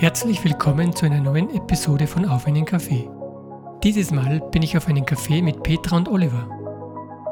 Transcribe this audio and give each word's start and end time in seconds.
Herzlich 0.00 0.44
willkommen 0.44 0.94
zu 0.94 1.06
einer 1.06 1.18
neuen 1.18 1.52
Episode 1.52 2.06
von 2.06 2.24
Auf 2.24 2.46
einen 2.46 2.64
Kaffee. 2.64 3.10
Dieses 3.82 4.12
Mal 4.12 4.38
bin 4.52 4.62
ich 4.62 4.76
auf 4.76 4.86
einen 4.86 5.04
Kaffee 5.04 5.42
mit 5.42 5.64
Petra 5.64 5.96
und 5.96 6.08
Oliver. 6.08 6.46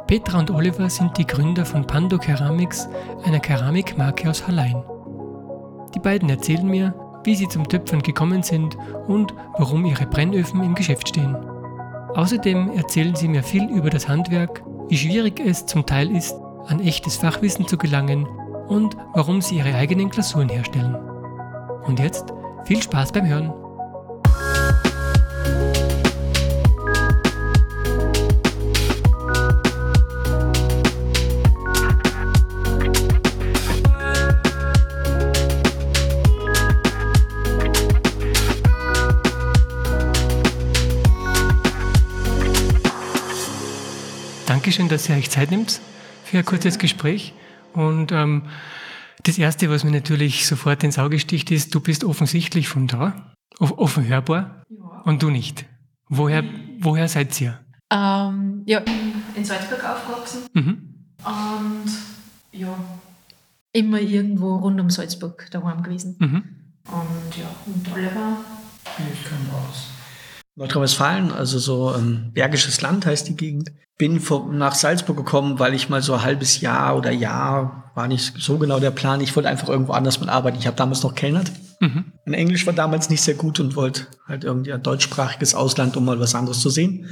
Petra 0.08 0.40
und 0.40 0.50
Oliver 0.50 0.90
sind 0.90 1.16
die 1.16 1.28
Gründer 1.28 1.64
von 1.64 1.86
Pando 1.86 2.18
Ceramics, 2.18 2.88
einer 3.22 3.38
Keramikmarke 3.38 4.28
aus 4.28 4.48
Hallein. 4.48 4.82
Die 5.94 6.00
beiden 6.00 6.28
erzählen 6.28 6.66
mir, 6.66 6.92
wie 7.22 7.36
sie 7.36 7.46
zum 7.46 7.68
Töpfern 7.68 8.02
gekommen 8.02 8.42
sind 8.42 8.76
und 9.06 9.32
warum 9.58 9.84
ihre 9.84 10.06
Brennöfen 10.06 10.60
im 10.64 10.74
Geschäft 10.74 11.10
stehen. 11.10 11.36
Außerdem 12.16 12.72
erzählen 12.72 13.14
sie 13.14 13.28
mir 13.28 13.44
viel 13.44 13.70
über 13.70 13.90
das 13.90 14.08
Handwerk, 14.08 14.64
wie 14.88 14.98
schwierig 14.98 15.38
es 15.38 15.66
zum 15.66 15.86
Teil 15.86 16.10
ist, 16.10 16.34
an 16.66 16.80
echtes 16.80 17.14
Fachwissen 17.14 17.68
zu 17.68 17.78
gelangen 17.78 18.26
und 18.66 18.96
warum 19.14 19.40
sie 19.40 19.58
ihre 19.58 19.76
eigenen 19.76 20.10
Glasuren 20.10 20.48
herstellen. 20.48 20.96
Und 21.84 22.00
jetzt 22.00 22.32
viel 22.66 22.82
Spaß 22.82 23.12
beim 23.12 23.28
Hören! 23.28 23.52
Dankeschön, 44.46 44.88
dass 44.88 45.08
ihr 45.08 45.14
euch 45.14 45.30
Zeit 45.30 45.52
nimmt 45.52 45.80
für 46.24 46.38
ein 46.38 46.44
kurzes 46.44 46.78
Gespräch. 46.78 47.32
Und 47.72 48.10
ähm, 48.10 48.42
das 49.26 49.38
Erste, 49.38 49.68
was 49.70 49.82
mir 49.82 49.90
natürlich 49.90 50.46
sofort 50.46 50.84
ins 50.84 50.98
Auge 50.98 51.18
sticht, 51.18 51.50
ist, 51.50 51.74
du 51.74 51.80
bist 51.80 52.04
offensichtlich 52.04 52.68
von 52.68 52.86
da, 52.86 53.34
offen 53.58 54.06
hörbar 54.06 54.62
ja. 54.68 55.02
und 55.04 55.22
du 55.22 55.30
nicht. 55.30 55.66
Woher, 56.08 56.44
woher 56.78 57.08
seid 57.08 57.40
ihr? 57.40 57.58
Ähm, 57.90 58.62
ja, 58.66 58.82
in 59.34 59.44
Salzburg 59.44 59.84
aufgewachsen 59.84 60.42
mhm. 60.54 60.94
und 61.24 61.92
ja, 62.52 62.78
immer 63.72 64.00
irgendwo 64.00 64.56
rund 64.56 64.80
um 64.80 64.90
Salzburg 64.90 65.48
daheim 65.50 65.82
gewesen. 65.82 66.16
Mhm. 66.18 66.42
Und 66.88 67.36
ja, 67.36 67.48
und 67.66 67.92
Oliver? 67.92 68.38
Ich 69.12 69.28
komme 69.28 69.68
aus 69.68 69.95
Nordrhein-Westfalen, 70.56 71.32
also 71.32 71.58
so 71.58 71.94
ähm, 71.94 72.32
Bergisches 72.32 72.80
Land 72.80 73.06
heißt 73.06 73.28
die 73.28 73.36
Gegend 73.36 73.70
bin 73.98 74.20
nach 74.52 74.74
Salzburg 74.74 75.16
gekommen, 75.16 75.58
weil 75.58 75.74
ich 75.74 75.88
mal 75.88 76.02
so 76.02 76.14
ein 76.14 76.22
halbes 76.22 76.60
Jahr 76.60 76.96
oder 76.96 77.10
Jahr, 77.10 77.90
war 77.94 78.08
nicht 78.08 78.34
so 78.38 78.58
genau 78.58 78.78
der 78.78 78.90
Plan, 78.90 79.20
ich 79.22 79.34
wollte 79.34 79.48
einfach 79.48 79.68
irgendwo 79.68 79.92
anders 79.92 80.20
mal 80.20 80.28
arbeiten. 80.28 80.58
Ich 80.58 80.66
habe 80.66 80.76
damals 80.76 81.02
noch 81.02 81.14
kellnert. 81.14 81.50
Mhm. 81.80 82.12
Mein 82.26 82.34
Englisch 82.34 82.66
war 82.66 82.74
damals 82.74 83.08
nicht 83.08 83.22
sehr 83.22 83.34
gut 83.34 83.58
und 83.58 83.74
wollte 83.74 84.06
halt 84.26 84.44
irgendwie 84.44 84.72
ein 84.72 84.82
deutschsprachiges 84.82 85.54
Ausland, 85.54 85.96
um 85.96 86.04
mal 86.04 86.20
was 86.20 86.34
anderes 86.34 86.60
zu 86.60 86.68
sehen. 86.68 87.08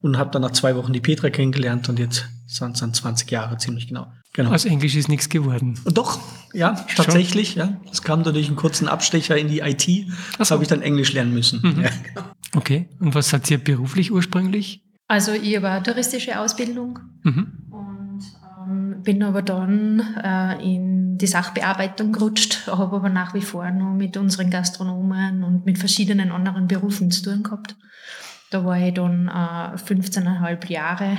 Und 0.00 0.16
habe 0.16 0.30
dann 0.30 0.42
nach 0.42 0.52
zwei 0.52 0.76
Wochen 0.76 0.92
die 0.92 1.00
Petra 1.00 1.28
kennengelernt 1.28 1.88
und 1.88 1.98
jetzt 1.98 2.28
sind 2.46 2.74
es 2.74 2.80
dann 2.80 2.94
20 2.94 3.28
Jahre 3.32 3.56
ziemlich 3.56 3.88
genau. 3.88 4.06
genau. 4.32 4.52
Aus 4.52 4.64
Englisch 4.64 4.94
ist 4.94 5.08
nichts 5.08 5.28
geworden. 5.28 5.76
Und 5.84 5.98
doch, 5.98 6.20
ja, 6.52 6.86
tatsächlich. 6.94 7.56
Ja. 7.56 7.80
Es 7.90 8.02
kam 8.02 8.22
dadurch 8.22 8.46
einen 8.46 8.54
kurzen 8.54 8.86
Abstecher 8.86 9.36
in 9.36 9.48
die 9.48 9.58
IT. 9.58 10.06
Das 10.38 10.48
so. 10.48 10.54
habe 10.54 10.62
ich 10.62 10.68
dann 10.68 10.82
Englisch 10.82 11.12
lernen 11.12 11.34
müssen. 11.34 11.60
Mhm. 11.62 11.82
Ja, 11.82 11.90
genau. 12.04 12.26
Okay, 12.54 12.88
und 13.00 13.14
was 13.14 13.32
hat 13.32 13.50
ihr 13.50 13.58
beruflich 13.62 14.10
ursprünglich? 14.10 14.82
Also 15.06 15.32
ich 15.32 15.56
habe 15.56 15.70
eine 15.70 15.82
touristische 15.82 16.38
Ausbildung 16.38 16.98
mhm. 17.22 17.68
und 17.70 18.22
ähm, 18.58 19.02
bin 19.02 19.22
aber 19.22 19.42
dann 19.42 20.00
äh, 20.22 20.62
in 20.62 21.16
die 21.18 21.26
Sachbearbeitung 21.26 22.12
gerutscht, 22.12 22.66
habe 22.66 22.96
aber 22.96 23.08
nach 23.08 23.34
wie 23.34 23.40
vor 23.40 23.70
noch 23.70 23.94
mit 23.94 24.16
unseren 24.16 24.50
Gastronomen 24.50 25.44
und 25.44 25.66
mit 25.66 25.78
verschiedenen 25.78 26.30
anderen 26.30 26.68
Berufen 26.68 27.10
zu 27.10 27.22
tun 27.22 27.42
gehabt. 27.42 27.76
Da 28.50 28.64
war 28.64 28.78
ich 28.78 28.94
dann 28.94 29.28
äh, 29.28 29.76
15,5 29.76 30.70
Jahre 30.70 31.18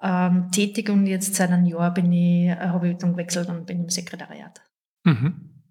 ähm, 0.00 0.50
tätig 0.50 0.88
und 0.90 1.06
jetzt 1.06 1.34
seit 1.34 1.50
einem 1.50 1.66
Jahr 1.66 1.94
bin 1.94 2.12
ich, 2.12 2.48
äh, 2.48 2.56
habe 2.56 2.90
ich 2.90 2.98
dann 2.98 3.12
gewechselt 3.12 3.48
und 3.48 3.66
bin 3.66 3.82
im 3.82 3.88
Sekretariat. 3.88 4.60
Mhm. 5.04 5.64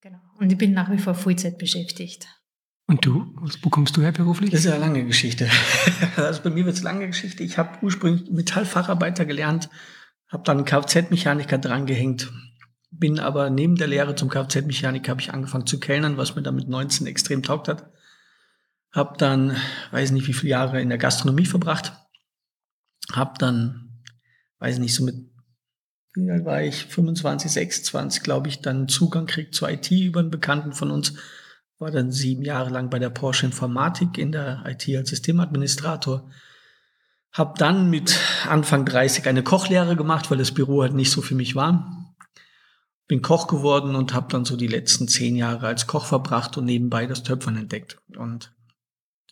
Genau. 0.00 0.18
Und 0.38 0.50
ich 0.50 0.58
bin 0.58 0.72
nach 0.72 0.90
wie 0.90 0.98
vor 0.98 1.14
Vollzeit 1.14 1.58
beschäftigt. 1.58 2.26
Und 2.86 3.06
du? 3.06 3.34
Wo 3.62 3.70
kommst 3.70 3.96
du 3.96 4.02
her 4.02 4.12
beruflich? 4.12 4.50
Das 4.50 4.60
ist 4.60 4.66
ja 4.66 4.72
eine 4.72 4.80
lange 4.80 5.04
Geschichte. 5.04 5.48
also 6.16 6.42
bei 6.42 6.50
mir 6.50 6.66
wird 6.66 6.76
es 6.76 6.82
lange 6.82 7.06
Geschichte. 7.06 7.42
Ich 7.42 7.58
habe 7.58 7.78
ursprünglich 7.82 8.30
Metallfacharbeiter 8.30 9.24
gelernt, 9.24 9.70
habe 10.28 10.42
dann 10.44 10.64
Kfz-Mechaniker 10.64 11.58
drangehängt, 11.58 12.32
bin 12.90 13.18
aber 13.18 13.50
neben 13.50 13.76
der 13.76 13.86
Lehre 13.86 14.14
zum 14.14 14.28
Kfz-Mechaniker 14.28 15.10
habe 15.10 15.20
ich 15.20 15.32
angefangen 15.32 15.66
zu 15.66 15.80
kellnern, 15.80 16.16
was 16.16 16.36
mir 16.36 16.42
dann 16.42 16.56
mit 16.56 16.68
19 16.68 17.06
extrem 17.06 17.42
taugt 17.42 17.68
hat. 17.68 17.90
Habe 18.92 19.16
dann, 19.16 19.56
weiß 19.90 20.10
nicht 20.10 20.26
wie 20.26 20.34
viele 20.34 20.50
Jahre 20.50 20.80
in 20.82 20.90
der 20.90 20.98
Gastronomie 20.98 21.46
verbracht. 21.46 21.92
Habe 23.10 23.38
dann, 23.38 24.02
weiß 24.58 24.78
nicht, 24.78 24.94
so 24.94 25.04
mit, 25.04 25.16
wie 26.14 26.30
alt 26.30 26.44
war 26.44 26.62
ich, 26.62 26.84
25, 26.84 27.50
26, 27.50 28.22
glaube 28.22 28.48
ich, 28.48 28.60
dann 28.60 28.88
Zugang 28.88 29.26
kriegt 29.26 29.54
zur 29.54 29.70
IT 29.70 29.90
über 29.90 30.20
einen 30.20 30.30
Bekannten 30.30 30.72
von 30.72 30.90
uns 30.90 31.14
war 31.82 31.90
dann 31.90 32.12
sieben 32.12 32.42
Jahre 32.42 32.70
lang 32.70 32.90
bei 32.90 33.00
der 33.00 33.10
Porsche 33.10 33.44
Informatik 33.44 34.16
in 34.16 34.30
der 34.30 34.62
IT 34.66 34.88
als 34.96 35.10
Systemadministrator. 35.10 36.30
Hab 37.32 37.58
dann 37.58 37.90
mit 37.90 38.18
Anfang 38.48 38.84
30 38.84 39.26
eine 39.26 39.42
Kochlehre 39.42 39.96
gemacht, 39.96 40.30
weil 40.30 40.38
das 40.38 40.52
Büro 40.52 40.82
halt 40.82 40.94
nicht 40.94 41.10
so 41.10 41.22
für 41.22 41.34
mich 41.34 41.56
war. 41.56 42.14
Bin 43.08 43.20
Koch 43.20 43.48
geworden 43.48 43.96
und 43.96 44.14
habe 44.14 44.28
dann 44.30 44.44
so 44.44 44.56
die 44.56 44.68
letzten 44.68 45.08
zehn 45.08 45.34
Jahre 45.34 45.66
als 45.66 45.88
Koch 45.88 46.06
verbracht 46.06 46.56
und 46.56 46.66
nebenbei 46.66 47.06
das 47.06 47.24
Töpfern 47.24 47.56
entdeckt. 47.56 47.98
Und 48.16 48.54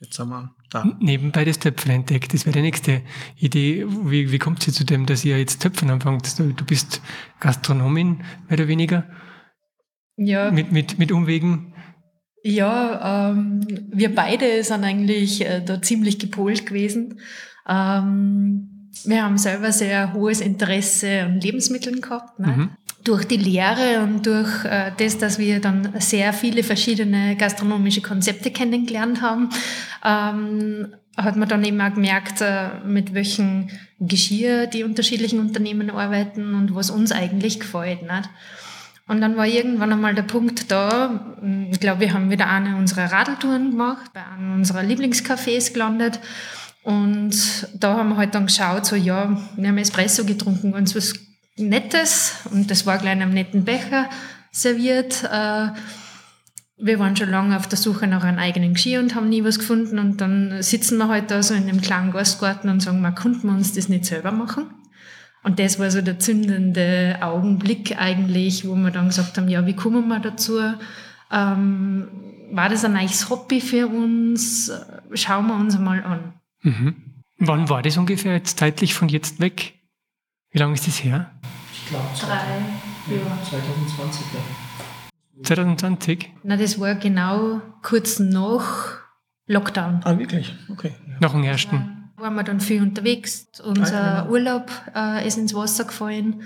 jetzt 0.00 0.18
haben 0.18 0.30
wir 0.30 0.54
da. 0.70 0.84
Nebenbei 0.98 1.44
das 1.44 1.60
Töpfern 1.60 1.92
entdeckt, 1.92 2.34
das 2.34 2.46
wäre 2.46 2.54
die 2.54 2.62
nächste 2.62 3.02
Idee. 3.36 3.86
Wie, 3.86 4.32
wie 4.32 4.38
kommt 4.38 4.64
sie 4.64 4.72
zu 4.72 4.84
dem, 4.84 5.06
dass 5.06 5.24
ihr 5.24 5.38
jetzt 5.38 5.62
Töpfern 5.62 5.90
anfangt? 5.90 6.36
Du 6.36 6.64
bist 6.64 7.00
Gastronomin, 7.38 8.24
mehr 8.48 8.58
oder 8.58 8.66
weniger. 8.66 9.04
Ja. 10.16 10.50
Mit, 10.50 10.72
mit, 10.72 10.98
mit 10.98 11.12
Umwegen. 11.12 11.74
Ja, 12.42 13.30
ähm, 13.30 13.60
wir 13.92 14.14
beide 14.14 14.62
sind 14.64 14.84
eigentlich 14.84 15.44
äh, 15.44 15.60
da 15.64 15.82
ziemlich 15.82 16.18
gepolt 16.18 16.66
gewesen. 16.66 17.20
Ähm, 17.68 18.90
wir 19.04 19.24
haben 19.24 19.38
selber 19.38 19.72
sehr 19.72 20.12
hohes 20.12 20.40
Interesse 20.40 21.22
an 21.22 21.40
Lebensmitteln 21.40 22.00
gehabt. 22.00 22.38
Ne? 22.38 22.46
Mhm. 22.46 22.70
Durch 23.04 23.24
die 23.24 23.36
Lehre 23.36 24.02
und 24.02 24.26
durch 24.26 24.64
äh, 24.64 24.92
das, 24.96 25.18
dass 25.18 25.38
wir 25.38 25.60
dann 25.60 25.94
sehr 25.98 26.32
viele 26.32 26.62
verschiedene 26.62 27.36
gastronomische 27.36 28.02
Konzepte 28.02 28.50
kennengelernt 28.50 29.22
haben, 29.22 29.50
ähm, 30.04 30.88
hat 31.16 31.36
man 31.36 31.48
dann 31.48 31.64
eben 31.64 31.80
auch 31.80 31.94
gemerkt, 31.94 32.40
äh, 32.40 32.68
mit 32.86 33.14
welchem 33.14 33.68
Geschirr 34.00 34.66
die 34.66 34.84
unterschiedlichen 34.84 35.40
Unternehmen 35.40 35.90
arbeiten 35.90 36.54
und 36.54 36.74
was 36.74 36.90
uns 36.90 37.12
eigentlich 37.12 37.60
gefällt. 37.60 38.02
Nicht? 38.02 38.30
Und 39.10 39.20
dann 39.20 39.36
war 39.36 39.44
irgendwann 39.44 39.92
einmal 39.92 40.14
der 40.14 40.22
Punkt 40.22 40.70
da, 40.70 41.34
ich 41.68 41.80
glaube, 41.80 41.98
wir 41.98 42.14
haben 42.14 42.30
wieder 42.30 42.48
eine 42.48 42.76
unserer 42.76 43.10
Radeltouren 43.10 43.72
gemacht, 43.72 44.12
bei 44.14 44.24
einem 44.24 44.54
unserer 44.54 44.82
Lieblingscafés 44.82 45.72
gelandet. 45.72 46.20
Und 46.84 47.34
da 47.74 47.96
haben 47.96 48.10
wir 48.10 48.18
halt 48.18 48.36
dann 48.36 48.46
geschaut, 48.46 48.86
so, 48.86 48.94
ja, 48.94 49.36
wir 49.56 49.68
haben 49.68 49.78
Espresso 49.78 50.24
getrunken, 50.24 50.74
uns 50.74 50.94
was 50.94 51.14
Nettes, 51.56 52.34
und 52.52 52.70
das 52.70 52.86
war 52.86 52.98
gleich 52.98 53.14
in 53.14 53.22
einem 53.22 53.34
netten 53.34 53.64
Becher 53.64 54.08
serviert. 54.52 55.24
Äh, 55.24 55.70
wir 56.76 56.98
waren 57.00 57.16
schon 57.16 57.30
lange 57.30 57.56
auf 57.56 57.66
der 57.66 57.78
Suche 57.78 58.06
nach 58.06 58.22
einem 58.22 58.38
eigenen 58.38 58.74
Geschirr 58.74 59.00
und 59.00 59.16
haben 59.16 59.28
nie 59.28 59.42
was 59.42 59.58
gefunden. 59.58 59.98
Und 59.98 60.20
dann 60.20 60.62
sitzen 60.62 60.98
wir 60.98 61.08
halt 61.08 61.32
da 61.32 61.42
so 61.42 61.54
in 61.54 61.68
einem 61.68 61.80
kleinen 61.80 62.12
Gastgarten 62.12 62.70
und 62.70 62.78
sagen, 62.78 63.00
man, 63.00 63.16
konnten 63.16 63.48
wir 63.48 63.54
uns 63.54 63.72
das 63.72 63.88
nicht 63.88 64.04
selber 64.04 64.30
machen? 64.30 64.70
Und 65.42 65.58
das 65.58 65.78
war 65.78 65.90
so 65.90 66.02
der 66.02 66.18
zündende 66.18 67.18
Augenblick 67.22 67.98
eigentlich, 67.98 68.66
wo 68.66 68.74
wir 68.74 68.90
dann 68.90 69.06
gesagt 69.06 69.38
haben, 69.38 69.48
ja, 69.48 69.66
wie 69.66 69.74
kommen 69.74 70.06
wir 70.08 70.20
dazu? 70.20 70.58
Ähm, 71.30 72.08
war 72.52 72.68
das 72.68 72.84
ein 72.84 72.92
neues 72.92 73.30
Hobby 73.30 73.60
für 73.60 73.86
uns? 73.86 74.70
Schauen 75.14 75.46
wir 75.46 75.54
uns 75.54 75.76
einmal 75.76 76.02
an. 76.04 76.34
Mhm. 76.62 76.96
Wann 77.38 77.68
war 77.70 77.80
das 77.82 77.96
ungefähr 77.96 78.34
jetzt 78.34 78.58
zeitlich 78.58 78.92
von 78.92 79.08
jetzt 79.08 79.40
weg? 79.40 79.74
Wie 80.50 80.58
lange 80.58 80.74
ist 80.74 80.86
das 80.86 81.02
her? 81.02 81.30
Ich 81.72 81.88
glaube, 81.88 82.06
drei 82.20 83.14
ja, 83.14 83.42
2020. 83.48 84.26
Ja. 84.34 85.42
2020? 85.42 86.32
Na, 86.42 86.56
das 86.56 86.78
war 86.78 86.96
genau 86.96 87.62
kurz 87.82 88.18
nach 88.18 88.98
Lockdown. 89.46 90.00
Ah, 90.04 90.18
wirklich? 90.18 90.54
Okay. 90.68 90.92
Ja. 91.08 91.14
Nach 91.20 91.32
dem 91.32 91.44
ersten 91.44 91.99
waren 92.20 92.34
wir 92.34 92.44
dann 92.44 92.60
viel 92.60 92.82
unterwegs. 92.82 93.46
Unser 93.64 94.22
genau. 94.22 94.32
Urlaub 94.32 94.70
äh, 94.94 95.26
ist 95.26 95.38
ins 95.38 95.54
Wasser 95.54 95.84
gefallen. 95.84 96.42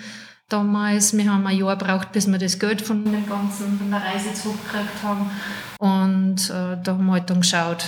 Damals, 0.49 1.17
wir 1.17 1.33
haben 1.33 1.47
ein 1.47 1.57
Jahr 1.57 1.77
gebraucht, 1.77 2.13
bis 2.13 2.31
wir 2.31 2.39
das 2.39 2.59
Geld 2.59 2.83
von 2.83 3.05
den 3.05 3.27
ganzen 3.27 3.79
von 3.79 3.91
der 3.91 4.03
Reise 4.03 4.35
zurückgekriegt 4.35 5.03
haben. 5.03 5.31
Und 5.79 6.51
äh, 6.51 6.77
da 6.83 6.93
haben 6.93 7.07
wir 7.07 7.13
halt 7.13 7.31
dann 7.31 7.41
geschaut, 7.41 7.87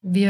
wie, 0.00 0.28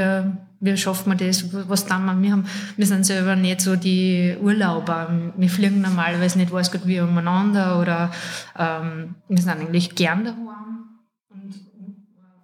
wie 0.60 0.76
schaffen 0.76 1.12
wir 1.12 1.26
das, 1.26 1.44
was 1.68 1.86
dann 1.86 2.04
wir? 2.04 2.20
Wir, 2.20 2.32
haben, 2.32 2.46
wir 2.76 2.86
sind 2.86 3.06
selber 3.06 3.36
nicht 3.36 3.60
so 3.60 3.76
die 3.76 4.36
Urlauber. 4.40 5.08
Wir 5.36 5.48
fliegen 5.48 5.80
normalerweise 5.80 6.38
nicht 6.38 6.52
weiß 6.52 6.72
Gott 6.72 6.86
wie 6.86 7.00
umeinander 7.00 7.80
oder 7.80 8.10
ähm, 8.58 9.14
wir 9.28 9.38
sind 9.38 9.50
eigentlich 9.50 9.94
gern 9.94 10.24
daheim. 10.24 10.82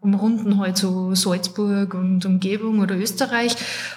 Umrunden 0.01 0.59
halt 0.59 0.77
so 0.77 1.15
Salzburg 1.15 1.95
und 1.95 2.25
Umgebung 2.25 2.81
oder 2.81 2.97
Österreich. 2.97 3.57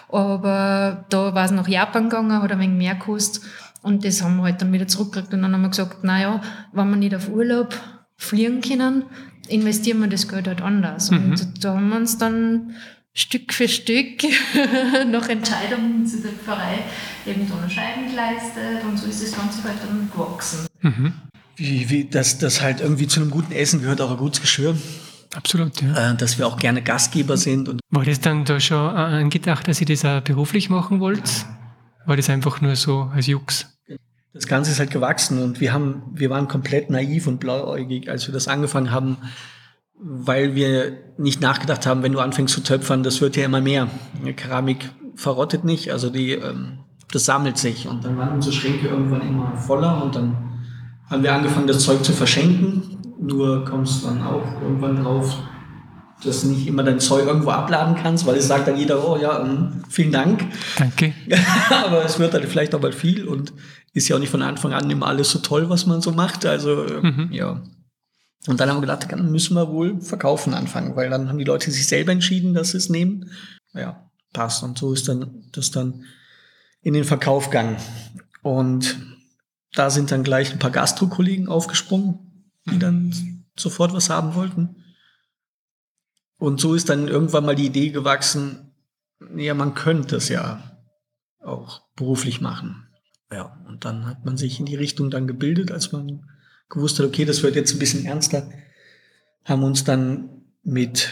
Aber 0.09 1.05
da 1.09 1.33
war 1.33 1.45
es 1.45 1.51
nach 1.51 1.67
Japan 1.67 2.09
gegangen, 2.09 2.41
hat 2.41 2.51
ein 2.51 2.59
wenig 2.59 2.77
mehr 2.77 2.95
gekostet. 2.95 3.43
Und 3.81 4.05
das 4.05 4.21
haben 4.21 4.37
wir 4.37 4.43
halt 4.43 4.61
dann 4.61 4.73
wieder 4.73 4.87
zurückgekriegt. 4.87 5.33
Und 5.33 5.41
dann 5.41 5.53
haben 5.53 5.61
wir 5.61 5.69
gesagt, 5.69 6.03
naja, 6.03 6.41
wenn 6.71 6.89
wir 6.89 6.97
nicht 6.97 7.15
auf 7.15 7.29
Urlaub 7.29 7.75
fliegen 8.15 8.61
können, 8.61 9.05
investieren 9.47 9.99
wir 9.99 10.07
das 10.07 10.27
Geld 10.27 10.47
halt 10.47 10.61
anders. 10.61 11.11
Mhm. 11.11 11.31
Und 11.31 11.63
da 11.63 11.75
haben 11.75 11.89
wir 11.89 11.97
uns 11.97 12.17
dann 12.17 12.75
Stück 13.13 13.53
für 13.53 13.67
Stück 13.67 14.23
nach 15.11 15.27
Entscheidungen 15.27 16.05
zu 16.05 16.21
der 16.21 16.31
Pfarrei 16.31 16.79
eben 17.25 17.45
so 17.45 17.55
eine 17.55 17.69
Scheiben 17.69 18.09
geleistet 18.09 18.83
und 18.87 18.97
so 18.97 19.07
ist 19.07 19.21
das 19.21 19.35
Ganze 19.35 19.63
halt 19.63 19.77
dann 19.85 20.09
gewachsen. 20.11 20.67
Mhm. 20.81 21.13
Wie, 21.57 21.89
wie, 21.89 22.05
dass 22.05 22.37
das 22.37 22.61
halt 22.61 22.79
irgendwie 22.79 23.07
zu 23.07 23.19
einem 23.19 23.29
guten 23.29 23.51
Essen 23.51 23.81
gehört 23.81 23.99
auch 23.99 24.11
ein 24.11 24.17
gutes 24.17 24.41
Geschirr. 24.41 24.77
Absolut, 25.33 25.81
ja. 25.81 26.11
Äh, 26.11 26.17
dass 26.17 26.37
wir 26.37 26.47
auch 26.47 26.57
gerne 26.57 26.81
Gastgeber 26.81 27.37
sind. 27.37 27.69
Und 27.69 27.79
War 27.89 28.03
das 28.03 28.19
dann 28.19 28.45
da 28.45 28.59
schon 28.59 28.77
angedacht, 28.77 29.67
dass 29.67 29.79
ihr 29.79 29.87
das 29.87 30.03
auch 30.03 30.21
beruflich 30.21 30.69
machen 30.69 30.99
wollt? 30.99 31.45
War 32.05 32.17
das 32.17 32.29
einfach 32.29 32.61
nur 32.61 32.75
so 32.75 33.09
als 33.13 33.27
Jux? 33.27 33.67
Das 34.33 34.47
Ganze 34.47 34.71
ist 34.71 34.79
halt 34.79 34.91
gewachsen 34.91 35.43
und 35.43 35.59
wir 35.59 35.73
haben, 35.73 36.03
wir 36.13 36.29
waren 36.29 36.47
komplett 36.47 36.89
naiv 36.89 37.27
und 37.27 37.39
blauäugig, 37.39 38.09
als 38.09 38.27
wir 38.27 38.33
das 38.33 38.47
angefangen 38.47 38.91
haben, 38.91 39.17
weil 39.99 40.55
wir 40.55 40.93
nicht 41.17 41.41
nachgedacht 41.41 41.85
haben, 41.85 42.01
wenn 42.01 42.13
du 42.13 42.19
anfängst 42.19 42.53
zu 42.53 42.63
töpfern, 42.63 43.03
das 43.03 43.19
wird 43.19 43.35
ja 43.35 43.43
immer 43.43 43.59
mehr. 43.59 43.89
Keramik 44.37 44.89
verrottet 45.15 45.65
nicht, 45.65 45.91
also 45.91 46.09
die, 46.09 46.31
ähm, 46.31 46.79
das 47.11 47.25
sammelt 47.25 47.57
sich 47.57 47.87
und 47.87 48.05
dann 48.05 48.17
waren 48.17 48.29
unsere 48.33 48.55
Schränke 48.55 48.87
irgendwann 48.87 49.21
immer 49.21 49.57
voller 49.57 50.01
und 50.01 50.15
dann 50.15 50.37
haben 51.09 51.23
wir 51.23 51.33
angefangen, 51.33 51.67
das 51.67 51.83
Zeug 51.83 52.03
zu 52.05 52.13
verschenken. 52.13 53.00
Nur 53.21 53.63
kommst 53.65 54.01
du 54.01 54.07
dann 54.07 54.23
auch 54.23 54.61
irgendwann 54.61 55.03
drauf, 55.03 55.37
dass 56.23 56.41
du 56.41 56.47
nicht 56.47 56.67
immer 56.67 56.83
dein 56.83 56.99
Zeug 56.99 57.27
irgendwo 57.27 57.51
abladen 57.51 57.95
kannst, 57.95 58.25
weil 58.25 58.35
es 58.35 58.47
sagt 58.47 58.67
dann 58.67 58.77
jeder, 58.77 59.07
oh 59.07 59.15
ja, 59.15 59.43
ähm, 59.43 59.83
vielen 59.89 60.11
Dank. 60.11 60.45
Danke. 60.77 61.13
Aber 61.69 62.03
es 62.03 62.19
wird 62.19 62.33
dann 62.33 62.43
vielleicht 62.43 62.73
auch 62.73 62.81
mal 62.81 62.91
viel 62.91 63.27
und 63.27 63.53
ist 63.93 64.07
ja 64.07 64.15
auch 64.15 64.19
nicht 64.19 64.31
von 64.31 64.41
Anfang 64.41 64.73
an 64.73 64.89
immer 64.89 65.07
alles 65.07 65.29
so 65.29 65.39
toll, 65.39 65.69
was 65.69 65.85
man 65.85 66.01
so 66.01 66.11
macht. 66.11 66.45
Also 66.45 66.85
mhm. 67.01 67.29
ja. 67.31 67.61
Und 68.47 68.59
dann 68.59 68.69
haben 68.69 68.77
wir 68.77 68.81
gedacht, 68.81 69.07
dann 69.11 69.31
müssen 69.31 69.55
wir 69.55 69.69
wohl 69.69 70.01
verkaufen 70.01 70.55
anfangen, 70.55 70.95
weil 70.95 71.11
dann 71.11 71.29
haben 71.29 71.37
die 71.37 71.43
Leute 71.43 71.69
sich 71.69 71.87
selber 71.87 72.11
entschieden, 72.11 72.55
dass 72.55 72.71
sie 72.71 72.77
es 72.77 72.89
nehmen. 72.89 73.29
Ja, 73.73 74.09
passt. 74.33 74.63
Und 74.63 74.79
so 74.79 74.93
ist 74.93 75.07
dann 75.07 75.43
das 75.51 75.69
dann 75.69 76.05
in 76.81 76.95
den 76.95 77.03
Verkauf 77.03 77.51
gegangen. 77.51 77.77
Und 78.41 78.97
da 79.75 79.91
sind 79.91 80.11
dann 80.11 80.23
gleich 80.23 80.51
ein 80.51 80.59
paar 80.59 80.71
Gastro-Kollegen 80.71 81.47
aufgesprungen, 81.47 82.30
die 82.69 82.79
dann 82.79 83.45
sofort 83.57 83.93
was 83.93 84.09
haben 84.09 84.35
wollten. 84.35 84.75
Und 86.37 86.59
so 86.59 86.73
ist 86.73 86.89
dann 86.89 87.07
irgendwann 87.07 87.45
mal 87.45 87.55
die 87.55 87.67
Idee 87.67 87.89
gewachsen, 87.89 88.73
ja, 89.35 89.53
man 89.53 89.75
könnte 89.75 90.15
es 90.15 90.29
ja 90.29 90.79
auch 91.39 91.81
beruflich 91.95 92.41
machen. 92.41 92.87
Ja, 93.31 93.63
und 93.67 93.85
dann 93.85 94.07
hat 94.07 94.25
man 94.25 94.37
sich 94.37 94.59
in 94.59 94.65
die 94.65 94.75
Richtung 94.75 95.09
dann 95.09 95.27
gebildet, 95.27 95.71
als 95.71 95.91
man 95.91 96.29
gewusst 96.69 96.99
hat, 96.99 97.05
okay, 97.05 97.25
das 97.25 97.43
wird 97.43 97.55
jetzt 97.55 97.73
ein 97.73 97.79
bisschen 97.79 98.05
ernster, 98.05 98.49
haben 99.45 99.63
uns 99.63 99.83
dann 99.83 100.43
mit 100.63 101.09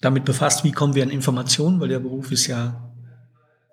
damit 0.00 0.24
befasst, 0.24 0.64
wie 0.64 0.72
kommen 0.72 0.94
wir 0.94 1.02
an 1.02 1.10
Informationen, 1.10 1.80
weil 1.80 1.88
der 1.88 2.00
Beruf 2.00 2.32
ist 2.32 2.46
ja 2.46 2.92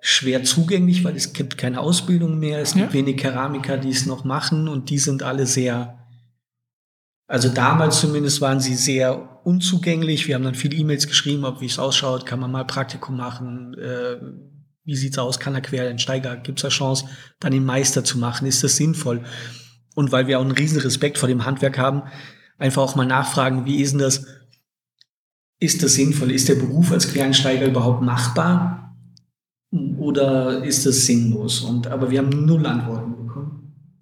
schwer 0.02 0.44
zugänglich, 0.44 1.04
weil 1.04 1.16
es 1.16 1.34
gibt 1.34 1.58
keine 1.58 1.82
Ausbildung 1.82 2.40
mehr. 2.40 2.60
Es 2.60 2.74
gibt 2.74 2.88
ja. 2.88 2.94
wenig 2.94 3.18
Keramiker, 3.18 3.78
die 3.78 3.90
es 3.90 4.06
noch 4.06 4.24
machen 4.24 4.68
und 4.68 4.90
die 4.90 5.00
sind 5.00 5.24
alle 5.24 5.46
sehr, 5.46 5.99
also 7.30 7.48
damals 7.48 8.02
zumindest 8.02 8.42
waren 8.42 8.60
sie 8.60 8.76
sehr 8.76 9.46
unzugänglich. 9.46 10.28
Wir 10.28 10.36
haben 10.36 10.44
dann 10.44 10.56
viele 10.56 10.76
E-Mails 10.76 11.08
geschrieben, 11.08 11.46
ob 11.46 11.62
wie 11.62 11.68
es 11.68 11.80
ausschaut, 11.80 12.26
kann 12.26 12.40
man 12.40 12.52
mal 12.52 12.66
Praktikum 12.66 13.16
machen, 13.16 13.76
äh, 13.76 14.18
wie 14.84 14.96
sieht's 14.96 15.18
aus, 15.18 15.40
kann 15.40 15.56
er 15.56 15.62
Quereinsteiger, 15.62 16.36
gibt 16.38 16.60
es 16.60 16.64
da 16.64 16.70
Chance, 16.70 17.06
dann 17.40 17.52
den 17.52 17.64
Meister 17.64 18.04
zu 18.04 18.18
machen, 18.18 18.48
ist 18.48 18.64
das 18.64 18.76
sinnvoll? 18.76 19.24
Und 19.96 20.12
weil 20.12 20.28
wir 20.28 20.40
auch 20.40 20.44
einen 20.44 20.52
riesen 20.52 20.82
Respekt 20.82 21.20
vor 21.20 21.30
dem 21.30 21.46
Handwerk 21.46 21.78
haben, 21.78 22.04
einfach 22.58 22.82
auch 22.82 22.96
mal 22.96 23.06
nachfragen, 23.06 23.66
wie 23.66 23.82
ist 23.82 23.92
denn 23.92 24.00
das, 24.00 24.26
ist 25.60 25.84
das 25.84 25.94
sinnvoll? 25.94 26.32
Ist 26.32 26.50
der 26.50 26.56
Beruf 26.56 26.92
als 26.92 27.12
Quereinsteiger 27.12 27.68
überhaupt 27.68 28.02
machbar? 28.02 28.80
oder 29.72 30.64
ist 30.64 30.86
das 30.86 31.06
sinnlos? 31.06 31.62
Und, 31.62 31.88
aber 31.88 32.10
wir 32.10 32.20
haben 32.20 32.46
null 32.46 32.66
Antworten. 32.66 33.19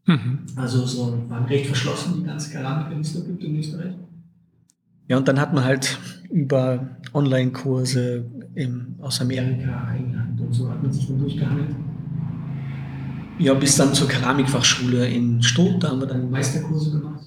Mhm. 0.08 0.40
Also 0.56 0.86
so 0.86 1.24
waren 1.28 1.46
recht 1.46 1.68
verschlossen, 1.68 2.16
die 2.18 2.24
ganze 2.24 2.52
Keramik, 2.52 2.90
wenn 2.90 3.02
es 3.02 3.14
da 3.14 3.20
gibt 3.20 3.44
in 3.44 3.58
Österreich. 3.58 3.94
Ja, 5.08 5.18
und 5.18 5.28
dann 5.28 5.40
hat 5.40 5.54
man 5.54 5.64
halt 5.64 6.00
über 6.30 6.98
Online-Kurse 7.14 8.26
aus 9.00 9.22
Amerika, 9.22 9.94
England 9.96 10.42
und 10.42 10.54
so 10.54 10.70
hat 10.70 10.82
man 10.82 10.92
sich 10.92 11.08
dann 11.08 11.20
durchgehandelt. 11.20 11.76
Ja, 13.40 13.54
bis 13.54 13.76
dann 13.76 13.94
zur 13.94 14.08
Keramikfachschule 14.08 15.08
in 15.08 15.42
Stoth, 15.44 15.84
da 15.84 15.90
haben 15.90 16.00
wir 16.00 16.08
dann 16.08 16.32
Meisterkurse 16.32 16.92
gemacht. 16.92 17.24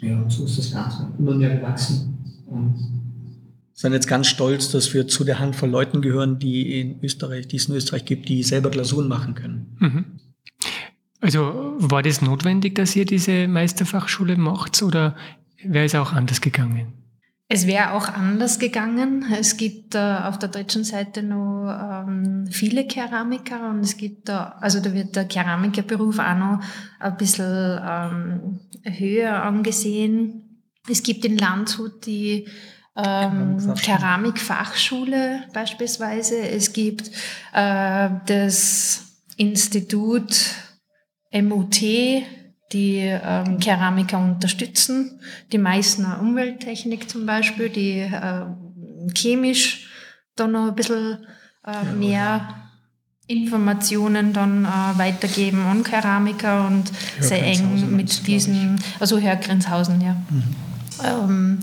Ja, 0.00 0.20
und 0.20 0.30
so 0.30 0.44
ist 0.44 0.58
das 0.58 0.72
Ganze 0.72 1.08
immer 1.18 1.34
mehr 1.34 1.56
gewachsen. 1.56 2.18
Und 2.46 2.74
sind 3.72 3.92
jetzt 3.92 4.08
ganz 4.08 4.26
stolz, 4.26 4.70
dass 4.70 4.92
wir 4.92 5.06
zu 5.06 5.24
der 5.24 5.38
Handvoll 5.38 5.70
Leuten 5.70 6.02
gehören, 6.02 6.38
die 6.38 6.80
in 6.80 7.02
Österreich, 7.02 7.48
die 7.48 7.56
es 7.56 7.68
in 7.68 7.76
Österreich 7.76 8.04
gibt, 8.04 8.28
die 8.28 8.42
selber 8.42 8.70
Glasuren 8.70 9.08
machen 9.08 9.34
können. 9.34 9.76
Mhm. 9.78 10.04
Also 11.22 11.74
war 11.78 12.02
das 12.02 12.20
notwendig, 12.20 12.74
dass 12.74 12.96
ihr 12.96 13.06
diese 13.06 13.46
Meisterfachschule 13.46 14.36
macht 14.36 14.82
oder 14.82 15.14
wäre 15.62 15.84
es 15.84 15.94
auch 15.94 16.12
anders 16.12 16.40
gegangen? 16.40 16.94
Es 17.48 17.66
wäre 17.66 17.92
auch 17.92 18.08
anders 18.08 18.58
gegangen. 18.58 19.26
Es 19.30 19.56
gibt 19.56 19.94
äh, 19.94 19.98
auf 19.98 20.38
der 20.38 20.48
deutschen 20.48 20.84
Seite 20.84 21.22
noch 21.22 21.68
ähm, 21.68 22.48
viele 22.50 22.86
Keramiker 22.86 23.70
und 23.70 23.80
es 23.80 23.96
gibt 23.96 24.28
da, 24.28 24.56
also 24.60 24.80
da 24.80 24.92
wird 24.92 25.14
der 25.14 25.26
Keramikerberuf 25.26 26.18
auch 26.18 26.36
noch 26.36 26.60
ein 26.98 27.16
bisschen 27.16 27.78
ähm, 27.86 28.60
höher 28.82 29.42
angesehen. 29.44 30.64
Es 30.88 31.04
gibt 31.04 31.24
in 31.24 31.38
Landshut 31.38 32.04
die 32.06 32.48
ähm, 32.96 33.74
Keramikfachschule 33.80 35.44
beispielsweise. 35.52 36.38
Es 36.38 36.72
gibt 36.72 37.10
äh, 37.52 38.10
das 38.26 39.04
Institut 39.36 40.71
MUT, 41.32 41.80
die 42.72 42.98
ähm, 42.98 43.58
Keramiker 43.58 44.18
unterstützen, 44.18 45.20
die 45.52 45.58
Meißner 45.58 46.20
Umwelttechnik 46.20 47.08
zum 47.08 47.26
Beispiel, 47.26 47.68
die 47.68 47.98
äh, 47.98 48.44
chemisch 49.14 49.88
dann 50.36 50.52
noch 50.52 50.68
ein 50.68 50.74
bisschen 50.74 51.26
äh, 51.66 51.92
mehr 51.92 52.62
Informationen 53.26 54.32
dann 54.32 54.64
äh, 54.64 54.98
weitergeben 54.98 55.62
an 55.62 55.84
Keramiker 55.84 56.66
und 56.66 56.90
sehr 57.20 57.42
eng 57.42 57.94
mit 57.94 58.26
diesen, 58.26 58.80
also 58.98 59.18
Herr 59.18 59.36
Grenshausen, 59.36 60.00
ja. 60.00 60.16
Mhm. 60.30 60.42
Ähm, 61.04 61.58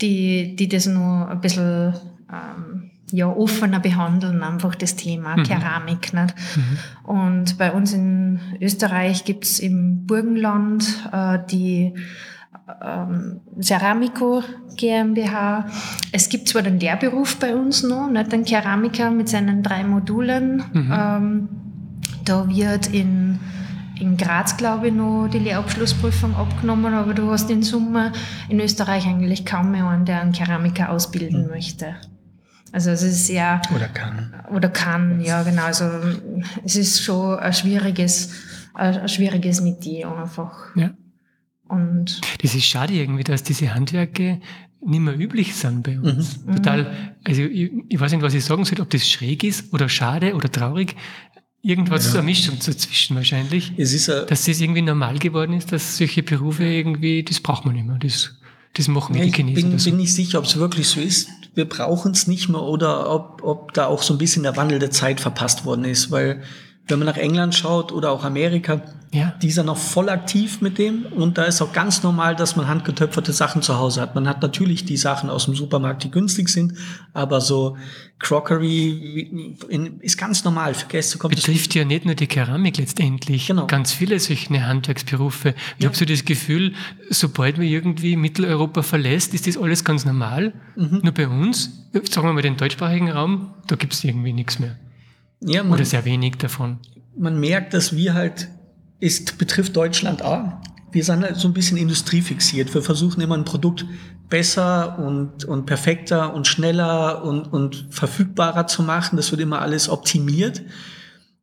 die, 0.00 0.56
die 0.56 0.68
das 0.68 0.86
nur 0.86 1.28
ein 1.28 1.40
bisschen 1.40 1.94
ähm, 2.30 2.81
ja, 3.12 3.28
offener 3.28 3.78
behandeln, 3.78 4.42
einfach 4.42 4.74
das 4.74 4.96
Thema 4.96 5.36
mhm. 5.36 5.44
Keramik. 5.44 6.12
Nicht? 6.12 6.34
Mhm. 6.56 6.78
Und 7.04 7.58
bei 7.58 7.72
uns 7.72 7.92
in 7.92 8.40
Österreich 8.60 9.24
gibt's 9.24 9.58
im 9.58 10.06
Burgenland 10.06 11.08
äh, 11.12 11.38
die 11.50 11.94
ähm, 12.82 13.40
Ceramico 13.60 14.42
GmbH. 14.76 15.66
Es 16.12 16.28
gibt 16.28 16.48
zwar 16.48 16.62
den 16.62 16.80
Lehrberuf 16.80 17.38
bei 17.38 17.54
uns 17.54 17.82
noch, 17.82 18.08
nicht 18.10 18.32
den 18.32 18.44
Keramiker 18.44 19.10
mit 19.10 19.28
seinen 19.28 19.62
drei 19.62 19.84
Modulen. 19.84 20.62
Mhm. 20.72 20.92
Ähm, 20.92 21.48
da 22.24 22.48
wird 22.48 22.88
in 22.88 23.38
in 24.00 24.16
Graz, 24.16 24.56
glaube 24.56 24.88
ich, 24.88 24.94
noch 24.94 25.28
die 25.28 25.38
Lehrabschlussprüfung 25.38 26.34
abgenommen, 26.34 26.92
aber 26.92 27.14
du 27.14 27.30
hast 27.30 27.48
in 27.50 27.62
Summe 27.62 28.10
in 28.48 28.58
Österreich 28.58 29.06
eigentlich 29.06 29.46
kaum 29.46 29.70
mehr 29.70 29.86
einen, 29.86 30.04
der 30.04 30.20
einen 30.20 30.32
Keramiker 30.32 30.90
ausbilden 30.90 31.44
mhm. 31.44 31.50
möchte. 31.50 31.94
Also 32.72 32.90
es 32.90 33.02
ist 33.02 33.28
ja... 33.28 33.60
Oder 33.74 33.88
kann. 33.88 34.34
Oder 34.50 34.68
kann, 34.70 35.20
ja 35.20 35.42
genau. 35.42 35.64
Also 35.64 35.84
es 36.64 36.76
ist 36.76 37.02
schon 37.02 37.38
ein 37.38 37.52
schwieriges, 37.52 38.30
ein 38.74 39.08
schwieriges 39.08 39.60
Metier 39.60 40.10
einfach. 40.10 40.74
Ja. 40.74 40.90
Und 41.68 42.20
das 42.42 42.54
ist 42.54 42.64
schade 42.64 42.94
irgendwie, 42.94 43.24
dass 43.24 43.42
diese 43.42 43.74
Handwerke 43.74 44.40
nicht 44.84 45.00
mehr 45.00 45.18
üblich 45.18 45.54
sind 45.54 45.82
bei 45.84 45.98
uns. 45.98 46.44
Mhm. 46.44 46.56
Total, 46.56 47.14
also 47.24 47.42
ich, 47.42 47.70
ich, 47.88 48.00
weiß 48.00 48.12
nicht, 48.12 48.22
was 48.22 48.34
ich 48.34 48.44
sagen 48.44 48.64
soll, 48.64 48.80
ob 48.80 48.90
das 48.90 49.08
schräg 49.08 49.44
ist 49.44 49.72
oder 49.72 49.88
schade 49.88 50.34
oder 50.34 50.50
traurig, 50.50 50.96
irgendwas 51.62 52.08
ja. 52.08 52.18
eine 52.18 52.24
Mischung 52.24 52.58
dazwischen 52.58 53.16
wahrscheinlich. 53.16 53.72
Es 53.76 53.92
ist 53.92 54.08
dass 54.08 54.44
das 54.44 54.60
irgendwie 54.60 54.82
normal 54.82 55.18
geworden 55.18 55.54
ist, 55.54 55.72
dass 55.72 55.96
solche 55.96 56.22
Berufe 56.22 56.64
irgendwie, 56.64 57.22
das 57.22 57.40
braucht 57.40 57.64
man 57.64 57.74
nicht 57.74 57.86
mehr. 57.86 57.98
Das, 57.98 58.34
das 58.74 58.88
machen 58.88 59.14
ja, 59.14 59.24
die 59.24 59.32
Chinesen. 59.32 59.58
Ich 59.58 59.70
bin, 59.70 59.78
so. 59.78 59.90
bin 59.90 59.98
nicht 59.98 60.14
sicher, 60.14 60.38
ob 60.38 60.44
es 60.46 60.56
wirklich 60.56 60.88
so 60.88 61.00
ist. 61.00 61.28
Wir 61.54 61.68
brauchen 61.68 62.12
es 62.12 62.26
nicht 62.26 62.48
mehr 62.48 62.62
oder 62.62 63.10
ob, 63.10 63.42
ob 63.42 63.74
da 63.74 63.86
auch 63.86 64.02
so 64.02 64.14
ein 64.14 64.18
bisschen 64.18 64.42
der 64.42 64.56
Wandel 64.56 64.78
der 64.78 64.90
Zeit 64.90 65.20
verpasst 65.20 65.64
worden 65.64 65.84
ist, 65.84 66.10
weil 66.10 66.42
Wenn 66.88 66.98
man 66.98 67.06
nach 67.06 67.16
England 67.16 67.54
schaut 67.54 67.92
oder 67.92 68.10
auch 68.10 68.24
Amerika, 68.24 68.82
ja. 69.12 69.34
die 69.40 69.50
sind 69.50 69.66
noch 69.66 69.76
voll 69.76 70.08
aktiv 70.08 70.60
mit 70.60 70.78
dem. 70.78 71.06
Und 71.06 71.38
da 71.38 71.44
ist 71.44 71.62
auch 71.62 71.72
ganz 71.72 72.02
normal, 72.02 72.34
dass 72.34 72.56
man 72.56 72.66
handgetöpferte 72.66 73.32
Sachen 73.32 73.62
zu 73.62 73.78
Hause 73.78 74.00
hat. 74.00 74.14
Man 74.14 74.26
hat 74.28 74.42
natürlich 74.42 74.84
die 74.84 74.96
Sachen 74.96 75.30
aus 75.30 75.44
dem 75.44 75.54
Supermarkt, 75.54 76.02
die 76.02 76.10
günstig 76.10 76.48
sind, 76.48 76.74
aber 77.12 77.40
so 77.40 77.76
Crockery 78.18 79.56
ist 80.00 80.16
ganz 80.16 80.44
normal 80.44 80.74
für 80.74 80.86
Gäste. 80.86 81.18
Kommt 81.18 81.34
Betrifft 81.34 81.74
ja 81.74 81.84
nicht 81.84 82.04
nur 82.04 82.14
die 82.14 82.26
Keramik 82.26 82.78
letztendlich. 82.78 83.48
Genau. 83.48 83.66
Ganz 83.66 83.92
viele 83.92 84.18
solche 84.18 84.64
Handwerksberufe. 84.64 85.54
Ich 85.76 85.82
ja. 85.82 85.88
habe 85.88 85.96
so 85.96 86.04
das 86.04 86.24
Gefühl, 86.24 86.72
sobald 87.10 87.58
man 87.58 87.66
irgendwie 87.66 88.16
Mitteleuropa 88.16 88.82
verlässt, 88.82 89.34
ist 89.34 89.46
das 89.46 89.56
alles 89.56 89.84
ganz 89.84 90.04
normal. 90.04 90.52
Mhm. 90.76 91.00
Nur 91.02 91.12
bei 91.12 91.28
uns, 91.28 91.86
sagen 92.08 92.28
wir 92.28 92.32
mal 92.32 92.42
den 92.42 92.56
deutschsprachigen 92.56 93.10
Raum, 93.10 93.54
da 93.66 93.76
gibt 93.76 93.92
es 93.92 94.04
irgendwie 94.04 94.32
nichts 94.32 94.58
mehr. 94.58 94.76
Ja, 95.44 95.62
man, 95.62 95.72
Oder 95.72 95.84
sehr 95.84 96.04
wenig 96.04 96.36
davon. 96.36 96.78
Man 97.16 97.38
merkt, 97.38 97.74
dass 97.74 97.94
wir 97.96 98.14
halt, 98.14 98.48
es 99.00 99.24
betrifft 99.24 99.76
Deutschland 99.76 100.22
auch. 100.22 100.52
Wir 100.90 101.04
sind 101.04 101.22
halt 101.22 101.36
so 101.36 101.48
ein 101.48 101.54
bisschen 101.54 101.76
industriefixiert. 101.78 102.72
Wir 102.74 102.82
versuchen 102.82 103.20
immer 103.20 103.36
ein 103.36 103.44
Produkt 103.44 103.86
besser 104.28 104.98
und, 104.98 105.44
und 105.44 105.66
perfekter 105.66 106.34
und 106.34 106.46
schneller 106.46 107.24
und, 107.24 107.52
und 107.52 107.86
verfügbarer 107.90 108.66
zu 108.66 108.82
machen. 108.82 109.16
Das 109.16 109.30
wird 109.30 109.40
immer 109.40 109.60
alles 109.60 109.88
optimiert. 109.88 110.62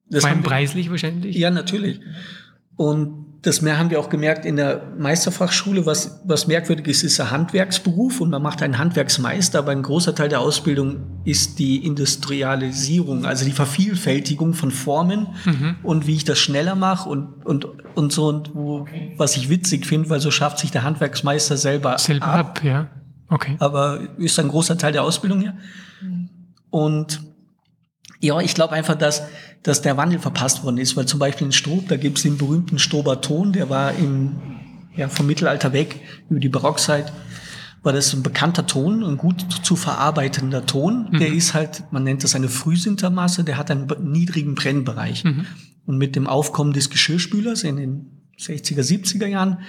Das 0.09 0.21
Vor 0.21 0.31
allem 0.31 0.43
preislich 0.43 0.89
wahrscheinlich? 0.89 1.35
Ja, 1.35 1.51
natürlich. 1.51 1.99
Und 2.75 3.28
das 3.41 3.61
mehr 3.61 3.77
haben 3.77 3.89
wir 3.89 3.99
auch 3.99 4.09
gemerkt 4.09 4.45
in 4.45 4.57
der 4.57 4.83
Meisterfachschule, 4.97 5.85
was, 5.85 6.21
was 6.25 6.47
merkwürdig 6.47 6.87
ist, 6.87 7.03
ist 7.03 7.21
ein 7.21 7.31
Handwerksberuf 7.31 8.19
und 8.19 8.29
man 8.31 8.41
macht 8.41 8.61
einen 8.61 8.77
Handwerksmeister, 8.77 9.59
aber 9.59 9.71
ein 9.71 9.81
großer 9.81 10.13
Teil 10.13 10.27
der 10.27 10.41
Ausbildung 10.41 11.21
ist 11.23 11.57
die 11.57 11.85
Industrialisierung, 11.85 13.25
also 13.25 13.45
die 13.45 13.53
Vervielfältigung 13.53 14.53
von 14.53 14.71
Formen 14.71 15.27
mhm. 15.45 15.77
und 15.83 16.05
wie 16.05 16.15
ich 16.15 16.25
das 16.25 16.37
schneller 16.37 16.75
mache 16.75 17.07
und, 17.07 17.45
und, 17.45 17.65
und 17.95 18.11
so 18.11 18.27
und 18.27 18.55
wo, 18.55 18.85
was 19.15 19.37
ich 19.37 19.49
witzig 19.49 19.85
finde, 19.85 20.09
weil 20.09 20.19
so 20.19 20.31
schafft 20.31 20.59
sich 20.59 20.71
der 20.71 20.83
Handwerksmeister 20.83 21.55
selber, 21.55 21.97
selber 21.97 22.27
ab. 22.27 22.39
ab 22.57 22.63
ja. 22.63 22.89
Okay. 23.29 23.55
Aber 23.59 24.01
ist 24.17 24.37
ein 24.39 24.49
großer 24.49 24.77
Teil 24.77 24.91
der 24.91 25.03
Ausbildung 25.03 25.39
hier. 25.39 25.55
Und 26.71 27.21
ja, 28.19 28.39
ich 28.41 28.53
glaube 28.53 28.73
einfach, 28.73 28.95
dass, 28.95 29.23
dass 29.63 29.81
der 29.81 29.97
Wandel 29.97 30.19
verpasst 30.19 30.63
worden 30.63 30.77
ist, 30.77 30.95
weil 30.95 31.05
zum 31.05 31.19
Beispiel 31.19 31.47
in 31.47 31.53
Strob, 31.53 31.87
da 31.87 31.97
gibt 31.97 32.17
es 32.17 32.23
den 32.23 32.37
berühmten 32.37 32.79
Strober 32.79 33.21
Ton, 33.21 33.51
der 33.53 33.69
war 33.69 33.93
im, 33.93 34.37
ja, 34.95 35.09
vom 35.09 35.27
Mittelalter 35.27 35.73
weg, 35.73 35.99
über 36.29 36.39
die 36.39 36.49
Barockzeit, 36.49 37.11
war 37.81 37.93
das 37.93 38.13
ein 38.13 38.23
bekannter 38.23 38.67
Ton, 38.67 39.03
ein 39.03 39.17
gut 39.17 39.45
zu 39.63 39.75
verarbeitender 39.75 40.65
Ton. 40.65 41.09
Mhm. 41.11 41.19
Der 41.19 41.29
ist 41.29 41.53
halt, 41.53 41.83
man 41.91 42.03
nennt 42.03 42.23
das 42.23 42.35
eine 42.35 42.49
Frühsintermasse, 42.49 43.43
der 43.43 43.57
hat 43.57 43.71
einen 43.71 43.87
niedrigen 44.01 44.55
Brennbereich. 44.55 45.23
Mhm. 45.23 45.45
Und 45.85 45.97
mit 45.97 46.15
dem 46.15 46.27
Aufkommen 46.27 46.73
des 46.73 46.89
Geschirrspülers 46.89 47.63
in 47.63 47.77
den 47.77 48.05
60er, 48.37 48.81
70er 48.81 49.27
Jahren 49.27 49.59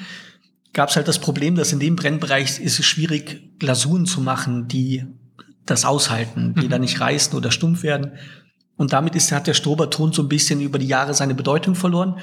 gab 0.72 0.90
es 0.90 0.96
halt 0.96 1.08
das 1.08 1.18
Problem, 1.18 1.54
dass 1.56 1.72
in 1.72 1.80
dem 1.80 1.96
Brennbereich 1.96 2.60
ist 2.60 2.78
es 2.78 2.86
schwierig, 2.86 3.58
Glasuren 3.58 4.06
zu 4.06 4.20
machen, 4.20 4.68
die 4.68 5.04
das 5.66 5.84
aushalten, 5.84 6.54
die 6.54 6.66
mhm. 6.66 6.70
da 6.70 6.78
nicht 6.78 7.00
reißen 7.00 7.36
oder 7.36 7.50
stumpf 7.50 7.82
werden. 7.82 8.12
Und 8.80 8.94
damit 8.94 9.14
ist, 9.14 9.30
hat 9.30 9.46
der 9.46 9.52
Stroberton 9.52 10.14
so 10.14 10.22
ein 10.22 10.28
bisschen 10.30 10.62
über 10.62 10.78
die 10.78 10.86
Jahre 10.86 11.12
seine 11.12 11.34
Bedeutung 11.34 11.74
verloren. 11.74 12.18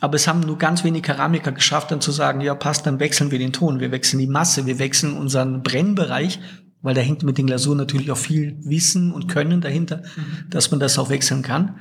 Aber 0.00 0.16
es 0.16 0.28
haben 0.28 0.40
nur 0.40 0.58
ganz 0.58 0.84
wenig 0.84 1.02
Keramiker 1.02 1.50
geschafft, 1.50 1.90
dann 1.90 2.02
zu 2.02 2.12
sagen, 2.12 2.42
ja, 2.42 2.54
passt, 2.54 2.84
dann 2.84 3.00
wechseln 3.00 3.30
wir 3.30 3.38
den 3.38 3.54
Ton, 3.54 3.80
wir 3.80 3.90
wechseln 3.90 4.18
die 4.18 4.26
Masse, 4.26 4.66
wir 4.66 4.78
wechseln 4.78 5.16
unseren 5.16 5.62
Brennbereich, 5.62 6.40
weil 6.82 6.94
da 6.94 7.00
hängt 7.00 7.22
mit 7.22 7.38
den 7.38 7.46
Glasuren 7.46 7.78
natürlich 7.78 8.12
auch 8.12 8.18
viel 8.18 8.58
Wissen 8.64 9.12
und 9.12 9.28
Können 9.28 9.62
dahinter, 9.62 10.02
mhm. 10.14 10.50
dass 10.50 10.70
man 10.70 10.78
das 10.78 10.98
auch 10.98 11.08
wechseln 11.08 11.40
kann. 11.40 11.76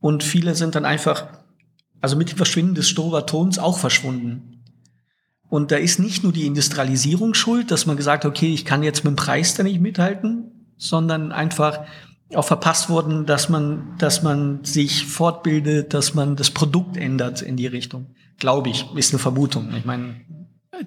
Und 0.00 0.24
viele 0.24 0.56
sind 0.56 0.74
dann 0.74 0.84
einfach, 0.84 1.28
also 2.00 2.16
mit 2.16 2.32
dem 2.32 2.38
Verschwinden 2.38 2.74
des 2.74 2.88
Strobertons 2.88 3.60
auch 3.60 3.78
verschwunden. 3.78 4.64
Und 5.48 5.70
da 5.70 5.76
ist 5.76 6.00
nicht 6.00 6.24
nur 6.24 6.32
die 6.32 6.46
Industrialisierung 6.46 7.34
schuld, 7.34 7.70
dass 7.70 7.86
man 7.86 7.96
gesagt 7.96 8.24
hat, 8.24 8.30
okay, 8.32 8.52
ich 8.52 8.64
kann 8.64 8.82
jetzt 8.82 9.04
mit 9.04 9.12
dem 9.12 9.16
Preis 9.16 9.54
da 9.54 9.62
nicht 9.62 9.80
mithalten, 9.80 10.66
sondern 10.76 11.30
einfach 11.30 11.84
auch 12.34 12.44
verpasst 12.44 12.88
worden, 12.88 13.26
dass 13.26 13.48
man, 13.48 13.94
dass 13.98 14.22
man 14.22 14.64
sich 14.64 15.04
fortbildet, 15.04 15.94
dass 15.94 16.14
man 16.14 16.36
das 16.36 16.50
Produkt 16.50 16.96
ändert 16.96 17.42
in 17.42 17.56
die 17.56 17.66
Richtung. 17.66 18.06
Glaube 18.38 18.70
ich, 18.70 18.86
ist 18.94 19.12
eine 19.12 19.18
Vermutung. 19.18 19.74
Ich 19.76 19.84
meine. 19.84 20.16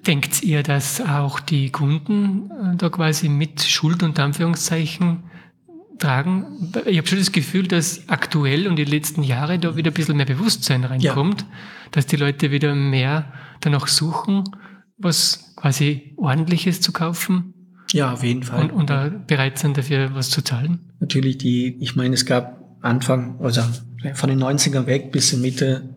Denkt 0.06 0.42
ihr, 0.42 0.62
dass 0.62 1.00
auch 1.00 1.38
die 1.38 1.70
Kunden 1.70 2.50
äh, 2.50 2.76
da 2.76 2.88
quasi 2.88 3.28
mit 3.28 3.62
Schuld 3.62 4.02
und 4.02 4.18
Anführungszeichen 4.18 5.24
tragen? 5.98 6.72
Ich 6.86 6.98
habe 6.98 7.06
schon 7.06 7.18
das 7.18 7.30
Gefühl, 7.30 7.68
dass 7.68 8.08
aktuell 8.08 8.66
und 8.66 8.76
die 8.76 8.84
letzten 8.84 9.22
Jahre 9.22 9.58
da 9.58 9.76
wieder 9.76 9.90
ein 9.90 9.94
bisschen 9.94 10.16
mehr 10.16 10.26
Bewusstsein 10.26 10.82
reinkommt, 10.82 11.42
ja. 11.42 11.46
dass 11.92 12.06
die 12.06 12.16
Leute 12.16 12.50
wieder 12.50 12.74
mehr 12.74 13.32
danach 13.60 13.86
suchen, 13.86 14.44
was 14.98 15.54
quasi 15.56 16.14
ordentliches 16.16 16.80
zu 16.80 16.92
kaufen 16.92 17.54
ja, 17.94 18.12
auf 18.12 18.24
jeden 18.24 18.42
Fall. 18.42 18.64
Und, 18.64 18.72
und 18.72 18.90
da 18.90 19.08
bereit 19.08 19.56
sind 19.56 19.78
dafür 19.78 20.16
was 20.16 20.28
zu 20.28 20.42
zahlen? 20.42 20.80
Natürlich, 21.04 21.36
die, 21.36 21.76
ich 21.80 21.96
meine, 21.96 22.14
es 22.14 22.24
gab 22.24 22.78
Anfang, 22.80 23.38
also 23.42 23.60
von 24.14 24.30
den 24.30 24.42
90ern 24.42 24.86
weg 24.86 25.12
bis 25.12 25.34
in 25.34 25.42
Mitte 25.42 25.94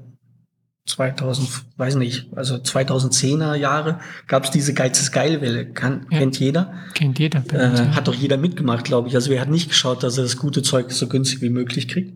2000, 0.86 1.48
weiß 1.78 1.96
nicht, 1.96 2.28
also 2.36 2.56
2010er 2.56 3.56
Jahre 3.56 4.00
gab 4.28 4.44
es 4.44 4.52
diese 4.52 4.74
Geiz 4.74 5.10
Geilwelle. 5.14 5.72
Kann, 5.72 6.08
ja. 6.12 6.20
Kennt 6.20 6.38
jeder. 6.40 6.74
Kennt 6.94 7.20
jeder. 7.20 7.42
Äh, 7.54 7.94
hat 7.94 8.10
doch 8.10 8.14
jeder 8.14 8.36
mitgemacht, 8.36 8.84
glaube 8.84 9.08
ich. 9.08 9.16
Also 9.16 9.32
wer 9.32 9.40
hat 9.40 9.50
nicht 9.50 9.70
geschaut, 9.70 10.04
dass 10.04 10.18
er 10.18 10.24
das 10.24 10.36
gute 10.36 10.62
Zeug 10.62 10.92
so 10.92 11.08
günstig 11.08 11.42
wie 11.42 11.52
möglich 11.52 11.88
kriegt. 11.88 12.14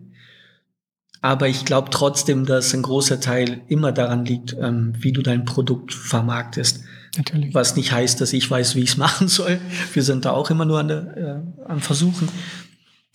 Aber 1.22 1.48
ich 1.48 1.64
glaube 1.64 1.88
trotzdem, 1.90 2.44
dass 2.44 2.74
ein 2.74 2.82
großer 2.82 3.20
Teil 3.20 3.62
immer 3.68 3.92
daran 3.92 4.26
liegt, 4.26 4.54
ähm, 4.60 4.92
wie 4.98 5.12
du 5.12 5.22
dein 5.22 5.46
Produkt 5.46 5.94
vermarktest. 5.94 6.84
Natürlich. 7.16 7.54
Was 7.54 7.76
nicht 7.76 7.92
heißt, 7.92 8.20
dass 8.20 8.32
ich 8.32 8.50
weiß, 8.50 8.74
wie 8.74 8.80
ich 8.80 8.90
es 8.90 8.96
machen 8.98 9.28
soll. 9.28 9.60
Wir 9.92 10.02
sind 10.02 10.24
da 10.24 10.30
auch 10.30 10.50
immer 10.50 10.64
nur 10.64 10.80
an 10.80 10.88
der, 10.88 11.16
äh, 11.16 11.70
am 11.70 11.80
Versuchen. 11.80 12.28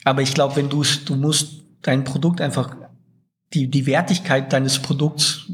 Aber 0.08 0.22
ich 0.22 0.34
glaube, 0.34 0.56
wenn 0.56 0.70
du 0.70 0.84
du 1.06 1.16
musst 1.16 1.64
dein 1.82 2.06
Produkt 2.06 2.40
einfach 2.40 2.76
die 3.54 3.70
die 3.70 3.86
Wertigkeit 3.86 4.54
deines 4.54 4.80
Produkts 4.80 5.52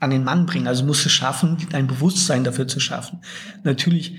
an 0.00 0.10
den 0.10 0.24
Mann 0.24 0.46
bringen. 0.46 0.66
Also 0.66 0.84
musst 0.84 1.04
du 1.04 1.08
schaffen, 1.08 1.56
dein 1.70 1.86
Bewusstsein 1.86 2.42
dafür 2.44 2.66
zu 2.66 2.80
schaffen. 2.80 3.20
Natürlich 3.62 4.18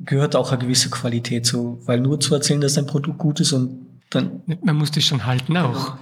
gehört 0.00 0.34
auch 0.34 0.50
eine 0.50 0.60
gewisse 0.60 0.90
Qualität 0.90 1.46
zu, 1.46 1.80
weil 1.86 2.00
nur 2.00 2.18
zu 2.18 2.34
erzählen, 2.34 2.60
dass 2.60 2.74
dein 2.74 2.86
Produkt 2.86 3.18
gut 3.18 3.40
ist 3.40 3.52
und 3.52 3.86
dann. 4.10 4.42
Man 4.62 4.76
muss 4.76 4.90
das 4.90 5.04
schon 5.04 5.24
halten 5.24 5.56
auch. 5.56 5.92
Genau. 5.92 5.98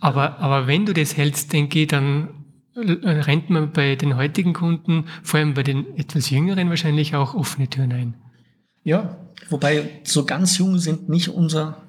Aber, 0.00 0.38
aber 0.38 0.66
wenn 0.66 0.86
du 0.86 0.94
das 0.94 1.16
hältst, 1.16 1.52
denke 1.52 1.80
ich, 1.80 1.88
dann 1.88 2.30
rennt 2.74 3.50
man 3.50 3.72
bei 3.72 3.94
den 3.94 4.16
heutigen 4.16 4.54
Kunden, 4.54 5.04
vor 5.22 5.38
allem 5.38 5.54
bei 5.54 5.64
den 5.64 5.96
etwas 5.98 6.30
jüngeren 6.30 6.70
wahrscheinlich 6.70 7.14
auch 7.14 7.34
offene 7.34 7.68
Türen 7.68 7.92
ein. 7.92 8.14
Ja, 8.84 9.18
wobei 9.50 10.00
so 10.04 10.24
ganz 10.24 10.56
jung 10.56 10.78
sind 10.78 11.08
nicht 11.08 11.28
unser 11.28 11.82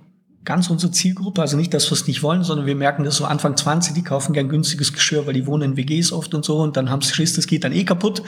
ganz 0.49 0.67
unsere 0.71 0.91
Zielgruppe, 0.91 1.41
also 1.41 1.55
nicht, 1.55 1.75
dass 1.75 1.91
wir 1.91 1.93
es 1.93 2.07
nicht 2.07 2.23
wollen, 2.23 2.43
sondern 2.43 2.65
wir 2.65 2.73
merken, 2.73 3.03
dass 3.03 3.17
so 3.17 3.25
Anfang 3.25 3.55
20, 3.55 3.93
die 3.93 4.03
kaufen 4.03 4.33
gern 4.33 4.49
günstiges 4.49 4.93
Geschirr, 4.93 5.27
weil 5.27 5.35
die 5.35 5.45
wohnen 5.45 5.73
in 5.73 5.77
WGs 5.77 6.11
oft 6.11 6.33
und 6.33 6.43
so 6.43 6.57
und 6.57 6.75
dann 6.75 6.89
haben 6.89 7.03
sie 7.03 7.13
Schiss, 7.13 7.35
das 7.35 7.45
geht 7.45 7.63
dann 7.63 7.71
eh 7.71 7.83
kaputt. 7.83 8.23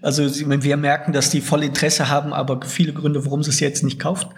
Also 0.00 0.22
wir 0.32 0.76
merken, 0.76 1.12
dass 1.12 1.28
die 1.28 1.40
voll 1.40 1.64
Interesse 1.64 2.08
haben, 2.08 2.32
aber 2.32 2.60
viele 2.64 2.92
Gründe, 2.92 3.24
warum 3.24 3.42
sie 3.42 3.50
es 3.50 3.58
jetzt 3.58 3.82
nicht 3.82 3.98
kauft. 3.98 4.28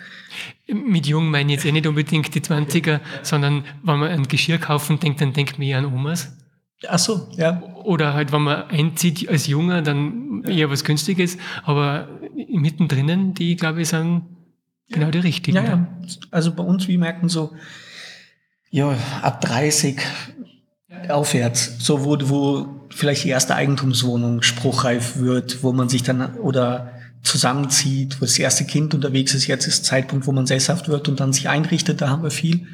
Mit 0.69 1.07
jung 1.07 1.31
meine 1.31 1.53
ich 1.53 1.59
jetzt 1.59 1.67
eh 1.67 1.73
nicht 1.73 1.87
unbedingt 1.87 2.35
die 2.35 2.41
20er, 2.41 3.01
sondern 3.23 3.63
wenn 3.83 3.99
man 3.99 4.09
ein 4.09 4.27
Geschirr 4.27 4.57
kaufen 4.57 4.99
denkt, 4.99 5.21
dann 5.21 5.35
denkt 5.35 5.59
man 5.59 5.69
eher 5.69 5.81
an 5.81 5.85
Omas. 5.85 6.33
Ach 6.89 6.99
so, 6.99 7.29
ja. 7.37 7.63
Oder 7.85 8.15
halt, 8.15 8.33
wenn 8.33 8.41
man 8.41 8.71
einzieht 8.71 9.29
als 9.29 9.49
Junger, 9.49 9.83
dann 9.83 10.45
eher 10.45 10.71
was 10.71 10.83
Günstiges. 10.83 11.37
Aber 11.65 12.09
mittendrin, 12.49 13.35
die, 13.35 13.55
glaube 13.57 13.83
ich, 13.83 13.89
sind 13.89 14.23
genau 14.91 15.11
die 15.11 15.19
richtigen. 15.19 15.57
Ja, 15.57 15.65
ja. 15.65 15.87
Also 16.31 16.53
bei 16.53 16.63
uns, 16.63 16.89
wir 16.89 16.99
merken 16.99 17.29
so, 17.29 17.55
ja, 18.71 18.97
ab 19.23 19.41
30 19.41 19.99
aufwärts, 21.09 21.77
so 21.79 22.05
wo, 22.05 22.19
wo 22.29 22.87
vielleicht 22.91 23.25
die 23.25 23.29
erste 23.29 23.55
Eigentumswohnung 23.55 24.43
spruchreif 24.43 25.19
wird, 25.19 25.63
wo 25.63 25.73
man 25.73 25.89
sich 25.89 26.03
dann 26.03 26.35
oder 26.37 26.93
zusammenzieht, 27.23 28.21
wo 28.21 28.25
das 28.25 28.39
erste 28.39 28.65
Kind 28.65 28.95
unterwegs 28.95 29.35
ist, 29.35 29.47
jetzt 29.47 29.67
ist 29.67 29.85
Zeitpunkt, 29.85 30.27
wo 30.27 30.33
man 30.33 30.47
sesshaft 30.47 30.89
wird 30.89 31.09
und 31.09 31.21
dann 31.21 31.33
sich 31.33 31.49
einrichtet, 31.49 32.01
da 32.01 32.09
haben 32.09 32.23
wir 32.23 32.31
viel 32.31 32.67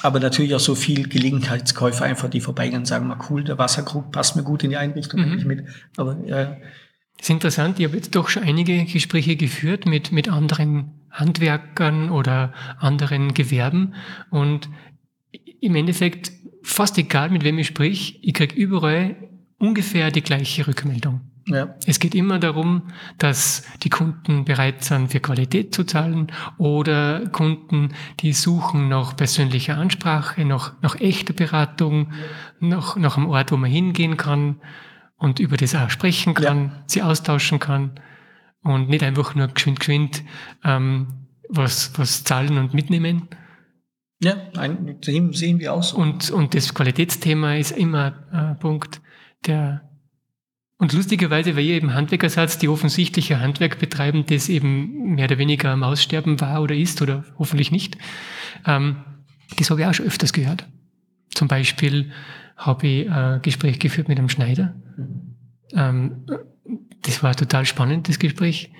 aber 0.00 0.20
natürlich 0.20 0.54
auch 0.54 0.60
so 0.60 0.74
viel 0.74 1.08
Gelegenheitskäufer 1.08 2.04
einfach, 2.04 2.30
die 2.30 2.40
vorbeigehen 2.40 2.80
und 2.80 2.86
sagen, 2.86 3.06
mal 3.06 3.18
cool, 3.28 3.44
der 3.44 3.58
Wasserkrug 3.58 4.10
passt 4.10 4.36
mir 4.36 4.42
gut 4.42 4.64
in 4.64 4.70
die 4.70 4.76
Einrichtung, 4.76 5.20
mhm. 5.20 5.38
ich 5.38 5.44
mit. 5.44 5.64
Aber 5.96 6.16
ja. 6.26 6.56
Das 7.22 7.28
ist 7.28 7.34
interessant, 7.34 7.78
ich 7.78 7.86
habe 7.86 7.94
jetzt 7.94 8.16
doch 8.16 8.28
schon 8.28 8.42
einige 8.42 8.84
Gespräche 8.84 9.36
geführt 9.36 9.86
mit, 9.86 10.10
mit 10.10 10.28
anderen 10.28 10.90
Handwerkern 11.08 12.10
oder 12.10 12.52
anderen 12.80 13.32
Gewerben 13.32 13.94
und 14.30 14.68
im 15.60 15.76
Endeffekt 15.76 16.32
fast 16.64 16.98
egal, 16.98 17.30
mit 17.30 17.44
wem 17.44 17.60
ich 17.60 17.68
sprich, 17.68 18.18
ich 18.24 18.34
kriege 18.34 18.56
überall 18.56 19.14
ungefähr 19.58 20.10
die 20.10 20.22
gleiche 20.22 20.66
Rückmeldung. 20.66 21.20
Ja. 21.46 21.76
Es 21.86 22.00
geht 22.00 22.16
immer 22.16 22.40
darum, 22.40 22.88
dass 23.18 23.62
die 23.84 23.90
Kunden 23.90 24.44
bereit 24.44 24.82
sind, 24.82 25.12
für 25.12 25.20
Qualität 25.20 25.72
zu 25.72 25.84
zahlen 25.84 26.32
oder 26.58 27.28
Kunden, 27.28 27.90
die 28.18 28.32
suchen 28.32 28.88
nach 28.88 29.14
persönlicher 29.14 29.78
Ansprache, 29.78 30.44
nach, 30.44 30.72
nach 30.82 30.96
echter 30.96 31.34
Beratung, 31.34 32.10
nach, 32.58 32.96
nach 32.96 33.16
einem 33.16 33.28
Ort, 33.28 33.52
wo 33.52 33.56
man 33.56 33.70
hingehen 33.70 34.16
kann 34.16 34.56
und 35.22 35.38
über 35.38 35.56
das 35.56 35.76
auch 35.76 35.88
sprechen 35.88 36.34
kann, 36.34 36.64
ja. 36.64 36.82
sie 36.86 37.02
austauschen 37.02 37.60
kann 37.60 37.92
und 38.64 38.88
nicht 38.88 39.04
einfach 39.04 39.36
nur 39.36 39.46
geschwind, 39.46 39.78
geschwind 39.78 40.24
ähm, 40.64 41.28
was, 41.48 41.96
was 41.96 42.24
zahlen 42.24 42.58
und 42.58 42.74
mitnehmen. 42.74 43.28
Ja, 44.20 44.34
ein, 44.56 44.98
sehen 45.00 45.60
wir 45.60 45.74
auch 45.74 45.82
so. 45.84 45.96
Und, 45.96 46.30
und 46.30 46.54
das 46.54 46.74
Qualitätsthema 46.74 47.54
ist 47.54 47.70
immer 47.70 48.24
ein 48.32 48.58
Punkt, 48.58 49.00
der 49.46 49.88
und 50.78 50.92
lustigerweise, 50.92 51.54
weil 51.54 51.66
ihr 51.66 51.76
eben 51.76 51.94
Handwerker 51.94 52.28
seid, 52.28 52.60
die 52.60 52.66
offensichtliche 52.66 53.38
Handwerk 53.38 53.78
betreiben, 53.78 54.24
das 54.26 54.48
eben 54.48 55.14
mehr 55.14 55.26
oder 55.26 55.38
weniger 55.38 55.70
am 55.70 55.84
Aussterben 55.84 56.40
war 56.40 56.60
oder 56.60 56.74
ist 56.74 57.00
oder 57.00 57.24
hoffentlich 57.38 57.70
nicht, 57.70 57.96
ähm, 58.66 58.96
das 59.56 59.70
habe 59.70 59.82
ich 59.82 59.86
auch 59.86 59.94
schon 59.94 60.06
öfters 60.06 60.32
gehört. 60.32 60.66
Zum 61.30 61.46
Beispiel 61.46 62.10
habe 62.66 62.86
ich 62.86 63.10
ein 63.10 63.42
Gespräch 63.42 63.78
geführt 63.78 64.08
mit 64.08 64.18
einem 64.18 64.28
Schneider. 64.28 64.74
Ähm, 65.72 66.26
das 67.02 67.22
war 67.22 67.34
total 67.34 67.66
spannendes 67.66 68.18
Gespräch. 68.18 68.70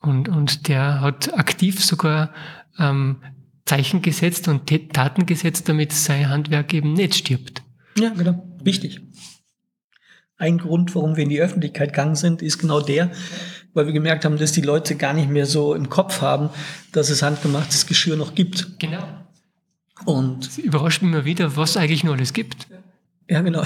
Und, 0.00 0.28
und 0.28 0.68
der 0.68 1.00
hat 1.00 1.32
aktiv 1.38 1.82
sogar 1.82 2.32
ähm, 2.78 3.22
Zeichen 3.64 4.02
gesetzt 4.02 4.48
und 4.48 4.66
Taten 4.92 5.26
gesetzt, 5.26 5.68
damit 5.68 5.92
sein 5.92 6.28
Handwerk 6.28 6.74
eben 6.74 6.92
nicht 6.92 7.14
stirbt. 7.14 7.62
Ja, 7.96 8.10
genau. 8.10 8.42
Wichtig. 8.62 9.00
Ein 10.36 10.58
Grund, 10.58 10.94
warum 10.94 11.16
wir 11.16 11.22
in 11.22 11.28
die 11.28 11.40
Öffentlichkeit 11.40 11.90
gegangen 11.90 12.16
sind, 12.16 12.42
ist 12.42 12.58
genau 12.58 12.80
der, 12.80 13.12
weil 13.74 13.86
wir 13.86 13.92
gemerkt 13.92 14.24
haben, 14.24 14.38
dass 14.38 14.50
die 14.52 14.60
Leute 14.60 14.96
gar 14.96 15.12
nicht 15.12 15.30
mehr 15.30 15.46
so 15.46 15.74
im 15.74 15.88
Kopf 15.88 16.20
haben, 16.20 16.50
dass 16.90 17.10
es 17.10 17.22
handgemachtes 17.22 17.86
Geschirr 17.86 18.16
noch 18.16 18.34
gibt. 18.34 18.80
Genau. 18.80 19.04
Und 20.04 20.46
es 20.46 20.58
überrascht 20.58 21.02
mich 21.02 21.12
immer 21.12 21.24
wieder, 21.24 21.56
was 21.56 21.76
eigentlich 21.76 22.02
nur 22.02 22.14
alles 22.14 22.32
gibt. 22.32 22.66
Ja, 22.68 22.81
genau. 23.40 23.62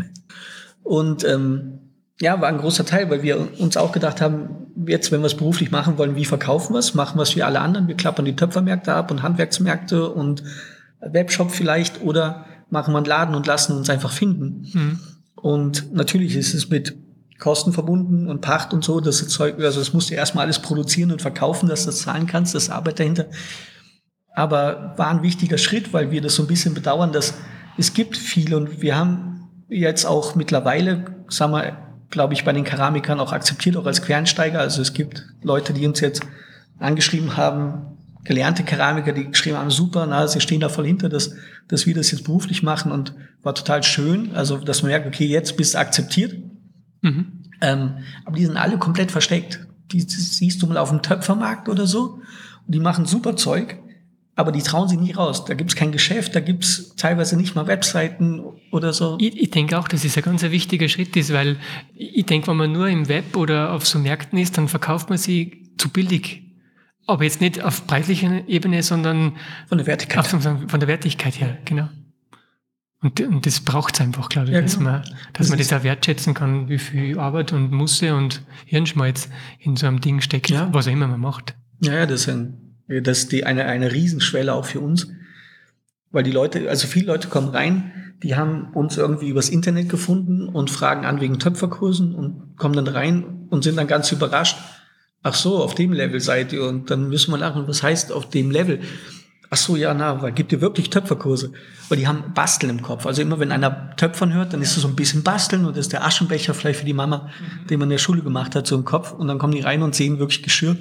Und 0.82 1.24
ähm, 1.24 1.78
ja, 2.20 2.40
war 2.40 2.48
ein 2.48 2.58
großer 2.58 2.84
Teil, 2.84 3.10
weil 3.10 3.22
wir 3.22 3.60
uns 3.60 3.76
auch 3.76 3.92
gedacht 3.92 4.20
haben, 4.20 4.72
jetzt, 4.86 5.12
wenn 5.12 5.20
wir 5.20 5.26
es 5.26 5.36
beruflich 5.36 5.70
machen 5.70 5.98
wollen, 5.98 6.16
wie 6.16 6.24
verkaufen 6.24 6.74
wir 6.74 6.78
es? 6.78 6.94
Machen 6.94 7.18
wir 7.18 7.22
es 7.22 7.36
wie 7.36 7.42
alle 7.42 7.60
anderen? 7.60 7.88
Wir 7.88 7.96
klappern 7.96 8.24
die 8.24 8.36
Töpfermärkte 8.36 8.92
ab 8.92 9.10
und 9.10 9.22
Handwerksmärkte 9.22 10.10
und 10.10 10.42
Webshop 11.00 11.50
vielleicht 11.50 12.02
oder 12.02 12.44
machen 12.68 12.92
wir 12.92 12.98
einen 12.98 13.06
Laden 13.06 13.34
und 13.34 13.46
lassen 13.46 13.76
uns 13.76 13.88
einfach 13.88 14.12
finden. 14.12 14.66
Mhm. 14.72 15.00
Und 15.34 15.92
natürlich 15.94 16.36
ist 16.36 16.54
es 16.54 16.68
mit 16.68 16.94
Kosten 17.38 17.72
verbunden 17.72 18.28
und 18.28 18.42
Pacht 18.42 18.74
und 18.74 18.84
so, 18.84 19.00
das 19.00 19.26
Zeug, 19.28 19.58
also 19.58 19.80
das 19.80 19.94
musst 19.94 20.10
du 20.10 20.14
erstmal 20.14 20.44
alles 20.44 20.58
produzieren 20.58 21.10
und 21.10 21.22
verkaufen, 21.22 21.68
dass 21.68 21.84
du 21.84 21.86
das 21.86 22.00
zahlen 22.00 22.26
kannst, 22.26 22.54
das 22.54 22.68
Arbeit 22.68 23.00
dahinter. 23.00 23.26
Aber 24.34 24.94
war 24.96 25.08
ein 25.08 25.22
wichtiger 25.22 25.56
Schritt, 25.56 25.92
weil 25.92 26.10
wir 26.10 26.20
das 26.20 26.34
so 26.34 26.42
ein 26.42 26.48
bisschen 26.48 26.74
bedauern, 26.74 27.12
dass 27.12 27.34
es 27.80 27.94
gibt 27.94 28.18
viel 28.18 28.54
und 28.54 28.82
wir 28.82 28.94
haben 28.94 29.48
jetzt 29.70 30.04
auch 30.04 30.34
mittlerweile, 30.34 31.06
sagen 31.28 31.52
wir, 31.52 31.78
glaube 32.10 32.34
ich, 32.34 32.44
bei 32.44 32.52
den 32.52 32.64
Keramikern 32.64 33.18
auch 33.20 33.32
akzeptiert, 33.32 33.78
auch 33.78 33.86
als 33.86 34.02
Quernsteiger. 34.02 34.60
Also 34.60 34.82
es 34.82 34.92
gibt 34.92 35.24
Leute, 35.42 35.72
die 35.72 35.86
uns 35.86 36.00
jetzt 36.00 36.20
angeschrieben 36.78 37.38
haben, 37.38 37.96
gelernte 38.24 38.64
Keramiker, 38.64 39.12
die 39.12 39.30
geschrieben 39.30 39.56
haben, 39.56 39.70
super, 39.70 40.06
na, 40.06 40.28
sie 40.28 40.42
stehen 40.42 40.60
da 40.60 40.68
voll 40.68 40.86
hinter, 40.86 41.08
dass, 41.08 41.34
dass 41.68 41.86
wir 41.86 41.94
das 41.94 42.10
jetzt 42.10 42.24
beruflich 42.24 42.62
machen 42.62 42.92
und 42.92 43.14
war 43.42 43.54
total 43.54 43.82
schön. 43.82 44.34
Also, 44.34 44.58
dass 44.58 44.82
man 44.82 44.90
merkt, 44.90 45.06
okay, 45.06 45.24
jetzt 45.24 45.56
bist 45.56 45.72
du 45.72 45.78
akzeptiert. 45.78 46.34
Mhm. 47.00 47.44
Ähm, 47.62 47.94
aber 48.26 48.36
die 48.36 48.44
sind 48.44 48.58
alle 48.58 48.76
komplett 48.76 49.10
versteckt. 49.10 49.66
Die, 49.92 50.04
die 50.04 50.14
siehst 50.16 50.60
du 50.60 50.66
mal 50.66 50.76
auf 50.76 50.90
dem 50.90 51.00
Töpfermarkt 51.00 51.70
oder 51.70 51.86
so 51.86 52.20
und 52.66 52.74
die 52.74 52.80
machen 52.80 53.06
super 53.06 53.36
Zeug, 53.36 53.78
aber 54.36 54.52
die 54.52 54.62
trauen 54.62 54.88
sich 54.88 54.98
nie 54.98 55.12
raus. 55.12 55.44
Da 55.44 55.54
gibt's 55.54 55.76
kein 55.76 55.92
Geschäft, 55.92 56.34
da 56.34 56.40
gibt's 56.40 56.94
teilweise 56.96 57.36
nicht 57.36 57.54
mal 57.54 57.66
Webseiten 57.66 58.40
oder 58.70 58.92
so. 58.92 59.18
Ich, 59.20 59.38
ich 59.38 59.50
denke 59.50 59.78
auch, 59.78 59.88
dass 59.88 60.04
es 60.04 60.16
ein 60.16 60.22
ganz 60.22 60.42
wichtiger 60.42 60.88
Schritt 60.88 61.16
ist, 61.16 61.32
weil 61.32 61.56
ich 61.94 62.26
denke, 62.26 62.48
wenn 62.48 62.56
man 62.56 62.72
nur 62.72 62.88
im 62.88 63.08
Web 63.08 63.36
oder 63.36 63.72
auf 63.72 63.86
so 63.86 63.98
Märkten 63.98 64.38
ist, 64.38 64.56
dann 64.56 64.68
verkauft 64.68 65.08
man 65.08 65.18
sie 65.18 65.70
zu 65.76 65.88
billig 65.88 66.42
aber 67.10 67.24
jetzt 67.24 67.40
nicht 67.40 67.62
auf 67.62 67.86
preislicher 67.86 68.48
Ebene, 68.48 68.82
sondern 68.82 69.36
von 69.68 69.78
der 69.78 69.86
Wertigkeit, 69.86 70.26
von, 70.26 70.40
von 70.40 70.80
der 70.80 70.88
Wertigkeit 70.88 71.40
her, 71.40 71.58
genau. 71.64 71.88
Und, 73.02 73.20
und 73.20 73.46
das 73.46 73.60
braucht 73.60 73.94
es 73.94 74.00
einfach, 74.00 74.28
glaube 74.28 74.48
ich, 74.48 74.54
ja, 74.54 74.60
dass, 74.60 74.78
genau. 74.78 74.90
man, 74.90 75.02
dass 75.02 75.14
das 75.32 75.48
man 75.48 75.58
das 75.58 75.72
auch 75.72 75.82
wertschätzen 75.82 76.34
kann, 76.34 76.68
wie 76.68 76.78
viel 76.78 77.18
Arbeit 77.18 77.52
und 77.52 77.72
Musse 77.72 78.14
und 78.14 78.42
Hirnschmalz 78.66 79.30
in 79.58 79.76
so 79.76 79.86
einem 79.86 80.00
Ding 80.00 80.20
steckt, 80.20 80.50
ja. 80.50 80.68
was 80.72 80.86
auch 80.86 80.92
immer 80.92 81.08
man 81.08 81.20
macht. 81.20 81.56
Ja, 81.80 81.94
ja, 81.94 82.06
das 82.06 82.28
ein, 82.28 82.69
das 83.02 83.18
ist 83.18 83.32
die, 83.32 83.44
eine, 83.44 83.66
eine 83.66 83.92
Riesenschwelle 83.92 84.54
auch 84.54 84.64
für 84.64 84.80
uns. 84.80 85.08
Weil 86.10 86.24
die 86.24 86.32
Leute, 86.32 86.68
also 86.68 86.86
viele 86.88 87.06
Leute 87.06 87.28
kommen 87.28 87.48
rein, 87.48 87.92
die 88.22 88.34
haben 88.34 88.70
uns 88.74 88.96
irgendwie 88.96 89.28
übers 89.28 89.48
Internet 89.48 89.88
gefunden 89.88 90.48
und 90.48 90.70
fragen 90.70 91.06
an 91.06 91.20
wegen 91.20 91.38
Töpferkursen 91.38 92.14
und 92.14 92.56
kommen 92.56 92.74
dann 92.74 92.88
rein 92.88 93.46
und 93.48 93.64
sind 93.64 93.76
dann 93.76 93.86
ganz 93.86 94.10
überrascht 94.12 94.58
Ach 95.22 95.34
so, 95.34 95.58
auf 95.58 95.74
dem 95.74 95.92
Level 95.92 96.20
seid 96.20 96.52
ihr. 96.52 96.64
Und 96.64 96.90
dann 96.90 97.08
müssen 97.08 97.30
wir 97.32 97.38
lachen, 97.38 97.68
was 97.68 97.82
heißt 97.82 98.12
auf 98.12 98.30
dem 98.30 98.50
Level? 98.50 98.80
Ach 99.50 99.56
so, 99.56 99.76
ja, 99.76 99.92
na, 99.92 100.22
weil 100.22 100.32
gibt 100.32 100.52
ihr 100.52 100.60
wirklich 100.60 100.90
Töpferkurse? 100.90 101.52
Weil 101.88 101.98
die 101.98 102.06
haben 102.06 102.32
Basteln 102.34 102.70
im 102.70 102.82
Kopf. 102.82 103.04
Also 103.04 103.20
immer 103.20 103.38
wenn 103.38 103.52
einer 103.52 103.96
Töpfern 103.96 104.32
hört, 104.32 104.52
dann 104.52 104.62
ist 104.62 104.76
es 104.76 104.82
so 104.82 104.88
ein 104.88 104.96
bisschen 104.96 105.22
Basteln 105.22 105.64
und 105.64 105.76
das 105.76 105.86
ist 105.86 105.92
der 105.92 106.06
Aschenbecher 106.06 106.54
vielleicht 106.54 106.78
für 106.78 106.86
die 106.86 106.94
Mama, 106.94 107.28
mhm. 107.28 107.66
den 107.66 107.80
man 107.80 107.86
in 107.86 107.90
der 107.90 107.98
Schule 107.98 108.22
gemacht 108.22 108.54
hat, 108.54 108.66
so 108.66 108.76
im 108.76 108.84
Kopf. 108.84 109.12
Und 109.12 109.28
dann 109.28 109.38
kommen 109.38 109.52
die 109.52 109.60
rein 109.60 109.82
und 109.82 109.94
sehen 109.94 110.18
wirklich 110.18 110.42
Geschirr 110.42 110.76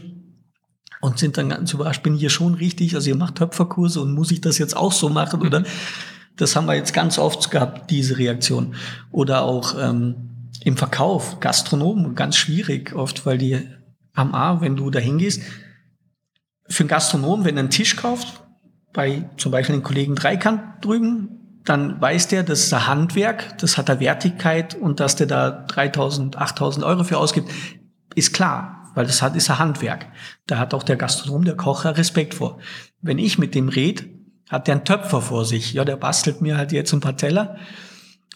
und 1.02 1.20
sind 1.20 1.38
dann 1.38 1.50
ganz 1.50 1.74
überrascht, 1.74 2.04
bin 2.04 2.16
ich 2.16 2.20
hier 2.20 2.30
schon 2.30 2.56
richtig? 2.56 2.96
Also 2.96 3.10
ihr 3.10 3.16
macht 3.16 3.36
Töpferkurse 3.36 4.02
und 4.02 4.14
muss 4.14 4.32
ich 4.32 4.42
das 4.42 4.58
jetzt 4.58 4.76
auch 4.76 4.92
so 4.92 5.10
machen? 5.10 5.42
Oder 5.42 5.62
mhm. 5.62 5.66
das 6.36 6.56
haben 6.56 6.66
wir 6.66 6.76
jetzt 6.76 6.94
ganz 6.94 7.18
oft 7.18 7.52
gehabt, 7.52 7.90
diese 7.90 8.18
Reaktion. 8.18 8.76
Oder 9.12 9.44
auch 9.44 9.76
ähm, 9.80 10.50
im 10.64 10.78
Verkauf, 10.78 11.40
Gastronomen, 11.40 12.16
ganz 12.16 12.36
schwierig 12.36 12.94
oft, 12.96 13.26
weil 13.26 13.38
die 13.38 13.62
am 14.14 14.34
A, 14.36 14.62
wenn 14.62 14.76
du 14.76 14.90
da 14.90 15.00
hingehst. 15.00 15.42
Für 16.68 16.84
einen 16.84 16.90
Gastronom, 16.90 17.46
wenn 17.46 17.56
er 17.56 17.62
einen 17.62 17.70
Tisch 17.70 17.96
kauft, 17.96 18.42
bei 18.94 19.30
zum 19.38 19.52
Beispiel 19.52 19.76
den 19.78 19.84
Kollegen 19.84 20.16
Dreikant 20.16 20.84
drüben, 20.84 21.62
dann 21.66 22.02
weiß 22.02 22.28
der, 22.28 22.44
das 22.44 22.62
ist 22.62 22.74
ein 22.74 22.88
Handwerk, 22.88 23.58
das 23.60 23.78
hat 23.78 23.90
eine 23.90 24.00
Wertigkeit 24.00 24.76
und 24.76 25.00
dass 25.00 25.16
der 25.16 25.28
da 25.28 25.52
3000, 25.52 26.38
8000 26.38 26.86
Euro 26.86 27.04
für 27.04 27.18
ausgibt, 27.18 27.52
ist 28.16 28.34
klar, 28.34 28.79
weil 29.00 29.08
das 29.08 29.22
hat, 29.22 29.34
ist 29.38 29.50
ein 29.50 29.60
Handwerk. 29.60 30.08
Da 30.46 30.60
hat 30.60 30.74
auch 30.74 30.84
der 30.84 30.98
Gastronom, 30.98 31.46
der 31.46 31.56
Kocher 31.56 31.96
Respekt 31.96 32.34
vor. 32.34 32.60
Wenn 33.02 33.18
ich 33.18 33.38
mit 33.38 33.56
dem 33.56 33.70
red, 33.70 34.06
hat 34.50 34.68
der 34.68 34.76
einen 34.76 34.84
Töpfer 34.84 35.22
vor 35.22 35.46
sich. 35.46 35.72
Ja, 35.72 35.86
der 35.86 35.96
bastelt 35.96 36.42
mir 36.42 36.58
halt 36.58 36.74
jetzt 36.74 36.92
ein 36.92 37.00
paar 37.00 37.16
Teller 37.16 37.56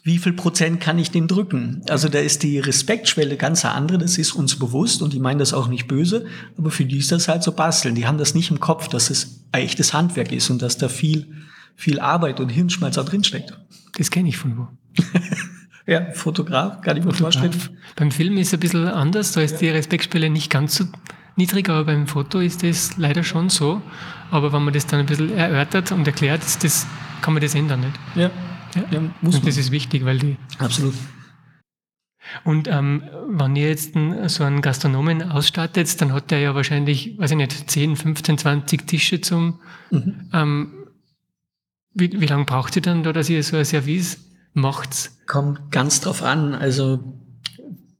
wie 0.03 0.17
viel 0.17 0.33
Prozent 0.33 0.81
kann 0.81 0.99
ich 0.99 1.11
den 1.11 1.27
drücken? 1.27 1.81
Also 1.87 2.09
da 2.09 2.19
ist 2.19 2.43
die 2.43 2.59
Respektschwelle 2.59 3.37
ganz 3.37 3.63
andere, 3.63 3.97
das 3.97 4.17
ist 4.17 4.33
uns 4.33 4.59
bewusst 4.59 5.01
und 5.01 5.13
die 5.13 5.19
meinen 5.19 5.39
das 5.39 5.53
auch 5.53 5.69
nicht 5.69 5.87
böse, 5.87 6.25
aber 6.57 6.71
für 6.71 6.83
die 6.83 6.97
ist 6.97 7.13
das 7.13 7.29
halt 7.29 7.41
so 7.41 7.53
basteln. 7.53 7.95
Die 7.95 8.05
haben 8.05 8.17
das 8.17 8.35
nicht 8.35 8.51
im 8.51 8.59
Kopf, 8.59 8.89
dass 8.89 9.09
es 9.09 9.45
ein 9.53 9.61
echtes 9.61 9.93
Handwerk 9.93 10.33
ist 10.33 10.49
und 10.49 10.61
dass 10.61 10.77
da 10.77 10.89
viel, 10.89 11.33
viel 11.75 12.01
Arbeit 12.01 12.41
und 12.41 12.49
Hirnschmalz 12.49 12.95
da 12.95 13.03
drin 13.03 13.23
steckt. 13.23 13.57
Das 13.97 14.11
kenne 14.11 14.27
ich 14.27 14.37
von 14.37 14.57
wo. 14.57 14.67
ja, 15.85 16.11
Fotograf, 16.13 16.81
kann 16.81 16.97
ich 16.97 17.03
mir 17.03 17.13
vorstellen. 17.13 17.51
Beim 17.95 18.11
Film 18.11 18.37
ist 18.37 18.47
es 18.47 18.53
ein 18.53 18.59
bisschen 18.59 18.87
anders, 18.87 19.33
da 19.33 19.41
ist 19.41 19.57
die 19.57 19.69
Respektschwelle 19.69 20.29
nicht 20.29 20.49
ganz 20.49 20.75
so 20.75 20.85
niedrig, 21.35 21.69
aber 21.69 21.85
beim 21.85 22.07
Foto 22.07 22.39
ist 22.39 22.63
das 22.63 22.97
leider 22.97 23.23
schon 23.23 23.49
so. 23.49 23.81
Aber 24.31 24.53
wenn 24.53 24.63
man 24.63 24.73
das 24.73 24.87
dann 24.87 25.01
ein 25.01 25.05
bisschen 25.05 25.35
erörtert 25.35 25.91
und 25.91 26.07
erklärt, 26.07 26.41
das, 26.63 26.87
kann 27.21 27.33
man 27.33 27.41
das 27.41 27.55
ändern 27.55 27.81
nicht. 27.81 27.99
Ja. 28.15 28.31
Ja, 28.75 28.83
ja 28.91 29.01
muss 29.21 29.35
und 29.35 29.47
das 29.47 29.57
ist 29.57 29.71
wichtig, 29.71 30.05
weil 30.05 30.19
die. 30.19 30.37
Absolut. 30.57 30.95
Und 32.45 32.67
ähm, 32.69 33.03
wenn 33.27 33.55
ihr 33.55 33.67
jetzt 33.67 33.93
so 34.27 34.43
einen 34.43 34.61
Gastronomen 34.61 35.29
ausstattet, 35.29 36.01
dann 36.01 36.13
hat 36.13 36.31
der 36.31 36.39
ja 36.39 36.55
wahrscheinlich, 36.55 37.17
weiß 37.19 37.31
ich 37.31 37.37
nicht, 37.37 37.69
10, 37.69 37.97
15, 37.97 38.37
20 38.37 38.87
Tische 38.87 39.21
zum. 39.21 39.59
Mhm. 39.91 40.29
Ähm, 40.33 40.73
wie, 41.93 42.19
wie 42.19 42.25
lange 42.25 42.45
braucht 42.45 42.75
ihr 42.75 42.81
dann 42.81 43.03
da, 43.03 43.13
dass 43.13 43.29
ihr 43.29 43.43
so 43.43 43.57
ein 43.57 43.65
Service 43.65 44.32
macht? 44.53 45.11
Kommt 45.27 45.71
ganz 45.71 46.01
drauf 46.01 46.23
an. 46.23 46.53
Also 46.53 47.17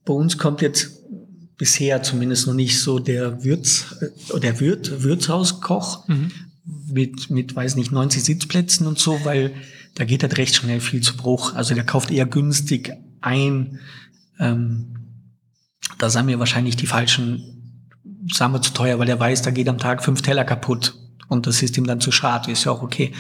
bei 0.06 0.14
uns 0.14 0.38
kommt 0.38 0.62
jetzt 0.62 1.04
bisher 1.58 2.04
zumindest 2.04 2.48
noch 2.48 2.54
nicht 2.54 2.80
so 2.80 3.00
der 3.00 3.44
Würz, 3.44 3.96
äh, 4.02 4.40
der 4.40 4.60
Wirt, 4.60 5.04
Wirtshauskoch 5.04 6.08
mhm. 6.08 6.32
mit, 6.88 7.30
mit, 7.30 7.56
weiß 7.56 7.76
nicht, 7.76 7.92
90 7.92 8.24
Sitzplätzen 8.24 8.88
und 8.88 9.00
so, 9.00 9.24
weil 9.24 9.54
da 9.96 10.06
geht 10.06 10.24
halt 10.24 10.38
recht 10.38 10.56
schnell 10.56 10.80
viel 10.80 11.02
zu 11.02 11.16
Bruch. 11.16 11.54
Also 11.54 11.76
der 11.76 11.86
kauft 11.86 12.12
eher 12.12 12.26
günstig 12.26 12.94
ein. 13.22 13.80
Ähm, 14.40 14.96
da 16.00 16.10
sind 16.10 16.26
mir 16.26 16.40
wahrscheinlich 16.40 16.76
die 16.76 16.88
falschen, 16.88 17.88
sagen 18.32 18.54
wir 18.54 18.62
zu 18.62 18.74
teuer, 18.74 19.00
weil 19.00 19.06
der 19.06 19.20
weiß, 19.20 19.44
da 19.44 19.52
geht 19.52 19.70
am 19.70 19.78
Tag 19.78 20.04
fünf 20.04 20.22
Teller 20.22 20.44
kaputt 20.44 20.96
und 21.28 21.48
das 21.48 21.62
ist 21.62 21.78
ihm 21.78 21.86
dann 21.86 22.02
zu 22.02 22.12
schade, 22.12 22.52
ist 22.52 22.64
ja 22.64 22.72
auch 22.72 22.82
okay. 22.82 23.14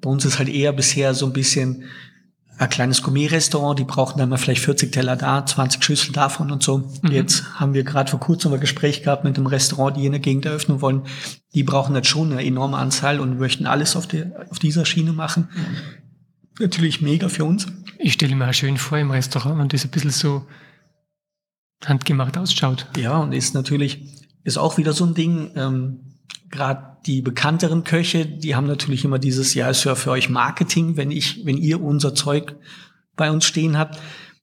Bei 0.00 0.10
uns 0.10 0.24
ist 0.24 0.38
halt 0.38 0.48
eher 0.48 0.72
bisher 0.72 1.14
so 1.14 1.26
ein 1.26 1.32
bisschen 1.32 1.84
ein 2.58 2.70
kleines 2.70 3.02
Gourmet-Restaurant, 3.02 3.78
die 3.78 3.84
brauchen 3.84 4.18
dann 4.18 4.30
mal 4.30 4.38
vielleicht 4.38 4.62
40 4.62 4.90
Teller 4.90 5.16
da, 5.16 5.44
20 5.44 5.82
Schüssel 5.84 6.12
davon 6.12 6.50
und 6.50 6.62
so. 6.62 6.90
Mhm. 7.02 7.12
Jetzt 7.12 7.60
haben 7.60 7.74
wir 7.74 7.84
gerade 7.84 8.10
vor 8.10 8.20
kurzem 8.20 8.52
ein 8.52 8.60
Gespräch 8.60 9.02
gehabt 9.02 9.24
mit 9.24 9.36
einem 9.36 9.46
Restaurant, 9.46 9.96
die 9.96 10.06
in 10.06 10.12
der 10.12 10.20
Gegend 10.20 10.46
eröffnen 10.46 10.80
wollen. 10.80 11.02
Die 11.54 11.62
brauchen 11.62 11.94
jetzt 11.94 12.08
schon 12.08 12.32
eine 12.32 12.44
enorme 12.44 12.78
Anzahl 12.78 13.20
und 13.20 13.38
möchten 13.38 13.66
alles 13.66 13.94
auf, 13.94 14.06
der, 14.06 14.46
auf 14.50 14.58
dieser 14.58 14.86
Schiene 14.86 15.12
machen. 15.12 15.48
Natürlich 16.58 17.02
mega 17.02 17.28
für 17.28 17.44
uns. 17.44 17.66
Ich 17.98 18.14
stelle 18.14 18.34
mir 18.34 18.48
auch 18.48 18.54
schön 18.54 18.78
vor 18.78 18.98
im 18.98 19.10
Restaurant 19.10 19.60
und 19.60 19.72
das 19.72 19.84
ein 19.84 19.90
bisschen 19.90 20.10
so 20.10 20.46
handgemacht 21.84 22.38
ausschaut. 22.38 22.86
Ja, 22.96 23.18
und 23.18 23.32
ist 23.32 23.54
natürlich, 23.54 24.00
ist 24.44 24.56
auch 24.56 24.78
wieder 24.78 24.94
so 24.94 25.04
ein 25.04 25.14
Ding, 25.14 25.50
ähm, 25.56 26.15
gerade 26.50 26.96
die 27.06 27.22
bekannteren 27.22 27.84
Köche, 27.84 28.26
die 28.26 28.56
haben 28.56 28.66
natürlich 28.66 29.04
immer 29.04 29.18
dieses, 29.18 29.54
ja, 29.54 29.68
ist 29.68 29.84
ja 29.84 29.94
für 29.94 30.10
euch 30.10 30.28
Marketing, 30.28 30.96
wenn 30.96 31.10
ich, 31.10 31.44
wenn 31.44 31.56
ihr 31.56 31.80
unser 31.80 32.14
Zeug 32.14 32.56
bei 33.14 33.30
uns 33.30 33.44
stehen 33.44 33.78
habt. 33.78 33.98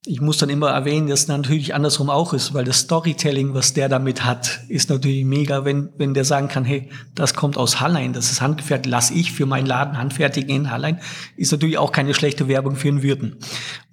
Ich 0.06 0.20
muss 0.20 0.38
dann 0.38 0.50
immer 0.50 0.70
erwähnen, 0.70 1.08
dass 1.08 1.30
natürlich 1.30 1.74
andersrum 1.74 2.10
auch 2.10 2.34
ist, 2.34 2.54
weil 2.54 2.66
das 2.66 2.80
Storytelling, 2.80 3.54
was 3.54 3.74
der 3.74 3.88
damit 3.88 4.26
hat, 4.26 4.60
ist 4.68 4.90
natürlich 4.90 5.24
mega, 5.24 5.64
wenn, 5.64 5.90
wenn 5.98 6.14
der 6.14 6.26
sagen 6.26 6.50
kann, 6.50 6.66
hey, 6.66 6.90
das 7.16 7.34
kommt 7.34 7.56
aus 7.56 7.80
Hallein, 7.80 8.12
das 8.12 8.30
ist 8.30 8.42
handgefertigt, 8.42 8.92
lass 8.92 9.12
ich 9.12 9.32
für 9.32 9.46
meinen 9.46 9.66
Laden 9.66 9.98
handfertigen 9.98 10.50
in 10.50 10.72
Hallein, 10.72 11.00
ist 11.38 11.54
natürlich 11.54 11.78
auch 11.78 11.94
keine 11.94 12.14
schlechte 12.14 12.50
Werbung 12.50 12.76
für 12.76 12.90
den 12.90 13.02
Würden, 13.02 13.38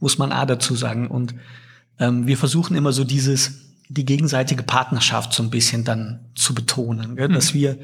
muss 0.01 0.19
man 0.19 0.33
A 0.33 0.47
dazu 0.47 0.75
sagen. 0.75 1.07
Und 1.07 1.35
ähm, 2.01 2.27
wir 2.27 2.37
versuchen 2.37 2.77
immer 2.77 2.93
so 2.93 3.05
dieses, 3.05 3.70
die 3.91 4.05
gegenseitige 4.05 4.63
Partnerschaft 4.63 5.33
so 5.33 5.43
ein 5.43 5.51
bisschen 5.51 5.85
dann 5.85 6.31
zu 6.37 6.55
betonen, 6.55 7.17
gell? 7.17 7.29
dass 7.29 7.53
mhm. 7.53 7.59
wir 7.59 7.79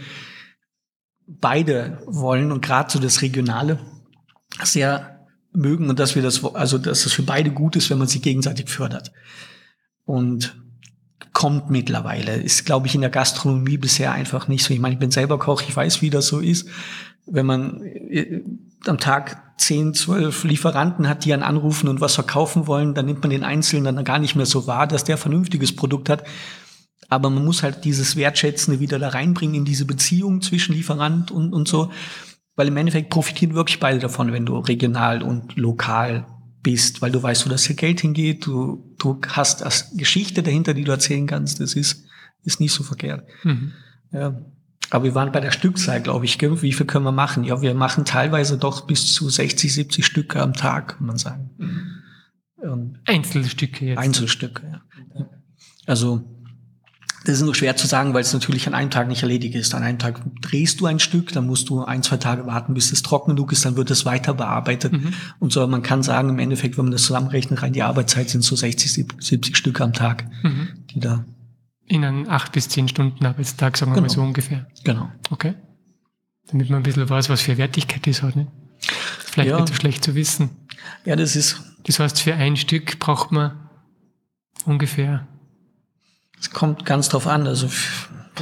beide 1.26 1.98
wollen 2.06 2.52
und 2.52 2.64
gerade 2.64 2.90
so 2.90 3.00
das 3.00 3.22
Regionale 3.22 3.80
sehr 4.62 5.26
mögen 5.52 5.90
und 5.90 5.98
dass 5.98 6.14
wir 6.14 6.22
das, 6.22 6.44
also 6.44 6.78
dass 6.78 7.06
es 7.06 7.12
für 7.12 7.24
beide 7.24 7.50
gut 7.50 7.74
ist, 7.74 7.90
wenn 7.90 7.98
man 7.98 8.06
sich 8.06 8.22
gegenseitig 8.22 8.68
fördert. 8.68 9.12
Und 10.04 10.56
kommt 11.32 11.70
mittlerweile. 11.70 12.36
Ist, 12.36 12.64
glaube 12.64 12.86
ich, 12.86 12.94
in 12.94 13.00
der 13.00 13.10
Gastronomie 13.10 13.76
bisher 13.76 14.12
einfach 14.12 14.46
nicht 14.46 14.62
so. 14.62 14.72
Ich 14.72 14.80
meine, 14.80 14.94
ich 14.94 15.00
bin 15.00 15.10
selber 15.10 15.38
Koch, 15.38 15.62
ich 15.62 15.74
weiß, 15.74 16.00
wie 16.02 16.10
das 16.10 16.28
so 16.28 16.38
ist. 16.38 16.68
Wenn 17.26 17.46
man 17.46 17.82
äh, 17.82 18.42
am 18.86 18.98
Tag 18.98 19.42
10, 19.58 19.94
12 19.94 20.44
Lieferanten 20.44 21.08
hat, 21.08 21.24
die 21.24 21.32
einen 21.32 21.42
anrufen 21.42 21.88
und 21.88 22.00
was 22.00 22.14
verkaufen 22.14 22.66
wollen, 22.66 22.94
dann 22.94 23.06
nimmt 23.06 23.22
man 23.22 23.30
den 23.30 23.44
Einzelnen 23.44 23.96
dann 23.96 24.04
gar 24.04 24.18
nicht 24.18 24.36
mehr 24.36 24.46
so 24.46 24.66
wahr, 24.66 24.86
dass 24.86 25.04
der 25.04 25.16
vernünftiges 25.16 25.74
Produkt 25.74 26.08
hat. 26.08 26.24
Aber 27.08 27.30
man 27.30 27.44
muss 27.44 27.62
halt 27.62 27.84
dieses 27.84 28.16
Wertschätzende 28.16 28.80
wieder 28.80 28.98
da 28.98 29.08
reinbringen 29.08 29.56
in 29.56 29.64
diese 29.64 29.84
Beziehung 29.84 30.42
zwischen 30.42 30.74
Lieferant 30.74 31.30
und, 31.30 31.52
und 31.52 31.68
so. 31.68 31.90
Weil 32.56 32.68
im 32.68 32.76
Endeffekt 32.76 33.10
profitieren 33.10 33.54
wirklich 33.54 33.80
beide 33.80 33.98
davon, 33.98 34.32
wenn 34.32 34.46
du 34.46 34.58
regional 34.58 35.22
und 35.22 35.56
lokal 35.56 36.26
bist, 36.62 37.00
weil 37.00 37.12
du 37.12 37.22
weißt, 37.22 37.46
wo 37.46 37.50
das 37.50 37.68
Geld 37.68 38.00
hingeht, 38.00 38.46
du, 38.46 38.94
du 38.98 39.20
hast 39.28 39.60
das 39.60 39.96
Geschichte 39.96 40.42
dahinter, 40.42 40.74
die 40.74 40.84
du 40.84 40.90
erzählen 40.90 41.26
kannst. 41.26 41.60
Das 41.60 41.74
ist, 41.74 42.04
ist 42.42 42.60
nicht 42.60 42.72
so 42.72 42.82
verkehrt. 42.82 43.24
Mhm. 43.44 43.72
Ja. 44.10 44.40
Aber 44.90 45.04
wir 45.04 45.14
waren 45.14 45.32
bei 45.32 45.40
der 45.40 45.50
Stückzahl, 45.50 46.00
glaube 46.00 46.24
ich. 46.24 46.40
Wie 46.40 46.72
viel 46.72 46.86
können 46.86 47.04
wir 47.04 47.12
machen? 47.12 47.44
Ja, 47.44 47.60
wir 47.60 47.74
machen 47.74 48.04
teilweise 48.04 48.58
doch 48.58 48.86
bis 48.86 49.12
zu 49.12 49.28
60, 49.28 49.72
70 49.72 50.06
Stücke 50.06 50.40
am 50.40 50.52
Tag, 50.52 50.96
kann 50.98 51.06
man 51.06 51.18
sagen. 51.18 51.50
Mhm. 51.58 52.98
Einzelstücke 53.04 53.86
jetzt. 53.86 53.98
Einzelstücke, 53.98 54.62
ja. 54.72 55.26
Also, 55.86 56.24
das 57.24 57.36
ist 57.36 57.42
nur 57.42 57.54
schwer 57.54 57.76
zu 57.76 57.86
sagen, 57.86 58.14
weil 58.14 58.20
es 58.20 58.32
natürlich 58.32 58.66
an 58.66 58.74
einem 58.74 58.90
Tag 58.90 59.08
nicht 59.08 59.22
erledigt 59.22 59.54
ist. 59.56 59.74
An 59.74 59.82
einem 59.82 59.98
Tag 59.98 60.20
drehst 60.42 60.80
du 60.80 60.86
ein 60.86 61.00
Stück, 61.00 61.32
dann 61.32 61.46
musst 61.46 61.68
du 61.68 61.84
ein, 61.84 62.02
zwei 62.02 62.16
Tage 62.18 62.46
warten, 62.46 62.74
bis 62.74 62.92
es 62.92 63.02
trocken 63.02 63.34
genug 63.34 63.52
ist, 63.52 63.64
dann 63.64 63.76
wird 63.76 63.90
es 63.90 64.04
weiter 64.04 64.34
bearbeitet. 64.34 64.92
Mhm. 64.92 65.12
Und 65.40 65.52
so, 65.52 65.66
man 65.66 65.82
kann 65.82 66.02
sagen, 66.02 66.28
im 66.28 66.38
Endeffekt, 66.38 66.78
wenn 66.78 66.84
man 66.84 66.92
das 66.92 67.02
zusammenrechnet, 67.02 67.62
rein 67.62 67.72
die 67.72 67.82
Arbeitszeit 67.82 68.30
sind 68.30 68.42
so 68.42 68.54
60, 68.54 69.06
70 69.18 69.56
Stücke 69.56 69.82
am 69.82 69.92
Tag, 69.92 70.24
mhm. 70.42 70.68
die 70.90 71.00
da 71.00 71.24
in 71.86 72.04
einem 72.04 72.28
acht 72.28 72.52
bis 72.52 72.68
zehn 72.68 72.88
Stunden 72.88 73.24
Arbeitstag, 73.24 73.76
sagen 73.76 73.92
wir 73.92 73.96
genau. 73.96 74.06
mal 74.06 74.12
so 74.12 74.22
ungefähr. 74.22 74.66
Genau. 74.84 75.10
Okay. 75.30 75.54
Damit 76.48 76.70
man 76.70 76.80
ein 76.80 76.82
bisschen 76.82 77.08
weiß, 77.08 77.28
was 77.28 77.42
für 77.42 77.58
Wertigkeit 77.58 78.06
das 78.06 78.22
hat. 78.22 78.36
Ne? 78.36 78.46
Vielleicht 79.20 79.50
ja. 79.50 79.56
nicht 79.56 79.68
so 79.68 79.74
schlecht 79.74 80.04
zu 80.04 80.14
wissen. 80.14 80.50
Ja, 81.04 81.16
das 81.16 81.36
ist. 81.36 81.62
Das 81.84 81.98
heißt, 82.00 82.20
für 82.20 82.34
ein 82.34 82.56
Stück 82.56 82.98
braucht 82.98 83.32
man 83.32 83.68
ungefähr. 84.64 85.26
Es 86.38 86.50
kommt 86.50 86.84
ganz 86.84 87.08
drauf 87.08 87.26
an. 87.26 87.46
Also 87.46 87.68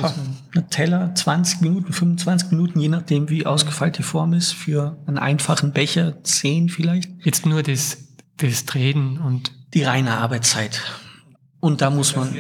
ein 0.03 0.71
Teller 0.71 1.15
20 1.15 1.61
Minuten, 1.61 1.93
25 1.93 2.51
Minuten, 2.51 2.81
je 2.81 2.89
nachdem, 2.89 3.29
wie 3.29 3.47
ausgefeilt 3.47 3.99
die 3.99 4.03
Form 4.03 4.33
ist. 4.33 4.53
Für 4.53 4.99
einen 5.07 5.19
einfachen 5.19 5.73
Becher 5.73 6.23
10 6.25 6.69
vielleicht. 6.69 7.11
Jetzt 7.25 7.47
nur 7.47 7.63
das, 7.63 7.99
das 8.39 8.65
Drehen 8.65 9.19
und. 9.19 9.53
Die 9.75 9.83
reine 9.83 10.19
Arbeitszeit. 10.19 10.83
Und 11.61 11.81
da 11.81 11.91
muss 11.91 12.17
man. 12.17 12.37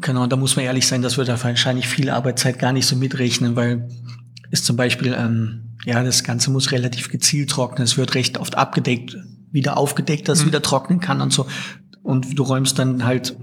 Genau, 0.00 0.26
da 0.26 0.36
muss 0.36 0.56
man 0.56 0.64
ehrlich 0.64 0.86
sein, 0.86 1.02
dass 1.02 1.16
wir 1.16 1.24
da 1.24 1.42
wahrscheinlich 1.42 1.88
viel 1.88 2.10
Arbeitszeit 2.10 2.58
gar 2.58 2.72
nicht 2.72 2.86
so 2.86 2.96
mitrechnen, 2.96 3.56
weil 3.56 3.88
es 4.50 4.62
zum 4.62 4.76
Beispiel, 4.76 5.14
ähm, 5.18 5.76
ja, 5.84 6.02
das 6.02 6.22
Ganze 6.22 6.50
muss 6.50 6.72
relativ 6.72 7.10
gezielt 7.10 7.50
trocknen. 7.50 7.84
Es 7.84 7.96
wird 7.96 8.14
recht 8.14 8.38
oft 8.38 8.56
abgedeckt, 8.56 9.16
wieder 9.50 9.76
aufgedeckt, 9.78 10.28
dass 10.28 10.38
es 10.38 10.44
mhm. 10.44 10.48
wieder 10.48 10.62
trocknen 10.62 11.00
kann 11.00 11.20
und 11.20 11.32
so. 11.32 11.46
Und 12.02 12.38
du 12.38 12.42
räumst 12.42 12.78
dann 12.78 13.04
halt, 13.04 13.36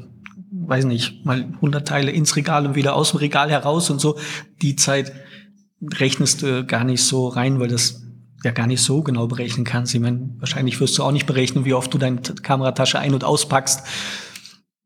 weiß 0.51 0.85
nicht, 0.85 1.25
mal 1.25 1.41
100 1.55 1.87
Teile 1.87 2.11
ins 2.11 2.35
Regal 2.35 2.67
und 2.67 2.75
wieder 2.75 2.95
aus 2.95 3.11
dem 3.11 3.17
Regal 3.17 3.49
heraus 3.49 3.89
und 3.89 3.99
so. 3.99 4.17
Die 4.61 4.75
Zeit 4.75 5.11
rechnest 5.81 6.43
du 6.43 6.65
gar 6.65 6.83
nicht 6.83 7.03
so 7.03 7.27
rein, 7.27 7.59
weil 7.59 7.67
das 7.67 8.03
ja 8.43 8.51
gar 8.51 8.67
nicht 8.67 8.81
so 8.81 9.01
genau 9.01 9.27
berechnen 9.27 9.65
kannst. 9.65 9.95
Ich 9.95 10.01
meine, 10.01 10.29
wahrscheinlich 10.37 10.79
wirst 10.79 10.97
du 10.97 11.03
auch 11.03 11.11
nicht 11.11 11.25
berechnen, 11.25 11.65
wie 11.65 11.73
oft 11.73 11.93
du 11.93 11.97
deine 11.97 12.21
Kameratasche 12.21 12.99
ein- 12.99 13.13
und 13.13 13.23
auspackst. 13.23 13.83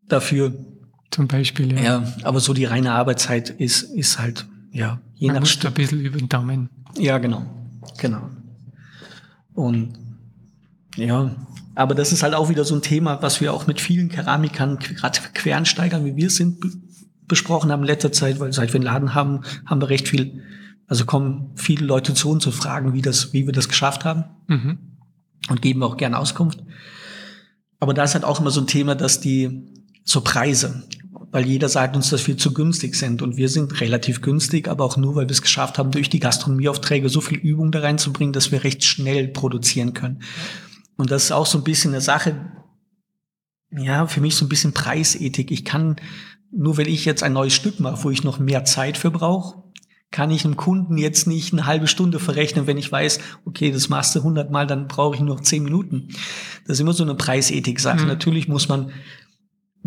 Dafür 0.07 0.53
zum 1.11 1.27
Beispiel. 1.27 1.73
Ja. 1.73 1.81
ja, 1.81 2.13
aber 2.23 2.39
so 2.39 2.53
die 2.53 2.65
reine 2.65 2.91
Arbeitszeit 2.91 3.49
ist, 3.49 3.83
ist 3.83 4.19
halt, 4.19 4.45
ja, 4.71 4.99
je 5.15 5.27
Man 5.27 5.37
nach 5.37 5.45
Stück. 5.45 5.71
ein 5.71 5.73
bisschen 5.73 6.01
über 6.01 6.17
den 6.17 6.29
Daumen. 6.29 6.69
Ja, 6.97 7.17
genau. 7.17 7.45
Genau. 7.97 8.29
Und 9.53 9.93
ja, 10.95 11.35
aber 11.75 11.95
das 11.95 12.11
ist 12.11 12.23
halt 12.23 12.33
auch 12.33 12.49
wieder 12.49 12.65
so 12.65 12.75
ein 12.75 12.81
Thema, 12.81 13.21
was 13.21 13.39
wir 13.39 13.53
auch 13.53 13.67
mit 13.67 13.81
vielen 13.81 14.09
Keramikern, 14.09 14.79
gerade 14.79 15.19
Quernsteigern, 15.33 16.05
wie 16.05 16.15
wir 16.15 16.29
sind, 16.29 16.57
besprochen 17.27 17.71
haben 17.71 17.81
in 17.81 17.87
letzter 17.87 18.11
Zeit, 18.11 18.39
weil 18.39 18.53
seit 18.53 18.73
wir 18.73 18.75
einen 18.75 18.85
Laden 18.85 19.13
haben, 19.13 19.41
haben 19.65 19.81
wir 19.81 19.89
recht 19.89 20.07
viel, 20.07 20.43
also 20.87 21.05
kommen 21.05 21.51
viele 21.55 21.85
Leute 21.85 22.13
zu 22.13 22.29
uns 22.29 22.43
zu 22.43 22.51
fragen, 22.51 22.93
wie 22.93 23.01
das, 23.01 23.33
wie 23.33 23.45
wir 23.45 23.53
das 23.53 23.69
geschafft 23.69 24.05
haben. 24.05 24.25
Mhm. 24.47 24.77
Und 25.49 25.61
geben 25.61 25.83
auch 25.83 25.97
gerne 25.97 26.17
Auskunft. 26.17 26.63
Aber 27.79 27.93
da 27.93 28.03
ist 28.03 28.15
halt 28.15 28.25
auch 28.25 28.39
immer 28.39 28.51
so 28.51 28.59
ein 28.61 28.67
Thema, 28.67 28.95
dass 28.95 29.19
die, 29.19 29.63
so 30.03 30.21
Preise 30.21 30.83
weil 31.31 31.45
jeder 31.45 31.69
sagt 31.69 31.95
uns, 31.95 32.09
dass 32.09 32.25
wir 32.27 32.37
zu 32.37 32.53
günstig 32.53 32.95
sind. 32.95 33.21
Und 33.21 33.37
wir 33.37 33.49
sind 33.49 33.81
relativ 33.81 34.21
günstig, 34.21 34.67
aber 34.67 34.85
auch 34.85 34.97
nur, 34.97 35.15
weil 35.15 35.27
wir 35.27 35.31
es 35.31 35.41
geschafft 35.41 35.77
haben, 35.77 35.91
durch 35.91 36.09
die 36.09 36.19
Gastronomieaufträge 36.19 37.09
so 37.09 37.21
viel 37.21 37.37
Übung 37.37 37.71
da 37.71 37.79
reinzubringen, 37.79 38.33
dass 38.33 38.51
wir 38.51 38.63
recht 38.63 38.83
schnell 38.83 39.27
produzieren 39.27 39.93
können. 39.93 40.23
Und 40.95 41.11
das 41.11 41.25
ist 41.25 41.31
auch 41.31 41.45
so 41.45 41.57
ein 41.57 41.63
bisschen 41.63 41.91
eine 41.91 42.01
Sache, 42.01 42.51
ja, 43.71 44.07
für 44.07 44.21
mich 44.21 44.35
so 44.35 44.45
ein 44.45 44.49
bisschen 44.49 44.73
Preisethik. 44.73 45.51
Ich 45.51 45.65
kann, 45.65 45.97
nur 46.51 46.77
wenn 46.77 46.87
ich 46.87 47.05
jetzt 47.05 47.23
ein 47.23 47.33
neues 47.33 47.53
Stück 47.53 47.79
mache, 47.79 48.03
wo 48.03 48.09
ich 48.09 48.23
noch 48.23 48.39
mehr 48.39 48.63
Zeit 48.65 48.97
für 48.97 49.11
brauche, 49.11 49.63
kann 50.09 50.31
ich 50.31 50.45
einem 50.45 50.55
Kunden 50.55 50.97
jetzt 50.97 51.27
nicht 51.27 51.51
eine 51.51 51.65
halbe 51.65 51.87
Stunde 51.87 52.19
verrechnen, 52.19 52.65
wenn 52.65 52.77
ich 52.77 52.89
weiß, 52.89 53.19
okay, 53.43 53.71
das 53.71 53.89
machst 53.89 54.15
du 54.15 54.23
hundertmal, 54.23 54.65
dann 54.65 54.87
brauche 54.87 55.15
ich 55.15 55.21
nur 55.21 55.43
zehn 55.43 55.63
Minuten. 55.63 56.07
Das 56.65 56.77
ist 56.77 56.79
immer 56.79 56.93
so 56.93 57.03
eine 57.03 57.15
Preisethik-Sache. 57.15 58.03
Mhm. 58.03 58.07
Natürlich 58.07 58.47
muss 58.47 58.69
man 58.69 58.91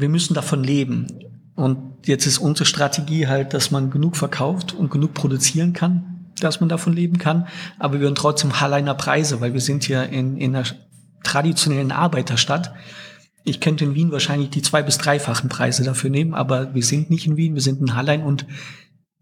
wir 0.00 0.08
müssen 0.08 0.34
davon 0.34 0.62
leben. 0.64 1.06
Und 1.54 2.06
jetzt 2.06 2.26
ist 2.26 2.38
unsere 2.38 2.64
Strategie 2.64 3.26
halt, 3.26 3.52
dass 3.54 3.70
man 3.70 3.90
genug 3.90 4.16
verkauft 4.16 4.72
und 4.72 4.90
genug 4.90 5.14
produzieren 5.14 5.72
kann, 5.72 6.30
dass 6.40 6.60
man 6.60 6.68
davon 6.68 6.92
leben 6.92 7.18
kann. 7.18 7.46
Aber 7.78 8.00
wir 8.00 8.06
haben 8.06 8.14
trotzdem 8.14 8.60
Halleiner 8.60 8.94
Preise, 8.94 9.40
weil 9.40 9.52
wir 9.52 9.60
sind 9.60 9.84
hier 9.84 10.08
in, 10.08 10.36
in 10.36 10.54
einer 10.54 10.66
traditionellen 11.22 11.92
Arbeiterstadt. 11.92 12.72
Ich 13.44 13.60
könnte 13.60 13.84
in 13.84 13.94
Wien 13.94 14.12
wahrscheinlich 14.12 14.50
die 14.50 14.62
zwei- 14.62 14.82
bis 14.82 14.98
dreifachen 14.98 15.48
Preise 15.48 15.84
dafür 15.84 16.10
nehmen, 16.10 16.34
aber 16.34 16.74
wir 16.74 16.82
sind 16.82 17.10
nicht 17.10 17.26
in 17.26 17.36
Wien, 17.36 17.54
wir 17.54 17.62
sind 17.62 17.80
in 17.80 17.94
Hallein 17.94 18.22
und 18.22 18.46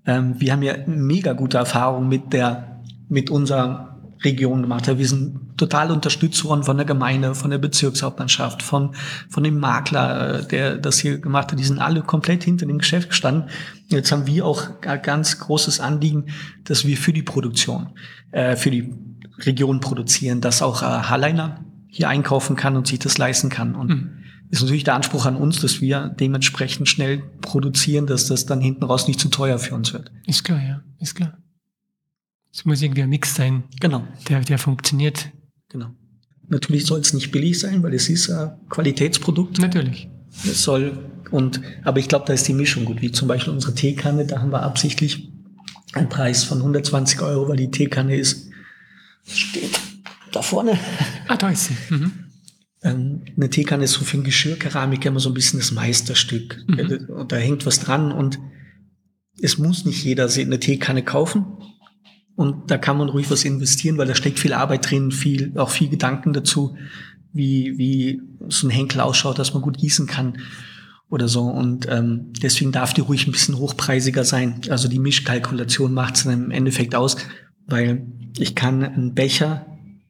ähm, 0.06 0.34
wir 0.38 0.52
haben 0.52 0.62
ja 0.62 0.74
mega 0.86 1.32
gute 1.32 1.58
Erfahrungen 1.58 2.08
mit 2.08 2.32
der, 2.32 2.82
mit 3.08 3.30
unserer 3.30 3.97
Region 4.24 4.62
gemacht 4.62 4.88
hat. 4.88 4.98
Wir 4.98 5.06
sind 5.06 5.56
total 5.56 5.90
unterstützt 5.90 6.44
worden 6.44 6.64
von 6.64 6.76
der 6.76 6.86
Gemeinde, 6.86 7.34
von 7.34 7.50
der 7.50 7.58
Bezirkshauptmannschaft, 7.58 8.62
von, 8.62 8.94
von 9.28 9.44
dem 9.44 9.58
Makler, 9.58 10.40
äh, 10.40 10.46
der 10.46 10.76
das 10.76 10.98
hier 10.98 11.18
gemacht 11.18 11.52
hat. 11.52 11.58
Die 11.58 11.64
sind 11.64 11.78
alle 11.78 12.02
komplett 12.02 12.44
hinter 12.44 12.66
dem 12.66 12.78
Geschäft 12.78 13.10
gestanden. 13.10 13.50
Jetzt 13.88 14.12
haben 14.12 14.26
wir 14.26 14.44
auch 14.44 14.64
ein 14.82 15.02
ganz 15.02 15.38
großes 15.38 15.80
Anliegen, 15.80 16.26
dass 16.64 16.86
wir 16.86 16.96
für 16.96 17.12
die 17.12 17.22
Produktion, 17.22 17.90
äh, 18.32 18.56
für 18.56 18.70
die 18.70 18.92
Region 19.38 19.80
produzieren, 19.80 20.40
dass 20.40 20.62
auch 20.62 20.82
äh, 20.82 20.86
Halleiner 20.86 21.64
hier 21.88 22.08
einkaufen 22.08 22.56
kann 22.56 22.76
und 22.76 22.86
sich 22.86 22.98
das 22.98 23.18
leisten 23.18 23.50
kann. 23.50 23.74
Und 23.74 23.88
mhm. 23.88 24.10
ist 24.50 24.62
natürlich 24.62 24.84
der 24.84 24.94
Anspruch 24.94 25.26
an 25.26 25.36
uns, 25.36 25.60
dass 25.60 25.80
wir 25.80 26.08
dementsprechend 26.08 26.88
schnell 26.88 27.22
produzieren, 27.40 28.06
dass 28.06 28.26
das 28.26 28.46
dann 28.46 28.60
hinten 28.60 28.84
raus 28.84 29.06
nicht 29.06 29.20
zu 29.20 29.28
teuer 29.28 29.58
für 29.58 29.74
uns 29.74 29.92
wird. 29.92 30.10
Ist 30.26 30.44
klar, 30.44 30.60
ja, 30.60 30.80
ist 30.98 31.14
klar. 31.14 31.38
Es 32.52 32.64
muss 32.64 32.82
irgendwie 32.82 33.02
ein 33.02 33.08
Mix 33.08 33.34
sein. 33.34 33.64
Genau. 33.80 34.06
Der, 34.28 34.40
der 34.40 34.58
funktioniert. 34.58 35.30
Genau. 35.68 35.90
Natürlich 36.48 36.86
soll 36.86 37.00
es 37.00 37.12
nicht 37.12 37.30
billig 37.30 37.58
sein, 37.58 37.82
weil 37.82 37.94
es 37.94 38.08
ist 38.08 38.30
ein 38.30 38.52
Qualitätsprodukt. 38.70 39.58
Natürlich. 39.58 40.08
Es 40.44 40.62
soll 40.62 40.98
und 41.30 41.60
aber 41.84 41.98
ich 41.98 42.08
glaube, 42.08 42.24
da 42.26 42.32
ist 42.32 42.48
die 42.48 42.54
Mischung 42.54 42.84
gut. 42.84 43.02
Wie 43.02 43.12
zum 43.12 43.28
Beispiel 43.28 43.52
unsere 43.52 43.74
Teekanne, 43.74 44.24
da 44.24 44.40
haben 44.40 44.50
wir 44.50 44.62
absichtlich 44.62 45.30
einen 45.92 46.08
Preis 46.08 46.44
von 46.44 46.58
120 46.58 47.20
Euro, 47.20 47.48
weil 47.48 47.56
die 47.56 47.70
Teekanne 47.70 48.16
ist 48.16 48.48
steht 49.26 49.78
da 50.32 50.42
vorne. 50.42 50.78
Ah, 51.26 51.36
da 51.36 51.50
ist 51.50 51.66
sie. 51.66 51.94
Mhm. 51.94 52.12
Ähm, 52.82 53.22
eine 53.36 53.50
Teekanne 53.50 53.84
ist 53.84 53.92
so 53.92 54.04
für 54.04 54.18
ein 54.18 54.24
Geschirrkeramik 54.24 55.04
immer 55.04 55.20
so 55.20 55.30
ein 55.30 55.34
bisschen 55.34 55.58
das 55.58 55.72
Meisterstück. 55.72 56.64
Mhm. 56.66 57.08
Und 57.08 57.32
da 57.32 57.36
hängt 57.36 57.66
was 57.66 57.80
dran 57.80 58.12
und 58.12 58.38
es 59.40 59.58
muss 59.58 59.84
nicht 59.84 60.04
jeder 60.04 60.28
eine 60.30 60.60
Teekanne 60.60 61.02
kaufen. 61.02 61.46
Und 62.38 62.70
da 62.70 62.78
kann 62.78 62.96
man 62.96 63.08
ruhig 63.08 63.32
was 63.32 63.44
investieren, 63.44 63.98
weil 63.98 64.06
da 64.06 64.14
steckt 64.14 64.38
viel 64.38 64.52
Arbeit 64.52 64.88
drin, 64.88 65.10
viel, 65.10 65.58
auch 65.58 65.70
viel 65.70 65.88
Gedanken 65.88 66.32
dazu, 66.32 66.76
wie, 67.32 67.76
wie 67.78 68.22
so 68.48 68.68
ein 68.68 68.70
Henkel 68.70 69.00
ausschaut, 69.00 69.40
dass 69.40 69.54
man 69.54 69.62
gut 69.64 69.76
gießen 69.76 70.06
kann 70.06 70.38
oder 71.10 71.26
so. 71.26 71.42
Und 71.42 71.88
ähm, 71.90 72.32
deswegen 72.40 72.70
darf 72.70 72.94
die 72.94 73.00
ruhig 73.00 73.26
ein 73.26 73.32
bisschen 73.32 73.58
hochpreisiger 73.58 74.22
sein. 74.22 74.60
Also 74.70 74.86
die 74.86 75.00
Mischkalkulation 75.00 75.92
macht 75.92 76.14
es 76.14 76.26
im 76.26 76.52
Endeffekt 76.52 76.94
aus, 76.94 77.16
weil 77.66 78.06
ich 78.38 78.54
kann 78.54 78.84
einen 78.84 79.14
Becher, 79.14 79.66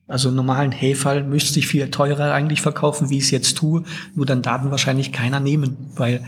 also 0.06 0.28
einen 0.28 0.36
normalen 0.36 0.72
Häferl, 0.72 1.24
müsste 1.24 1.60
ich 1.60 1.66
viel 1.66 1.90
teurer 1.90 2.34
eigentlich 2.34 2.60
verkaufen, 2.60 3.08
wie 3.08 3.16
ich 3.16 3.24
es 3.24 3.30
jetzt 3.30 3.56
tue. 3.56 3.84
Nur 4.14 4.26
dann 4.26 4.42
darf 4.42 4.62
wahrscheinlich 4.64 5.12
keiner 5.12 5.40
nehmen, 5.40 5.78
weil 5.96 6.26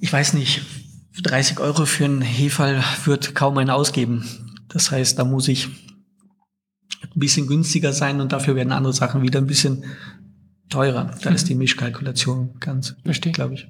ich 0.00 0.10
weiß 0.10 0.32
nicht, 0.32 0.62
30 1.22 1.60
Euro 1.60 1.84
für 1.84 2.06
einen 2.06 2.22
Hefall 2.22 2.82
wird 3.04 3.34
kaum 3.34 3.58
einer 3.58 3.74
ausgeben. 3.74 4.24
Das 4.76 4.90
heißt, 4.90 5.18
da 5.18 5.24
muss 5.24 5.48
ich 5.48 5.68
ein 5.68 7.08
bisschen 7.18 7.46
günstiger 7.46 7.94
sein 7.94 8.20
und 8.20 8.32
dafür 8.32 8.56
werden 8.56 8.72
andere 8.72 8.92
Sachen 8.92 9.22
wieder 9.22 9.38
ein 9.40 9.46
bisschen 9.46 9.84
teurer. 10.68 11.12
Da 11.22 11.30
Mhm. 11.30 11.36
ist 11.36 11.48
die 11.48 11.54
Mischkalkulation 11.54 12.60
ganz 12.60 12.94
Verstehe. 13.02 13.32
glaube 13.32 13.54
ich. 13.54 13.68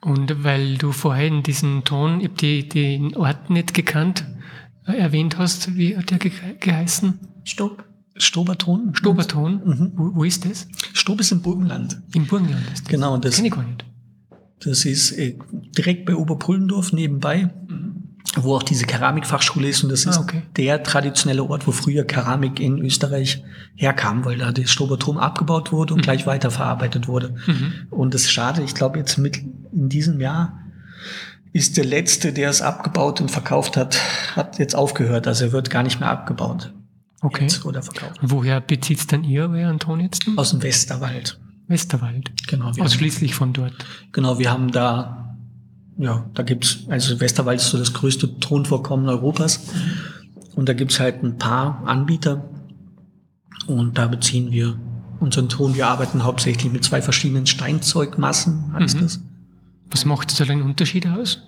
Und 0.00 0.42
weil 0.44 0.78
du 0.78 0.92
vorhin 0.92 1.42
diesen 1.42 1.84
Ton, 1.84 2.20
ich 2.20 2.28
habe 2.28 2.36
die, 2.38 2.66
den 2.70 3.14
Ort 3.18 3.50
nicht 3.50 3.74
gekannt, 3.74 4.24
äh, 4.86 4.92
erwähnt 4.96 5.36
hast, 5.36 5.76
wie 5.76 5.94
hat 5.94 6.10
der 6.10 6.16
ge 6.18 6.32
geheißen? 6.58 7.18
Stopp. 7.44 7.84
Stoberton? 8.16 8.94
Stoberton. 8.94 9.60
Mhm. 9.62 9.92
Wo, 9.94 10.14
wo 10.16 10.24
ist 10.24 10.46
das? 10.46 10.68
Stob 10.94 11.20
ist 11.20 11.32
im 11.32 11.42
Burgenland. 11.42 12.00
Im 12.14 12.26
Burgenland 12.26 12.64
ist 12.72 12.84
das. 12.86 12.88
Genau, 12.88 13.18
das- 13.18 13.36
Kenn 13.36 13.44
ich 13.44 13.52
gar 13.52 13.62
nicht. 13.62 13.84
Das 14.60 14.86
ist 14.86 15.12
äh, 15.12 15.36
direkt 15.76 16.06
bei 16.06 16.14
Oberpullendorf 16.16 16.94
nebenbei, 16.94 17.50
wo 18.36 18.56
auch 18.56 18.62
diese 18.62 18.86
Keramikfachschule 18.86 19.68
ist. 19.68 19.82
Und 19.82 19.90
das 19.90 20.04
ist 20.06 20.16
Ah, 20.16 20.20
okay. 20.22 20.42
der 20.56 20.82
traditionelle 20.82 21.44
Ort, 21.44 21.66
wo 21.66 21.72
früher 21.72 22.04
Keramik 22.04 22.60
in 22.60 22.78
Österreich 22.78 23.42
herkam, 23.74 24.24
weil 24.24 24.38
da 24.38 24.52
das 24.52 24.70
Stoberturm 24.70 25.18
abgebaut 25.18 25.72
wurde 25.72 25.94
und 25.94 26.00
Mhm. 26.00 26.02
gleich 26.04 26.26
weiterverarbeitet 26.26 27.08
wurde. 27.08 27.34
Mhm. 27.46 27.72
Und 27.90 28.14
das 28.14 28.22
ist 28.22 28.32
schade, 28.32 28.62
ich 28.62 28.74
glaube 28.74 28.98
jetzt 28.98 29.18
mit 29.18 29.36
in 29.72 29.88
diesem 29.88 30.20
Jahr 30.20 30.58
ist 31.52 31.76
der 31.76 31.84
letzte, 31.84 32.32
der 32.32 32.48
es 32.48 32.62
abgebaut 32.62 33.20
und 33.20 33.30
verkauft 33.30 33.76
hat, 33.76 33.98
hat 34.36 34.58
jetzt 34.58 34.74
aufgehört. 34.74 35.26
Also 35.26 35.46
er 35.46 35.52
wird 35.52 35.68
gar 35.68 35.82
nicht 35.82 36.00
mehr 36.00 36.08
abgebaut. 36.10 36.72
Okay. 37.20 37.46
Oder 37.64 37.82
verkauft. 37.82 38.18
Woher 38.22 38.60
bezieht's 38.60 39.06
dann 39.06 39.22
ihr, 39.24 39.48
euren 39.50 39.78
Ton 39.78 40.00
jetzt? 40.00 40.24
Aus 40.36 40.50
dem 40.50 40.62
Westerwald. 40.62 41.38
Westerwald. 41.68 42.32
Genau. 42.48 42.64
Wir 42.64 42.70
haben, 42.70 42.80
Ausschließlich 42.82 43.34
von 43.34 43.52
dort. 43.52 43.72
genau, 44.12 44.38
wir 44.38 44.50
haben 44.50 44.72
da, 44.72 45.31
ja, 45.98 46.26
da 46.34 46.42
gibt's 46.42 46.80
also 46.88 47.20
Westerwald 47.20 47.60
ist 47.60 47.70
so 47.70 47.78
das 47.78 47.92
größte 47.92 48.38
Tonvorkommen 48.40 49.08
Europas. 49.08 49.60
Und 50.54 50.68
da 50.68 50.74
gibt's 50.74 51.00
halt 51.00 51.22
ein 51.22 51.38
paar 51.38 51.82
Anbieter. 51.86 52.44
Und 53.66 53.96
da 53.98 54.06
beziehen 54.08 54.50
wir 54.50 54.78
unseren 55.20 55.48
Ton. 55.48 55.74
Wir 55.74 55.86
arbeiten 55.86 56.24
hauptsächlich 56.24 56.72
mit 56.72 56.84
zwei 56.84 57.00
verschiedenen 57.00 57.46
Steinzeugmassen, 57.46 58.72
heißt 58.74 58.96
Mhm. 58.96 59.00
das. 59.02 59.20
Was 59.90 60.04
macht 60.04 60.38
da 60.40 60.44
den 60.44 60.62
Unterschied 60.62 61.06
aus? 61.06 61.42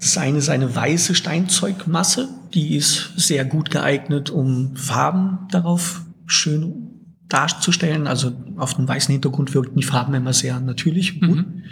Das 0.00 0.16
eine 0.16 0.38
ist 0.38 0.48
eine 0.48 0.74
weiße 0.76 1.14
Steinzeugmasse, 1.16 2.28
die 2.54 2.76
ist 2.76 3.12
sehr 3.16 3.44
gut 3.44 3.70
geeignet, 3.70 4.30
um 4.30 4.76
Farben 4.76 5.48
darauf 5.50 6.02
schön 6.26 6.90
darzustellen. 7.28 8.06
Also 8.06 8.32
auf 8.56 8.78
einem 8.78 8.86
weißen 8.86 9.10
Hintergrund 9.10 9.52
wirken 9.54 9.80
die 9.80 9.86
Farben 9.86 10.14
immer 10.14 10.32
sehr 10.32 10.60
natürlich 10.60 11.20
gut. 11.20 11.36
Mhm. 11.38 11.62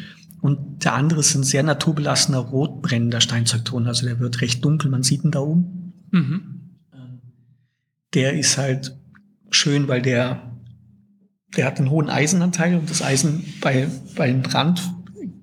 Und 0.40 0.84
der 0.84 0.94
andere 0.94 1.20
ist 1.20 1.34
ein 1.34 1.42
sehr 1.42 1.62
naturbelassener, 1.62 2.38
rotbrennender 2.38 3.20
Steinzeugton. 3.20 3.86
Also 3.86 4.06
der 4.06 4.20
wird 4.20 4.40
recht 4.40 4.64
dunkel, 4.64 4.90
man 4.90 5.02
sieht 5.02 5.24
ihn 5.24 5.30
da 5.30 5.40
oben. 5.40 5.92
Mhm. 6.10 6.78
Der 8.14 8.34
ist 8.38 8.56
halt 8.58 8.96
schön, 9.50 9.88
weil 9.88 10.02
der, 10.02 10.52
der 11.56 11.66
hat 11.66 11.78
einen 11.78 11.90
hohen 11.90 12.08
Eisenanteil 12.08 12.76
und 12.76 12.88
das 12.90 13.02
Eisen 13.02 13.44
bei, 13.60 13.88
bei 14.14 14.24
einem 14.24 14.42
Brand 14.42 14.80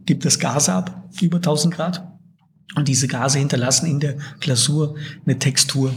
gibt 0.05 0.25
es 0.25 0.39
Gase 0.39 0.73
ab, 0.73 1.09
über 1.21 1.37
1000 1.37 1.73
Grad. 1.73 2.07
Und 2.75 2.87
diese 2.87 3.07
Gase 3.07 3.39
hinterlassen 3.39 3.85
in 3.85 3.99
der 3.99 4.17
Glasur 4.39 4.95
eine 5.25 5.37
Textur, 5.37 5.93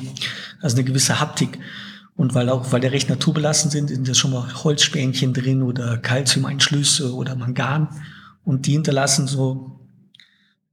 also 0.60 0.76
eine 0.76 0.84
gewisse 0.84 1.20
Haptik. 1.20 1.58
Und 2.16 2.34
weil 2.34 2.48
auch, 2.48 2.72
weil 2.72 2.80
der 2.80 2.92
recht 2.92 3.08
naturbelassen 3.08 3.70
sind, 3.70 3.88
sind 3.88 4.08
da 4.08 4.14
schon 4.14 4.32
mal 4.32 4.52
Holzspänchen 4.64 5.32
drin 5.32 5.62
oder 5.62 5.98
Calciumeinschlüsse 5.98 7.14
oder 7.14 7.36
Mangan. 7.36 7.88
Und 8.46 8.66
die 8.66 8.72
hinterlassen 8.72 9.26
so 9.26 9.80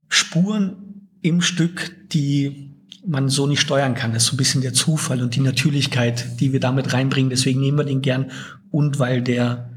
Spuren 0.08 1.10
im 1.22 1.42
Stück, 1.42 2.10
die 2.10 2.72
man 3.06 3.30
so 3.30 3.48
nicht 3.48 3.62
steuern 3.62 3.96
kann. 3.96 4.14
Das 4.14 4.24
ist 4.24 4.30
so 4.30 4.36
ein 4.36 4.38
bisschen 4.38 4.62
der 4.62 4.74
Zufall 4.74 5.24
und 5.24 5.36
die 5.36 5.42
Natürlichkeit, 5.42 6.40
die 6.40 6.54
wir 6.54 6.60
damit 6.60 6.94
reinbringen. 6.94 7.32
Deswegen 7.32 7.60
nehmen 7.60 7.80
wir 7.80 7.84
den 7.84 8.04
gern. 8.04 8.32
Und 8.70 9.00
weil 9.00 9.24
der 9.24 9.72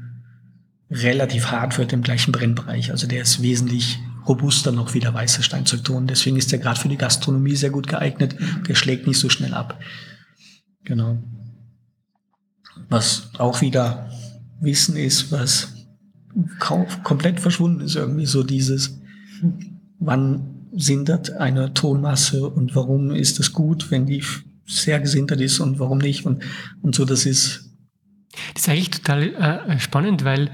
relativ 0.91 1.47
hart 1.47 1.79
wird 1.79 1.91
im 1.91 2.03
gleichen 2.03 2.31
Brennbereich. 2.31 2.91
Also 2.91 3.07
der 3.07 3.23
ist 3.23 3.41
wesentlich 3.41 3.97
robuster 4.27 4.71
noch 4.71 4.93
wie 4.93 4.99
der 4.99 5.15
weiße 5.15 5.41
Steinzeugton. 5.41 6.05
Deswegen 6.05 6.37
ist 6.37 6.51
der 6.51 6.59
gerade 6.59 6.79
für 6.79 6.89
die 6.89 6.97
Gastronomie 6.97 7.55
sehr 7.55 7.71
gut 7.71 7.87
geeignet. 7.87 8.35
Der 8.67 8.75
schlägt 8.75 9.07
nicht 9.07 9.19
so 9.19 9.29
schnell 9.29 9.55
ab. 9.55 9.79
Genau. 10.83 11.17
Was 12.89 13.31
auch 13.39 13.61
wieder 13.61 14.11
Wissen 14.61 14.95
ist, 14.95 15.31
was 15.31 15.76
komplett 16.59 17.39
verschwunden 17.39 17.81
ist. 17.81 17.95
Irgendwie 17.95 18.25
so 18.25 18.43
dieses, 18.43 18.99
wann 19.99 20.69
sintert 20.73 21.31
eine 21.31 21.73
Tonmasse 21.73 22.47
und 22.47 22.75
warum 22.75 23.11
ist 23.11 23.39
es 23.39 23.53
gut, 23.53 23.89
wenn 23.91 24.05
die 24.05 24.23
sehr 24.65 24.99
gesintert 24.99 25.41
ist 25.41 25.59
und 25.59 25.79
warum 25.79 25.97
nicht. 25.97 26.25
Und, 26.25 26.43
und 26.81 26.95
so, 26.95 27.05
das 27.05 27.25
ist 27.25 27.71
Das 28.53 28.63
ist 28.63 28.69
eigentlich 28.69 28.91
total 28.91 29.33
äh, 29.69 29.79
spannend, 29.79 30.23
weil 30.23 30.51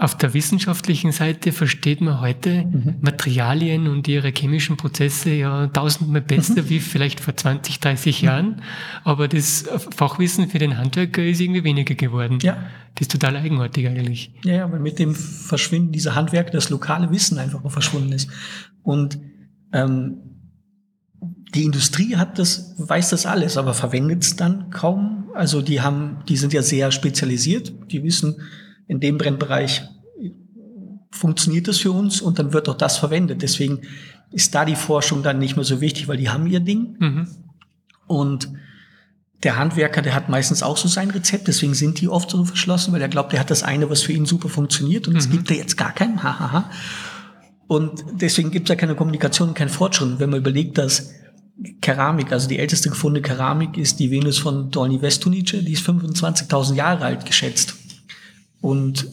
auf 0.00 0.16
der 0.16 0.32
wissenschaftlichen 0.32 1.10
Seite 1.10 1.50
versteht 1.50 2.00
man 2.00 2.20
heute 2.20 2.64
Mhm. 2.64 2.96
Materialien 3.00 3.88
und 3.88 4.06
ihre 4.06 4.28
chemischen 4.30 4.76
Prozesse 4.76 5.30
ja 5.30 5.66
tausendmal 5.66 6.20
besser 6.20 6.62
Mhm. 6.62 6.68
wie 6.68 6.78
vielleicht 6.80 7.18
vor 7.18 7.36
20, 7.36 7.80
30 7.80 8.22
Jahren. 8.22 8.62
Aber 9.02 9.26
das 9.26 9.64
Fachwissen 9.96 10.48
für 10.48 10.58
den 10.60 10.78
Handwerker 10.78 11.24
ist 11.24 11.40
irgendwie 11.40 11.64
weniger 11.64 11.96
geworden. 11.96 12.38
ja, 12.42 12.56
Das 12.94 13.02
ist 13.02 13.10
total 13.10 13.36
eigenartig 13.36 13.88
eigentlich. 13.88 14.32
Ja, 14.44 14.54
ja, 14.54 14.72
weil 14.72 14.78
mit 14.80 14.98
dem 15.00 15.14
Verschwinden 15.16 15.90
dieser 15.92 16.14
Handwerker 16.14 16.52
das 16.52 16.70
lokale 16.70 17.10
Wissen 17.10 17.38
einfach 17.38 17.64
auch 17.64 17.72
verschwunden 17.72 18.12
ist. 18.12 18.30
Und 18.84 19.18
ähm, 19.72 20.18
die 21.54 21.64
Industrie 21.64 22.14
hat 22.16 22.38
das, 22.38 22.74
weiß 22.78 23.10
das 23.10 23.26
alles, 23.26 23.56
aber 23.56 23.74
verwendet 23.74 24.22
es 24.22 24.36
dann 24.36 24.70
kaum. 24.70 25.30
Also 25.34 25.60
die 25.62 25.80
haben, 25.80 26.18
die 26.28 26.36
sind 26.36 26.52
ja 26.52 26.62
sehr 26.62 26.90
spezialisiert. 26.92 27.72
Die 27.90 28.02
wissen, 28.04 28.36
in 28.88 29.00
dem 29.00 29.18
Brennbereich 29.18 29.82
funktioniert 31.10 31.68
das 31.68 31.78
für 31.78 31.92
uns 31.92 32.20
und 32.20 32.38
dann 32.38 32.52
wird 32.52 32.68
auch 32.68 32.76
das 32.76 32.96
verwendet. 32.98 33.42
Deswegen 33.42 33.80
ist 34.32 34.54
da 34.54 34.64
die 34.64 34.76
Forschung 34.76 35.22
dann 35.22 35.38
nicht 35.38 35.56
mehr 35.56 35.64
so 35.64 35.80
wichtig, 35.80 36.08
weil 36.08 36.16
die 36.16 36.28
haben 36.28 36.46
ihr 36.46 36.60
Ding. 36.60 36.96
Mhm. 36.98 37.28
Und 38.06 38.48
der 39.42 39.56
Handwerker, 39.56 40.02
der 40.02 40.14
hat 40.14 40.28
meistens 40.28 40.62
auch 40.62 40.76
so 40.76 40.88
sein 40.88 41.10
Rezept, 41.10 41.46
deswegen 41.46 41.74
sind 41.74 42.00
die 42.00 42.08
oft 42.08 42.30
so 42.30 42.44
verschlossen, 42.44 42.92
weil 42.92 43.00
er 43.00 43.08
glaubt, 43.08 43.32
er 43.32 43.40
hat 43.40 43.50
das 43.50 43.62
eine, 43.62 43.88
was 43.88 44.02
für 44.02 44.12
ihn 44.12 44.26
super 44.26 44.48
funktioniert 44.48 45.06
und 45.06 45.16
es 45.16 45.28
Mhm. 45.28 45.32
gibt 45.32 45.50
er 45.50 45.56
jetzt 45.56 45.76
gar 45.76 45.92
keinen, 45.92 46.22
hahaha. 46.22 46.70
Und 47.68 48.04
deswegen 48.12 48.50
gibt 48.50 48.68
es 48.68 48.70
ja 48.70 48.76
keine 48.76 48.94
Kommunikation 48.96 49.54
keinen 49.54 49.68
Fortschritt. 49.68 50.18
Wenn 50.18 50.30
man 50.30 50.40
überlegt, 50.40 50.78
dass 50.78 51.10
Keramik, 51.80 52.32
also 52.32 52.48
die 52.48 52.58
älteste 52.58 52.88
gefundene 52.88 53.22
Keramik 53.22 53.76
ist 53.76 54.00
die 54.00 54.10
Venus 54.10 54.38
von 54.38 54.70
Dolny 54.70 55.00
Vestunice, 55.02 55.64
die 55.64 55.72
ist 55.72 55.86
25.000 55.86 56.74
Jahre 56.74 57.04
alt 57.04 57.26
geschätzt. 57.26 57.74
Und 58.60 59.08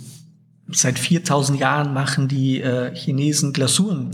seit 0.72 0.98
4.000 0.98 1.58
Jahren 1.58 1.94
machen 1.94 2.28
die 2.28 2.62
äh, 2.62 2.94
Chinesen 2.96 3.54
Glasuren 3.54 4.12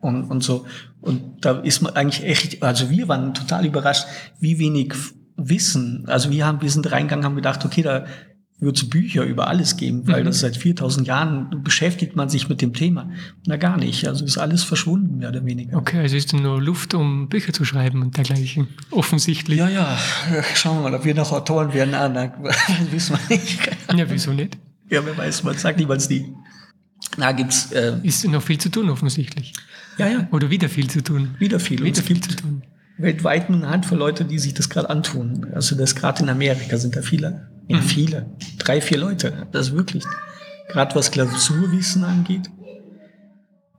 und, 0.00 0.24
und 0.24 0.42
so. 0.42 0.66
Und 1.00 1.44
da 1.44 1.60
ist 1.60 1.82
man 1.82 1.94
eigentlich 1.94 2.24
echt, 2.24 2.62
also 2.62 2.90
wir 2.90 3.08
waren 3.08 3.34
total 3.34 3.66
überrascht, 3.66 4.06
wie 4.40 4.58
wenig 4.58 4.94
Wissen, 5.36 6.04
also 6.08 6.30
wir 6.30 6.46
haben, 6.46 6.62
wir 6.62 6.70
sind 6.70 6.90
reingegangen, 6.90 7.24
haben 7.24 7.36
gedacht, 7.36 7.64
okay, 7.64 7.82
da 7.82 8.06
würde 8.58 8.78
es 8.78 8.88
Bücher 8.88 9.24
über 9.24 9.48
alles 9.48 9.76
geben, 9.76 10.06
weil 10.06 10.22
mhm. 10.22 10.26
das 10.26 10.40
seit 10.40 10.56
4000 10.56 11.06
Jahren 11.06 11.62
beschäftigt 11.62 12.16
man 12.16 12.28
sich 12.28 12.48
mit 12.48 12.62
dem 12.62 12.72
Thema. 12.72 13.10
Na 13.46 13.56
gar 13.56 13.76
nicht. 13.76 14.08
Also 14.08 14.24
ist 14.24 14.38
alles 14.38 14.62
verschwunden, 14.62 15.18
mehr 15.18 15.28
oder 15.28 15.44
weniger. 15.44 15.76
Okay, 15.76 15.98
also 15.98 16.16
ist 16.16 16.32
nur 16.32 16.62
Luft, 16.62 16.94
um 16.94 17.28
Bücher 17.28 17.52
zu 17.52 17.64
schreiben 17.64 18.02
und 18.02 18.16
dergleichen. 18.16 18.68
Offensichtlich. 18.90 19.58
Ja, 19.58 19.68
ja. 19.68 19.98
Schauen 20.54 20.78
wir 20.78 20.90
mal, 20.90 20.94
ob 20.94 21.04
wir 21.04 21.14
noch 21.14 21.32
Autoren 21.32 21.74
werden. 21.74 21.94
Ah, 21.94 22.08
na, 22.08 22.32
wissen 22.90 23.18
wir 23.28 23.36
nicht. 23.36 23.70
Ja, 23.94 24.08
wieso 24.08 24.32
nicht? 24.32 24.56
Ja, 24.88 25.04
wer 25.04 25.16
weiß, 25.16 25.42
man 25.42 25.58
sagt 25.58 25.78
niemals 25.78 26.08
nie. 26.08 26.32
Na, 27.18 27.32
gibt's. 27.32 27.72
Äh, 27.72 27.98
ist 28.04 28.26
noch 28.26 28.42
viel 28.42 28.58
zu 28.58 28.70
tun, 28.70 28.88
offensichtlich. 28.88 29.52
Ja, 29.98 30.06
ja. 30.06 30.28
Oder 30.32 30.48
wieder 30.48 30.68
viel 30.70 30.88
zu 30.88 31.02
tun. 31.02 31.34
Wieder 31.38 31.60
viel. 31.60 31.82
Wieder 31.84 32.02
viel 32.02 32.20
zu 32.20 32.34
tun. 32.34 32.62
Weltweit 32.96 33.50
eine 33.50 33.68
Handvoll 33.68 33.98
Leute, 33.98 34.24
die 34.24 34.38
sich 34.38 34.54
das 34.54 34.70
gerade 34.70 34.88
antun. 34.88 35.46
Also 35.54 35.76
das 35.76 35.94
gerade 35.94 36.22
in 36.22 36.30
Amerika 36.30 36.78
sind 36.78 36.96
da 36.96 37.02
viele 37.02 37.48
ja, 37.68 37.78
mhm. 37.78 37.82
viele. 37.82 38.30
Drei, 38.58 38.80
vier 38.80 38.98
Leute. 38.98 39.46
Das 39.52 39.68
ist 39.68 39.74
wirklich. 39.74 40.04
Gerade 40.68 40.94
was 40.94 41.10
Klausurwissen 41.10 42.04
angeht. 42.04 42.50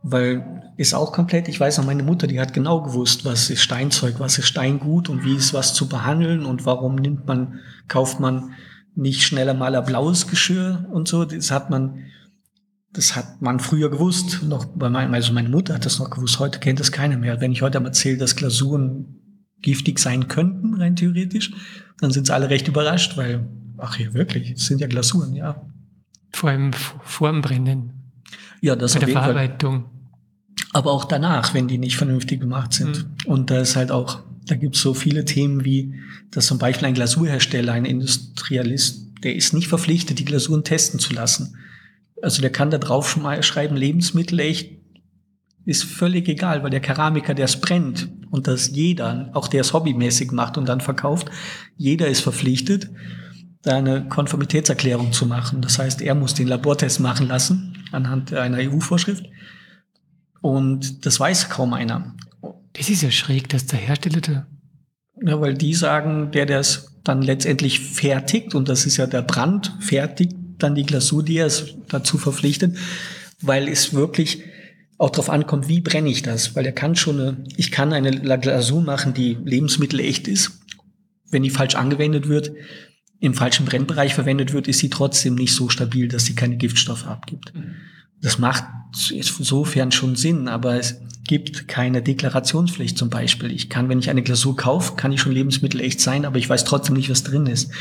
Weil 0.03 0.63
ist 0.77 0.93
auch 0.93 1.11
komplett, 1.11 1.47
ich 1.47 1.59
weiß 1.59 1.79
noch, 1.79 1.85
meine 1.85 2.03
Mutter, 2.03 2.27
die 2.27 2.39
hat 2.39 2.53
genau 2.53 2.81
gewusst, 2.81 3.25
was 3.25 3.49
ist 3.49 3.61
Steinzeug, 3.61 4.19
was 4.19 4.37
ist 4.37 4.47
Steingut 4.47 5.09
und 5.09 5.25
wie 5.25 5.35
ist 5.35 5.53
was 5.53 5.73
zu 5.73 5.89
behandeln 5.89 6.45
und 6.45 6.65
warum 6.65 6.95
nimmt 6.95 7.25
man, 7.25 7.59
kauft 7.87 8.19
man 8.19 8.51
nicht 8.95 9.23
schneller 9.23 9.53
mal 9.53 9.75
ein 9.75 9.85
blaues 9.85 10.27
Geschirr 10.27 10.85
und 10.91 11.07
so. 11.07 11.25
Das 11.25 11.51
hat 11.51 11.69
man, 11.69 12.05
das 12.93 13.15
hat 13.15 13.41
man 13.41 13.59
früher 13.59 13.89
gewusst. 13.89 14.43
Noch 14.43 14.65
bei 14.65 14.89
meinem, 14.89 15.13
also 15.13 15.33
meine 15.33 15.49
Mutter 15.49 15.73
hat 15.73 15.85
das 15.85 15.99
noch 15.99 16.09
gewusst. 16.09 16.39
Heute 16.39 16.59
kennt 16.59 16.79
das 16.79 16.91
keiner 16.91 17.17
mehr. 17.17 17.41
Wenn 17.41 17.51
ich 17.51 17.61
heute 17.61 17.77
einmal 17.79 17.91
erzähle, 17.91 18.17
dass 18.17 18.35
Glasuren 18.35 19.19
giftig 19.61 19.99
sein 19.99 20.27
könnten, 20.27 20.75
rein 20.75 20.95
theoretisch, 20.95 21.51
dann 21.99 22.11
sind 22.11 22.27
sie 22.27 22.33
alle 22.33 22.49
recht 22.49 22.67
überrascht, 22.67 23.17
weil 23.17 23.47
Ach 23.77 23.97
ja, 23.99 24.13
wirklich? 24.13 24.53
Das 24.53 24.65
sind 24.65 24.81
ja 24.81 24.87
Glasuren, 24.87 25.35
ja. 25.35 25.61
Vor 26.33 26.49
allem 26.49 26.73
vor 26.73 27.31
dem 27.31 27.41
Brennen. 27.41 27.93
Ja, 28.61 28.75
das 28.75 28.93
Bei 28.93 28.99
der 29.01 29.09
Verarbeitung. 29.09 29.83
Fall. 29.83 29.91
Aber 30.73 30.91
auch 30.91 31.05
danach, 31.05 31.53
wenn 31.53 31.67
die 31.67 31.77
nicht 31.77 31.97
vernünftig 31.97 32.39
gemacht 32.39 32.73
sind. 32.73 33.05
Mhm. 33.05 33.31
Und 33.31 33.49
da 33.49 33.61
ist 33.61 33.75
halt 33.75 33.91
auch, 33.91 34.21
da 34.45 34.55
gibt 34.55 34.75
es 34.75 34.81
so 34.81 34.93
viele 34.93 35.25
Themen 35.25 35.63
wie, 35.65 35.95
dass 36.31 36.47
zum 36.47 36.57
Beispiel 36.57 36.87
ein 36.87 36.93
Glasurhersteller, 36.93 37.73
ein 37.73 37.85
Industrialist, 37.85 39.07
der 39.23 39.35
ist 39.35 39.53
nicht 39.53 39.67
verpflichtet, 39.67 40.19
die 40.19 40.25
Glasuren 40.25 40.63
testen 40.63 40.99
zu 40.99 41.13
lassen. 41.13 41.55
Also 42.21 42.41
der 42.41 42.51
kann 42.51 42.71
da 42.71 42.77
drauf 42.77 43.19
schreiben, 43.41 43.75
Lebensmittel 43.75 44.39
echt 44.39 44.77
ist 45.65 45.83
völlig 45.83 46.29
egal, 46.29 46.63
weil 46.63 46.69
der 46.69 46.79
Keramiker, 46.79 47.33
der 47.33 47.45
es 47.45 47.59
brennt 47.59 48.09
und 48.31 48.47
das 48.47 48.69
jeder, 48.69 49.29
auch 49.33 49.49
der 49.49 49.61
es 49.61 49.73
hobbymäßig 49.73 50.31
macht 50.31 50.57
und 50.57 50.69
dann 50.69 50.79
verkauft, 50.79 51.29
jeder 51.75 52.07
ist 52.07 52.21
verpflichtet 52.21 52.89
eine 53.67 54.07
Konformitätserklärung 54.07 55.11
zu 55.11 55.25
machen. 55.25 55.61
Das 55.61 55.79
heißt, 55.79 56.01
er 56.01 56.15
muss 56.15 56.33
den 56.33 56.47
Labortest 56.47 56.99
machen 56.99 57.27
lassen 57.27 57.77
anhand 57.91 58.33
einer 58.33 58.57
EU-Vorschrift. 58.57 59.25
Und 60.41 61.05
das 61.05 61.19
weiß 61.19 61.49
kaum 61.49 61.73
einer. 61.73 62.15
Das 62.73 62.89
ist 62.89 63.01
ja 63.01 63.11
schräg, 63.11 63.49
dass 63.49 63.65
der 63.65 63.79
Hersteller. 63.79 64.47
Ja, 65.21 65.41
weil 65.41 65.55
die 65.55 65.73
sagen, 65.73 66.31
der, 66.31 66.45
der 66.45 66.59
es 66.59 66.95
dann 67.03 67.21
letztendlich 67.21 67.79
fertigt, 67.79 68.53
und 68.53 68.69
das 68.69 68.85
ist 68.85 68.97
ja 68.97 69.07
der 69.07 69.21
Brand, 69.21 69.73
fertigt 69.79 70.35
dann 70.59 70.75
die 70.75 70.83
Glasur, 70.83 71.23
die 71.23 71.37
er 71.37 71.47
es 71.47 71.75
dazu 71.87 72.17
verpflichtet, 72.17 72.77
weil 73.41 73.67
es 73.67 73.93
wirklich 73.93 74.43
auch 74.97 75.11
darauf 75.11 75.29
ankommt, 75.29 75.67
wie 75.67 75.81
brenne 75.81 76.09
ich 76.09 76.23
das? 76.23 76.55
Weil 76.55 76.65
er 76.65 76.71
kann 76.71 76.95
schon 76.95 77.19
eine, 77.19 77.43
ich 77.55 77.71
kann 77.71 77.93
eine 77.93 78.11
Glasur 78.39 78.81
machen, 78.81 79.13
die 79.13 79.37
lebensmittelecht 79.43 80.27
ist. 80.27 80.59
Wenn 81.29 81.43
die 81.43 81.49
falsch 81.49 81.75
angewendet 81.75 82.29
wird, 82.29 82.51
im 83.19 83.33
falschen 83.33 83.65
Brennbereich 83.65 84.13
verwendet 84.13 84.53
wird, 84.53 84.67
ist 84.67 84.79
sie 84.79 84.89
trotzdem 84.89 85.35
nicht 85.35 85.53
so 85.53 85.69
stabil, 85.69 86.07
dass 86.07 86.25
sie 86.25 86.35
keine 86.35 86.57
Giftstoffe 86.57 87.07
abgibt. 87.07 87.53
Mhm. 87.55 87.75
Das 88.21 88.39
macht 88.39 88.63
insofern 89.11 89.91
schon 89.91 90.15
Sinn, 90.15 90.47
aber 90.47 90.75
es 90.75 91.01
gibt 91.23 91.67
keine 91.67 92.01
Deklarationspflicht 92.01 92.97
zum 92.97 93.09
Beispiel. 93.09 93.51
Ich 93.51 93.69
kann, 93.69 93.89
wenn 93.89 93.99
ich 93.99 94.09
eine 94.09 94.23
Glasur 94.23 94.55
kaufe, 94.55 94.95
kann 94.95 95.11
ich 95.11 95.21
schon 95.21 95.31
lebensmittelecht 95.31 95.99
sein, 95.99 96.25
aber 96.25 96.37
ich 96.37 96.49
weiß 96.49 96.63
trotzdem 96.63 96.95
nicht, 96.95 97.09
was 97.09 97.23
drin 97.23 97.45
ist. 97.47 97.71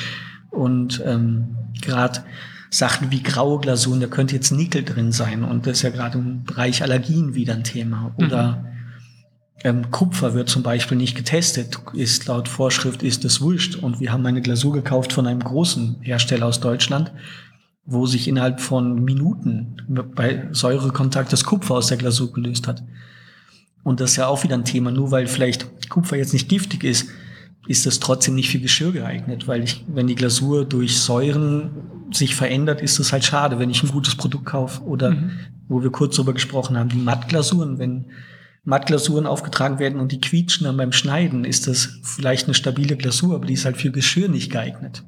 Und 0.51 1.03
ähm, 1.07 1.57
gerade 1.81 2.25
Sachen 2.71 3.11
wie 3.11 3.23
graue 3.23 3.61
Glasuren, 3.61 4.01
da 4.01 4.09
könnte 4.09 4.35
jetzt 4.35 4.51
Nickel 4.51 4.85
drin 4.85 5.13
sein 5.13 5.45
und 5.45 5.67
das 5.67 5.79
ist 5.79 5.83
ja 5.83 5.91
gerade 5.91 6.19
im 6.19 6.45
Bereich 6.45 6.83
Allergien 6.83 7.35
wieder 7.35 7.55
ein 7.55 7.65
Thema. 7.65 8.15
Oder 8.19 8.63
mhm 8.63 8.76
ähm, 9.65 9.91
Kupfer 9.91 10.35
wird 10.35 10.49
zum 10.49 10.63
Beispiel 10.63 10.99
nicht 10.99 11.17
getestet, 11.17 11.79
ist 11.95 12.27
laut 12.27 12.49
Vorschrift 12.49 13.03
ist 13.03 13.25
es 13.25 13.41
wurscht. 13.41 13.77
Und 13.77 14.01
wir 14.01 14.13
haben 14.13 14.27
eine 14.27 14.43
Glasur 14.43 14.73
gekauft 14.73 15.13
von 15.13 15.27
einem 15.27 15.41
großen 15.41 15.97
Hersteller 16.03 16.47
aus 16.47 16.61
Deutschland, 16.61 17.13
wo 17.85 18.07
sich 18.07 18.29
innerhalb 18.29 18.61
von 18.61 19.03
Minuten 19.03 19.77
bei 20.15 20.49
Säurekontakt 20.53 21.33
das 21.33 21.45
Kupfer 21.45 21.75
aus 21.75 21.87
der 21.87 21.97
Glasur 21.97 22.33
gelöst 22.33 22.67
hat. 22.69 22.83
Und 23.83 24.01
das 24.01 24.11
ist 24.11 24.17
ja 24.17 24.27
auch 24.27 24.43
wieder 24.43 24.57
ein 24.57 24.65
Thema. 24.65 24.91
Nur 24.91 25.11
weil 25.11 25.27
vielleicht 25.27 25.89
Kupfer 25.89 26.17
jetzt 26.17 26.33
nicht 26.33 26.49
giftig 26.49 26.85
ist, 26.85 27.09
ist 27.69 27.87
das 27.87 27.99
trotzdem 27.99 28.35
nicht 28.35 28.51
für 28.51 28.59
Geschirr 28.59 28.93
geeignet, 28.93 29.49
weil 29.49 29.65
ich, 29.65 29.85
wenn 29.89 30.07
die 30.07 30.15
Glasur 30.15 30.65
durch 30.65 30.99
Säuren 31.01 31.71
sich 32.13 32.37
verändert, 32.37 32.81
ist 32.81 32.99
das 32.99 33.13
halt 33.13 33.25
schade, 33.25 33.59
wenn 33.59 33.71
ich 33.71 33.83
ein 33.83 33.91
gutes 33.91 34.15
Produkt 34.15 34.47
kaufe. 34.47 34.83
Oder 34.83 35.13
mhm. 35.13 35.31
wo 35.69 35.83
wir 35.83 35.91
kurz 35.91 36.17
drüber 36.17 36.35
gesprochen 36.35 36.77
haben, 36.77 36.89
die 36.89 36.97
Mattglasuren, 36.97 37.79
wenn 37.79 38.07
Mattglasuren 38.67 39.27
aufgetragen 39.27 39.79
werden 39.79 40.01
und 40.01 40.11
die 40.11 40.21
quietschen 40.21 40.65
dann 40.65 40.77
beim 40.77 40.93
Schneiden, 40.93 41.45
ist 41.45 41.69
das 41.69 42.01
vielleicht 42.03 42.47
eine 42.47 42.55
stabile 42.55 42.97
Glasur, 42.97 43.37
aber 43.37 43.47
die 43.47 43.55
ist 43.55 43.65
halt 43.65 43.77
für 43.77 43.93
Geschirr 43.93 44.29
nicht 44.29 44.51
geeignet. 44.51 45.05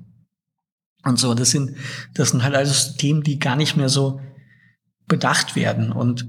Und 1.04 1.18
so, 1.18 1.34
das 1.34 1.50
sind, 1.50 1.76
das 2.14 2.30
sind 2.30 2.44
halt 2.44 2.54
also 2.54 2.96
Themen, 2.96 3.22
die 3.22 3.38
gar 3.40 3.56
nicht 3.56 3.76
mehr 3.76 3.88
so 3.88 4.20
bedacht 5.08 5.56
werden. 5.56 5.90
Und 5.90 6.28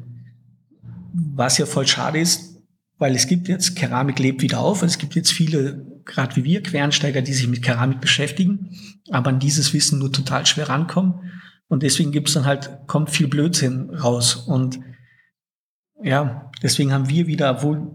was 1.13 1.59
ja 1.59 1.67
voll 1.67 1.85
schade 1.85 2.19
ist, 2.19 2.57
weil 2.97 3.15
es 3.15 3.27
gibt 3.27 3.47
jetzt, 3.47 3.75
Keramik 3.75 4.17
lebt 4.17 4.41
wieder 4.41 4.59
auf, 4.59 4.81
es 4.81 4.97
gibt 4.97 5.13
jetzt 5.13 5.31
viele, 5.31 6.01
gerade 6.05 6.35
wie 6.35 6.43
wir, 6.43 6.63
Quernsteiger, 6.63 7.21
die 7.21 7.33
sich 7.33 7.47
mit 7.47 7.61
Keramik 7.61 8.01
beschäftigen, 8.01 8.75
aber 9.11 9.29
an 9.29 9.39
dieses 9.39 9.71
Wissen 9.73 9.99
nur 9.99 10.11
total 10.11 10.47
schwer 10.47 10.67
rankommen. 10.67 11.31
Und 11.67 11.83
deswegen 11.83 12.11
gibt 12.11 12.29
es 12.29 12.33
dann 12.33 12.45
halt, 12.45 12.71
kommt 12.87 13.11
viel 13.11 13.27
Blödsinn 13.27 13.91
raus. 13.91 14.35
Und 14.35 14.79
ja, 16.03 16.51
deswegen 16.61 16.93
haben 16.93 17.09
wir 17.09 17.27
wieder, 17.27 17.51
obwohl 17.51 17.87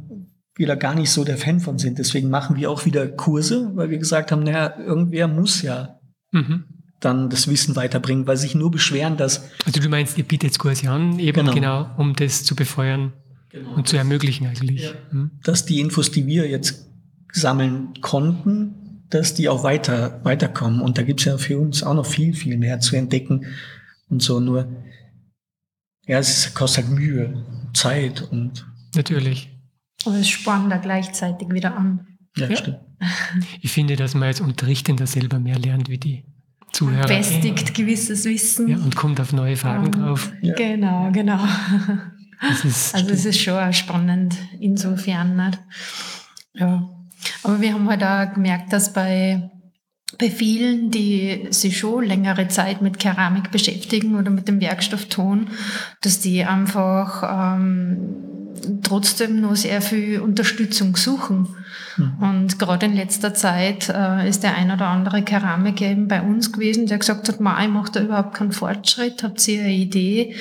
wir 0.57 0.67
da 0.67 0.75
gar 0.75 0.95
nicht 0.95 1.11
so 1.11 1.25
der 1.25 1.37
Fan 1.37 1.61
von 1.61 1.79
sind, 1.79 1.99
deswegen 1.99 2.31
machen 2.31 2.57
wir 2.57 2.71
auch 2.71 2.85
wieder 2.85 3.09
Kurse, 3.09 3.73
weil 3.75 3.91
wir 3.91 3.99
gesagt 3.99 4.31
haben, 4.31 4.45
naja, 4.45 4.75
irgendwer 4.79 5.27
muss 5.27 5.63
ja 5.63 5.99
mhm. 6.31 6.65
dann 7.01 7.29
das 7.29 7.49
Wissen 7.49 7.75
weiterbringen, 7.77 8.27
weil 8.27 8.37
sich 8.37 8.55
nur 8.55 8.71
beschweren, 8.71 9.17
dass. 9.17 9.51
Also 9.67 9.81
du 9.81 9.89
meinst, 9.89 10.17
ihr 10.17 10.25
bietet 10.25 10.59
Kurse 10.59 10.91
an, 10.91 11.19
eben 11.19 11.47
genau, 11.47 11.53
genau 11.53 11.91
um 11.97 12.15
das 12.15 12.45
zu 12.45 12.55
befeuern 12.55 13.13
genau. 13.51 13.75
und 13.75 13.89
zu 13.89 13.97
ermöglichen 13.97 14.47
eigentlich. 14.47 14.85
Ja. 14.85 14.91
Mhm. 15.11 15.33
Dass 15.43 15.65
die 15.65 15.81
Infos, 15.81 16.11
die 16.11 16.27
wir 16.27 16.49
jetzt 16.49 16.89
sammeln 17.33 17.95
konnten, 18.01 19.03
dass 19.11 19.35
die 19.35 19.49
auch 19.49 19.65
weiter 19.65 20.21
weiterkommen. 20.25 20.81
Und 20.81 20.99
da 20.99 21.03
gibt's 21.03 21.25
ja 21.25 21.37
für 21.39 21.59
uns 21.59 21.83
auch 21.83 21.95
noch 21.95 22.07
viel, 22.07 22.35
viel 22.35 22.57
mehr 22.57 22.81
zu 22.81 22.97
entdecken 22.97 23.47
und 24.09 24.23
so. 24.23 24.41
Nur 24.41 24.69
ja, 26.07 26.19
es 26.19 26.53
kostet 26.55 26.87
halt 26.87 26.95
Mühe, 26.95 27.45
Zeit 27.73 28.23
und. 28.23 28.67
Natürlich. 28.95 29.51
Und 30.05 30.15
es 30.15 30.29
spornt 30.29 30.71
da 30.71 30.77
gleichzeitig 30.77 31.49
wieder 31.51 31.77
an. 31.77 32.07
Ja, 32.37 32.49
ja, 32.49 32.57
stimmt. 32.57 32.79
Ich 33.61 33.73
finde, 33.73 33.97
dass 33.97 34.15
man 34.15 34.25
als 34.25 34.41
Unterrichtender 34.41 35.07
selber 35.07 35.39
mehr 35.39 35.59
lernt 35.59 35.89
wie 35.89 35.99
die 35.99 36.25
Zuhörer. 36.73 37.07
Festigt 37.07 37.75
gewisses 37.75 38.25
Wissen. 38.25 38.69
Ja, 38.69 38.77
und 38.77 38.97
kommt 38.97 39.21
auf 39.21 39.33
neue 39.33 39.57
Fragen 39.57 39.87
um, 39.87 39.93
drauf. 39.93 40.33
Ja. 40.41 40.55
Genau, 40.55 41.11
genau. 41.13 41.45
Ist 42.65 42.95
also 42.95 43.11
es 43.11 43.25
ist 43.25 43.41
schon 43.41 43.73
spannend 43.73 44.37
insofern. 44.61 45.37
Nicht? 45.37 45.61
Ja. 46.55 46.89
Aber 47.43 47.61
wir 47.61 47.75
haben 47.75 47.89
halt 47.89 48.03
auch 48.03 48.35
gemerkt, 48.35 48.73
dass 48.73 48.93
bei 48.93 49.51
bei 50.19 50.31
vielen, 50.31 50.91
die 50.91 51.47
sich 51.51 51.79
schon 51.79 52.05
längere 52.05 52.49
Zeit 52.49 52.83
mit 52.83 52.99
Keramik 52.99 53.51
beschäftigen 53.51 54.17
oder 54.17 54.31
mit 54.31 54.49
dem 54.49 54.61
Werkstoff 54.61 55.07
Ton, 55.07 55.49
dass 56.01 56.21
die 56.21 56.45
einfach 56.45 57.53
ähm, 57.53 57.99
trotzdem 58.83 59.41
noch 59.41 59.57
sehr 59.57 59.81
viel 59.81 60.21
Unterstützung 60.21 60.97
suchen. 60.97 61.49
Mhm. 61.97 62.13
Und 62.21 62.59
gerade 62.59 62.87
in 62.87 62.95
letzter 62.95 63.35
Zeit 63.35 63.89
äh, 63.89 64.29
ist 64.29 64.43
der 64.43 64.57
ein 64.57 64.71
oder 64.71 64.87
andere 64.87 65.23
Keramiker 65.23 65.87
eben 65.87 66.09
bei 66.09 66.23
uns 66.23 66.53
gewesen, 66.53 66.87
der 66.87 66.99
gesagt 66.99 67.29
hat, 67.29 67.41
Ma, 67.41 67.63
ich 67.63 67.71
mache 67.71 67.93
da 67.93 68.03
überhaupt 68.03 68.35
keinen 68.35 68.53
Fortschritt, 68.53 69.23
habt 69.23 69.47
ihr 69.49 69.61
eine 69.61 69.73
Idee, 69.73 70.35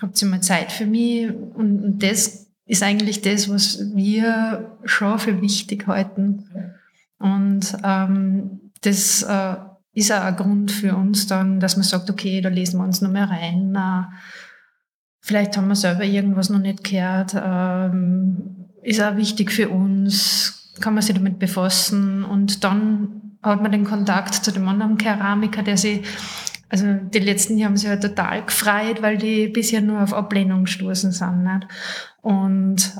habt 0.00 0.20
ihr 0.20 0.28
mal 0.28 0.40
Zeit 0.40 0.72
für 0.72 0.86
mich? 0.86 1.28
Und, 1.28 1.82
und 1.84 2.02
das 2.02 2.46
ist 2.66 2.82
eigentlich 2.82 3.22
das, 3.22 3.48
was 3.48 3.94
wir 3.94 4.76
schon 4.84 5.18
für 5.18 5.40
wichtig 5.40 5.86
halten. 5.86 6.74
Und 7.18 7.76
ähm, 7.84 8.60
das 8.82 9.22
äh, 9.22 9.56
ist 9.92 10.12
auch 10.12 10.22
ein 10.22 10.36
Grund 10.36 10.70
für 10.70 10.94
uns 10.94 11.26
dann, 11.26 11.60
dass 11.60 11.76
man 11.76 11.84
sagt, 11.84 12.10
okay, 12.10 12.40
da 12.40 12.48
lesen 12.48 12.78
wir 12.78 12.84
uns 12.84 13.00
noch 13.00 13.10
mehr 13.10 13.30
rein. 13.30 13.74
Äh, 13.74 14.04
vielleicht 15.20 15.56
haben 15.56 15.68
wir 15.68 15.76
selber 15.76 16.04
irgendwas 16.04 16.50
noch 16.50 16.58
nicht 16.58 16.84
gehört. 16.84 17.34
Ähm, 17.34 18.66
ist 18.82 19.00
auch 19.00 19.16
wichtig 19.16 19.50
für 19.50 19.68
uns, 19.70 20.74
kann 20.80 20.94
man 20.94 21.02
sich 21.02 21.14
damit 21.14 21.38
befassen 21.38 22.24
und 22.24 22.62
dann 22.62 23.38
hat 23.42 23.62
man 23.62 23.72
den 23.72 23.84
Kontakt 23.84 24.34
zu 24.34 24.52
dem 24.52 24.68
anderen 24.68 24.98
Keramiker, 24.98 25.62
der 25.62 25.76
sich 25.76 26.04
Also 26.68 26.94
die 26.94 27.20
letzten, 27.20 27.56
die 27.56 27.64
haben 27.64 27.76
sich 27.76 27.88
halt 27.88 28.02
total 28.02 28.44
gefreut, 28.44 29.00
weil 29.00 29.18
die 29.18 29.48
bisher 29.48 29.80
nur 29.80 30.02
auf 30.02 30.12
Ablehnung 30.12 30.64
gestoßen 30.64 31.12
sind. 31.12 31.44
Nicht? 31.44 31.68
Und, 32.22 32.96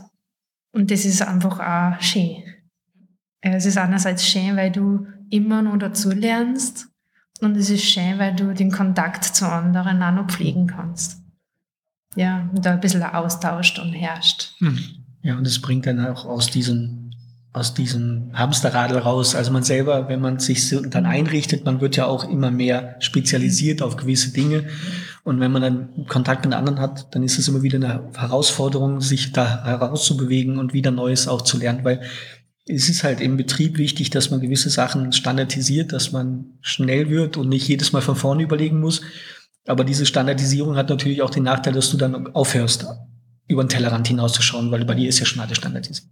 und 0.72 0.90
das 0.90 1.04
ist 1.04 1.22
einfach 1.22 1.58
auch 1.58 2.00
schön. 2.00 2.42
Es 3.40 3.66
ist 3.66 3.78
einerseits 3.78 4.26
schön, 4.26 4.56
weil 4.56 4.70
du 4.70 5.06
immer 5.30 5.62
noch 5.62 5.76
dazu 5.78 6.10
lernst 6.10 6.88
und 7.40 7.56
es 7.56 7.70
ist 7.70 7.84
schön, 7.84 8.18
weil 8.18 8.34
du 8.34 8.54
den 8.54 8.70
Kontakt 8.70 9.24
zu 9.24 9.48
anderen 9.48 10.02
auch 10.02 10.12
noch 10.12 10.28
pflegen 10.28 10.66
kannst. 10.66 11.20
Ja, 12.14 12.48
und 12.54 12.64
da 12.64 12.72
ein 12.72 12.80
bisschen 12.80 13.02
austauscht 13.02 13.78
und 13.78 13.92
herrscht. 13.92 14.54
Hm. 14.58 14.78
Ja, 15.22 15.36
und 15.36 15.46
es 15.46 15.60
bringt 15.60 15.86
dann 15.86 16.04
auch 16.06 16.24
aus 16.24 16.46
diesem 16.50 17.06
aus 17.56 17.72
diesem 17.72 18.32
Hamsterradl 18.34 18.98
raus. 18.98 19.34
Also 19.34 19.50
man 19.50 19.62
selber, 19.62 20.10
wenn 20.10 20.20
man 20.20 20.38
sich 20.38 20.68
dann 20.90 21.06
einrichtet, 21.06 21.64
man 21.64 21.80
wird 21.80 21.96
ja 21.96 22.04
auch 22.04 22.28
immer 22.28 22.50
mehr 22.50 22.96
spezialisiert 22.98 23.80
auf 23.80 23.96
gewisse 23.96 24.30
Dinge. 24.30 24.64
Und 25.24 25.40
wenn 25.40 25.52
man 25.52 25.62
dann 25.62 26.06
Kontakt 26.06 26.44
mit 26.44 26.52
anderen 26.52 26.78
hat, 26.78 27.14
dann 27.14 27.22
ist 27.22 27.38
es 27.38 27.48
immer 27.48 27.62
wieder 27.62 27.76
eine 27.76 28.10
Herausforderung, 28.14 29.00
sich 29.00 29.32
da 29.32 29.64
herauszubewegen 29.64 30.58
und 30.58 30.74
wieder 30.74 30.90
Neues 30.90 31.28
auch 31.28 31.40
zu 31.40 31.56
lernen, 31.56 31.82
weil 31.82 32.02
es 32.68 32.88
ist 32.88 33.04
halt 33.04 33.20
im 33.20 33.36
Betrieb 33.36 33.78
wichtig, 33.78 34.10
dass 34.10 34.30
man 34.30 34.40
gewisse 34.40 34.70
Sachen 34.70 35.12
standardisiert, 35.12 35.92
dass 35.92 36.10
man 36.10 36.46
schnell 36.60 37.08
wird 37.08 37.36
und 37.36 37.48
nicht 37.48 37.68
jedes 37.68 37.92
Mal 37.92 38.02
von 38.02 38.16
vorne 38.16 38.42
überlegen 38.42 38.80
muss. 38.80 39.02
Aber 39.66 39.84
diese 39.84 40.04
Standardisierung 40.04 40.76
hat 40.76 40.90
natürlich 40.90 41.22
auch 41.22 41.30
den 41.30 41.44
Nachteil, 41.44 41.72
dass 41.72 41.90
du 41.90 41.96
dann 41.96 42.34
aufhörst, 42.34 42.86
über 43.48 43.62
den 43.62 43.68
Tellerrand 43.68 44.08
hinauszuschauen, 44.08 44.72
weil 44.72 44.84
bei 44.84 44.94
dir 44.94 45.08
ist 45.08 45.20
ja 45.20 45.26
schon 45.26 45.40
alles 45.40 45.56
standardisiert. 45.56 46.08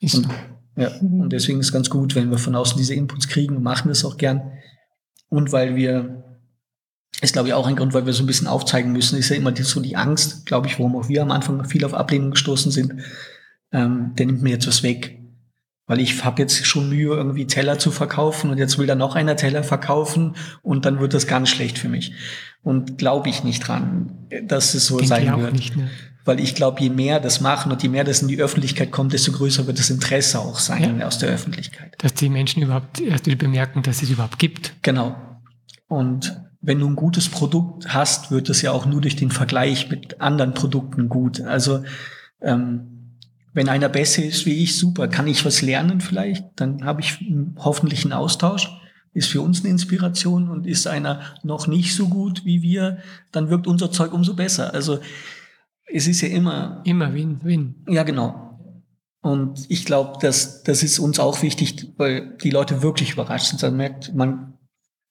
Ist 0.00 0.14
und, 0.14 0.28
ja, 0.76 0.96
und 1.00 1.30
deswegen 1.30 1.58
ist 1.58 1.66
es 1.66 1.72
ganz 1.72 1.90
gut, 1.90 2.14
wenn 2.14 2.30
wir 2.30 2.38
von 2.38 2.54
außen 2.54 2.78
diese 2.78 2.94
Inputs 2.94 3.26
kriegen 3.26 3.56
und 3.56 3.64
machen 3.64 3.88
das 3.88 4.04
auch 4.04 4.16
gern. 4.16 4.52
Und 5.28 5.50
weil 5.50 5.74
wir, 5.74 6.22
ist 7.20 7.32
glaube 7.32 7.48
ich 7.48 7.54
auch 7.54 7.66
ein 7.66 7.74
Grund, 7.74 7.94
weil 7.94 8.06
wir 8.06 8.12
so 8.12 8.22
ein 8.22 8.28
bisschen 8.28 8.46
aufzeigen 8.46 8.92
müssen, 8.92 9.18
ist 9.18 9.30
ja 9.30 9.36
immer 9.36 9.54
so 9.56 9.80
die 9.80 9.96
Angst, 9.96 10.46
glaube 10.46 10.68
ich, 10.68 10.78
warum 10.78 10.94
auch 10.94 11.08
wir 11.08 11.22
am 11.22 11.32
Anfang 11.32 11.64
viel 11.64 11.84
auf 11.84 11.94
Ablehnung 11.94 12.30
gestoßen 12.30 12.70
sind. 12.70 12.94
Ähm, 13.72 14.12
der 14.16 14.26
nimmt 14.26 14.42
mir 14.42 14.50
jetzt 14.50 14.68
was 14.68 14.84
weg 14.84 15.25
weil 15.86 16.00
ich 16.00 16.24
habe 16.24 16.42
jetzt 16.42 16.66
schon 16.66 16.88
Mühe, 16.88 17.14
irgendwie 17.14 17.46
Teller 17.46 17.78
zu 17.78 17.90
verkaufen 17.90 18.50
und 18.50 18.58
jetzt 18.58 18.78
will 18.78 18.86
da 18.86 18.94
noch 18.94 19.14
einer 19.14 19.36
Teller 19.36 19.62
verkaufen 19.62 20.34
und 20.62 20.84
dann 20.84 21.00
wird 21.00 21.14
das 21.14 21.26
ganz 21.26 21.48
schlecht 21.48 21.78
für 21.78 21.88
mich. 21.88 22.12
Und 22.62 22.98
glaube 22.98 23.28
ich 23.28 23.44
nicht 23.44 23.66
dran, 23.66 24.26
dass 24.44 24.74
es 24.74 24.86
so 24.86 24.98
Denk 24.98 25.08
sein 25.08 25.40
wird. 25.40 25.52
Nicht, 25.52 25.76
ne? 25.76 25.88
Weil 26.24 26.40
ich 26.40 26.56
glaube, 26.56 26.80
je 26.80 26.90
mehr 26.90 27.20
das 27.20 27.40
machen 27.40 27.70
und 27.70 27.84
je 27.84 27.88
mehr 27.88 28.02
das 28.02 28.20
in 28.20 28.26
die 28.26 28.40
Öffentlichkeit 28.40 28.90
kommt, 28.90 29.12
desto 29.12 29.30
größer 29.30 29.68
wird 29.68 29.78
das 29.78 29.90
Interesse 29.90 30.40
auch 30.40 30.58
sein 30.58 30.98
ja. 30.98 31.06
aus 31.06 31.18
der 31.18 31.28
Öffentlichkeit. 31.28 31.94
Dass 31.98 32.14
die 32.14 32.28
Menschen 32.28 32.62
überhaupt 32.62 33.00
erst 33.00 33.26
wieder 33.26 33.36
bemerken, 33.36 33.82
dass 33.82 34.02
es 34.02 34.10
überhaupt 34.10 34.40
gibt. 34.40 34.74
Genau. 34.82 35.14
Und 35.86 36.40
wenn 36.60 36.80
du 36.80 36.88
ein 36.88 36.96
gutes 36.96 37.28
Produkt 37.28 37.94
hast, 37.94 38.32
wird 38.32 38.48
es 38.50 38.60
ja 38.60 38.72
auch 38.72 38.86
nur 38.86 39.00
durch 39.00 39.14
den 39.14 39.30
Vergleich 39.30 39.88
mit 39.88 40.20
anderen 40.20 40.52
Produkten 40.52 41.08
gut. 41.08 41.40
Also 41.42 41.84
ähm, 42.40 42.95
wenn 43.56 43.70
einer 43.70 43.88
besser 43.88 44.22
ist 44.22 44.44
wie 44.44 44.62
ich, 44.62 44.76
super. 44.76 45.08
Kann 45.08 45.26
ich 45.26 45.46
was 45.46 45.62
lernen 45.62 46.02
vielleicht? 46.02 46.44
Dann 46.56 46.84
habe 46.84 47.00
ich 47.00 47.24
hoffentlich 47.56 48.04
einen 48.04 48.12
Austausch. 48.12 48.70
Ist 49.14 49.30
für 49.30 49.40
uns 49.40 49.60
eine 49.60 49.70
Inspiration 49.70 50.50
und 50.50 50.66
ist 50.66 50.86
einer 50.86 51.22
noch 51.42 51.66
nicht 51.66 51.94
so 51.94 52.08
gut 52.08 52.44
wie 52.44 52.60
wir, 52.60 52.98
dann 53.32 53.48
wirkt 53.48 53.66
unser 53.66 53.90
Zeug 53.90 54.12
umso 54.12 54.34
besser. 54.34 54.74
Also 54.74 54.98
es 55.90 56.06
ist 56.06 56.20
ja 56.20 56.28
immer. 56.28 56.82
Immer 56.84 57.14
Win, 57.14 57.40
Win. 57.44 57.76
Ja, 57.88 58.02
genau. 58.02 58.60
Und 59.22 59.64
ich 59.70 59.86
glaube, 59.86 60.18
dass 60.20 60.62
das 60.62 60.82
ist 60.82 60.98
uns 60.98 61.18
auch 61.18 61.40
wichtig, 61.40 61.94
weil 61.96 62.36
die 62.42 62.50
Leute 62.50 62.82
wirklich 62.82 63.12
überrascht 63.12 63.46
sind. 63.46 63.62
Man 63.62 63.76
merkt, 63.78 64.14
man, 64.14 64.52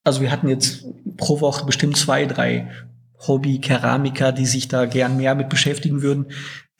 also 0.04 0.20
wir 0.20 0.30
hatten 0.30 0.48
jetzt 0.48 0.84
pro 1.16 1.40
Woche 1.40 1.66
bestimmt 1.66 1.96
zwei, 1.96 2.26
drei 2.26 2.70
Hobby-Keramiker, 3.26 4.30
die 4.30 4.46
sich 4.46 4.68
da 4.68 4.86
gern 4.86 5.16
mehr 5.16 5.34
mit 5.34 5.48
beschäftigen 5.48 6.00
würden 6.00 6.26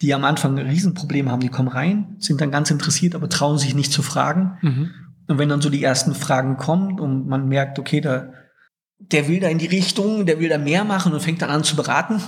die 0.03 0.13
am 0.13 0.25
Anfang 0.25 0.59
ein 0.59 0.67
Riesenproblem 0.67 1.31
haben, 1.31 1.41
die 1.41 1.49
kommen 1.49 1.69
rein, 1.69 2.17
sind 2.19 2.41
dann 2.41 2.51
ganz 2.51 2.71
interessiert, 2.71 3.15
aber 3.15 3.29
trauen 3.29 3.59
sich 3.59 3.75
nicht 3.75 3.93
zu 3.93 4.03
fragen. 4.03 4.59
Mhm. 4.61 4.91
Und 5.29 5.39
wenn 5.39 5.49
dann 5.49 5.63
so 5.63 5.71
die 5.71 5.83
ersten 5.83 6.15
Fragen 6.15 6.57
kommen 6.57 7.01
und 7.01 7.27
man 7.27 7.49
merkt, 7.49 7.79
okay, 7.79 8.01
da, 8.01 8.33
der 8.99 9.29
will 9.29 9.41
da 9.41 9.49
in 9.49 9.59
die 9.59 9.67
Richtung, 9.67 10.27
der 10.27 10.39
will 10.39 10.49
da 10.49 10.59
mehr 10.59 10.85
machen 10.85 11.13
und 11.13 11.21
fängt 11.21 11.43
dann 11.43 11.51
an 11.51 11.65
zu 11.65 11.77
beraten, 11.77 12.21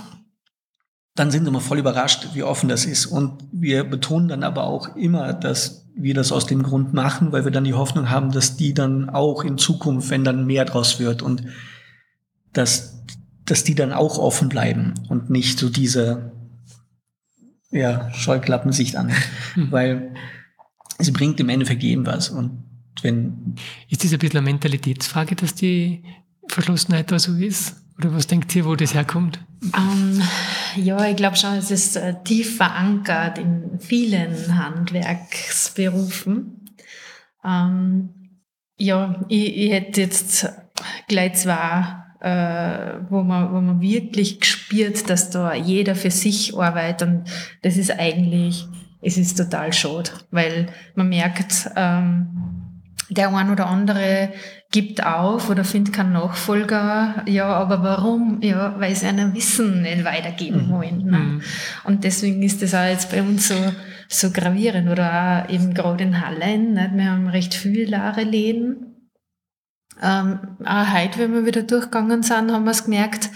dann 1.14 1.31
sind 1.31 1.51
wir 1.51 1.61
voll 1.61 1.79
überrascht, 1.79 2.29
wie 2.35 2.43
offen 2.43 2.69
das 2.69 2.85
ist. 2.85 3.07
Und 3.07 3.45
wir 3.53 3.85
betonen 3.85 4.29
dann 4.29 4.43
aber 4.43 4.64
auch 4.64 4.97
immer, 4.97 5.33
dass 5.33 5.87
wir 5.95 6.14
das 6.14 6.33
aus 6.33 6.47
dem 6.47 6.62
Grund 6.62 6.95
machen, 6.95 7.33
weil 7.33 7.45
wir 7.45 7.51
dann 7.51 7.64
die 7.64 7.75
Hoffnung 7.75 8.09
haben, 8.09 8.31
dass 8.31 8.57
die 8.57 8.73
dann 8.73 9.11
auch 9.11 9.43
in 9.43 9.59
Zukunft, 9.59 10.11
wenn 10.11 10.25
dann 10.25 10.47
mehr 10.47 10.64
draus 10.64 11.01
wird 11.01 11.23
und 11.23 11.43
dass, 12.53 13.05
dass 13.45 13.64
die 13.64 13.75
dann 13.75 13.93
auch 13.93 14.19
offen 14.19 14.49
bleiben 14.49 14.95
und 15.09 15.29
nicht 15.29 15.59
so 15.59 15.69
diese 15.69 16.33
ja, 17.71 18.12
Scheuklappensicht 18.14 18.97
an, 18.97 19.12
mhm. 19.55 19.71
weil 19.71 20.14
sie 20.99 21.12
bringt 21.12 21.39
im 21.41 21.49
Endeffekt 21.49 21.83
jedem 21.83 22.07
was. 22.07 22.31
Und 22.31 22.64
wenn 23.03 23.55
ist 23.89 24.05
das 24.05 24.12
ein 24.12 24.19
bisschen 24.19 24.39
eine 24.39 24.45
Mentalitätsfrage, 24.45 25.37
dass 25.37 25.55
die 25.55 26.03
Verschlossenheit 26.49 27.11
da 27.11 27.19
so 27.19 27.35
ist? 27.35 27.77
Oder 27.99 28.14
was 28.14 28.29
denkt 28.29 28.55
ihr, 28.55 28.64
wo 28.64 28.77
das 28.77 28.95
herkommt? 28.95 29.41
Um, 29.77 29.79
ähm, 30.21 30.23
ja, 30.77 31.05
ich 31.09 31.16
glaube 31.16 31.37
schon, 31.37 31.55
es 31.55 31.73
ist 31.73 31.97
äh, 31.97 32.14
tief 32.23 32.57
verankert 32.57 33.39
in 33.39 33.81
vielen 33.81 34.57
Handwerksberufen. 34.57 36.64
Um, 37.43 37.51
ähm, 37.51 38.09
ja, 38.79 39.25
ich, 39.29 39.57
ich 39.57 39.73
hätte 39.73 40.03
jetzt 40.03 40.49
gleich 41.09 41.35
zwei 41.35 42.05
äh, 42.21 42.95
wo, 43.09 43.23
man, 43.23 43.53
wo 43.53 43.61
man 43.61 43.81
wirklich 43.81 44.39
spürt, 44.45 45.09
dass 45.09 45.31
da 45.31 45.55
jeder 45.55 45.95
für 45.95 46.11
sich 46.11 46.57
arbeitet 46.57 47.09
und 47.09 47.25
das 47.62 47.77
ist 47.77 47.91
eigentlich, 47.99 48.66
es 49.01 49.16
ist 49.16 49.37
total 49.37 49.73
schade, 49.73 50.11
weil 50.31 50.66
man 50.95 51.09
merkt, 51.09 51.71
ähm, 51.77 52.49
der 53.11 53.35
ein 53.35 53.51
oder 53.51 53.66
andere 53.66 54.31
gibt 54.71 55.05
auf 55.05 55.49
oder 55.49 55.64
findet 55.64 55.95
keinen 55.95 56.12
Nachfolger. 56.12 57.23
Ja, 57.27 57.47
aber 57.47 57.83
warum? 57.83 58.41
Ja, 58.43 58.75
weil 58.79 58.95
sie 58.95 59.07
einen 59.07 59.35
Wissen 59.35 59.83
nicht 59.83 60.05
weitergeben 60.05 60.66
mhm. 60.66 60.71
wollen. 60.71 61.05
Ne? 61.05 61.19
Mhm. 61.19 61.43
Und 61.85 62.05
deswegen 62.05 62.43
ist 62.43 62.62
das 62.62 62.75
auch 62.75 62.85
jetzt 62.85 63.11
bei 63.11 63.23
uns 63.23 63.49
so, 63.49 63.55
so 64.09 64.31
gravierend. 64.31 64.91
Oder 64.91 65.47
auch 65.47 65.51
eben 65.51 65.73
gerade 65.73 66.05
in 66.05 66.21
Hallen. 66.21 66.75
Nicht? 66.75 66.91
Wir 66.95 67.11
haben 67.11 67.29
recht 67.29 67.55
viele 67.55 67.85
leere 67.85 68.25
Läden. 68.25 68.88
Ähm, 70.03 70.38
auch 70.64 70.92
heute, 70.92 71.18
wenn 71.18 71.34
wir 71.34 71.46
wieder 71.46 71.62
durchgegangen 71.62 72.22
sind, 72.22 72.53
haben 72.53 72.64
wir 72.64 72.70
es 72.70 72.84
gemerkt, 72.84 73.30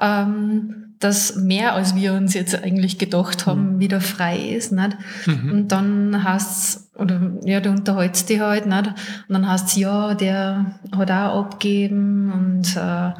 ähm, 0.00 0.94
dass 0.98 1.36
mehr 1.36 1.74
als 1.74 1.94
wir 1.94 2.12
uns 2.12 2.34
jetzt 2.34 2.62
eigentlich 2.62 2.98
gedacht 2.98 3.46
haben, 3.46 3.74
mhm. 3.74 3.80
wieder 3.80 4.00
frei 4.00 4.38
ist. 4.38 4.72
Nicht? 4.72 4.96
Mhm. 5.26 5.52
Und 5.52 5.68
dann 5.68 6.24
heißt 6.24 6.96
oder 6.96 7.20
ja, 7.44 7.60
du 7.60 7.70
unterhältst 7.70 8.28
dich 8.28 8.40
halt, 8.40 8.66
nicht? 8.66 8.86
Und 8.86 8.94
dann 9.30 9.48
heißt 9.48 9.76
ja, 9.76 10.14
der 10.14 10.78
hat 10.96 11.10
auch 11.10 11.44
abgeben 11.44 12.32
und 12.32 12.76
äh, 12.76 13.12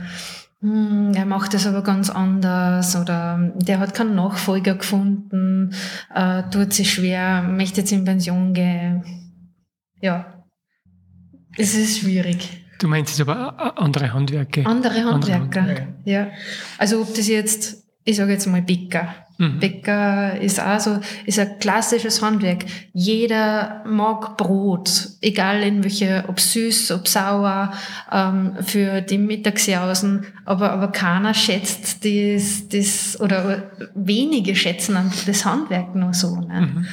hm, 0.61 1.13
er 1.15 1.27
macht 1.27 1.55
das 1.55 1.67
aber 1.67 1.83
ganz 1.83 2.09
anders 2.09 2.95
oder 2.95 3.53
der 3.57 3.81
hat 3.81 3.95
keinen 3.95 4.15
Nachfolger 4.15 4.77
gefunden, 4.77 5.75
äh, 6.15 6.45
tut 6.51 6.73
sich 6.73 6.93
schwer, 6.93 7.43
möchte 7.43 7.81
jetzt 7.81 7.93
in 7.93 8.05
Pension 8.05 8.55
gehen. 8.55 9.03
Ja, 10.01 10.45
es 11.57 11.75
ist 11.75 11.99
schwierig. 11.99 12.62
Du 12.83 12.89
meinst 12.89 13.17
jetzt 13.17 13.29
aber 13.29 13.79
andere 13.79 14.13
Handwerke? 14.13 14.67
Andere 14.67 15.05
Handwerker, 15.05 15.61
andere 15.61 15.87
ja. 16.05 16.27
Also 16.79 17.01
ob 17.01 17.15
das 17.15 17.29
jetzt, 17.29 17.85
ich 18.03 18.17
sage 18.17 18.33
jetzt 18.33 18.49
mal 18.49 18.61
Bäcker. 18.61 19.15
Mhm. 19.39 19.61
Bäcker 19.61 20.41
ist 20.41 20.61
auch 20.61 20.81
so, 20.81 20.99
ist 21.25 21.39
ein 21.39 21.61
klassisches 21.61 22.21
Handwerk. 22.21 22.65
Jeder 22.93 23.85
mag 23.87 24.37
Brot, 24.37 25.11
egal 25.21 25.63
in 25.63 25.85
welche, 25.85 26.25
ob 26.27 26.41
süß, 26.41 26.91
ob 26.91 27.07
sauer, 27.07 27.73
ähm, 28.11 28.57
für 28.63 29.01
die 29.01 29.19
Mittagsjausen, 29.19 30.27
aber, 30.45 30.73
aber 30.73 30.89
keiner 30.89 31.35
schätzt 31.35 32.05
das, 32.05 32.69
das, 32.69 33.21
oder 33.21 33.71
wenige 33.95 34.57
schätzen 34.57 34.97
das 35.25 35.45
Handwerk 35.45 35.95
nur 35.95 36.15
so. 36.15 36.35
Ne? 36.35 36.61
Mhm. 36.63 36.87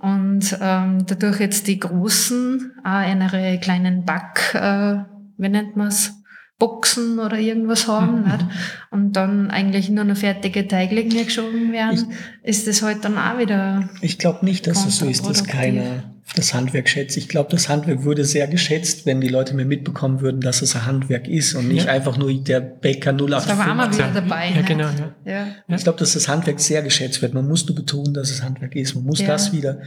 Und 0.00 0.58
ähm, 0.60 1.06
dadurch 1.06 1.38
jetzt 1.38 1.68
die 1.68 1.78
Großen 1.78 2.72
auch 2.82 2.90
eine 2.90 3.60
kleinen 3.60 4.04
Back, 4.04 4.54
äh, 4.54 5.15
wie 5.38 5.48
nennt 5.48 5.76
man 5.76 5.88
es, 5.88 6.12
Boxen 6.58 7.18
oder 7.18 7.38
irgendwas 7.38 7.86
haben 7.86 8.22
mhm. 8.22 8.32
nicht? 8.32 8.46
und 8.90 9.12
dann 9.12 9.50
eigentlich 9.50 9.90
nur 9.90 10.04
noch 10.04 10.16
fertige 10.16 10.66
Teiglinge 10.66 11.24
geschoben 11.24 11.70
werden, 11.72 12.10
ich, 12.42 12.48
ist 12.48 12.66
das 12.66 12.80
halt 12.80 13.04
dann 13.04 13.18
auch 13.18 13.38
wieder. 13.38 13.90
Ich 14.00 14.18
glaube 14.18 14.44
nicht, 14.44 14.66
dass 14.66 14.86
es 14.86 14.98
so 14.98 15.06
ist, 15.06 15.26
dass 15.26 15.44
keiner 15.44 16.04
das 16.34 16.54
Handwerk 16.54 16.88
schätzt. 16.88 17.16
Ich 17.16 17.28
glaube, 17.28 17.50
das 17.50 17.68
Handwerk 17.68 18.02
würde 18.02 18.24
sehr 18.24 18.48
geschätzt, 18.48 19.06
wenn 19.06 19.20
die 19.20 19.28
Leute 19.28 19.54
mir 19.54 19.64
mitbekommen 19.64 20.20
würden, 20.20 20.40
dass 20.40 20.60
es 20.60 20.74
ein 20.74 20.84
Handwerk 20.84 21.28
ist 21.28 21.54
und 21.54 21.68
nicht 21.68 21.86
ja. 21.86 21.92
einfach 21.92 22.16
nur 22.16 22.32
der 22.32 22.60
Bäcker 22.60 23.12
08. 23.12 23.48
Da 23.48 23.58
waren 23.58 23.76
wir 23.76 23.92
wieder 23.92 24.10
dabei. 24.12 24.50
Ja, 24.54 24.62
genau. 24.62 24.88
Ja. 25.24 25.46
ja. 25.68 25.76
Ich 25.76 25.84
glaube, 25.84 25.98
dass 25.98 26.14
das 26.14 26.26
Handwerk 26.26 26.58
sehr 26.58 26.82
geschätzt 26.82 27.22
wird. 27.22 27.32
Man 27.32 27.46
muss 27.46 27.66
nur 27.66 27.76
betonen, 27.76 28.12
dass 28.12 28.30
es 28.30 28.42
Handwerk 28.42 28.74
ist. 28.74 28.94
Man 28.94 29.04
muss 29.04 29.22
das 29.24 29.52
wieder 29.52 29.80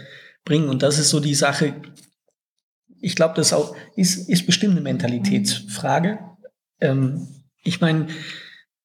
bringen. 0.46 0.70
Und 0.70 0.82
das 0.82 0.98
ist 0.98 1.10
so 1.10 1.20
die 1.20 1.36
Sache, 1.36 1.74
ich 3.02 3.16
glaube, 3.16 3.36
das 3.36 3.54
auch 3.54 3.76
ist, 3.96 4.30
ist 4.30 4.46
bestimmt 4.46 4.74
eine 4.74 4.82
Mentalitätsfrage. 4.82 6.20
Ähm, 6.80 7.28
ich 7.64 7.82
meine, 7.82 8.08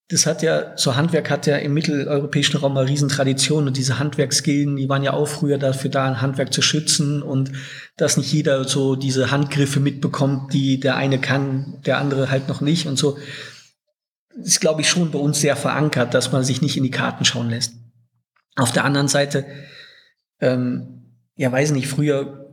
das 0.09 0.27
hat 0.27 0.43
ja, 0.43 0.77
so 0.77 0.97
Handwerk 0.97 1.31
hat 1.31 1.47
ja 1.47 1.57
im 1.57 1.73
mitteleuropäischen 1.73 2.59
Raum 2.59 2.77
eine 2.77 2.89
Riesentradition 2.89 3.67
und 3.67 3.77
diese 3.77 3.99
Handwerksgilden, 3.99 4.77
die 4.77 4.89
waren 4.89 5.03
ja 5.03 5.15
auch 5.15 5.27
früher 5.27 5.57
dafür 5.57 5.91
da, 5.91 6.07
ein 6.07 6.21
Handwerk 6.21 6.53
zu 6.53 6.61
schützen 6.61 7.23
und 7.23 7.53
dass 7.97 8.19
nicht 8.19 8.31
jeder 8.33 8.65
so 8.65 8.97
diese 8.97 9.31
Handgriffe 9.31 9.81
mitbekommt, 9.81 10.53
die 10.53 10.79
der 10.79 10.97
eine 10.97 11.19
kann, 11.19 11.81
der 11.87 11.99
andere 11.99 12.31
halt 12.31 12.49
noch 12.49 12.61
nicht 12.61 12.87
und 12.87 12.99
so. 12.99 13.17
Ist, 14.37 14.61
glaube 14.61 14.83
ich, 14.83 14.89
schon 14.89 15.11
bei 15.11 15.19
uns 15.19 15.41
sehr 15.41 15.57
verankert, 15.57 16.13
dass 16.13 16.33
man 16.33 16.45
sich 16.45 16.61
nicht 16.61 16.77
in 16.77 16.83
die 16.83 16.91
Karten 16.91 17.25
schauen 17.25 17.49
lässt. 17.49 17.75
Auf 18.57 18.73
der 18.73 18.85
anderen 18.85 19.09
Seite, 19.09 19.47
ähm, 20.41 21.17
ja, 21.37 21.51
weiß 21.51 21.71
nicht, 21.71 21.89
früher 21.89 22.44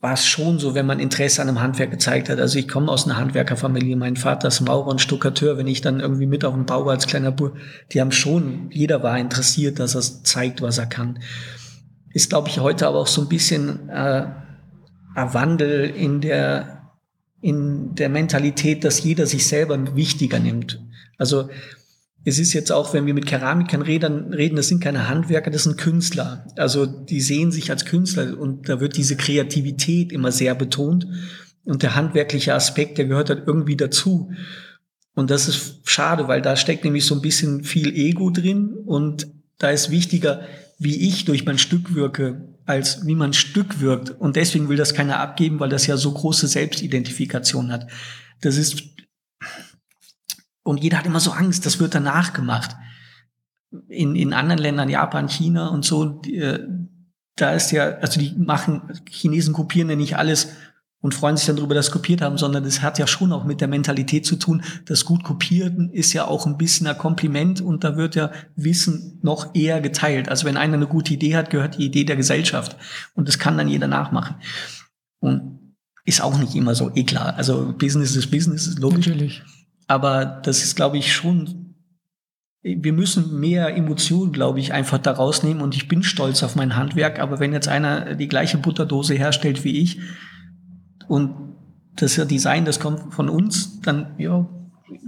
war 0.00 0.12
es 0.12 0.26
schon 0.26 0.58
so, 0.58 0.74
wenn 0.74 0.86
man 0.86 1.00
Interesse 1.00 1.42
an 1.42 1.48
einem 1.48 1.60
Handwerk 1.60 1.90
gezeigt 1.90 2.28
hat. 2.28 2.38
Also 2.38 2.58
ich 2.58 2.68
komme 2.68 2.90
aus 2.90 3.06
einer 3.06 3.16
Handwerkerfamilie, 3.16 3.96
mein 3.96 4.16
Vater 4.16 4.48
ist 4.48 4.60
Maurer 4.60 4.86
und 4.86 5.00
Stuckateur. 5.00 5.58
Wenn 5.58 5.66
ich 5.66 5.80
dann 5.80 5.98
irgendwie 5.98 6.26
mit 6.26 6.44
auf 6.44 6.54
dem 6.54 6.66
Bau 6.66 6.86
war 6.86 6.92
als 6.92 7.08
kleiner 7.08 7.32
Bub, 7.32 7.56
die 7.92 8.00
haben 8.00 8.12
schon, 8.12 8.70
jeder 8.70 9.02
war 9.02 9.18
interessiert, 9.18 9.80
dass 9.80 9.96
er 9.96 10.02
zeigt, 10.02 10.62
was 10.62 10.78
er 10.78 10.86
kann. 10.86 11.18
Ist, 12.12 12.30
glaube 12.30 12.48
ich, 12.48 12.60
heute 12.60 12.86
aber 12.86 12.98
auch 12.98 13.08
so 13.08 13.22
ein 13.22 13.28
bisschen 13.28 13.88
äh, 13.88 14.26
ein 15.14 15.34
Wandel 15.34 15.90
in 15.90 16.20
der, 16.20 16.92
in 17.40 17.96
der 17.96 18.08
Mentalität, 18.08 18.84
dass 18.84 19.02
jeder 19.02 19.26
sich 19.26 19.48
selber 19.48 19.96
wichtiger 19.96 20.38
nimmt. 20.38 20.80
Also 21.18 21.50
es 22.24 22.38
ist 22.38 22.52
jetzt 22.52 22.72
auch, 22.72 22.92
wenn 22.92 23.06
wir 23.06 23.14
mit 23.14 23.26
Keramikern 23.26 23.82
reden, 23.82 24.34
reden, 24.34 24.56
das 24.56 24.68
sind 24.68 24.82
keine 24.82 25.08
Handwerker, 25.08 25.50
das 25.50 25.64
sind 25.64 25.78
Künstler. 25.78 26.46
Also 26.56 26.84
die 26.84 27.20
sehen 27.20 27.52
sich 27.52 27.70
als 27.70 27.84
Künstler 27.84 28.38
und 28.38 28.68
da 28.68 28.80
wird 28.80 28.96
diese 28.96 29.16
Kreativität 29.16 30.12
immer 30.12 30.32
sehr 30.32 30.54
betont. 30.54 31.06
Und 31.64 31.82
der 31.82 31.94
handwerkliche 31.94 32.54
Aspekt, 32.54 32.98
der 32.98 33.06
gehört 33.06 33.30
halt 33.30 33.44
irgendwie 33.46 33.76
dazu. 33.76 34.30
Und 35.14 35.30
das 35.30 35.48
ist 35.48 35.80
schade, 35.84 36.28
weil 36.28 36.42
da 36.42 36.56
steckt 36.56 36.84
nämlich 36.84 37.04
so 37.04 37.14
ein 37.14 37.22
bisschen 37.22 37.64
viel 37.64 37.94
Ego 37.94 38.30
drin 38.30 38.72
und 38.86 39.26
da 39.58 39.70
ist 39.70 39.90
wichtiger, 39.90 40.42
wie 40.78 41.08
ich 41.08 41.24
durch 41.24 41.44
mein 41.44 41.58
Stück 41.58 41.94
wirke, 41.94 42.54
als 42.64 43.04
wie 43.06 43.16
man 43.16 43.32
Stück 43.32 43.80
wirkt. 43.80 44.10
Und 44.10 44.36
deswegen 44.36 44.68
will 44.68 44.76
das 44.76 44.94
keiner 44.94 45.18
abgeben, 45.18 45.58
weil 45.58 45.70
das 45.70 45.86
ja 45.86 45.96
so 45.96 46.12
große 46.12 46.46
Selbstidentifikation 46.46 47.72
hat. 47.72 47.88
Das 48.40 48.56
ist 48.56 48.84
und 50.68 50.82
jeder 50.82 50.98
hat 50.98 51.06
immer 51.06 51.18
so 51.18 51.30
Angst, 51.30 51.64
das 51.64 51.80
wird 51.80 51.94
danach 51.94 52.34
gemacht. 52.34 52.76
In, 53.88 54.14
in 54.14 54.34
anderen 54.34 54.60
Ländern, 54.60 54.90
Japan, 54.90 55.26
China 55.26 55.68
und 55.68 55.82
so, 55.82 56.04
die, 56.04 56.36
äh, 56.36 56.62
da 57.36 57.52
ist 57.52 57.70
ja, 57.70 57.96
also 58.00 58.20
die 58.20 58.34
machen, 58.36 58.82
Chinesen 59.08 59.54
kopieren 59.54 59.88
ja 59.88 59.96
nicht 59.96 60.18
alles 60.18 60.48
und 61.00 61.14
freuen 61.14 61.38
sich 61.38 61.46
dann 61.46 61.56
darüber, 61.56 61.74
dass 61.74 61.86
sie 61.86 61.92
kopiert 61.92 62.20
haben, 62.20 62.36
sondern 62.36 62.64
das 62.64 62.82
hat 62.82 62.98
ja 62.98 63.06
schon 63.06 63.32
auch 63.32 63.44
mit 63.44 63.62
der 63.62 63.68
Mentalität 63.68 64.26
zu 64.26 64.36
tun. 64.36 64.62
Das 64.84 65.06
gut 65.06 65.24
kopieren 65.24 65.88
ist 65.90 66.12
ja 66.12 66.26
auch 66.26 66.44
ein 66.44 66.58
bisschen 66.58 66.86
ein 66.86 66.98
Kompliment 66.98 67.62
und 67.62 67.82
da 67.82 67.96
wird 67.96 68.14
ja 68.14 68.30
Wissen 68.54 69.20
noch 69.22 69.54
eher 69.54 69.80
geteilt. 69.80 70.28
Also 70.28 70.44
wenn 70.44 70.58
einer 70.58 70.74
eine 70.74 70.86
gute 70.86 71.14
Idee 71.14 71.34
hat, 71.34 71.48
gehört 71.48 71.78
die 71.78 71.86
Idee 71.86 72.04
der 72.04 72.16
Gesellschaft 72.16 72.76
und 73.14 73.26
das 73.26 73.38
kann 73.38 73.56
dann 73.56 73.68
jeder 73.68 73.88
nachmachen. 73.88 74.36
Und 75.20 75.76
ist 76.04 76.20
auch 76.20 76.36
nicht 76.36 76.54
immer 76.54 76.74
so 76.74 76.90
eh 76.94 77.04
klar. 77.04 77.36
Also 77.36 77.74
Business 77.78 78.14
ist 78.16 78.30
Business, 78.30 78.66
ist 78.66 78.78
logisch. 78.78 79.06
Natürlich. 79.06 79.42
Aber 79.88 80.24
das 80.24 80.62
ist, 80.62 80.76
glaube 80.76 80.98
ich, 80.98 81.12
schon, 81.12 81.74
wir 82.62 82.92
müssen 82.92 83.40
mehr 83.40 83.74
Emotionen, 83.74 84.32
glaube 84.32 84.60
ich, 84.60 84.72
einfach 84.72 84.98
da 84.98 85.12
rausnehmen. 85.12 85.62
Und 85.62 85.74
ich 85.74 85.88
bin 85.88 86.02
stolz 86.02 86.42
auf 86.42 86.54
mein 86.54 86.76
Handwerk. 86.76 87.18
Aber 87.18 87.40
wenn 87.40 87.52
jetzt 87.52 87.68
einer 87.68 88.14
die 88.14 88.28
gleiche 88.28 88.58
Butterdose 88.58 89.14
herstellt 89.14 89.64
wie 89.64 89.80
ich 89.80 89.98
und 91.08 91.34
das 91.96 92.14
Design, 92.14 92.64
das 92.64 92.78
kommt 92.78 93.12
von 93.14 93.28
uns, 93.28 93.80
dann 93.80 94.14
ja, 94.18 94.46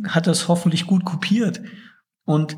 hat 0.08 0.26
das 0.26 0.48
hoffentlich 0.48 0.86
gut 0.86 1.04
kopiert. 1.04 1.60
Und 2.24 2.56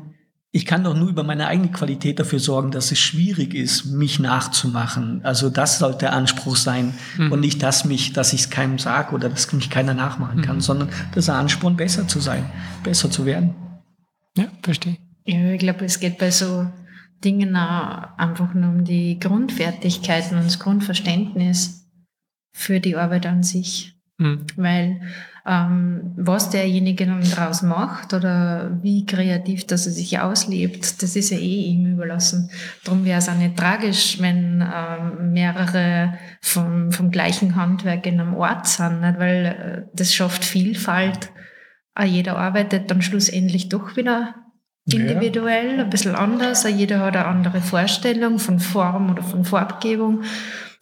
ich 0.55 0.67
kann 0.67 0.83
doch 0.83 0.95
nur 0.95 1.09
über 1.09 1.23
meine 1.23 1.47
eigene 1.47 1.71
Qualität 1.71 2.19
dafür 2.19 2.37
sorgen, 2.37 2.69
dass 2.69 2.91
es 2.91 2.99
schwierig 2.99 3.55
ist, 3.55 3.85
mich 3.85 4.19
nachzumachen. 4.19 5.25
Also 5.25 5.49
das 5.49 5.79
sollte 5.79 5.97
der 5.99 6.13
Anspruch 6.13 6.57
sein 6.57 6.93
mhm. 7.17 7.31
und 7.31 7.39
nicht, 7.39 7.63
dass 7.63 7.85
mich, 7.85 8.13
dass 8.13 8.33
ich 8.33 8.41
es 8.41 8.49
keinem 8.51 8.77
sage 8.77 9.15
oder 9.15 9.29
dass 9.29 9.51
mich 9.51 9.71
keiner 9.71 9.95
nachmachen 9.95 10.43
kann, 10.43 10.57
mhm. 10.57 10.61
sondern 10.61 10.89
das 11.15 11.27
Ansporn, 11.27 11.75
besser 11.75 12.07
zu 12.07 12.19
sein, 12.19 12.45
besser 12.83 13.09
zu 13.09 13.25
werden. 13.25 13.55
Ja, 14.37 14.45
verstehe. 14.61 14.97
Ja, 15.25 15.53
ich 15.53 15.59
glaube, 15.59 15.85
es 15.85 15.99
geht 15.99 16.19
bei 16.19 16.29
so 16.29 16.67
Dingen 17.23 17.55
auch 17.55 18.15
einfach 18.17 18.53
nur 18.53 18.69
um 18.69 18.83
die 18.85 19.19
Grundfertigkeiten 19.19 20.37
und 20.37 20.45
das 20.45 20.59
Grundverständnis 20.59 21.89
für 22.51 22.79
die 22.79 22.95
Arbeit 22.95 23.25
an 23.25 23.41
sich. 23.41 23.95
Mhm. 24.19 24.45
Weil 24.55 25.01
ähm, 25.45 26.13
was 26.15 26.49
derjenige 26.49 27.05
dann 27.05 27.21
daraus 27.29 27.63
macht 27.63 28.13
oder 28.13 28.77
wie 28.81 29.05
kreativ 29.05 29.67
dass 29.67 29.85
er 29.85 29.91
sich 29.91 30.17
auslebt, 30.19 31.03
das 31.03 31.15
ist 31.17 31.31
ja 31.31 31.37
eh 31.37 31.63
ihm 31.63 31.93
überlassen. 31.93 32.49
Darum 32.85 33.03
wäre 33.03 33.19
es 33.19 33.27
auch 33.27 33.35
nicht 33.35 33.57
tragisch, 33.57 34.21
wenn 34.21 34.61
ähm, 34.61 35.33
mehrere 35.33 36.17
vom, 36.41 36.91
vom 36.93 37.11
gleichen 37.11 37.57
Handwerk 37.57 38.05
in 38.05 38.21
einem 38.21 38.35
Ort 38.35 38.67
sind, 38.67 39.01
nicht? 39.01 39.19
weil 39.19 39.45
äh, 39.45 39.89
das 39.93 40.13
schafft 40.13 40.45
Vielfalt. 40.45 41.29
Auch 41.93 42.05
jeder 42.05 42.37
arbeitet 42.37 42.89
dann 42.89 43.01
schlussendlich 43.01 43.67
doch 43.69 43.97
wieder 43.97 44.35
individuell, 44.85 45.77
ja. 45.77 45.83
ein 45.83 45.89
bisschen 45.89 46.15
anders. 46.15 46.65
Jeder 46.69 46.99
hat 46.99 47.15
eine 47.15 47.25
andere 47.25 47.61
Vorstellung 47.61 48.39
von 48.39 48.59
Form 48.59 49.11
oder 49.11 49.23
von 49.23 49.45
Farbgebung. 49.45 50.23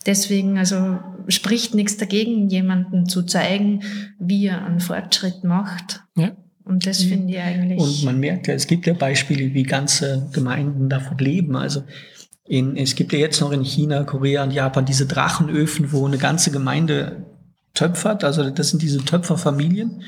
Deswegen, 0.06 0.58
also 0.58 0.99
spricht 1.28 1.76
nichts 1.76 1.97
dagegen, 1.97 2.49
jemanden 2.49 3.08
zu 3.08 3.24
zeigen, 3.24 3.84
wie 4.20 4.47
er 4.47 4.66
einen 4.66 4.80
Fortschritt 4.80 5.43
macht. 5.43 6.02
Ja. 6.16 6.32
Und 6.64 6.86
das 6.86 7.04
mhm. 7.04 7.10
finde 7.10 7.34
ich 7.34 7.39
eigentlich. 7.39 7.80
Und 7.80 8.04
man 8.06 8.20
merkt 8.20 8.47
ja, 8.47 8.54
es 8.54 8.68
gibt 8.68 8.88
ja 8.88 8.93
Beispiele, 8.93 9.54
wie 9.54 9.64
ganze 9.64 10.30
Gemeinden 10.34 10.89
davon 10.89 11.18
leben. 11.18 11.56
Also 11.56 11.84
in, 12.47 12.76
es 12.76 12.95
gibt 12.95 13.14
ja 13.14 13.20
jetzt 13.20 13.41
noch 13.41 13.52
in 13.52 13.64
China, 13.64 14.04
Korea 14.04 14.43
und 14.43 14.52
Japan 14.52 14.86
diese 14.86 15.06
Drachenöfen, 15.06 15.91
wo 15.91 16.06
eine 16.06 16.18
ganze 16.18 16.52
Gemeinde 16.52 17.26
töpfert. 17.74 18.24
Also 18.24 18.49
das 18.49 18.70
sind 18.70 18.82
diese 18.82 19.04
Töpferfamilien. 19.04 20.02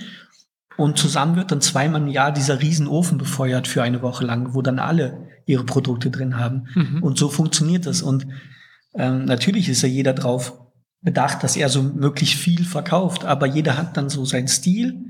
Und 0.76 0.98
zusammen 0.98 1.36
wird 1.36 1.52
dann 1.52 1.62
zweimal 1.62 2.02
im 2.02 2.08
Jahr 2.08 2.32
dieser 2.32 2.62
Riesenofen 2.62 3.18
befeuert 3.18 3.68
für 3.68 3.84
eine 3.84 4.02
Woche 4.02 4.26
lang, 4.26 4.56
wo 4.56 4.62
dann 4.62 4.80
alle 4.80 5.28
ihre 5.46 5.66
Produkte 5.66 6.10
drin 6.10 6.38
haben. 6.38 6.68
Mhm. 6.74 7.04
Und 7.04 7.18
so 7.18 7.30
funktioniert 7.30 7.86
das. 7.86 8.02
Und 8.02 8.26
ähm, 8.96 9.26
natürlich 9.26 9.70
ist 9.70 9.82
ja 9.82 9.90
jeder 9.90 10.14
drauf 10.14 10.54
bedacht, 11.02 11.44
dass 11.44 11.58
er 11.58 11.70
so 11.70 11.84
möglichst 11.84 12.36
viel 12.36 12.64
verkauft, 12.64 13.26
aber 13.26 13.46
jeder 13.46 13.78
hat 13.78 13.98
dann 13.98 14.10
so 14.10 14.26
seinen 14.26 14.48
Stil 14.48 15.06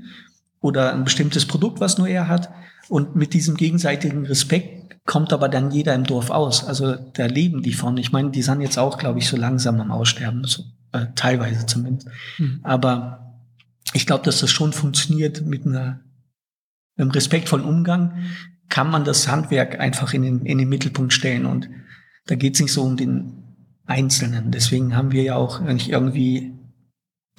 oder 0.60 0.92
ein 0.92 1.04
bestimmtes 1.04 1.46
Produkt, 1.46 1.80
was 1.80 1.98
nur 1.98 2.08
er 2.08 2.28
hat. 2.28 2.50
Und 2.88 3.16
mit 3.16 3.32
diesem 3.32 3.56
gegenseitigen 3.56 4.26
Respekt 4.26 4.96
kommt 5.06 5.32
aber 5.32 5.48
dann 5.48 5.70
jeder 5.70 5.94
im 5.94 6.04
Dorf 6.04 6.30
aus. 6.30 6.64
Also 6.64 6.94
da 6.94 7.26
leben 7.26 7.62
die 7.62 7.72
von. 7.72 7.96
Ich 7.96 8.12
meine, 8.12 8.30
die 8.30 8.42
sind 8.42 8.60
jetzt 8.60 8.78
auch, 8.78 8.98
glaube 8.98 9.18
ich, 9.18 9.28
so 9.28 9.36
langsam 9.36 9.80
am 9.80 9.90
Aussterben, 9.90 10.44
so, 10.44 10.64
äh, 10.92 11.06
teilweise 11.14 11.66
zumindest. 11.66 12.08
Mhm. 12.38 12.60
Aber 12.62 13.40
ich 13.92 14.06
glaube, 14.06 14.24
dass 14.24 14.40
das 14.40 14.50
schon 14.50 14.72
funktioniert 14.72 15.42
mit 15.42 15.66
einer, 15.66 16.00
einem 16.96 17.10
respektvollen 17.10 17.64
Umgang, 17.64 18.24
kann 18.68 18.90
man 18.90 19.04
das 19.04 19.28
Handwerk 19.28 19.78
einfach 19.78 20.14
in 20.14 20.22
den, 20.22 20.46
in 20.46 20.58
den 20.58 20.68
Mittelpunkt 20.68 21.12
stellen. 21.12 21.46
Und 21.46 21.68
da 22.26 22.34
geht 22.34 22.54
es 22.54 22.60
nicht 22.60 22.72
so 22.72 22.82
um 22.82 22.96
den 22.96 23.43
Einzelnen. 23.86 24.50
Deswegen 24.50 24.96
haben 24.96 25.12
wir 25.12 25.22
ja 25.22 25.36
auch 25.36 25.60
nicht 25.60 25.90
irgendwie 25.90 26.54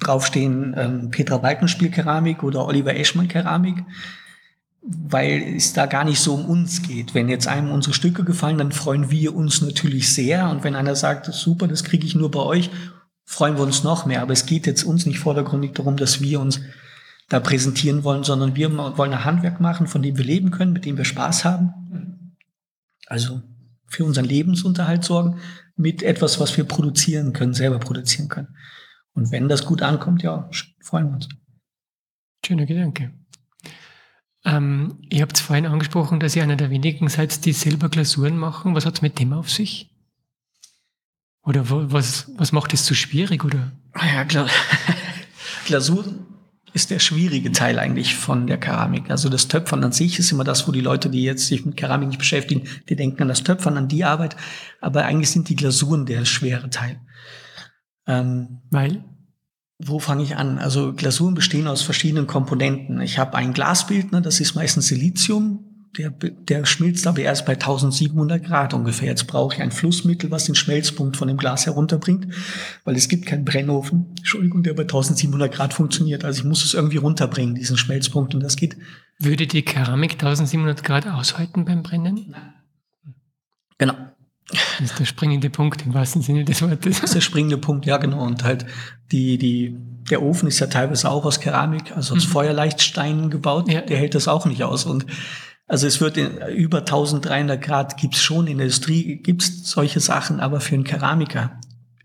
draufstehen 0.00 0.74
ähm, 0.76 1.10
Petra 1.10 1.38
Balkenspiel 1.38 1.90
Keramik 1.90 2.42
oder 2.42 2.66
Oliver 2.66 2.94
Eschmann 2.94 3.28
Keramik, 3.28 3.82
weil 4.82 5.56
es 5.56 5.72
da 5.72 5.86
gar 5.86 6.04
nicht 6.04 6.20
so 6.20 6.34
um 6.34 6.44
uns 6.44 6.82
geht. 6.82 7.14
Wenn 7.14 7.28
jetzt 7.28 7.48
einem 7.48 7.72
unsere 7.72 7.94
Stücke 7.94 8.22
gefallen, 8.22 8.58
dann 8.58 8.72
freuen 8.72 9.10
wir 9.10 9.34
uns 9.34 9.62
natürlich 9.62 10.12
sehr. 10.12 10.48
Und 10.50 10.62
wenn 10.64 10.76
einer 10.76 10.94
sagt, 10.94 11.26
super, 11.26 11.66
das 11.66 11.82
kriege 11.82 12.06
ich 12.06 12.14
nur 12.14 12.30
bei 12.30 12.40
euch, 12.40 12.70
freuen 13.24 13.56
wir 13.56 13.64
uns 13.64 13.82
noch 13.82 14.06
mehr. 14.06 14.22
Aber 14.22 14.32
es 14.32 14.46
geht 14.46 14.66
jetzt 14.66 14.84
uns 14.84 15.06
nicht 15.06 15.18
vordergründig 15.18 15.72
darum, 15.72 15.96
dass 15.96 16.20
wir 16.20 16.40
uns 16.40 16.60
da 17.28 17.40
präsentieren 17.40 18.04
wollen, 18.04 18.22
sondern 18.22 18.54
wir 18.54 18.70
wollen 18.96 19.12
ein 19.12 19.24
Handwerk 19.24 19.60
machen, 19.60 19.88
von 19.88 20.02
dem 20.02 20.16
wir 20.16 20.24
leben 20.24 20.52
können, 20.52 20.72
mit 20.72 20.84
dem 20.84 20.96
wir 20.96 21.04
Spaß 21.04 21.44
haben. 21.44 22.36
Also 23.08 23.42
für 23.88 24.04
unseren 24.04 24.26
Lebensunterhalt 24.26 25.04
sorgen, 25.04 25.40
mit 25.76 26.02
etwas, 26.02 26.40
was 26.40 26.56
wir 26.56 26.64
produzieren 26.64 27.32
können, 27.32 27.54
selber 27.54 27.78
produzieren 27.78 28.28
können. 28.28 28.56
Und 29.12 29.30
wenn 29.30 29.48
das 29.48 29.64
gut 29.64 29.82
ankommt, 29.82 30.22
ja, 30.22 30.48
freuen 30.82 31.08
wir 31.08 31.14
uns. 31.14 31.28
Schöner 32.44 32.66
Gedanke. 32.66 33.12
Ähm, 34.44 34.98
ihr 35.10 35.22
habt 35.22 35.38
vorhin 35.38 35.66
angesprochen, 35.66 36.20
dass 36.20 36.36
ihr 36.36 36.42
einer 36.42 36.56
der 36.56 36.70
wenigen 36.70 37.08
seid, 37.08 37.44
die 37.44 37.52
selber 37.52 37.88
Glasuren 37.88 38.38
machen. 38.38 38.74
Was 38.74 38.86
hat 38.86 38.96
es 38.96 39.02
mit 39.02 39.18
dem 39.18 39.32
auf 39.32 39.50
sich? 39.50 39.90
Oder 41.42 41.68
was, 41.68 42.30
was 42.36 42.52
macht 42.52 42.74
es 42.74 42.86
so 42.86 42.94
schwierig? 42.94 43.44
Oder? 43.44 43.72
Ah 43.92 44.06
ja, 44.06 44.24
klar. 44.24 44.48
Glasuren 45.66 46.35
ist 46.76 46.90
der 46.90 47.00
schwierige 47.00 47.50
Teil 47.50 47.78
eigentlich 47.78 48.14
von 48.14 48.46
der 48.46 48.58
Keramik. 48.58 49.10
Also 49.10 49.28
das 49.28 49.48
Töpfern 49.48 49.82
an 49.82 49.92
sich 49.92 50.18
ist 50.18 50.30
immer 50.30 50.44
das, 50.44 50.68
wo 50.68 50.72
die 50.72 50.80
Leute, 50.80 51.10
die 51.10 51.24
jetzt 51.24 51.46
sich 51.46 51.64
mit 51.64 51.76
Keramik 51.76 52.08
nicht 52.08 52.18
beschäftigen, 52.18 52.68
die 52.88 52.96
denken 52.96 53.22
an 53.22 53.28
das 53.28 53.42
Töpfern, 53.42 53.76
an 53.76 53.88
die 53.88 54.04
Arbeit. 54.04 54.36
Aber 54.80 55.04
eigentlich 55.04 55.30
sind 55.30 55.48
die 55.48 55.56
Glasuren 55.56 56.06
der 56.06 56.24
schwere 56.24 56.70
Teil. 56.70 57.00
Ähm, 58.06 58.60
Weil? 58.70 59.02
wo 59.78 59.98
fange 59.98 60.22
ich 60.22 60.36
an? 60.36 60.58
Also 60.58 60.94
Glasuren 60.94 61.34
bestehen 61.34 61.66
aus 61.66 61.82
verschiedenen 61.82 62.26
Komponenten. 62.26 63.00
Ich 63.00 63.18
habe 63.18 63.36
ein 63.36 63.52
Glasbildner, 63.52 64.20
das 64.20 64.40
ist 64.40 64.54
meistens 64.54 64.86
Silizium. 64.86 65.65
Der, 65.98 66.10
der 66.10 66.66
schmilzt 66.66 67.06
aber 67.06 67.20
erst 67.20 67.46
bei 67.46 67.54
1700 67.54 68.44
Grad 68.44 68.74
ungefähr. 68.74 69.08
Jetzt 69.08 69.26
brauche 69.26 69.54
ich 69.54 69.62
ein 69.62 69.70
Flussmittel, 69.70 70.30
was 70.30 70.44
den 70.44 70.54
Schmelzpunkt 70.54 71.16
von 71.16 71.28
dem 71.28 71.38
Glas 71.38 71.64
herunterbringt, 71.64 72.34
weil 72.84 72.96
es 72.96 73.08
gibt 73.08 73.26
keinen 73.26 73.44
Brennofen, 73.44 74.06
Entschuldigung, 74.18 74.62
der 74.62 74.74
bei 74.74 74.82
1700 74.82 75.52
Grad 75.52 75.72
funktioniert. 75.72 76.24
Also 76.24 76.40
ich 76.40 76.44
muss 76.44 76.64
es 76.64 76.74
irgendwie 76.74 76.98
runterbringen, 76.98 77.54
diesen 77.54 77.78
Schmelzpunkt, 77.78 78.34
und 78.34 78.42
das 78.42 78.56
geht. 78.56 78.76
Würde 79.18 79.46
die 79.46 79.62
Keramik 79.62 80.12
1700 80.12 80.84
Grad 80.84 81.06
aushalten 81.06 81.64
beim 81.64 81.82
Brennen? 81.82 82.34
Genau. 83.78 83.94
Das 84.48 84.90
ist 84.90 84.98
der 84.98 85.06
springende 85.06 85.50
Punkt 85.50 85.84
im 85.84 85.94
wahrsten 85.94 86.22
Sinne 86.22 86.44
des 86.44 86.62
Wortes. 86.62 87.00
Das 87.00 87.04
ist 87.04 87.14
der 87.14 87.20
springende 87.20 87.58
Punkt, 87.58 87.84
ja 87.86 87.96
genau. 87.96 88.24
Und 88.24 88.44
halt 88.44 88.64
die, 89.10 89.38
die, 89.38 89.74
der 90.08 90.22
Ofen 90.22 90.46
ist 90.46 90.60
ja 90.60 90.68
teilweise 90.68 91.10
auch 91.10 91.24
aus 91.24 91.40
Keramik, 91.40 91.96
also 91.96 92.14
aus 92.14 92.26
mhm. 92.26 92.30
Feuerleichtsteinen 92.30 93.30
gebaut. 93.30 93.68
Ja. 93.68 93.80
Der 93.80 93.96
hält 93.96 94.14
das 94.14 94.28
auch 94.28 94.46
nicht 94.46 94.62
aus. 94.62 94.84
Und 94.84 95.06
also 95.66 95.86
es 95.86 96.00
wird 96.00 96.16
in, 96.16 96.38
über 96.54 96.78
1300 96.78 97.60
Grad 97.60 97.96
gibt's 97.96 98.20
schon 98.20 98.46
in 98.46 98.58
der 98.58 98.66
Industrie, 98.66 99.16
gibt's 99.16 99.68
solche 99.70 100.00
Sachen, 100.00 100.40
aber 100.40 100.60
für 100.60 100.74
einen 100.74 100.84
Keramiker 100.84 101.58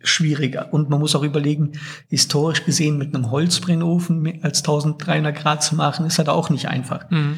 schwieriger. 0.03 0.74
Und 0.74 0.89
man 0.89 0.99
muss 0.99 1.16
auch 1.16 1.24
überlegen, 1.24 1.74
historisch 2.09 2.66
gesehen 2.66 2.97
mit 2.97 3.14
einem 3.14 3.30
Holzbrennofen 3.30 4.43
als 4.43 4.59
1300 4.59 5.36
Grad 5.36 5.64
zu 5.64 5.76
machen, 5.76 6.05
ist 6.05 6.18
halt 6.18 6.30
auch 6.30 6.49
nicht 6.49 6.68
einfach. 6.68 7.09
Mhm. 7.12 7.38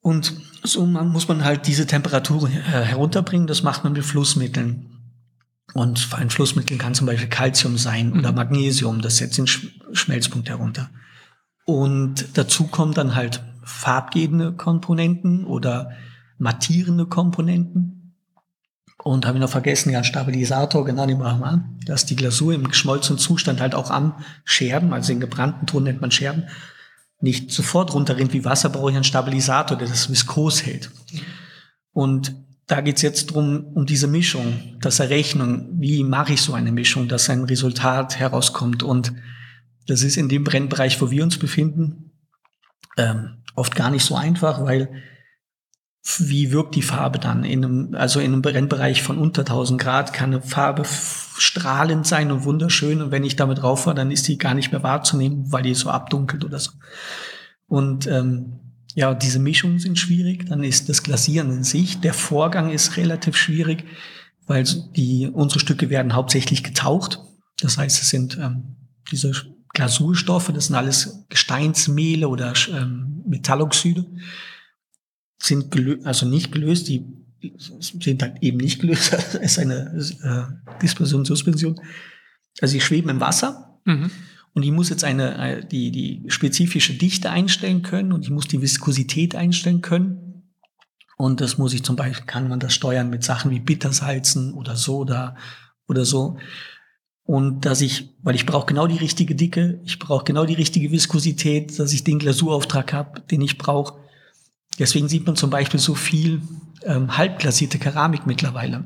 Und 0.00 0.32
so 0.64 0.84
muss 0.86 1.28
man 1.28 1.44
halt 1.44 1.66
diese 1.66 1.86
Temperatur 1.86 2.48
äh, 2.48 2.82
herunterbringen. 2.82 3.46
Das 3.46 3.62
macht 3.62 3.84
man 3.84 3.92
mit 3.92 4.04
Flussmitteln. 4.04 4.86
Und 5.72 6.08
ein 6.16 6.30
Flussmittel 6.30 6.78
kann 6.78 6.94
zum 6.94 7.06
Beispiel 7.06 7.28
Calcium 7.28 7.78
sein 7.78 8.12
oder 8.12 8.30
mhm. 8.30 8.36
Magnesium. 8.36 9.02
Das 9.02 9.18
setzt 9.18 9.38
den 9.38 9.46
Schmelzpunkt 9.46 10.48
herunter. 10.48 10.90
Und 11.64 12.26
dazu 12.34 12.66
kommen 12.66 12.94
dann 12.94 13.14
halt 13.14 13.42
farbgebende 13.70 14.52
Komponenten 14.52 15.44
oder 15.44 15.90
mattierende 16.38 17.06
Komponenten. 17.06 18.14
Und 19.02 19.26
habe 19.26 19.38
ich 19.38 19.42
noch 19.42 19.50
vergessen, 19.50 19.90
ja, 19.90 19.98
ein 19.98 20.04
Stabilisator, 20.04 20.84
genau, 20.84 21.06
den 21.06 21.18
brauchen 21.18 21.40
wir 21.40 21.46
an, 21.46 21.78
dass 21.86 22.04
die 22.04 22.16
Glasur 22.16 22.52
im 22.52 22.68
geschmolzenen 22.68 23.18
Zustand 23.18 23.60
halt 23.60 23.74
auch 23.74 23.90
am 23.90 24.14
Scherben, 24.44 24.92
also 24.92 25.12
in 25.12 25.20
gebrannten 25.20 25.66
Ton 25.66 25.84
nennt 25.84 26.02
man 26.02 26.10
Scherben, 26.10 26.44
nicht 27.20 27.50
sofort 27.50 27.94
runterrinnt 27.94 28.32
wie 28.32 28.44
Wasser, 28.44 28.68
brauche 28.68 28.90
ich 28.90 28.96
einen 28.96 29.04
Stabilisator, 29.04 29.78
der 29.78 29.88
das 29.88 30.10
viskos 30.10 30.64
hält. 30.66 30.90
Und 31.92 32.34
da 32.66 32.82
geht's 32.82 33.02
jetzt 33.02 33.26
drum 33.26 33.64
um 33.74 33.86
diese 33.86 34.06
Mischung, 34.06 34.76
das 34.80 35.00
Errechnen, 35.00 35.80
wie 35.80 36.04
mache 36.04 36.34
ich 36.34 36.42
so 36.42 36.52
eine 36.54 36.70
Mischung, 36.70 37.08
dass 37.08 37.30
ein 37.30 37.44
Resultat 37.44 38.18
herauskommt. 38.18 38.82
Und 38.82 39.12
das 39.86 40.02
ist 40.02 40.16
in 40.16 40.28
dem 40.28 40.44
Brennbereich, 40.44 41.00
wo 41.00 41.10
wir 41.10 41.24
uns 41.24 41.38
befinden, 41.38 42.12
ähm, 42.96 43.39
oft 43.54 43.74
gar 43.74 43.90
nicht 43.90 44.04
so 44.04 44.16
einfach, 44.16 44.64
weil 44.64 44.88
wie 46.18 46.50
wirkt 46.50 46.74
die 46.74 46.82
Farbe 46.82 47.18
dann? 47.18 47.44
In 47.44 47.64
einem, 47.64 47.94
also 47.94 48.20
in 48.20 48.32
einem 48.32 48.42
Brennbereich 48.42 49.02
von 49.02 49.18
unter 49.18 49.42
1000 49.42 49.80
Grad 49.80 50.12
kann 50.12 50.32
eine 50.32 50.42
Farbe 50.42 50.84
strahlend 50.84 52.06
sein 52.06 52.32
und 52.32 52.44
wunderschön. 52.44 53.02
Und 53.02 53.10
wenn 53.10 53.24
ich 53.24 53.36
damit 53.36 53.62
rauf 53.62 53.86
war, 53.86 53.94
dann 53.94 54.10
ist 54.10 54.26
die 54.26 54.38
gar 54.38 54.54
nicht 54.54 54.72
mehr 54.72 54.82
wahrzunehmen, 54.82 55.52
weil 55.52 55.62
die 55.62 55.74
so 55.74 55.90
abdunkelt 55.90 56.44
oder 56.44 56.58
so. 56.58 56.72
Und 57.66 58.06
ähm, 58.06 58.60
ja, 58.94 59.14
diese 59.14 59.38
Mischungen 59.38 59.78
sind 59.78 59.98
schwierig. 59.98 60.46
Dann 60.46 60.64
ist 60.64 60.88
das 60.88 61.02
Glasieren 61.02 61.50
in 61.50 61.64
sich. 61.64 62.00
Der 62.00 62.14
Vorgang 62.14 62.70
ist 62.70 62.96
relativ 62.96 63.36
schwierig, 63.36 63.84
weil 64.46 64.64
die, 64.96 65.28
unsere 65.30 65.60
Stücke 65.60 65.90
werden 65.90 66.14
hauptsächlich 66.14 66.64
getaucht. 66.64 67.20
Das 67.60 67.76
heißt, 67.76 68.02
es 68.02 68.08
sind 68.08 68.38
ähm, 68.38 68.76
diese 69.10 69.32
Glasurstoffe, 69.80 70.52
das 70.52 70.66
sind 70.66 70.76
alles 70.76 71.24
Gesteinsmehle 71.30 72.28
oder 72.28 72.52
ähm, 72.70 73.22
Metalloxide 73.26 74.04
sind 75.42 75.74
also 76.04 76.26
nicht 76.26 76.52
gelöst, 76.52 76.86
die 76.88 77.06
sind 77.70 78.22
halt 78.22 78.42
eben 78.42 78.58
nicht 78.58 78.82
gelöst, 78.82 79.14
es 79.14 79.34
ist 79.36 79.58
eine 79.58 79.90
äh, 80.22 80.78
Dispersion, 80.82 81.24
Suspension. 81.24 81.80
Also 82.60 82.72
sie 82.72 82.82
schweben 82.82 83.08
im 83.08 83.20
Wasser 83.20 83.80
mhm. 83.86 84.10
und 84.52 84.64
ich 84.64 84.70
muss 84.70 84.90
jetzt 84.90 85.02
eine, 85.02 85.38
äh, 85.38 85.66
die, 85.66 85.90
die 85.90 86.24
spezifische 86.28 86.92
Dichte 86.92 87.30
einstellen 87.30 87.80
können 87.80 88.12
und 88.12 88.24
ich 88.24 88.30
muss 88.30 88.48
die 88.48 88.60
Viskosität 88.60 89.34
einstellen 89.34 89.80
können. 89.80 90.52
Und 91.16 91.40
das 91.40 91.56
muss 91.56 91.72
ich 91.72 91.82
zum 91.84 91.96
Beispiel, 91.96 92.26
kann 92.26 92.48
man 92.48 92.60
das 92.60 92.74
steuern 92.74 93.08
mit 93.08 93.24
Sachen 93.24 93.50
wie 93.50 93.60
Bittersalzen 93.60 94.52
oder 94.52 94.76
Soda 94.76 95.36
oder 95.88 96.04
so. 96.04 96.36
Und 97.30 97.64
dass 97.64 97.80
ich, 97.80 98.08
weil 98.24 98.34
ich 98.34 98.44
brauche 98.44 98.66
genau 98.66 98.88
die 98.88 98.96
richtige 98.96 99.36
Dicke, 99.36 99.78
ich 99.84 100.00
brauche 100.00 100.24
genau 100.24 100.46
die 100.46 100.54
richtige 100.54 100.90
Viskosität, 100.90 101.78
dass 101.78 101.92
ich 101.92 102.02
den 102.02 102.18
Glasurauftrag 102.18 102.92
habe, 102.92 103.20
den 103.20 103.40
ich 103.40 103.56
brauche. 103.56 104.00
Deswegen 104.80 105.08
sieht 105.08 105.26
man 105.26 105.36
zum 105.36 105.48
Beispiel 105.48 105.78
so 105.78 105.94
viel 105.94 106.42
ähm, 106.82 107.16
halbglasierte 107.16 107.78
Keramik 107.78 108.26
mittlerweile. 108.26 108.82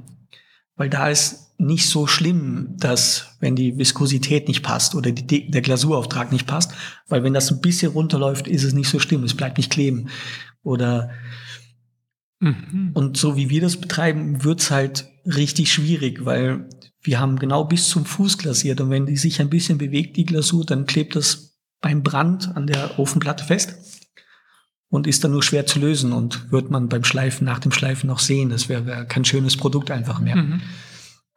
Weil 0.76 0.90
da 0.90 1.08
ist 1.08 1.54
nicht 1.56 1.88
so 1.88 2.06
schlimm, 2.06 2.74
dass 2.76 3.34
wenn 3.40 3.56
die 3.56 3.78
Viskosität 3.78 4.46
nicht 4.46 4.62
passt 4.62 4.94
oder 4.94 5.10
die, 5.10 5.50
der 5.50 5.62
Glasurauftrag 5.62 6.30
nicht 6.30 6.46
passt, 6.46 6.72
weil 7.08 7.22
wenn 7.22 7.32
das 7.32 7.50
ein 7.50 7.62
bisschen 7.62 7.92
runterläuft, 7.92 8.46
ist 8.46 8.64
es 8.64 8.74
nicht 8.74 8.90
so 8.90 8.98
schlimm, 8.98 9.24
es 9.24 9.32
bleibt 9.32 9.56
nicht 9.56 9.72
kleben. 9.72 10.10
Oder 10.62 11.12
mhm. 12.40 12.90
und 12.92 13.16
so 13.16 13.36
wie 13.38 13.48
wir 13.48 13.62
das 13.62 13.78
betreiben, 13.78 14.44
wird's 14.44 14.70
halt 14.70 15.08
richtig 15.24 15.72
schwierig, 15.72 16.26
weil 16.26 16.68
wir 17.04 17.20
haben 17.20 17.38
genau 17.38 17.64
bis 17.64 17.88
zum 17.88 18.06
Fuß 18.06 18.38
glasiert 18.38 18.80
und 18.80 18.90
wenn 18.90 19.06
die 19.06 19.16
sich 19.16 19.40
ein 19.40 19.50
bisschen 19.50 19.78
bewegt, 19.78 20.16
die 20.16 20.24
Glasur, 20.24 20.64
dann 20.64 20.86
klebt 20.86 21.14
das 21.14 21.58
beim 21.80 22.02
Brand 22.02 22.56
an 22.56 22.66
der 22.66 22.98
Ofenplatte 22.98 23.44
fest 23.44 23.76
und 24.88 25.06
ist 25.06 25.22
dann 25.22 25.32
nur 25.32 25.42
schwer 25.42 25.66
zu 25.66 25.78
lösen 25.78 26.12
und 26.12 26.50
wird 26.50 26.70
man 26.70 26.88
beim 26.88 27.04
Schleifen, 27.04 27.44
nach 27.44 27.58
dem 27.58 27.72
Schleifen 27.72 28.06
noch 28.06 28.20
sehen. 28.20 28.48
Das 28.48 28.70
wäre 28.70 28.86
wär 28.86 29.04
kein 29.04 29.26
schönes 29.26 29.56
Produkt 29.56 29.90
einfach 29.90 30.18
mehr. 30.18 30.36
Mhm. 30.36 30.62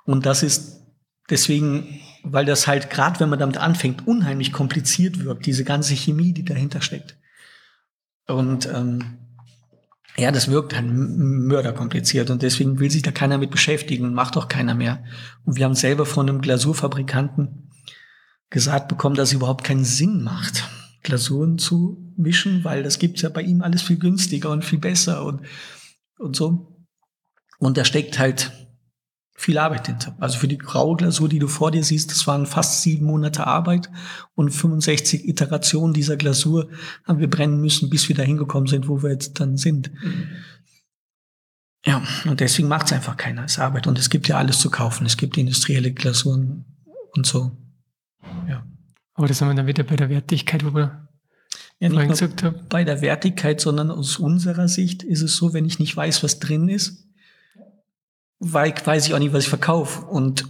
Und 0.05 0.26
das 0.26 0.41
ist 0.41 0.84
deswegen, 1.30 1.99
weil 2.24 2.45
das 2.45 2.65
halt 2.65 2.89
gerade, 2.89 3.20
wenn 3.20 3.30
man 3.30 3.39
damit 3.39 3.57
anfängt, 3.57 4.07
unheimlich 4.07 4.53
kompliziert 4.53 5.20
wirkt, 5.20 5.45
diese 5.45 5.65
ganze 5.65 5.95
Chemie, 5.95 6.32
die 6.32 6.45
dahinter 6.45 6.82
steckt. 6.82 7.18
Und 8.26 8.70
ähm, 8.74 9.18
ja, 10.20 10.32
das 10.32 10.49
wirkt 10.49 10.76
halt 10.76 10.88
mörderkompliziert 10.89 12.30
und 12.30 12.41
deswegen 12.41 12.80
will 12.80 12.89
sich 12.89 13.03
da 13.03 13.11
keiner 13.11 13.38
mit 13.38 13.51
beschäftigen 13.51 14.05
und 14.05 14.13
macht 14.13 14.36
auch 14.36 14.47
keiner 14.47 14.74
mehr. 14.74 15.03
Und 15.45 15.57
wir 15.57 15.65
haben 15.65 15.76
selber 15.76 16.05
von 16.05 16.28
einem 16.28 16.41
Glasurfabrikanten 16.41 17.70
gesagt 18.49 18.88
bekommen, 18.88 19.15
dass 19.15 19.30
es 19.30 19.36
überhaupt 19.36 19.63
keinen 19.63 19.86
Sinn 19.86 20.24
macht 20.24 20.68
Glasuren 21.03 21.57
zu 21.57 22.13
mischen, 22.18 22.63
weil 22.63 22.84
das 22.84 22.99
gibt's 22.99 23.22
ja 23.22 23.30
bei 23.30 23.41
ihm 23.41 23.61
alles 23.61 23.82
viel 23.82 23.97
günstiger 23.97 24.49
und 24.49 24.65
viel 24.65 24.80
besser 24.80 25.24
und, 25.24 25.41
und 26.18 26.36
so. 26.36 26.86
Und 27.59 27.78
da 27.78 27.86
steckt 27.86 28.20
halt 28.20 28.51
viel 29.40 29.60
Arbeit 29.60 29.86
hinter. 29.86 30.16
Also 30.20 30.40
für 30.40 30.48
die 30.48 30.58
graue 30.58 30.98
Glasur, 30.98 31.30
die 31.30 31.38
du 31.38 31.48
vor 31.48 31.70
dir 31.70 31.84
siehst, 31.84 32.10
das 32.10 32.26
waren 32.26 32.48
fast 32.48 32.82
sieben 32.82 33.06
Monate 33.06 33.46
Arbeit 33.46 33.90
und 34.34 34.50
65 34.50 35.28
Iterationen 35.28 35.94
dieser 35.94 36.18
Glasur 36.18 36.70
haben 37.04 37.20
wir 37.20 37.30
brennen 37.30 37.62
müssen, 37.62 37.92
bis 37.92 38.10
wir 38.10 38.16
da 38.16 38.24
hingekommen 38.24 38.68
sind, 38.68 38.88
wo 38.90 39.04
wir 39.04 39.12
jetzt 39.12 39.40
dann 39.40 39.56
sind. 39.56 39.92
Mhm. 40.04 40.28
Ja, 41.86 42.02
und 42.26 42.40
deswegen 42.40 42.68
macht's 42.68 42.92
einfach 42.92 43.16
keiner 43.16 43.44
als 43.44 43.60
Arbeit. 43.60 43.86
Und 43.86 44.00
es 44.00 44.10
gibt 44.10 44.28
ja 44.28 44.38
alles 44.38 44.60
zu 44.60 44.72
kaufen. 44.72 45.06
Es 45.06 45.18
gibt 45.18 45.38
industrielle 45.38 45.94
Glasuren 45.94 46.66
und 47.16 47.28
so. 47.28 47.56
Ja. 48.50 48.66
Aber 49.14 49.28
das 49.28 49.40
haben 49.40 49.50
wir 49.50 49.56
dann 49.56 49.68
wieder 49.68 49.84
bei 49.84 49.96
der 49.96 50.10
Wertigkeit, 50.10 50.66
wo 50.66 50.74
wir 50.74 51.08
ja, 51.80 51.90
nicht 51.90 52.10
gesagt 52.10 52.42
haben. 52.42 52.56
Bei 52.70 52.84
der 52.84 53.02
Wertigkeit, 53.02 53.62
sondern 53.62 53.92
aus 53.92 54.18
unserer 54.18 54.68
Sicht 54.68 55.04
ist 55.04 55.22
es 55.22 55.38
so, 55.38 55.54
wenn 55.54 55.66
ich 55.66 55.78
nicht 55.78 55.96
weiß, 55.96 56.24
was 56.24 56.40
drin 56.40 56.68
ist, 56.68 57.07
weiß 58.40 59.08
ich 59.08 59.14
auch 59.14 59.20
nicht, 59.20 59.34
was 59.34 59.44
ich 59.44 59.50
verkaufe. 59.50 60.06
Und 60.06 60.46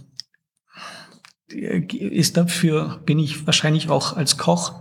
ist 1.48 2.36
dafür, 2.36 3.00
bin 3.06 3.18
ich 3.18 3.46
wahrscheinlich 3.46 3.88
auch 3.88 4.16
als 4.16 4.36
Koch 4.36 4.80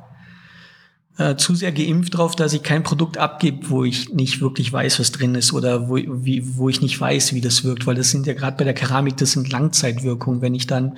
äh, 1.17 1.35
zu 1.35 1.55
sehr 1.55 1.71
geimpft 1.71 2.17
drauf, 2.17 2.35
dass 2.35 2.53
ich 2.53 2.63
kein 2.63 2.83
Produkt 2.83 3.17
abgebe, 3.17 3.69
wo 3.69 3.83
ich 3.83 4.13
nicht 4.13 4.41
wirklich 4.41 4.71
weiß, 4.71 4.99
was 4.99 5.11
drin 5.11 5.35
ist 5.35 5.53
oder 5.53 5.89
wo, 5.89 5.95
wie, 5.95 6.57
wo 6.57 6.69
ich 6.69 6.81
nicht 6.81 6.99
weiß, 6.99 7.33
wie 7.33 7.41
das 7.41 7.63
wirkt, 7.63 7.87
weil 7.87 7.95
das 7.95 8.11
sind 8.11 8.27
ja 8.27 8.33
gerade 8.33 8.57
bei 8.57 8.65
der 8.65 8.73
Keramik, 8.73 9.17
das 9.17 9.31
sind 9.31 9.51
Langzeitwirkungen. 9.51 10.41
Wenn 10.41 10.55
ich 10.55 10.67
dann 10.67 10.97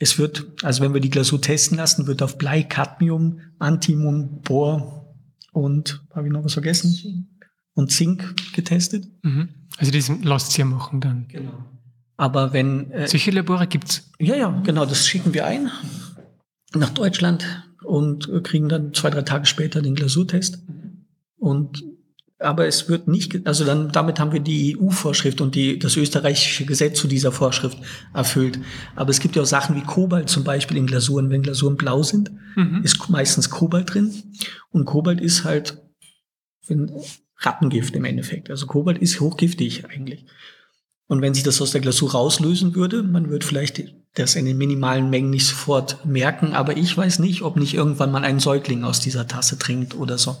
es 0.00 0.18
wird, 0.18 0.46
also 0.62 0.82
wenn 0.82 0.92
wir 0.92 1.00
die 1.00 1.10
Glasur 1.10 1.40
testen 1.40 1.78
lassen, 1.78 2.06
wird 2.06 2.22
auf 2.22 2.36
Blei, 2.36 2.62
Cadmium, 2.62 3.40
Antimon, 3.58 4.40
Bohr 4.40 5.14
und, 5.52 6.04
habe 6.14 6.26
ich 6.26 6.32
noch 6.32 6.44
was 6.44 6.54
vergessen? 6.54 7.33
Und 7.74 7.90
Zink 7.90 8.52
getestet. 8.52 9.06
Mhm. 9.22 9.48
Also 9.78 9.90
diesen 9.90 10.22
lasst 10.22 10.56
ihr 10.58 10.64
machen 10.64 11.00
dann. 11.00 11.26
Genau. 11.28 11.64
Aber 12.16 12.52
wenn... 12.52 12.90
Äh, 12.92 13.08
Solche 13.08 13.32
Labore 13.32 13.66
gibt's? 13.66 14.12
Ja, 14.20 14.36
ja, 14.36 14.60
genau, 14.64 14.86
das 14.86 15.06
schicken 15.06 15.34
wir 15.34 15.46
ein 15.46 15.70
nach 16.74 16.90
Deutschland 16.90 17.64
und 17.82 18.30
kriegen 18.44 18.68
dann 18.68 18.94
zwei, 18.94 19.10
drei 19.10 19.22
Tage 19.22 19.46
später 19.46 19.82
den 19.82 19.94
Glasurtest. 19.94 20.58
Und 21.36 21.84
aber 22.40 22.66
es 22.66 22.88
wird 22.88 23.08
nicht, 23.08 23.46
also 23.46 23.64
dann, 23.64 23.90
damit 23.90 24.18
haben 24.18 24.32
wir 24.32 24.40
die 24.40 24.76
EU-Vorschrift 24.78 25.40
und 25.40 25.54
die, 25.54 25.78
das 25.78 25.96
österreichische 25.96 26.66
Gesetz 26.66 26.98
zu 26.98 27.06
dieser 27.08 27.32
Vorschrift 27.32 27.78
erfüllt. 28.12 28.58
Aber 28.96 29.10
es 29.10 29.20
gibt 29.20 29.36
ja 29.36 29.42
auch 29.42 29.46
Sachen 29.46 29.76
wie 29.76 29.82
Kobalt 29.82 30.28
zum 30.28 30.44
Beispiel 30.44 30.76
in 30.76 30.86
Glasuren. 30.86 31.30
Wenn 31.30 31.42
Glasuren 31.42 31.76
blau 31.76 32.02
sind, 32.02 32.32
mhm. 32.56 32.82
ist 32.82 33.08
meistens 33.08 33.50
Kobalt 33.50 33.94
drin. 33.94 34.12
Und 34.70 34.84
Kobalt 34.84 35.20
ist 35.20 35.44
halt 35.44 35.80
Rattengift 37.44 37.94
im 37.94 38.04
Endeffekt. 38.04 38.50
Also 38.50 38.66
Kobalt 38.66 38.98
ist 38.98 39.20
hochgiftig 39.20 39.84
eigentlich. 39.86 40.26
Und 41.06 41.20
wenn 41.20 41.34
sich 41.34 41.42
das 41.42 41.60
aus 41.60 41.72
der 41.72 41.80
Glasur 41.80 42.12
rauslösen 42.12 42.74
würde, 42.74 43.02
man 43.02 43.28
würde 43.28 43.46
vielleicht 43.46 43.82
das 44.14 44.36
in 44.36 44.46
den 44.46 44.56
minimalen 44.56 45.10
Mengen 45.10 45.30
nicht 45.30 45.46
sofort 45.46 46.06
merken, 46.06 46.54
aber 46.54 46.76
ich 46.76 46.96
weiß 46.96 47.18
nicht, 47.18 47.42
ob 47.42 47.56
nicht 47.56 47.74
irgendwann 47.74 48.12
mal 48.12 48.24
ein 48.24 48.40
Säugling 48.40 48.84
aus 48.84 49.00
dieser 49.00 49.26
Tasse 49.26 49.58
trinkt 49.58 49.94
oder 49.94 50.18
so. 50.18 50.36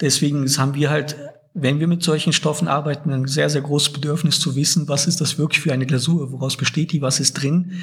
Deswegen 0.00 0.46
haben 0.58 0.74
wir 0.74 0.90
halt, 0.90 1.16
wenn 1.54 1.80
wir 1.80 1.86
mit 1.86 2.02
solchen 2.02 2.32
Stoffen 2.32 2.68
arbeiten, 2.68 3.12
ein 3.12 3.26
sehr, 3.26 3.50
sehr 3.50 3.62
großes 3.62 3.92
Bedürfnis 3.92 4.38
zu 4.38 4.54
wissen, 4.54 4.86
was 4.88 5.06
ist 5.06 5.20
das 5.20 5.38
wirklich 5.38 5.60
für 5.60 5.72
eine 5.72 5.86
Glasur, 5.86 6.30
woraus 6.30 6.56
besteht 6.56 6.92
die, 6.92 7.02
was 7.02 7.20
ist 7.20 7.34
drin, 7.34 7.80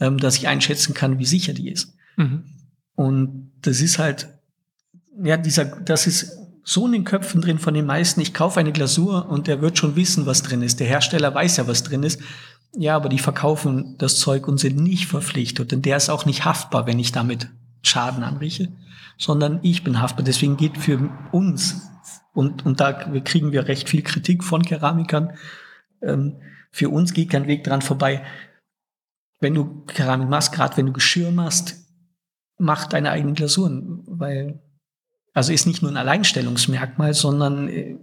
ähm, 0.00 0.18
dass 0.18 0.36
ich 0.36 0.48
einschätzen 0.48 0.94
kann, 0.94 1.18
wie 1.18 1.26
sicher 1.26 1.52
die 1.52 1.70
ist. 1.70 1.94
Mhm. 2.16 2.44
Und 2.94 3.52
das 3.62 3.80
ist 3.80 3.98
halt, 3.98 4.28
ja, 5.22 5.36
dieser, 5.36 5.64
das 5.64 6.06
ist 6.06 6.39
so 6.70 6.86
in 6.86 6.92
den 6.92 7.04
Köpfen 7.04 7.40
drin 7.40 7.58
von 7.58 7.74
den 7.74 7.84
meisten, 7.84 8.20
ich 8.20 8.32
kaufe 8.32 8.60
eine 8.60 8.70
Glasur 8.70 9.28
und 9.28 9.48
der 9.48 9.60
wird 9.60 9.76
schon 9.76 9.96
wissen, 9.96 10.24
was 10.26 10.44
drin 10.44 10.62
ist. 10.62 10.78
Der 10.78 10.86
Hersteller 10.86 11.34
weiß 11.34 11.56
ja, 11.56 11.66
was 11.66 11.82
drin 11.82 12.04
ist. 12.04 12.22
Ja, 12.76 12.94
aber 12.94 13.08
die 13.08 13.18
verkaufen 13.18 13.96
das 13.98 14.20
Zeug 14.20 14.46
und 14.46 14.58
sind 14.58 14.76
nicht 14.76 15.08
verpflichtet. 15.08 15.72
Denn 15.72 15.82
der 15.82 15.96
ist 15.96 16.10
auch 16.10 16.26
nicht 16.26 16.44
haftbar, 16.44 16.86
wenn 16.86 17.00
ich 17.00 17.10
damit 17.10 17.48
Schaden 17.82 18.22
anrichte, 18.22 18.68
sondern 19.18 19.58
ich 19.62 19.82
bin 19.82 20.00
haftbar. 20.00 20.24
Deswegen 20.24 20.56
geht 20.56 20.78
für 20.78 21.10
uns, 21.32 21.90
und, 22.34 22.64
und 22.64 22.78
da 22.78 22.92
kriegen 22.92 23.50
wir 23.50 23.66
recht 23.66 23.88
viel 23.88 24.02
Kritik 24.02 24.44
von 24.44 24.62
Keramikern, 24.62 25.32
ähm, 26.02 26.36
für 26.70 26.88
uns 26.88 27.14
geht 27.14 27.30
kein 27.30 27.48
Weg 27.48 27.64
dran 27.64 27.82
vorbei. 27.82 28.24
Wenn 29.40 29.54
du 29.54 29.84
Keramik 29.86 30.28
machst, 30.28 30.52
gerade 30.52 30.76
wenn 30.76 30.86
du 30.86 30.92
Geschirr 30.92 31.32
machst, 31.32 31.84
mach 32.58 32.86
deine 32.86 33.10
eigenen 33.10 33.34
Glasuren, 33.34 34.04
weil 34.06 34.62
also 35.32 35.52
ist 35.52 35.66
nicht 35.66 35.82
nur 35.82 35.90
ein 35.90 35.96
Alleinstellungsmerkmal, 35.96 37.14
sondern 37.14 37.68
äh, 37.68 37.96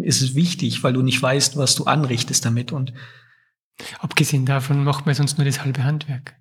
ist 0.00 0.20
es 0.20 0.34
wichtig, 0.34 0.82
weil 0.82 0.92
du 0.92 1.02
nicht 1.02 1.20
weißt, 1.20 1.56
was 1.56 1.74
du 1.74 1.84
anrichtest 1.84 2.44
damit. 2.44 2.72
Und 2.72 2.92
abgesehen 3.98 4.44
davon 4.44 4.84
macht 4.84 5.06
man 5.06 5.14
sonst 5.14 5.38
nur 5.38 5.44
das 5.44 5.64
halbe 5.64 5.84
Handwerk. 5.84 6.36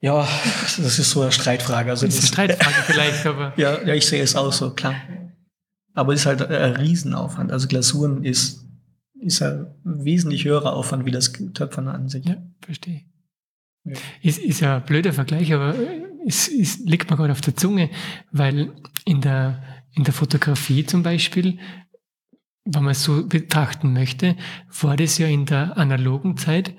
Ja, 0.00 0.26
das 0.54 0.98
ist 0.98 1.10
so 1.10 1.22
eine 1.22 1.32
Streitfrage. 1.32 1.90
Also 1.90 2.06
das 2.06 2.16
ist 2.16 2.20
eine 2.20 2.28
Streitfrage 2.48 2.82
vielleicht, 2.86 3.26
aber. 3.26 3.52
Ja, 3.56 3.82
ja, 3.82 3.94
ich 3.94 4.06
sehe 4.06 4.22
es 4.22 4.34
auch 4.34 4.52
so, 4.52 4.70
klar. 4.70 4.94
Aber 5.94 6.12
es 6.14 6.20
ist 6.20 6.26
halt 6.26 6.42
ein 6.42 6.76
Riesenaufwand. 6.76 7.52
Also 7.52 7.68
Glasuren 7.68 8.24
ist, 8.24 8.66
ist 9.20 9.42
ein 9.42 9.66
wesentlich 9.84 10.44
höherer 10.44 10.72
Aufwand 10.72 11.04
wie 11.04 11.10
das 11.10 11.32
Töpfern 11.32 11.88
an 11.88 12.08
sich. 12.08 12.24
Ja, 12.24 12.36
verstehe. 12.62 13.02
Ja. 13.84 13.94
Ist, 14.22 14.38
ist 14.38 14.60
ja 14.60 14.76
ein 14.76 14.84
blöder 14.84 15.12
Vergleich, 15.12 15.52
aber 15.52 15.74
es, 16.26 16.48
es 16.48 16.78
liegt 16.78 17.10
mir 17.10 17.16
gerade 17.16 17.32
auf 17.32 17.40
der 17.40 17.56
Zunge, 17.56 17.90
weil 18.30 18.72
in 19.04 19.20
der, 19.20 19.62
in 19.92 20.04
der 20.04 20.14
Fotografie 20.14 20.84
zum 20.84 21.02
Beispiel, 21.02 21.58
wenn 22.64 22.82
man 22.82 22.92
es 22.92 23.02
so 23.02 23.26
betrachten 23.26 23.92
möchte, 23.92 24.36
war 24.80 24.96
das 24.96 25.18
ja 25.18 25.26
in 25.26 25.46
der 25.46 25.76
analogen 25.76 26.36
Zeit 26.36 26.74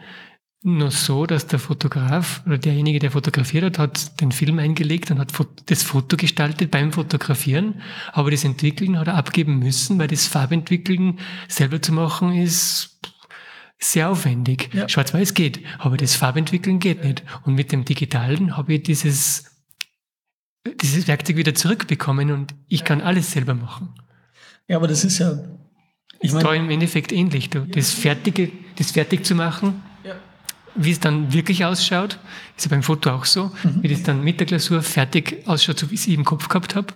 nur 0.63 0.91
so, 0.91 1.25
dass 1.25 1.47
der 1.47 1.57
Fotograf 1.57 2.43
oder 2.45 2.59
derjenige, 2.59 2.99
der 2.99 3.11
fotografiert 3.11 3.63
hat, 3.63 3.79
hat 3.79 4.21
den 4.21 4.31
Film 4.31 4.59
eingelegt 4.59 5.09
und 5.09 5.17
hat 5.17 5.33
das 5.65 5.81
Foto 5.81 6.17
gestaltet 6.17 6.69
beim 6.69 6.91
Fotografieren, 6.93 7.81
aber 8.13 8.29
das 8.29 8.43
Entwickeln 8.43 8.99
hat 8.99 9.07
er 9.07 9.15
abgeben 9.15 9.57
müssen, 9.57 9.97
weil 9.97 10.07
das 10.07 10.27
Farbentwickeln 10.27 11.19
selber 11.47 11.81
zu 11.81 11.93
machen 11.93 12.33
ist 12.33 12.99
sehr 13.79 14.09
aufwendig. 14.09 14.69
Ja. 14.73 14.87
Schwarz-Weiß 14.87 15.33
geht, 15.33 15.61
aber 15.79 15.97
das 15.97 16.15
Farbentwickeln 16.15 16.77
geht 16.77 17.03
nicht. 17.03 17.23
Und 17.43 17.55
mit 17.55 17.71
dem 17.71 17.83
Digitalen 17.83 18.55
habe 18.55 18.75
ich 18.75 18.83
dieses, 18.83 19.50
dieses 20.65 21.07
Werkzeug 21.07 21.37
wieder 21.37 21.55
zurückbekommen 21.55 22.31
und 22.31 22.53
ich 22.67 22.83
kann 22.83 23.01
alles 23.01 23.31
selber 23.31 23.53
machen. 23.53 23.89
Ja, 24.67 24.77
aber 24.77 24.87
das 24.87 25.03
ist 25.03 25.19
ja. 25.19 25.39
Ich 26.19 26.31
meine, 26.31 26.43
da 26.43 26.53
im 26.53 26.69
Endeffekt 26.69 27.11
ähnlich. 27.11 27.49
Du, 27.49 27.61
das 27.61 27.91
Fertige, 27.91 28.51
das 28.77 28.91
fertig 28.91 29.25
zu 29.25 29.33
machen, 29.33 29.81
wie 30.75 30.91
es 30.91 30.99
dann 30.99 31.33
wirklich 31.33 31.65
ausschaut, 31.65 32.17
ist 32.55 32.65
ja 32.65 32.69
beim 32.69 32.83
Foto 32.83 33.11
auch 33.11 33.25
so, 33.25 33.51
mhm. 33.63 33.79
wie 33.81 33.89
das 33.89 34.03
dann 34.03 34.23
mit 34.23 34.39
der 34.39 34.47
Glasur 34.47 34.81
fertig 34.81 35.43
ausschaut, 35.45 35.79
so 35.79 35.89
wie 35.89 35.95
ich 35.95 36.01
es 36.01 36.07
im 36.07 36.23
Kopf 36.23 36.47
gehabt 36.47 36.75
habe. 36.75 36.87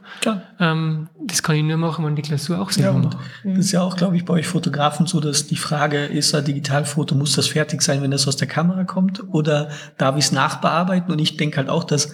Ähm, 0.59 1.09
das 1.25 1.43
kann 1.43 1.55
ich 1.55 1.63
nur 1.63 1.77
machen, 1.77 2.05
wenn 2.05 2.15
die 2.15 2.21
Glasur 2.21 2.59
auch 2.59 2.71
selber 2.71 2.93
ja, 2.93 3.05
macht. 3.05 3.17
Das 3.43 3.57
ist 3.57 3.71
ja 3.71 3.81
auch, 3.81 3.97
glaube 3.97 4.15
ich, 4.15 4.25
bei 4.25 4.35
euch 4.35 4.47
Fotografen 4.47 5.07
so, 5.07 5.19
dass 5.19 5.47
die 5.47 5.57
Frage 5.57 6.05
ist, 6.05 6.33
ein 6.33 6.45
Digitalfoto, 6.45 7.15
muss 7.15 7.33
das 7.33 7.47
fertig 7.47 7.81
sein, 7.81 8.01
wenn 8.01 8.11
das 8.11 8.27
aus 8.27 8.37
der 8.37 8.47
Kamera 8.47 8.83
kommt? 8.85 9.21
Oder 9.33 9.69
darf 9.97 10.17
ich 10.17 10.25
es 10.25 10.31
nachbearbeiten? 10.31 11.11
Und 11.11 11.19
ich 11.19 11.37
denke 11.37 11.57
halt 11.57 11.69
auch, 11.69 11.83
dass 11.83 12.13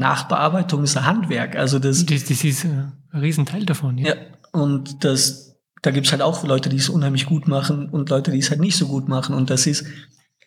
Nachbearbeitung 0.00 0.82
ist 0.82 0.96
ein 0.96 1.06
Handwerk. 1.06 1.54
Also 1.54 1.78
das, 1.78 2.04
das, 2.04 2.24
das 2.24 2.44
ist 2.44 2.64
ein 2.64 2.92
Riesenteil 3.14 3.64
davon. 3.64 3.98
Ja, 3.98 4.08
ja 4.08 4.14
und 4.52 5.04
das 5.04 5.50
da 5.82 5.90
gibt's 5.90 6.12
halt 6.12 6.22
auch 6.22 6.44
Leute, 6.44 6.68
die 6.68 6.76
es 6.76 6.88
unheimlich 6.88 7.26
gut 7.26 7.48
machen 7.48 7.88
und 7.88 8.10
Leute, 8.10 8.30
die 8.30 8.38
es 8.38 8.50
halt 8.50 8.60
nicht 8.60 8.76
so 8.76 8.86
gut 8.86 9.08
machen. 9.08 9.34
Und 9.34 9.50
das 9.50 9.66
ist, 9.66 9.84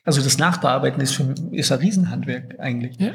also 0.03 0.21
das 0.21 0.37
Nachbearbeiten 0.37 1.01
ist, 1.01 1.13
für, 1.13 1.33
ist 1.51 1.71
ein 1.71 1.79
Riesenhandwerk 1.79 2.59
eigentlich. 2.59 2.97
Ja. 2.99 3.13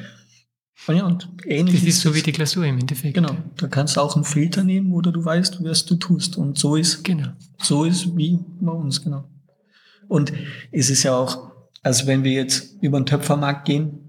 Und 0.87 0.97
ja, 0.97 1.07
und 1.07 1.29
ähnlich. 1.45 1.81
Das 1.81 1.89
ist 1.89 2.01
so 2.01 2.15
wie 2.15 2.23
die 2.23 2.33
Glasur 2.33 2.65
im 2.65 2.79
Endeffekt. 2.79 3.15
Genau. 3.15 3.37
Da 3.57 3.67
kannst 3.67 3.97
du 3.97 4.01
auch 4.01 4.15
einen 4.15 4.25
Filter 4.25 4.65
nehmen, 4.65 4.93
oder 4.93 5.13
du 5.13 5.25
weißt, 5.25 5.63
was 5.65 5.85
du 5.85 5.97
tust. 5.97 6.37
Und 6.37 6.59
so 6.59 6.77
ist, 6.77 7.05
genau. 7.05 7.29
so 7.61 7.85
ist 7.85 8.17
wie 8.17 8.39
bei 8.61 8.73
uns, 8.73 9.03
genau. 9.03 9.25
Und 10.07 10.33
es 10.73 10.89
ist 10.89 11.03
ja 11.03 11.15
auch, 11.15 11.51
also 11.83 12.07
wenn 12.07 12.25
wir 12.25 12.33
jetzt 12.33 12.81
über 12.81 12.99
den 12.99 13.07
Töpfermarkt 13.07 13.67
gehen, 13.67 14.08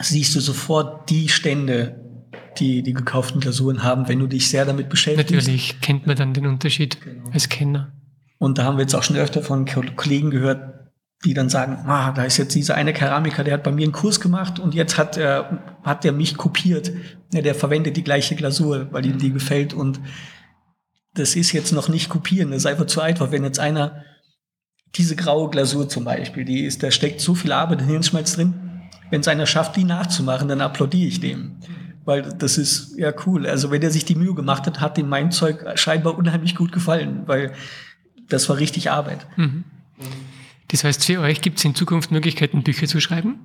siehst 0.00 0.34
du 0.34 0.40
sofort 0.40 1.08
die 1.10 1.28
Stände, 1.28 2.00
die 2.58 2.82
die 2.82 2.92
gekauften 2.92 3.40
Glasuren 3.40 3.82
haben, 3.82 4.08
wenn 4.08 4.18
du 4.18 4.26
dich 4.26 4.48
sehr 4.48 4.64
damit 4.64 4.88
beschäftigst. 4.88 5.32
Natürlich 5.32 5.80
kennt 5.80 6.06
man 6.06 6.16
dann 6.16 6.34
den 6.34 6.46
Unterschied 6.46 7.00
genau. 7.00 7.30
als 7.30 7.48
Kenner. 7.48 7.92
Und 8.38 8.58
da 8.58 8.64
haben 8.64 8.76
wir 8.76 8.82
jetzt 8.82 8.94
auch 8.94 9.02
schon 9.02 9.16
öfter 9.16 9.42
von 9.42 9.66
Kollegen 9.96 10.30
gehört, 10.30 10.76
die 11.24 11.34
dann 11.34 11.48
sagen, 11.48 11.78
ah, 11.86 12.12
da 12.12 12.24
ist 12.24 12.36
jetzt 12.36 12.54
dieser 12.54 12.74
eine 12.74 12.92
Keramiker, 12.92 13.42
der 13.42 13.54
hat 13.54 13.62
bei 13.62 13.72
mir 13.72 13.84
einen 13.84 13.92
Kurs 13.92 14.20
gemacht 14.20 14.58
und 14.58 14.74
jetzt 14.74 14.98
hat 14.98 15.16
er, 15.16 15.78
hat 15.82 16.04
er 16.04 16.12
mich 16.12 16.36
kopiert. 16.36 16.92
Ja, 17.32 17.40
der 17.40 17.54
verwendet 17.54 17.96
die 17.96 18.04
gleiche 18.04 18.36
Glasur, 18.36 18.88
weil 18.92 19.06
ihm 19.06 19.18
die 19.18 19.32
gefällt 19.32 19.72
und 19.72 20.00
das 21.14 21.34
ist 21.34 21.52
jetzt 21.52 21.72
noch 21.72 21.88
nicht 21.88 22.10
kopieren, 22.10 22.50
das 22.50 22.58
ist 22.58 22.66
einfach 22.66 22.86
zu 22.86 23.00
einfach. 23.00 23.32
Wenn 23.32 23.44
jetzt 23.44 23.58
einer 23.58 24.04
diese 24.94 25.16
graue 25.16 25.48
Glasur 25.50 25.88
zum 25.88 26.04
Beispiel, 26.04 26.44
die 26.44 26.64
ist, 26.64 26.82
da 26.82 26.90
steckt 26.90 27.20
so 27.20 27.34
viel 27.34 27.52
Arbeit 27.52 27.80
in 27.80 27.88
Hirnschmalz 27.88 28.34
drin. 28.34 28.65
Wenn 29.10 29.20
es 29.20 29.28
einer 29.28 29.46
schafft, 29.46 29.76
die 29.76 29.84
nachzumachen, 29.84 30.48
dann 30.48 30.60
applaudiere 30.60 31.08
ich 31.08 31.20
dem. 31.20 31.56
Weil 32.04 32.22
das 32.22 32.56
ist 32.58 32.96
ja 32.96 33.12
cool. 33.26 33.46
Also 33.46 33.70
wenn 33.70 33.82
er 33.82 33.90
sich 33.90 34.04
die 34.04 34.14
Mühe 34.14 34.34
gemacht 34.34 34.66
hat, 34.66 34.80
hat 34.80 34.96
ihm 34.98 35.08
mein 35.08 35.32
Zeug 35.32 35.64
scheinbar 35.74 36.16
unheimlich 36.16 36.54
gut 36.54 36.72
gefallen, 36.72 37.22
weil 37.26 37.52
das 38.28 38.48
war 38.48 38.58
richtig 38.58 38.90
Arbeit. 38.90 39.26
Mhm. 39.36 39.64
Das 40.68 40.84
heißt, 40.84 41.04
für 41.04 41.20
euch 41.20 41.40
gibt 41.40 41.58
es 41.58 41.64
in 41.64 41.74
Zukunft 41.74 42.10
Möglichkeiten, 42.10 42.62
Bücher 42.62 42.86
zu 42.86 43.00
schreiben 43.00 43.38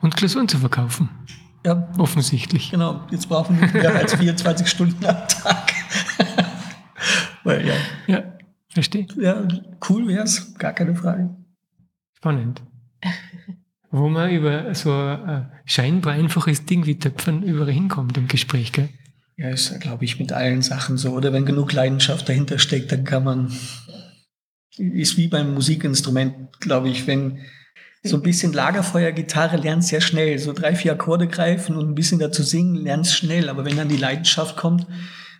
und 0.00 0.16
Klausuren 0.16 0.48
zu 0.48 0.58
verkaufen. 0.58 1.08
Ja. 1.64 1.88
Offensichtlich. 1.98 2.70
Genau, 2.70 3.06
jetzt 3.10 3.28
brauchen 3.28 3.60
wir 3.60 3.68
mehr 3.68 3.94
als 3.94 4.14
24 4.14 4.68
Stunden 4.68 5.04
am 5.04 5.28
Tag. 5.28 5.72
Weil, 7.44 7.66
ja. 7.66 7.74
Ja, 8.06 8.22
verstehe. 8.68 9.06
Ja, 9.16 9.46
cool 9.88 10.06
wäre 10.06 10.24
es, 10.24 10.54
gar 10.54 10.72
keine 10.72 10.94
Frage. 10.94 11.36
Spannend. 12.14 12.62
Wo 13.90 14.08
man 14.08 14.30
über 14.30 14.74
so 14.74 14.92
ein 14.92 15.50
scheinbar 15.64 16.12
einfaches 16.14 16.66
Ding 16.66 16.86
wie 16.86 16.98
Töpfern 16.98 17.42
überall 17.42 17.72
hinkommt 17.72 18.16
im 18.18 18.28
Gespräch, 18.28 18.72
gell? 18.72 18.90
Ja, 19.36 19.50
ist, 19.50 19.80
glaube 19.80 20.04
ich, 20.04 20.18
mit 20.18 20.32
allen 20.32 20.62
Sachen 20.62 20.98
so. 20.98 21.12
Oder 21.12 21.32
wenn 21.32 21.46
genug 21.46 21.72
Leidenschaft 21.72 22.28
dahinter 22.28 22.58
steckt, 22.58 22.92
dann 22.92 23.04
kann 23.04 23.24
man 23.24 23.52
ist 24.78 25.16
wie 25.16 25.28
beim 25.28 25.54
Musikinstrument, 25.54 26.60
glaube 26.60 26.88
ich, 26.88 27.06
wenn 27.06 27.38
so 28.02 28.16
ein 28.16 28.22
bisschen 28.22 28.52
Lagerfeuergitarre 28.52 29.56
lernst 29.56 29.88
sehr 29.88 30.00
schnell, 30.00 30.38
so 30.38 30.52
drei, 30.52 30.74
vier 30.74 30.92
Akkorde 30.92 31.26
greifen 31.26 31.76
und 31.76 31.88
ein 31.88 31.94
bisschen 31.94 32.20
dazu 32.20 32.42
singen, 32.42 32.76
lernst 32.76 33.14
schnell. 33.14 33.48
Aber 33.48 33.64
wenn 33.64 33.76
dann 33.76 33.88
die 33.88 33.96
Leidenschaft 33.96 34.56
kommt, 34.56 34.86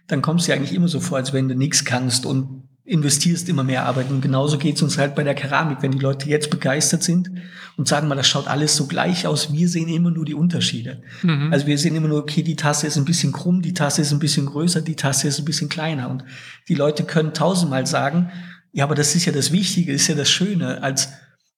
dann 0.08 0.22
kommst 0.22 0.46
du 0.46 0.52
ja 0.52 0.56
eigentlich 0.56 0.74
immer 0.74 0.88
so 0.88 1.00
vor, 1.00 1.18
als 1.18 1.32
wenn 1.32 1.48
du 1.48 1.54
nichts 1.54 1.84
kannst 1.84 2.26
und 2.26 2.67
investierst 2.88 3.48
immer 3.50 3.64
mehr 3.64 3.84
Arbeit. 3.84 4.10
Und 4.10 4.22
genauso 4.22 4.56
geht 4.56 4.76
es 4.76 4.82
uns 4.82 4.96
halt 4.96 5.14
bei 5.14 5.22
der 5.22 5.34
Keramik, 5.34 5.78
wenn 5.82 5.92
die 5.92 5.98
Leute 5.98 6.28
jetzt 6.28 6.50
begeistert 6.50 7.02
sind 7.02 7.30
und 7.76 7.86
sagen 7.86 8.08
mal, 8.08 8.14
das 8.14 8.26
schaut 8.26 8.48
alles 8.48 8.76
so 8.76 8.86
gleich 8.86 9.26
aus, 9.26 9.52
wir 9.52 9.68
sehen 9.68 9.88
immer 9.88 10.10
nur 10.10 10.24
die 10.24 10.34
Unterschiede. 10.34 11.02
Mhm. 11.22 11.52
Also 11.52 11.66
wir 11.66 11.76
sehen 11.76 11.94
immer 11.94 12.08
nur, 12.08 12.20
okay, 12.20 12.42
die 12.42 12.56
Tasse 12.56 12.86
ist 12.86 12.96
ein 12.96 13.04
bisschen 13.04 13.32
krumm, 13.32 13.60
die 13.60 13.74
Tasse 13.74 14.00
ist 14.00 14.12
ein 14.12 14.18
bisschen 14.18 14.46
größer, 14.46 14.80
die 14.80 14.96
Tasse 14.96 15.28
ist 15.28 15.38
ein 15.38 15.44
bisschen 15.44 15.68
kleiner. 15.68 16.08
Und 16.08 16.24
die 16.68 16.74
Leute 16.74 17.04
können 17.04 17.34
tausendmal 17.34 17.86
sagen, 17.86 18.30
ja, 18.72 18.84
aber 18.84 18.94
das 18.94 19.14
ist 19.14 19.26
ja 19.26 19.32
das 19.32 19.52
Wichtige, 19.52 19.92
ist 19.92 20.08
ja 20.08 20.14
das 20.14 20.30
Schöne. 20.30 20.82
Als, 20.82 21.10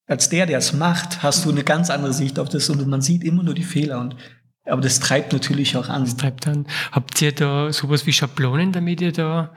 als 0.07 0.31
der, 0.31 0.47
der 0.47 0.59
es 0.59 0.73
macht, 0.73 1.23
hast 1.23 1.45
du 1.45 1.51
eine 1.51 1.63
ganz 1.63 1.91
andere 1.91 2.13
Sicht 2.13 2.41
auf 2.41 2.49
das 2.49 2.69
und 2.71 2.85
man 2.89 3.03
sieht 3.03 3.23
immer 3.23 3.45
nur 3.45 3.55
die 3.55 3.63
Fehler 3.63 4.01
und 4.01 4.17
aber 4.67 4.83
das 4.83 5.01
treibt 5.01 5.33
natürlich 5.33 5.77
auch 5.77 5.89
an. 5.89 6.05
Das 6.05 6.17
treibt 6.17 6.47
an. 6.47 6.67
Habt 6.93 7.21
ihr 7.23 7.33
da 7.33 7.73
sowas 7.73 8.07
wie 8.07 8.13
Schablonen, 8.13 8.73
damit 8.73 9.01
ihr 9.01 9.11
da 9.11 9.53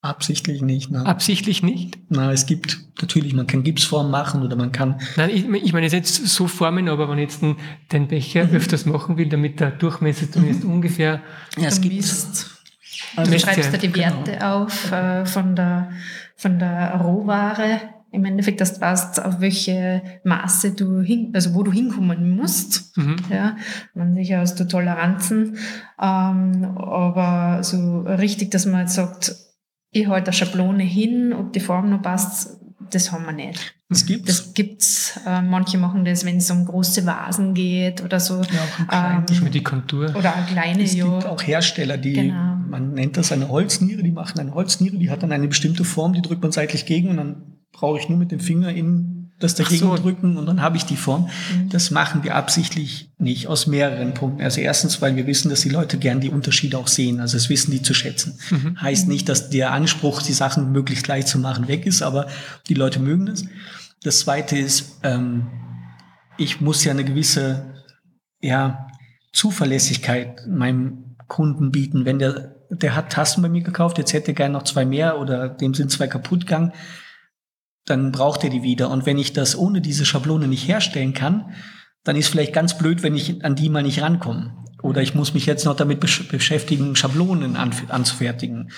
Absichtlich 0.00 0.62
nicht. 0.62 0.92
Nein. 0.92 1.06
Absichtlich 1.06 1.64
nicht? 1.64 1.98
Na, 2.08 2.32
es 2.32 2.46
gibt 2.46 2.78
natürlich, 3.00 3.34
man 3.34 3.48
kann 3.48 3.64
Gipsformen 3.64 4.12
machen 4.12 4.42
oder 4.44 4.54
man 4.54 4.70
kann. 4.70 5.00
Nein, 5.16 5.30
ich, 5.30 5.48
ich 5.48 5.72
meine 5.72 5.88
jetzt 5.88 6.26
so 6.28 6.46
Formen, 6.46 6.88
aber 6.88 7.08
wenn 7.08 7.18
ich 7.18 7.30
jetzt 7.30 7.42
den, 7.92 8.06
Becher 8.06 8.44
mhm. 8.44 8.54
öfters 8.54 8.86
machen 8.86 9.16
will, 9.18 9.28
damit 9.28 9.58
der 9.58 9.72
Durchmesser 9.72 10.30
zumindest 10.30 10.62
mhm. 10.62 10.74
ungefähr. 10.74 11.20
Ja, 11.56 11.66
es 11.66 11.80
gibt. 11.80 12.04
Also 13.16 13.32
du 13.32 13.38
schreibst 13.40 13.72
da 13.72 13.76
die 13.76 13.94
Werte 13.94 14.32
genau. 14.32 14.64
auf 14.64 14.92
äh, 14.92 15.26
von, 15.26 15.56
der, 15.56 15.90
von 16.36 16.60
der 16.60 17.00
Rohware 17.00 17.80
im 18.10 18.24
Endeffekt, 18.24 18.60
dass 18.60 18.74
du 18.74 18.80
weißt, 18.80 19.24
auf 19.24 19.40
welche 19.40 20.02
Maße 20.24 20.72
du 20.72 21.00
hin, 21.00 21.30
also 21.34 21.54
wo 21.54 21.62
du 21.62 21.72
hinkommen 21.72 22.36
musst. 22.36 22.96
Mhm. 22.96 23.16
Ja, 23.30 23.56
man 23.94 24.14
sicher 24.14 24.38
hast 24.38 24.58
du 24.60 24.66
Toleranzen, 24.66 25.58
ähm, 26.00 26.64
aber 26.76 27.62
so 27.62 28.02
richtig, 28.02 28.52
dass 28.52 28.64
man 28.64 28.82
jetzt 28.82 28.94
sagt, 28.94 29.47
ich 29.90 30.06
halte 30.06 30.26
eine 30.28 30.32
Schablone 30.32 30.82
hin, 30.82 31.32
ob 31.32 31.52
die 31.52 31.60
Form 31.60 31.90
noch 31.90 32.02
passt, 32.02 32.58
das 32.90 33.12
haben 33.12 33.24
wir 33.26 33.32
nicht. 33.32 33.74
Das 33.88 34.04
gibt's. 34.04 34.26
Das 34.26 34.54
gibt's. 34.54 35.20
Äh, 35.26 35.42
manche 35.42 35.78
machen 35.78 36.04
das, 36.04 36.24
wenn 36.24 36.36
es 36.36 36.50
um 36.50 36.64
große 36.64 37.06
Vasen 37.06 37.54
geht 37.54 38.02
oder 38.02 38.20
so. 38.20 38.42
Ja, 38.42 39.22
auch 39.22 39.30
ähm, 39.30 39.50
die 39.50 39.62
Kontur. 39.62 40.14
Oder 40.14 40.34
eine 40.34 40.46
kleine, 40.46 40.82
es 40.82 40.94
ja. 40.94 41.06
Es 41.06 41.12
gibt 41.12 41.26
auch 41.26 41.42
Hersteller, 41.42 41.96
die, 41.96 42.12
genau. 42.12 42.56
man 42.68 42.92
nennt 42.92 43.16
das 43.16 43.32
eine 43.32 43.48
Holzniere, 43.48 44.02
die 44.02 44.12
machen 44.12 44.38
eine 44.38 44.54
Holzniere, 44.54 44.96
die 44.98 45.10
hat 45.10 45.22
dann 45.22 45.32
eine 45.32 45.48
bestimmte 45.48 45.84
Form, 45.84 46.12
die 46.12 46.22
drückt 46.22 46.42
man 46.42 46.52
seitlich 46.52 46.86
gegen 46.86 47.08
und 47.10 47.16
dann 47.16 47.42
brauche 47.72 47.98
ich 47.98 48.08
nur 48.08 48.18
mit 48.18 48.30
dem 48.30 48.40
Finger 48.40 48.70
in 48.70 49.17
das 49.38 49.54
dagegen 49.54 49.86
so. 49.86 49.96
drücken 49.96 50.36
und 50.36 50.46
dann 50.46 50.60
habe 50.60 50.76
ich 50.76 50.84
die 50.84 50.96
Form. 50.96 51.30
Mhm. 51.52 51.68
Das 51.68 51.90
machen 51.90 52.24
wir 52.24 52.34
absichtlich 52.34 53.10
nicht 53.18 53.46
aus 53.46 53.66
mehreren 53.66 54.12
Punkten. 54.14 54.42
Also 54.42 54.60
erstens, 54.60 55.00
weil 55.00 55.14
wir 55.14 55.26
wissen, 55.26 55.48
dass 55.48 55.60
die 55.60 55.68
Leute 55.68 55.98
gern 55.98 56.20
die 56.20 56.30
Unterschiede 56.30 56.76
auch 56.76 56.88
sehen. 56.88 57.20
Also 57.20 57.36
es 57.36 57.48
wissen 57.48 57.70
die 57.70 57.82
zu 57.82 57.94
schätzen. 57.94 58.38
Mhm. 58.50 58.80
Heißt 58.80 59.06
nicht, 59.06 59.28
dass 59.28 59.50
der 59.50 59.72
Anspruch, 59.72 60.22
die 60.22 60.32
Sachen 60.32 60.72
möglichst 60.72 61.04
gleich 61.04 61.26
zu 61.26 61.38
machen, 61.38 61.68
weg 61.68 61.86
ist, 61.86 62.02
aber 62.02 62.26
die 62.68 62.74
Leute 62.74 62.98
mögen 62.98 63.28
es. 63.28 63.44
Das 64.02 64.20
zweite 64.20 64.58
ist, 64.58 64.98
ähm, 65.04 65.46
ich 66.36 66.60
muss 66.60 66.82
ja 66.84 66.92
eine 66.92 67.04
gewisse 67.04 67.74
ja, 68.40 68.88
Zuverlässigkeit 69.32 70.46
meinem 70.48 71.16
Kunden 71.28 71.70
bieten. 71.70 72.04
Wenn 72.04 72.18
der, 72.18 72.56
der 72.70 72.96
hat 72.96 73.10
Tassen 73.10 73.42
bei 73.42 73.48
mir 73.48 73.62
gekauft, 73.62 73.98
jetzt 73.98 74.12
hätte 74.12 74.32
er 74.32 74.34
gerne 74.34 74.54
noch 74.54 74.64
zwei 74.64 74.84
mehr 74.84 75.18
oder 75.18 75.48
dem 75.48 75.74
sind 75.74 75.92
zwei 75.92 76.08
kaputt 76.08 76.40
gegangen 76.40 76.72
dann 77.88 78.12
braucht 78.12 78.44
er 78.44 78.50
die 78.50 78.62
wieder. 78.62 78.90
Und 78.90 79.06
wenn 79.06 79.18
ich 79.18 79.32
das 79.32 79.56
ohne 79.56 79.80
diese 79.80 80.04
Schablone 80.04 80.48
nicht 80.48 80.68
herstellen 80.68 81.14
kann, 81.14 81.54
dann 82.04 82.16
ist 82.16 82.28
vielleicht 82.28 82.52
ganz 82.52 82.78
blöd, 82.78 83.02
wenn 83.02 83.14
ich 83.14 83.44
an 83.44 83.54
die 83.54 83.68
mal 83.68 83.82
nicht 83.82 84.02
rankomme. 84.02 84.64
Oder 84.82 85.02
ich 85.02 85.14
muss 85.14 85.34
mich 85.34 85.46
jetzt 85.46 85.64
noch 85.64 85.76
damit 85.76 86.00
besch 86.00 86.28
beschäftigen, 86.28 86.96
Schablonen 86.96 87.56
an 87.56 87.72
anzufertigen. 87.88 88.70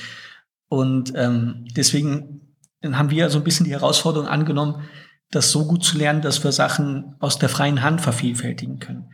Und 0.68 1.12
ähm, 1.14 1.66
deswegen 1.76 2.56
haben 2.82 3.10
wir 3.10 3.28
so 3.28 3.38
ein 3.38 3.44
bisschen 3.44 3.66
die 3.66 3.72
Herausforderung 3.72 4.26
angenommen, 4.26 4.88
das 5.30 5.50
so 5.50 5.66
gut 5.66 5.84
zu 5.84 5.98
lernen, 5.98 6.22
dass 6.22 6.42
wir 6.42 6.52
Sachen 6.52 7.14
aus 7.20 7.38
der 7.38 7.48
freien 7.48 7.82
Hand 7.82 8.00
vervielfältigen 8.00 8.78
können. 8.78 9.10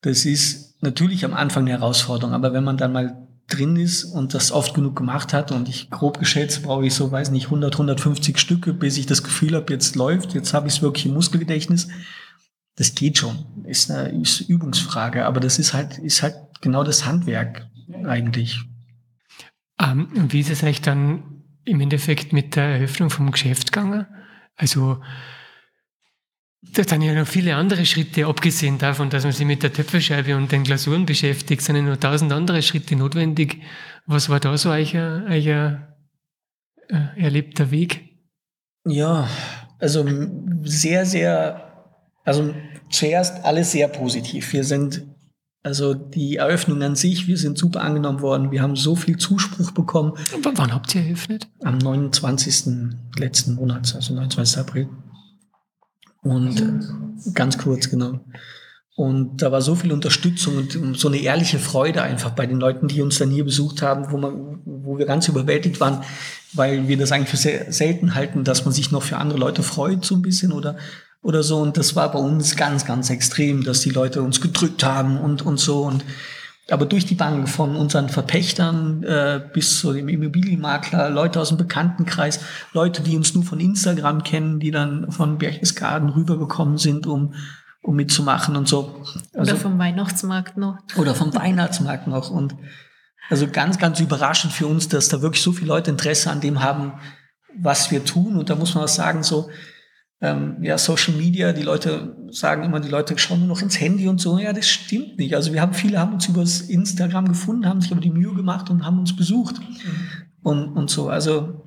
Das 0.00 0.24
ist 0.24 0.82
natürlich 0.82 1.24
am 1.24 1.34
Anfang 1.34 1.64
eine 1.64 1.72
Herausforderung, 1.78 2.34
aber 2.34 2.52
wenn 2.52 2.64
man 2.64 2.76
dann 2.76 2.92
mal 2.92 3.27
drin 3.48 3.76
ist 3.76 4.04
und 4.04 4.34
das 4.34 4.52
oft 4.52 4.74
genug 4.74 4.94
gemacht 4.94 5.32
hat 5.32 5.52
und 5.52 5.68
ich 5.68 5.90
grob 5.90 6.18
geschätzt 6.18 6.62
brauche 6.62 6.86
ich 6.86 6.94
so, 6.94 7.10
weiß 7.10 7.30
nicht, 7.30 7.46
100, 7.46 7.74
150 7.74 8.38
Stücke, 8.38 8.74
bis 8.74 8.98
ich 8.98 9.06
das 9.06 9.22
Gefühl 9.22 9.54
habe, 9.54 9.72
jetzt 9.72 9.96
läuft, 9.96 10.34
jetzt 10.34 10.52
habe 10.52 10.68
ich 10.68 10.74
es 10.74 10.82
wirklich 10.82 11.06
im 11.06 11.14
Muskelgedächtnis. 11.14 11.88
Das 12.76 12.94
geht 12.94 13.18
schon, 13.18 13.46
ist 13.64 13.90
eine 13.90 14.22
Übungsfrage, 14.46 15.24
aber 15.24 15.40
das 15.40 15.58
ist 15.58 15.72
halt, 15.72 15.98
ist 15.98 16.22
halt 16.22 16.36
genau 16.60 16.84
das 16.84 17.06
Handwerk 17.06 17.66
eigentlich. 18.04 18.60
Ähm, 19.80 20.08
wie 20.30 20.40
ist 20.40 20.50
es 20.50 20.62
eigentlich 20.62 20.82
dann 20.82 21.42
im 21.64 21.80
Endeffekt 21.80 22.32
mit 22.32 22.54
der 22.54 22.64
Eröffnung 22.64 23.10
vom 23.10 23.30
Geschäft 23.30 23.72
gegangen? 23.72 24.06
Also 24.56 25.00
da 26.60 26.82
sind 26.84 27.02
ja 27.02 27.14
noch 27.14 27.26
viele 27.26 27.54
andere 27.54 27.86
Schritte, 27.86 28.26
abgesehen 28.26 28.78
davon, 28.78 29.10
dass 29.10 29.22
man 29.22 29.32
sich 29.32 29.46
mit 29.46 29.62
der 29.62 29.72
Töpferscheibe 29.72 30.36
und 30.36 30.50
den 30.50 30.64
Glasuren 30.64 31.06
beschäftigt, 31.06 31.62
sind 31.62 31.76
ja 31.76 31.82
noch 31.82 31.96
tausend 31.96 32.32
andere 32.32 32.62
Schritte 32.62 32.96
notwendig. 32.96 33.62
Was 34.06 34.28
war 34.28 34.40
da 34.40 34.56
so 34.56 34.70
euer, 34.70 35.24
euer 35.28 35.88
äh, 36.88 37.22
erlebter 37.22 37.70
Weg? 37.70 38.08
Ja, 38.86 39.28
also 39.78 40.04
sehr, 40.64 41.06
sehr, 41.06 41.92
also 42.24 42.54
zuerst 42.90 43.44
alles 43.44 43.70
sehr 43.70 43.86
positiv. 43.88 44.52
Wir 44.52 44.64
sind, 44.64 45.04
also 45.62 45.94
die 45.94 46.36
Eröffnung 46.36 46.82
an 46.82 46.96
sich, 46.96 47.28
wir 47.28 47.36
sind 47.36 47.56
super 47.58 47.82
angenommen 47.82 48.20
worden. 48.20 48.50
Wir 48.50 48.62
haben 48.62 48.74
so 48.74 48.96
viel 48.96 49.16
Zuspruch 49.16 49.70
bekommen. 49.70 50.14
W 50.16 50.50
wann 50.54 50.74
habt 50.74 50.94
ihr 50.94 51.02
eröffnet? 51.02 51.48
Am 51.62 51.78
29. 51.78 52.90
letzten 53.16 53.54
Monats, 53.54 53.94
also 53.94 54.14
29. 54.14 54.58
April. 54.58 54.88
Und 56.22 56.94
ganz 57.34 57.58
kurz, 57.58 57.88
genau. 57.88 58.20
Und 58.98 59.42
da 59.42 59.52
war 59.52 59.62
so 59.62 59.76
viel 59.76 59.92
Unterstützung 59.92 60.56
und 60.56 60.98
so 60.98 61.06
eine 61.06 61.18
ehrliche 61.18 61.60
Freude 61.60 62.02
einfach 62.02 62.30
bei 62.30 62.46
den 62.46 62.58
Leuten, 62.58 62.88
die 62.88 63.00
uns 63.00 63.18
dann 63.18 63.30
hier 63.30 63.44
besucht 63.44 63.80
haben, 63.80 64.10
wo, 64.10 64.16
man, 64.16 64.58
wo 64.64 64.98
wir 64.98 65.06
ganz 65.06 65.28
überwältigt 65.28 65.78
waren, 65.78 66.02
weil 66.52 66.88
wir 66.88 66.96
das 66.96 67.12
eigentlich 67.12 67.28
für 67.28 67.36
sehr 67.36 67.72
selten 67.72 68.16
halten, 68.16 68.42
dass 68.42 68.64
man 68.64 68.74
sich 68.74 68.90
noch 68.90 69.04
für 69.04 69.18
andere 69.18 69.38
Leute 69.38 69.62
freut, 69.62 70.04
so 70.04 70.16
ein 70.16 70.22
bisschen 70.22 70.50
oder, 70.50 70.76
oder 71.22 71.44
so. 71.44 71.58
Und 71.58 71.76
das 71.76 71.94
war 71.94 72.10
bei 72.10 72.18
uns 72.18 72.56
ganz, 72.56 72.84
ganz 72.84 73.08
extrem, 73.10 73.62
dass 73.62 73.82
die 73.82 73.90
Leute 73.90 74.20
uns 74.20 74.40
gedrückt 74.40 74.82
haben 74.82 75.20
und, 75.20 75.42
und 75.42 75.60
so. 75.60 75.82
Und 75.82 76.04
aber 76.70 76.84
durch 76.84 77.06
die 77.06 77.14
Bank 77.14 77.48
von 77.48 77.76
unseren 77.76 78.08
Verpächtern 78.08 79.02
äh, 79.02 79.40
bis 79.52 79.80
zu 79.80 79.92
dem 79.92 80.08
Immobilienmakler, 80.08 81.08
Leute 81.08 81.40
aus 81.40 81.48
dem 81.48 81.56
Bekanntenkreis, 81.56 82.40
Leute, 82.72 83.02
die 83.02 83.16
uns 83.16 83.34
nur 83.34 83.44
von 83.44 83.58
Instagram 83.58 84.22
kennen, 84.22 84.60
die 84.60 84.70
dann 84.70 85.10
von 85.10 85.38
Berchtesgaden 85.38 86.10
rübergekommen 86.10 86.76
sind, 86.76 87.06
um, 87.06 87.34
um 87.80 87.96
mitzumachen 87.96 88.54
und 88.54 88.68
so. 88.68 89.02
Also, 89.32 89.52
oder 89.52 89.60
vom 89.60 89.78
Weihnachtsmarkt 89.78 90.58
noch. 90.58 90.78
Oder 90.96 91.14
vom 91.14 91.34
Weihnachtsmarkt 91.34 92.06
noch. 92.06 92.30
Und 92.30 92.54
also 93.30 93.46
ganz, 93.48 93.78
ganz 93.78 94.00
überraschend 94.00 94.52
für 94.52 94.66
uns, 94.66 94.88
dass 94.88 95.08
da 95.08 95.22
wirklich 95.22 95.42
so 95.42 95.52
viele 95.52 95.68
Leute 95.68 95.90
Interesse 95.90 96.30
an 96.30 96.40
dem 96.40 96.62
haben, 96.62 96.92
was 97.58 97.90
wir 97.90 98.04
tun. 98.04 98.36
Und 98.36 98.50
da 98.50 98.56
muss 98.56 98.74
man 98.74 98.84
auch 98.84 98.88
sagen, 98.88 99.22
so, 99.22 99.48
ähm, 100.20 100.56
ja, 100.62 100.78
Social 100.78 101.14
Media, 101.14 101.52
die 101.52 101.62
Leute 101.62 102.16
sagen 102.30 102.64
immer, 102.64 102.80
die 102.80 102.88
Leute 102.88 103.16
schauen 103.18 103.40
nur 103.40 103.48
noch 103.48 103.62
ins 103.62 103.80
Handy 103.80 104.08
und 104.08 104.20
so. 104.20 104.38
Ja, 104.38 104.52
das 104.52 104.68
stimmt 104.68 105.18
nicht. 105.18 105.34
Also 105.34 105.52
wir 105.52 105.60
haben 105.60 105.74
viele 105.74 105.98
haben 105.98 106.14
uns 106.14 106.26
über 106.26 106.40
das 106.40 106.62
Instagram 106.62 107.28
gefunden, 107.28 107.66
haben 107.66 107.80
sich 107.80 107.92
aber 107.92 108.00
die 108.00 108.10
Mühe 108.10 108.34
gemacht 108.34 108.68
und 108.68 108.84
haben 108.84 108.98
uns 108.98 109.14
besucht. 109.14 109.60
Mhm. 109.60 110.08
Und, 110.42 110.68
und 110.72 110.90
so. 110.90 111.08
Also 111.08 111.64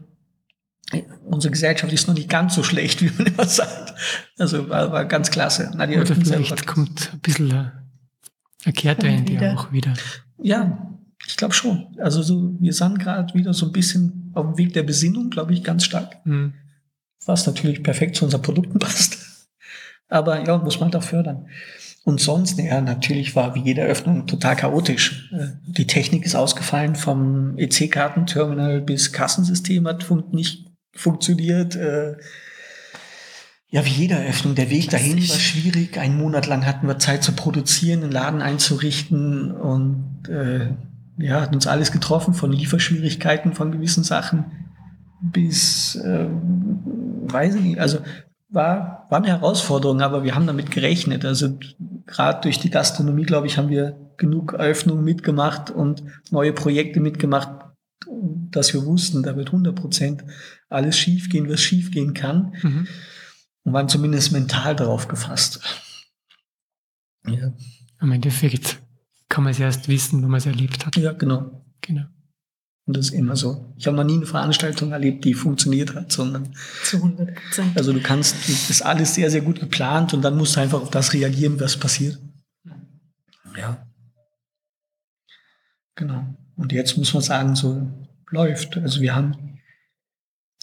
unsere 1.23 1.51
Gesellschaft 1.51 1.93
ist 1.93 2.09
noch 2.09 2.15
nicht 2.15 2.29
ganz 2.29 2.55
so 2.55 2.63
schlecht, 2.63 3.01
wie 3.01 3.11
man 3.17 3.33
immer 3.33 3.45
sagt. 3.45 3.93
Also 4.37 4.67
war, 4.67 4.91
war 4.91 5.05
ganz 5.05 5.31
klasse. 5.31 5.71
Na, 5.75 5.87
die 5.87 5.97
Oder 5.97 6.13
vielleicht 6.15 6.67
kommt 6.67 7.11
ein 7.13 7.19
bisschen 7.21 7.51
äh, 7.51 7.71
eine 8.65 8.73
Kehrtwende 8.73 9.53
auch 9.55 9.71
wieder. 9.71 9.93
Ja, 10.37 10.89
ich 11.25 11.37
glaube 11.37 11.53
schon. 11.53 11.95
Also 11.99 12.21
so, 12.21 12.57
wir 12.59 12.73
sind 12.73 12.99
gerade 12.99 13.33
wieder 13.33 13.53
so 13.53 13.67
ein 13.67 13.71
bisschen 13.71 14.31
auf 14.33 14.45
dem 14.45 14.57
Weg 14.57 14.73
der 14.73 14.83
Besinnung, 14.83 15.29
glaube 15.29 15.53
ich, 15.53 15.63
ganz 15.63 15.85
stark. 15.85 16.25
Mhm 16.25 16.53
was 17.25 17.45
natürlich 17.47 17.83
perfekt 17.83 18.15
zu 18.15 18.25
unseren 18.25 18.41
Produkten 18.41 18.79
passt. 18.79 19.17
Aber 20.09 20.45
ja, 20.45 20.57
muss 20.57 20.79
man 20.79 20.91
da 20.91 21.01
fördern. 21.01 21.47
Und 22.03 22.19
sonst, 22.19 22.57
ja, 22.57 22.81
natürlich 22.81 23.35
war 23.35 23.53
wie 23.53 23.61
jede 23.61 23.83
Öffnung 23.83 24.25
total 24.25 24.55
chaotisch. 24.55 25.31
Äh, 25.31 25.47
die 25.67 25.87
Technik 25.87 26.25
ist 26.25 26.35
ausgefallen, 26.35 26.95
vom 26.95 27.57
EC-Kartenterminal 27.57 28.81
bis 28.81 29.13
Kassensystem 29.13 29.87
hat 29.87 30.03
fun 30.03 30.23
nicht 30.31 30.65
funktioniert. 30.93 31.75
Äh, 31.75 32.15
ja, 33.69 33.85
wie 33.85 33.89
jede 33.89 34.17
Öffnung. 34.17 34.55
Der 34.55 34.69
Weg 34.69 34.89
dahin 34.89 35.17
war 35.17 35.39
schwierig. 35.39 35.97
Einen 35.97 36.17
Monat 36.17 36.47
lang 36.47 36.65
hatten 36.65 36.87
wir 36.87 36.99
Zeit 36.99 37.23
zu 37.23 37.31
produzieren, 37.33 38.03
einen 38.03 38.11
Laden 38.11 38.41
einzurichten 38.41 39.51
und 39.51 40.27
äh, 40.27 40.71
ja, 41.17 41.41
hat 41.41 41.53
uns 41.53 41.67
alles 41.67 41.91
getroffen, 41.91 42.33
von 42.33 42.51
Lieferschwierigkeiten 42.51 43.53
von 43.53 43.71
gewissen 43.71 44.03
Sachen 44.03 44.45
bis, 45.21 45.95
äh, 45.95 46.27
weiß 47.31 47.55
ich 47.55 47.61
nicht, 47.61 47.79
also 47.79 47.99
war, 48.49 49.07
war 49.09 49.19
eine 49.19 49.29
Herausforderung, 49.29 50.01
aber 50.01 50.23
wir 50.23 50.35
haben 50.35 50.47
damit 50.47 50.71
gerechnet. 50.71 51.25
Also 51.25 51.57
gerade 52.05 52.41
durch 52.41 52.59
die 52.59 52.69
Gastronomie, 52.69 53.23
glaube 53.23 53.47
ich, 53.47 53.57
haben 53.57 53.69
wir 53.69 53.97
genug 54.17 54.53
Eröffnungen 54.53 55.03
mitgemacht 55.03 55.69
und 55.69 56.03
neue 56.31 56.53
Projekte 56.53 56.99
mitgemacht, 56.99 57.49
dass 58.51 58.73
wir 58.73 58.85
wussten, 58.85 59.23
da 59.23 59.35
wird 59.35 59.47
100 59.47 59.73
Prozent 59.73 60.23
alles 60.69 60.97
schiefgehen, 60.97 61.49
was 61.49 61.61
schiefgehen 61.61 62.13
kann. 62.13 62.53
Mhm. 62.61 62.87
Und 63.63 63.73
waren 63.73 63.89
zumindest 63.89 64.31
mental 64.31 64.75
darauf 64.75 65.07
gefasst. 65.07 65.61
Ja. 67.27 67.53
Im 68.01 68.11
Endeffekt 68.11 68.81
kann 69.29 69.43
man 69.43 69.51
es 69.51 69.59
erst 69.59 69.87
wissen, 69.87 70.21
wenn 70.21 70.29
man 70.29 70.39
es 70.39 70.45
erlebt 70.47 70.85
hat. 70.85 70.97
Ja, 70.97 71.13
genau. 71.13 71.63
Genau. 71.81 72.05
Und 72.85 72.97
das 72.97 73.07
ist 73.07 73.13
immer 73.13 73.35
so. 73.35 73.73
Ich 73.77 73.87
habe 73.87 73.95
noch 73.95 74.03
nie 74.03 74.15
eine 74.15 74.25
Veranstaltung 74.25 74.91
erlebt, 74.91 75.23
die 75.23 75.33
funktioniert 75.33 75.93
hat, 75.93 76.11
sondern 76.11 76.53
zu 76.83 76.97
100 76.97 77.35
Prozent. 77.35 77.77
Also 77.77 77.93
du 77.93 78.01
kannst, 78.01 78.35
das 78.49 78.69
ist 78.69 78.81
alles 78.81 79.13
sehr, 79.13 79.29
sehr 79.29 79.41
gut 79.41 79.59
geplant 79.59 80.13
und 80.13 80.23
dann 80.23 80.35
musst 80.35 80.55
du 80.55 80.61
einfach 80.61 80.81
auf 80.81 80.89
das 80.89 81.13
reagieren, 81.13 81.59
was 81.59 81.77
passiert. 81.77 82.19
Ja. 83.57 83.85
Genau. 85.95 86.25
Und 86.55 86.71
jetzt 86.71 86.97
muss 86.97 87.13
man 87.13 87.21
sagen, 87.21 87.55
so 87.55 87.87
läuft. 88.31 88.77
Also 88.77 89.01
wir 89.01 89.15
haben 89.15 89.51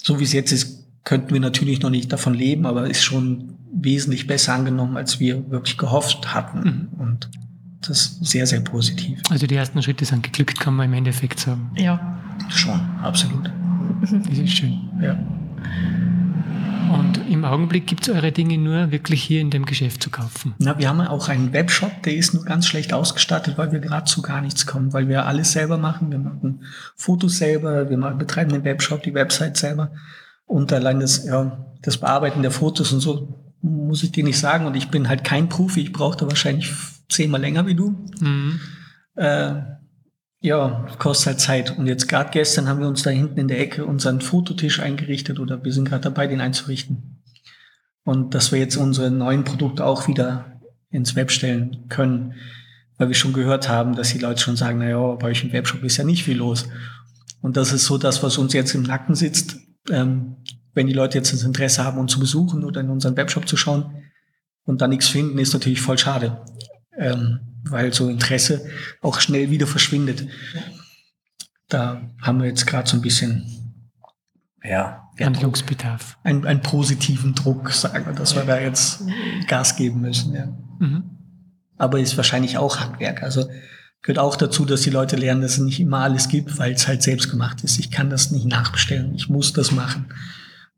so 0.01 0.19
wie 0.19 0.23
es 0.23 0.33
jetzt 0.33 0.51
ist, 0.51 0.87
könnten 1.03 1.33
wir 1.33 1.41
natürlich 1.41 1.81
noch 1.81 1.89
nicht 1.89 2.11
davon 2.11 2.33
leben, 2.33 2.65
aber 2.65 2.89
ist 2.89 3.03
schon 3.03 3.57
wesentlich 3.73 4.27
besser 4.27 4.53
angenommen, 4.53 4.97
als 4.97 5.19
wir 5.19 5.49
wirklich 5.51 5.77
gehofft 5.77 6.33
hatten. 6.33 6.59
Mhm. 6.59 6.99
Und 6.99 7.29
das 7.81 7.99
ist 7.99 8.25
sehr, 8.25 8.45
sehr 8.47 8.61
positiv. 8.61 9.21
Also 9.29 9.47
die 9.47 9.55
ersten 9.55 9.81
Schritte 9.81 10.05
sind 10.05 10.23
geglückt, 10.23 10.59
kann 10.59 10.75
man 10.75 10.87
im 10.87 10.93
Endeffekt 10.93 11.39
sagen. 11.39 11.71
Ja. 11.77 12.08
Schon, 12.49 12.79
absolut. 13.01 13.51
Das 14.01 14.11
ist 14.11 14.49
schön. 14.51 14.79
Ja. 15.01 15.17
Und 16.91 17.19
im 17.29 17.45
Augenblick 17.45 17.85
gibt 17.85 18.07
es 18.07 18.15
eure 18.15 18.31
Dinge 18.31 18.57
nur 18.57 18.91
wirklich 18.91 19.21
hier 19.21 19.41
in 19.41 19.51
dem 19.51 19.65
Geschäft 19.65 20.01
zu 20.01 20.09
kaufen. 20.09 20.55
Na, 20.57 20.77
wir 20.79 20.89
haben 20.89 21.01
auch 21.01 21.29
einen 21.29 21.53
Webshop, 21.53 22.01
der 22.03 22.15
ist 22.15 22.33
nur 22.33 22.43
ganz 22.45 22.65
schlecht 22.65 22.93
ausgestattet, 22.93 23.57
weil 23.57 23.71
wir 23.71 23.79
gerade 23.79 24.05
zu 24.05 24.21
gar 24.21 24.41
nichts 24.41 24.65
kommen, 24.65 24.91
weil 24.91 25.07
wir 25.07 25.25
alles 25.25 25.51
selber 25.51 25.77
machen. 25.77 26.09
Wir 26.09 26.17
machen 26.17 26.63
Fotos 26.95 27.37
selber, 27.37 27.89
wir 27.89 27.97
machen, 27.97 28.17
betreiben 28.17 28.51
den 28.51 28.63
Webshop, 28.63 29.03
die 29.03 29.13
Website 29.13 29.57
selber. 29.57 29.91
Und 30.45 30.73
allein 30.73 30.99
das, 30.99 31.25
ja, 31.25 31.65
das 31.81 31.97
Bearbeiten 31.97 32.41
der 32.41 32.51
Fotos 32.51 32.91
und 32.91 33.01
so 33.01 33.51
muss 33.61 34.01
ich 34.01 34.11
dir 34.11 34.23
nicht 34.23 34.39
sagen. 34.39 34.65
Und 34.65 34.75
ich 34.75 34.89
bin 34.89 35.07
halt 35.07 35.23
kein 35.23 35.49
Profi, 35.49 35.81
ich 35.81 35.93
brauche 35.93 36.17
da 36.17 36.27
wahrscheinlich 36.27 36.73
zehnmal 37.07 37.41
länger 37.41 37.67
wie 37.67 37.75
du. 37.75 37.95
Mhm. 38.19 38.59
Äh, 39.15 39.53
ja, 40.41 40.87
kostet 40.99 41.27
halt 41.27 41.39
Zeit. 41.39 41.77
Und 41.77 41.87
jetzt 41.87 42.07
gerade 42.07 42.29
gestern 42.31 42.67
haben 42.67 42.79
wir 42.79 42.87
uns 42.87 43.03
da 43.03 43.09
hinten 43.09 43.39
in 43.39 43.47
der 43.47 43.59
Ecke 43.59 43.85
unseren 43.85 44.21
Fototisch 44.21 44.79
eingerichtet 44.79 45.39
oder 45.39 45.63
wir 45.63 45.73
sind 45.73 45.87
gerade 45.87 46.03
dabei, 46.03 46.27
den 46.27 46.41
einzurichten. 46.41 47.23
Und 48.03 48.33
dass 48.33 48.51
wir 48.51 48.59
jetzt 48.59 48.77
unsere 48.77 49.11
neuen 49.11 49.43
Produkte 49.43 49.85
auch 49.85 50.07
wieder 50.07 50.59
ins 50.89 51.15
Web 51.15 51.31
stellen 51.31 51.85
können, 51.89 52.33
weil 52.97 53.09
wir 53.09 53.15
schon 53.15 53.33
gehört 53.33 53.69
haben, 53.69 53.95
dass 53.95 54.11
die 54.11 54.19
Leute 54.19 54.41
schon 54.41 54.55
sagen, 54.55 54.79
naja, 54.79 55.15
bei 55.15 55.27
euch 55.27 55.43
im 55.43 55.53
Webshop 55.53 55.83
ist 55.83 55.97
ja 55.97 56.03
nicht 56.03 56.23
viel 56.23 56.37
los. 56.37 56.67
Und 57.41 57.57
das 57.57 57.71
ist 57.71 57.85
so 57.85 57.97
das, 57.97 58.23
was 58.23 58.37
uns 58.37 58.53
jetzt 58.53 58.73
im 58.73 58.83
Nacken 58.83 59.15
sitzt. 59.15 59.57
Ähm, 59.89 60.37
wenn 60.73 60.87
die 60.87 60.93
Leute 60.93 61.17
jetzt 61.17 61.33
das 61.33 61.43
Interesse 61.43 61.83
haben, 61.83 61.97
uns 61.97 62.11
zu 62.11 62.19
besuchen 62.19 62.63
oder 62.63 62.81
in 62.81 62.89
unseren 62.89 63.17
Webshop 63.17 63.47
zu 63.47 63.57
schauen 63.57 64.03
und 64.63 64.81
da 64.81 64.87
nichts 64.87 65.07
finden, 65.07 65.37
ist 65.39 65.53
natürlich 65.53 65.81
voll 65.81 65.97
schade. 65.97 66.41
Ähm, 66.97 67.39
weil 67.63 67.93
so 67.93 68.09
Interesse 68.09 68.65
auch 69.01 69.19
schnell 69.19 69.51
wieder 69.51 69.67
verschwindet. 69.67 70.27
Da 71.67 72.01
haben 72.21 72.39
wir 72.39 72.47
jetzt 72.47 72.65
gerade 72.65 72.89
so 72.89 72.97
ein 72.97 73.01
bisschen 73.01 73.45
ja, 74.63 75.09
Handlungsbedarf. 75.19 76.17
Einen, 76.23 76.45
einen 76.45 76.61
positiven 76.61 77.35
Druck, 77.35 77.71
sagen 77.71 78.05
wir, 78.05 78.13
dass 78.13 78.35
wir 78.35 78.43
da 78.43 78.59
jetzt 78.59 79.03
Gas 79.47 79.75
geben 79.75 80.01
müssen. 80.01 80.33
Ja. 80.33 80.47
Mhm. 80.79 81.03
Aber 81.77 81.99
ist 81.99 82.17
wahrscheinlich 82.17 82.57
auch 82.57 82.79
Handwerk. 82.79 83.23
Also 83.23 83.49
gehört 84.01 84.19
auch 84.19 84.35
dazu, 84.35 84.65
dass 84.65 84.81
die 84.81 84.89
Leute 84.89 85.15
lernen, 85.15 85.41
dass 85.41 85.53
es 85.53 85.59
nicht 85.59 85.79
immer 85.79 85.99
alles 85.99 86.27
gibt, 86.27 86.57
weil 86.57 86.73
es 86.73 86.87
halt 86.87 87.03
selbst 87.03 87.29
gemacht 87.29 87.63
ist. 87.63 87.79
Ich 87.79 87.91
kann 87.91 88.09
das 88.09 88.31
nicht 88.31 88.45
nachbestellen. 88.45 89.15
Ich 89.15 89.29
muss 89.29 89.53
das 89.53 89.71
machen. 89.71 90.07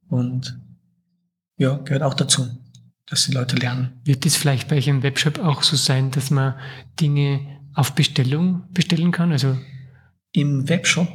Und 0.09 0.59
ja, 1.57 1.77
gehört 1.77 2.03
auch 2.03 2.13
dazu 2.13 2.49
dass 3.11 3.25
die 3.25 3.33
Leute 3.33 3.57
lernen. 3.57 4.01
Wird 4.05 4.25
es 4.25 4.35
vielleicht 4.35 4.69
bei 4.69 4.77
euch 4.77 4.87
im 4.87 5.03
Webshop 5.03 5.37
auch 5.39 5.61
so 5.61 5.75
sein, 5.75 6.09
dass 6.11 6.31
man 6.31 6.55
Dinge 6.99 7.59
auf 7.73 7.93
Bestellung 7.93 8.63
bestellen 8.71 9.11
kann? 9.11 9.31
Also 9.31 9.57
Im 10.31 10.67
Webshop 10.67 11.09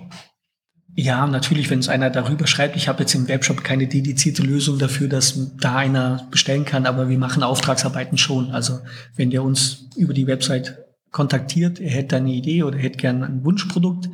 ja, 0.99 1.26
natürlich, 1.26 1.68
wenn 1.68 1.78
es 1.78 1.90
einer 1.90 2.09
darüber 2.09 2.47
schreibt, 2.47 2.74
ich 2.74 2.88
habe 2.88 3.01
jetzt 3.01 3.14
im 3.14 3.28
Webshop 3.28 3.62
keine 3.62 3.86
dedizierte 3.86 4.42
Lösung 4.42 4.78
dafür, 4.78 5.09
dass 5.09 5.55
da 5.59 5.76
einer 5.76 6.26
bestellen 6.30 6.64
kann, 6.64 6.86
aber 6.86 7.11
wir 7.11 7.18
machen 7.18 7.42
Auftragsarbeiten 7.42 8.16
schon. 8.16 8.51
Also 8.51 8.80
wenn 9.14 9.28
der 9.28 9.42
uns 9.42 9.90
über 9.94 10.14
die 10.14 10.26
Website 10.26 10.78
kontaktiert, 11.11 11.80
er 11.80 11.90
hätte 11.90 12.16
eine 12.16 12.32
Idee 12.32 12.62
oder 12.62 12.78
hätte 12.78 12.97
gerne 12.97 13.26
ein 13.26 13.44
Wunschprodukt, 13.44 14.09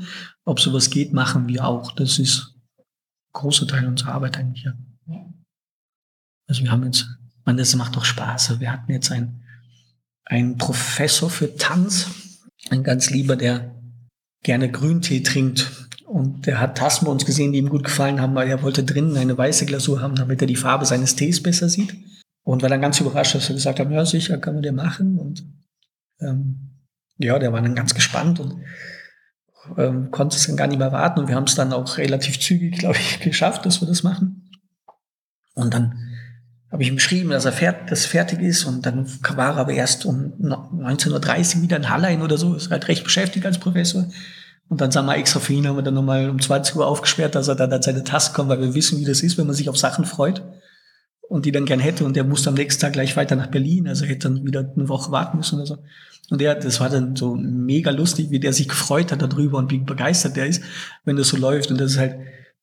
ob 0.45 0.59
sowas 0.59 0.91
geht, 0.91 1.13
machen 1.13 1.47
wir 1.47 1.65
auch. 1.65 1.93
Das 1.93 2.19
ist 2.19 2.57
ein 2.57 2.85
großer 3.33 3.69
Teil 3.69 3.87
unserer 3.87 4.15
Arbeit 4.15 4.37
eigentlich. 4.39 4.65
Ja. 4.65 4.75
Also 6.49 6.65
wir 6.65 6.73
haben 6.73 6.83
jetzt 6.83 7.07
man, 7.45 7.57
das 7.57 7.75
macht 7.75 7.97
doch 7.97 8.05
Spaß. 8.05 8.61
Wir 8.61 8.73
hatten 8.73 8.93
jetzt 8.93 9.11
einen, 9.11 9.43
einen 10.25 10.59
Professor 10.59 11.31
für 11.31 11.57
Tanz, 11.57 12.09
ein 12.71 12.85
ganz 12.85 13.11
lieber, 13.11 13.37
der 13.37 13.75
gerne 14.43 14.71
Grüntee 14.71 15.21
trinkt. 15.21 15.89
Und 16.07 16.47
der 16.47 16.61
hat 16.61 16.77
Tassen 16.77 17.07
bei 17.07 17.11
uns 17.11 17.25
gesehen, 17.25 17.53
die 17.53 17.59
ihm 17.59 17.71
gut 17.71 17.85
gefallen 17.85 18.21
haben, 18.21 18.35
weil 18.35 18.49
er 18.49 18.63
wollte 18.63 18.85
drinnen 18.85 19.17
eine 19.17 19.37
weiße 19.37 19.67
Glasur 19.67 20.01
haben, 20.01 20.15
damit 20.15 20.41
er 20.43 20.47
die 20.47 20.57
Farbe 20.57 20.85
seines 20.85 21.17
Tees 21.17 21.43
besser 21.43 21.69
sieht. 21.69 21.95
Und 22.45 22.63
war 22.63 22.69
dann 22.69 22.83
ganz 22.83 23.01
überrascht, 23.01 23.35
dass 23.35 23.49
wir 23.49 23.55
gesagt 23.55 23.81
haben, 23.81 23.93
ja 23.93 24.05
sicher, 24.05 24.37
kann 24.39 24.55
man 24.55 24.63
der 24.63 24.73
machen. 24.73 25.19
Und 25.19 25.45
ähm, 26.21 26.73
ja, 27.19 27.39
der 27.39 27.53
war 27.53 27.63
dann 27.63 27.75
ganz 27.75 27.95
gespannt 27.95 28.41
und 28.41 28.57
ähm, 29.79 30.11
konnte 30.11 30.37
es 30.37 30.47
dann 30.47 30.57
gar 30.57 30.67
nicht 30.67 30.79
mehr 30.79 30.93
warten. 30.93 31.21
Und 31.21 31.29
wir 31.29 31.37
haben 31.37 31.45
es 31.45 31.55
dann 31.55 31.73
auch 31.73 31.97
relativ 31.99 32.41
zügig, 32.41 32.73
glaube 32.79 32.99
ich, 32.99 33.21
geschafft, 33.21 33.65
dass 33.65 33.81
wir 33.81 33.89
das 33.89 34.03
machen. 34.03 34.51
Und 35.55 35.73
dann 35.73 36.12
habe 36.73 36.83
ich 36.83 36.89
ihm 36.89 36.97
geschrieben, 36.97 37.31
dass 37.31 37.45
er 37.45 37.53
fert, 37.53 37.91
dass 37.91 38.07
fertig 38.07 38.41
ist 38.41 38.65
und 38.65 38.87
dann 38.87 39.07
war 39.37 39.51
er 39.51 39.57
aber 39.59 39.73
erst 39.73 40.07
um 40.07 40.33
19.30 40.41 41.57
Uhr 41.57 41.63
wieder 41.63 41.77
in 41.77 41.91
Hallein 41.91 42.23
oder 42.23 42.39
so, 42.39 42.55
ist 42.55 42.71
halt 42.71 42.89
recht 42.89 43.05
beschäftigt 43.05 43.45
als 43.45 43.59
Professor. 43.59 44.09
Und 44.71 44.81
dann 44.81 44.91
sagen 44.91 45.07
wir 45.07 45.17
extra 45.17 45.39
für 45.39 45.53
ihn, 45.53 45.69
haben 45.69 45.77
wir 45.77 45.83
dann 45.83 45.93
nochmal 45.93 46.31
um 46.31 46.41
20 46.41 46.77
Uhr 46.77 46.87
aufgesperrt, 46.87 47.35
dass 47.35 47.49
er 47.49 47.57
dann 47.57 47.73
an 47.75 47.83
seine 47.83 48.05
Tasse 48.05 48.33
kommt, 48.33 48.49
weil 48.49 48.61
wir 48.61 48.75
wissen, 48.75 48.99
wie 48.99 49.05
das 49.05 49.23
ist, 49.23 49.37
wenn 49.37 49.47
man 49.47 49.55
sich 49.55 49.69
auf 49.69 49.77
Sachen 49.77 50.07
freut 50.07 50.43
und 51.29 51.45
die 51.45 51.53
dann 51.53 51.67
gern 51.67 51.79
hätte 51.79 52.07
und 52.07 52.17
der 52.17 52.25
musste 52.25 52.49
am 52.49 52.55
nächsten 52.55 52.81
Tag 52.81 52.95
gleich 52.95 53.19
weiter 53.19 53.37
nach 53.37 53.49
Berlin, 53.49 53.87
also 53.87 54.07
hätte 54.07 54.31
dann 54.31 54.47
wieder 54.47 54.61
eine 54.75 54.89
Woche 54.89 55.13
warten 55.13 55.37
müssen 55.37 55.57
oder 55.57 55.67
so. 55.67 55.79
Und 56.31 56.41
der, 56.41 56.55
das 56.55 56.81
war 56.81 56.89
dann 56.89 57.17
so 57.17 57.35
mega 57.35 57.91
lustig, 57.91 58.31
wie 58.31 58.41
der 58.41 58.55
sich 58.55 58.67
gefreut 58.67 59.13
hat 59.13 59.21
darüber 59.21 59.59
und 59.59 59.71
wie 59.71 59.79
begeistert 59.79 60.37
der 60.37 60.47
ist, 60.47 60.63
wenn 61.05 61.17
das 61.17 61.29
so 61.29 61.37
läuft 61.37 61.71
und 61.71 61.79
das 61.79 61.93
ist 61.93 61.99
halt, 61.99 62.17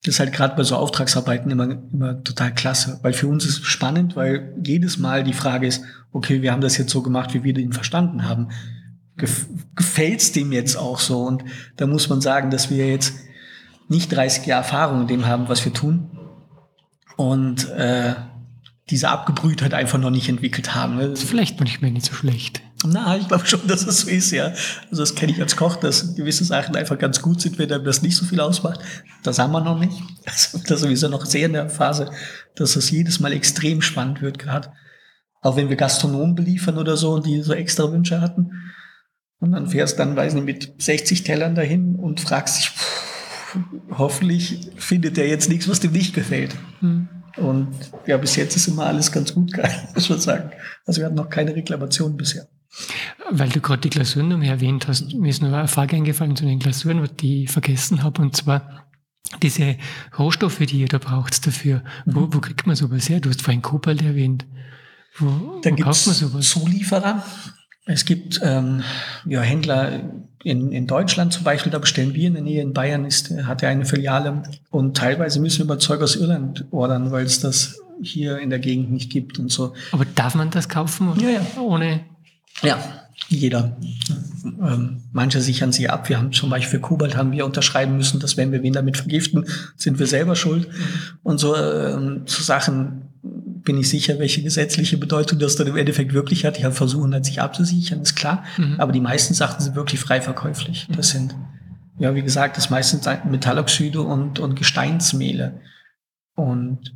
das 0.04 0.16
ist 0.16 0.20
halt 0.20 0.32
gerade 0.32 0.56
bei 0.56 0.64
so 0.64 0.78
Auftragsarbeiten 0.78 1.52
immer, 1.52 1.78
immer 1.92 2.24
total 2.24 2.54
klasse, 2.54 3.00
weil 3.02 3.14
für 3.14 3.28
uns 3.28 3.46
ist 3.46 3.60
es 3.60 3.66
spannend, 3.66 4.16
weil 4.16 4.54
jedes 4.64 4.98
Mal 4.98 5.24
die 5.24 5.34
Frage 5.34 5.68
ist, 5.68 5.84
okay, 6.12 6.42
wir 6.42 6.52
haben 6.52 6.62
das 6.62 6.78
jetzt 6.78 6.92
so 6.92 7.02
gemacht, 7.02 7.34
wie 7.34 7.44
wir 7.44 7.54
den 7.54 7.74
verstanden 7.74 8.28
haben. 8.28 8.50
Gef 9.18 9.48
gefällt's 9.76 10.32
dem 10.32 10.54
jetzt 10.54 10.78
auch 10.78 11.00
so? 11.00 11.24
Und 11.24 11.44
da 11.76 11.86
muss 11.86 12.08
man 12.08 12.22
sagen, 12.22 12.50
dass 12.50 12.70
wir 12.70 12.88
jetzt 12.88 13.16
nicht 13.90 14.16
30 14.16 14.46
Jahre 14.46 14.64
Erfahrung 14.64 15.02
in 15.02 15.08
dem 15.08 15.28
haben, 15.28 15.50
was 15.50 15.66
wir 15.66 15.74
tun. 15.74 16.10
Und 17.18 17.70
äh, 17.72 18.16
diese 18.90 19.10
Abgebrühtheit 19.10 19.74
einfach 19.74 20.00
noch 20.00 20.10
nicht 20.10 20.30
entwickelt 20.30 20.74
haben. 20.74 20.96
Ne? 20.96 21.10
Das 21.10 21.24
ist 21.24 21.30
vielleicht 21.30 21.60
manchmal 21.60 21.92
nicht 21.92 22.06
so 22.06 22.14
schlecht. 22.14 22.62
Na, 22.86 23.18
ich 23.18 23.28
glaube 23.28 23.46
schon, 23.46 23.68
dass 23.68 23.86
es 23.86 24.02
so 24.02 24.10
ist, 24.10 24.32
ja. 24.32 24.54
Also 24.90 25.02
das 25.02 25.14
kenne 25.14 25.34
ich 25.34 25.42
als 25.42 25.58
Koch, 25.58 25.76
dass 25.76 26.16
gewisse 26.16 26.46
Sachen 26.46 26.76
einfach 26.78 26.98
ganz 26.98 27.22
gut 27.22 27.42
sind, 27.42 27.60
wenn 27.60 27.72
einem 27.72 27.84
das 27.84 28.02
nicht 28.02 28.16
so 28.16 28.26
viel 28.26 28.40
ausmacht. 28.40 28.80
Das 29.24 29.38
haben 29.38 29.52
wir 29.52 29.62
noch 29.62 29.80
nicht. 29.80 29.94
Also 30.26 30.60
das 30.60 30.72
ist 30.72 30.82
sowieso 30.82 31.10
noch 31.10 31.26
sehr 31.26 31.48
in 31.48 31.54
der 31.54 31.70
Phase, 31.70 32.12
dass 32.56 32.76
es 32.76 32.92
jedes 32.92 33.20
Mal 33.20 33.34
extrem 33.34 33.82
spannend 33.82 34.22
wird 34.22 34.40
gerade. 34.40 34.72
Auch 35.42 35.58
wenn 35.58 35.70
wir 35.70 35.76
Gastronomen 35.76 36.36
beliefern 36.36 36.78
oder 36.78 36.96
so, 36.96 37.20
die 37.20 37.42
so 37.42 37.54
extra 37.54 37.92
Wünsche 37.92 38.22
hatten. 38.22 38.52
Und 39.40 39.54
dann 39.54 39.68
fährst 39.68 40.00
dann, 40.00 40.16
weiß 40.16 40.36
nicht, 40.36 40.46
mit 40.46 40.74
60 40.78 41.24
Tellern 41.24 41.56
dahin 41.56 41.96
und 41.96 42.22
fragst 42.22 42.60
dich, 42.60 42.70
pff, 42.70 43.58
hoffentlich 43.98 44.70
findet 44.78 45.18
er 45.18 45.28
jetzt 45.28 45.50
nichts, 45.50 45.68
was 45.68 45.80
dem 45.80 45.92
nicht 45.92 46.14
gefällt. 46.14 46.56
Hm. 46.82 47.08
Und 47.38 47.70
ja, 48.06 48.18
bis 48.18 48.36
jetzt 48.36 48.56
ist 48.56 48.68
immer 48.68 48.86
alles 48.86 49.12
ganz 49.12 49.34
gut, 49.34 49.52
muss 49.96 50.10
man 50.10 50.20
sagen. 50.20 50.52
Also 50.86 51.02
wir 51.02 51.06
hatten 51.06 51.16
noch 51.16 51.30
keine 51.30 51.56
Reklamation 51.56 52.16
bisher. 52.16 52.48
Weil 53.32 53.50
du 53.50 53.62
gerade 53.62 53.82
die 53.82 53.90
Glasuren 53.90 54.30
noch 54.30 54.42
erwähnt 54.42 54.88
hast, 54.88 55.14
mir 55.14 55.30
ist 55.30 55.42
noch 55.42 55.52
eine 55.52 55.68
Frage 55.68 55.96
eingefallen 55.96 56.36
zu 56.36 56.46
den 56.46 56.60
Glasuren, 56.60 57.08
die 57.20 57.44
ich 57.44 57.52
vergessen 57.52 58.04
habe, 58.04 58.22
und 58.22 58.36
zwar 58.36 58.90
diese 59.42 59.78
Rohstoffe, 60.18 60.60
die 60.60 60.82
ihr 60.82 60.88
da 60.88 60.98
braucht 60.98 61.46
dafür. 61.46 61.84
Mhm. 62.06 62.16
Wo, 62.16 62.34
wo 62.34 62.40
kriegt 62.40 62.66
man 62.66 62.76
sowas 62.76 63.10
her? 63.10 63.20
Du 63.20 63.30
hast 63.30 63.42
vorhin 63.42 63.62
Kobalt 63.62 64.02
erwähnt. 64.02 64.46
Wo, 65.18 65.60
da 65.62 65.72
wo 65.72 65.76
kauft 65.76 66.08
man 66.08 66.16
sowas? 66.16 66.50
Zulieferer. 66.50 67.24
Es 67.86 68.06
gibt 68.06 68.40
ähm, 68.44 68.84
ja, 69.26 69.42
Händler 69.42 70.04
in, 70.44 70.72
in 70.72 70.86
Deutschland 70.86 71.34
zum 71.34 71.44
Beispiel, 71.44 71.72
da 71.72 71.80
bestellen 71.80 72.14
wir 72.14 72.28
in 72.28 72.36
der 72.36 72.44
Nähe, 72.44 72.62
in 72.62 72.74
Bayern 72.74 73.04
ist, 73.04 73.32
hat 73.46 73.64
er 73.64 73.70
eine 73.70 73.86
Filiale 73.86 74.44
und 74.70 74.96
teilweise 74.96 75.40
müssen 75.40 75.60
wir 75.60 75.66
über 75.66 75.80
Zeug 75.80 76.02
aus 76.02 76.16
Irland 76.16 76.66
ordern, 76.72 77.12
weil 77.12 77.26
es 77.26 77.40
das 77.40 77.80
hier 78.02 78.38
in 78.38 78.52
der 78.52 78.60
Gegend 78.60 78.92
nicht 78.92 79.12
gibt 79.12 79.40
und 79.40 79.52
so. 79.52 79.74
Aber 79.92 80.06
darf 80.06 80.36
man 80.36 80.52
das 80.52 80.70
kaufen? 80.70 81.12
Ja, 81.20 81.30
ja. 81.30 81.42
Ohne 81.60 82.02
ja, 82.62 82.80
jeder. 83.28 83.78
Ähm, 84.44 85.04
manche 85.12 85.42
sichern 85.42 85.72
sie 85.72 85.90
ab. 85.90 86.10
Wir 86.10 86.18
haben 86.18 86.32
zum 86.32 86.50
Beispiel 86.50 86.80
für 86.80 86.82
Kobalt 86.82 87.16
haben 87.16 87.32
wir 87.32 87.46
unterschreiben 87.46 87.98
müssen, 87.98 88.20
dass 88.20 88.38
wenn 88.38 88.52
wir 88.52 88.64
wen 88.64 88.74
damit 88.74 88.98
vergiften, 88.98 89.46
sind 89.76 90.00
wir 90.00 90.08
selber 90.08 90.36
schuld. 90.36 90.68
Und 91.24 91.40
so, 91.40 91.56
ähm, 91.56 92.24
so 92.26 92.42
Sachen 92.42 93.10
bin 93.22 93.78
ich 93.78 93.90
sicher, 93.90 94.18
welche 94.20 94.42
gesetzliche 94.42 94.98
Bedeutung 94.98 95.38
das 95.38 95.56
dann 95.56 95.68
im 95.68 95.78
Endeffekt 95.78 96.14
wirklich 96.14 96.46
hat. 96.46 96.58
Die 96.58 96.66
haben 96.66 96.74
versuchen, 96.74 97.14
halt 97.14 97.26
sich 97.26 97.42
abzusichern, 97.42 98.02
ist 98.02 98.16
klar. 98.16 98.44
Mhm. 98.58 98.76
Aber 98.80 98.92
die 98.92 99.02
meisten 99.02 99.34
Sachen 99.34 99.62
sind 99.62 99.76
wirklich 99.76 100.00
frei 100.00 100.22
verkäuflich. 100.22 100.88
Das 100.96 101.10
sind, 101.10 101.36
ja, 102.00 102.16
wie 102.16 102.24
gesagt, 102.24 102.58
das 102.58 102.70
meistens 102.70 103.08
Metalloxide 103.30 104.02
und, 104.02 104.40
und 104.40 104.56
Gesteinsmehle. 104.56 105.60
Und 106.36 106.96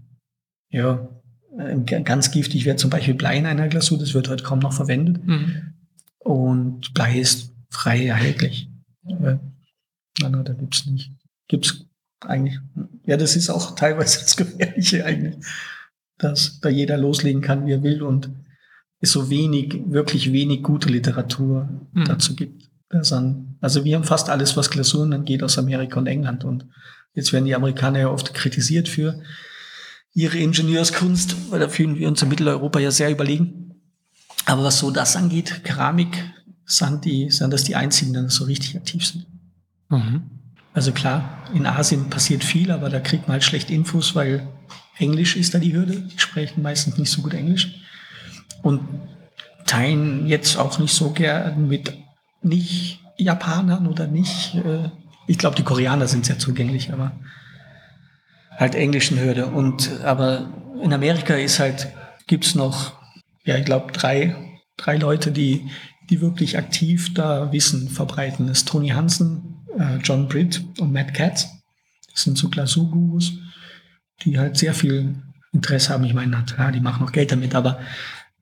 ja, 0.70 1.10
ganz 1.86 2.32
giftig 2.32 2.66
wäre 2.66 2.78
zum 2.78 2.89
Beispiel 2.89 3.14
Blei 3.14 3.38
in 3.38 3.45
einer 3.45 3.68
Glasur, 3.68 3.99
das 3.99 4.14
wird 4.14 4.30
heute 4.30 4.43
kaum 4.43 4.60
noch 4.60 4.74
verwendet. 4.74 5.26
Mhm. 5.26 5.74
Und 6.20 6.93
Blei 6.93 7.20
ist 7.20 7.54
frei 7.70 8.06
erhältlich. 8.06 8.70
Nein, 9.04 9.39
nein, 10.22 10.43
da 10.43 10.54
gibt's 10.54 10.86
nicht. 10.86 11.12
Gibt's 11.47 11.86
eigentlich. 12.22 12.60
Ja, 13.06 13.18
das 13.18 13.36
ist 13.36 13.49
auch 13.49 13.76
teilweise 13.76 14.20
das 14.20 14.38
Gefährliche 14.38 15.06
eigentlich, 15.06 15.36
dass 16.18 16.60
da 16.60 16.70
jeder 16.70 16.97
loslegen 16.97 17.41
kann, 17.41 17.66
wie 17.66 17.74
er 17.74 17.84
will 17.84 18.01
und 18.01 18.30
es 18.99 19.12
so 19.12 19.30
wenig, 19.30 19.82
wirklich 19.88 20.32
wenig 20.32 20.64
gute 20.64 20.89
Literatur 20.89 21.70
mhm. 21.91 22.06
dazu 22.06 22.36
gibt. 22.36 22.70
Also 22.89 23.84
wir 23.84 23.95
haben 23.95 24.04
fast 24.04 24.30
alles, 24.30 24.56
was 24.56 24.70
Glasuren 24.70 25.14
angeht, 25.14 25.43
aus 25.43 25.58
Amerika 25.58 25.99
und 25.99 26.08
England. 26.08 26.43
Und 26.43 26.68
jetzt 27.14 27.34
werden 27.34 27.45
die 27.45 27.56
Amerikaner 27.56 27.99
ja 27.99 28.10
oft 28.10 28.34
kritisiert 28.34 28.88
für 28.88 29.20
ihre 30.14 30.38
Ingenieurskunst, 30.38 31.51
weil 31.51 31.59
da 31.59 31.68
fühlen 31.68 31.97
wir 31.97 32.07
uns 32.07 32.22
in 32.22 32.30
Mitteleuropa 32.30 32.80
ja 32.80 32.91
sehr 32.91 33.11
überlegen. 33.11 33.76
Aber 34.45 34.64
was 34.64 34.80
so 34.80 34.91
das 34.91 35.16
angeht, 35.16 35.64
Keramik, 35.64 36.24
sind, 36.66 37.05
die, 37.05 37.30
sind 37.30 37.51
das 37.51 37.64
die 37.64 37.76
einzigen, 37.76 38.14
die 38.14 38.30
so 38.30 38.45
richtig 38.45 38.76
aktiv 38.78 39.05
sind. 39.05 39.26
Mhm. 39.89 40.24
Also 40.74 40.91
klar, 40.91 41.43
in 41.53 41.66
Asien 41.66 42.09
passiert 42.09 42.43
viel, 42.43 42.72
aber 42.72 42.89
da 42.89 42.99
kriegt 42.99 43.28
man 43.28 43.34
halt 43.34 43.43
schlecht 43.43 43.70
Infos, 43.70 44.16
weil 44.16 44.47
Englisch 44.97 45.36
ist 45.36 45.53
da 45.53 45.59
die 45.59 45.74
Hürde. 45.74 46.01
Die 46.01 46.20
sprechen 46.20 46.61
meistens 46.61 46.97
nicht 46.97 47.11
so 47.11 47.22
gut 47.22 47.34
Englisch. 47.34 47.76
Und 48.61 48.82
teilen 49.66 50.28
jetzt 50.28 50.57
auch 50.57 50.80
nicht 50.80 50.93
so 50.93 51.11
gern 51.11 51.68
mit 51.68 51.93
nicht-Japanern 52.41 53.88
oder 53.88 54.07
nicht. 54.07 54.55
Äh, 54.55 54.89
ich 55.28 55.38
glaube, 55.38 55.55
die 55.55 55.64
Koreaner 55.64 56.07
sind 56.07 56.26
sehr 56.26 56.39
zugänglich, 56.39 56.91
aber 56.91 57.11
halt 58.64 58.76
englischen 58.76 59.20
Hürde. 59.20 59.47
Und 59.47 60.01
aber 60.03 60.49
in 60.82 60.93
Amerika 60.93 61.36
ist 61.36 61.59
halt, 61.59 61.89
gibt's 62.28 62.55
noch, 62.55 62.93
ja, 63.43 63.57
ich 63.57 63.66
glaube, 63.66 63.91
drei, 63.91 64.36
drei 64.78 64.97
Leute, 64.97 65.32
die, 65.32 65.70
die 66.09 66.22
wirklich 66.22 66.57
aktiv 66.57 67.14
da 67.14 67.51
Wissen 67.51 67.89
verbreiten. 67.89 68.47
Das 68.47 68.59
ist 68.59 68.70
Tony 68.70 68.89
Hansen, 68.89 69.66
äh, 69.78 69.97
John 69.97 70.28
Britt 70.28 70.64
und 70.80 70.93
Matt 70.93 71.14
Katz. 71.14 71.49
Das 72.11 72.24
sind 72.24 72.38
so 72.38 72.49
Glasurgurus, 72.49 73.34
die 74.24 74.39
halt 74.39 74.57
sehr 74.57 74.74
viel 74.74 75.16
Interesse 75.51 75.91
haben. 75.91 76.05
Ich 76.05 76.14
meine, 76.14 76.45
ja, 76.57 76.72
die 76.72 76.80
machen 76.80 77.05
auch 77.05 77.11
Geld 77.11 77.32
damit, 77.32 77.55
aber 77.55 77.80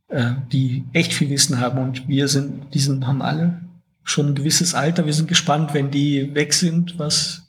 äh, 0.10 0.34
die 0.52 0.86
echt 0.94 1.14
viel 1.14 1.30
Wissen 1.32 1.60
haben. 1.60 1.80
Und 1.80 2.08
wir 2.08 2.28
sind, 2.28 2.74
die 2.74 2.80
sind, 2.80 3.08
haben 3.08 3.24
alle 3.24 3.62
schon 4.04 4.28
ein 4.28 4.36
gewisses 4.36 4.76
Alter. 4.76 5.06
Wir 5.06 5.14
sind 5.14 5.28
gespannt, 5.28 5.74
wenn 5.74 5.90
die 5.90 6.36
weg 6.36 6.54
sind, 6.54 7.00
was, 7.00 7.41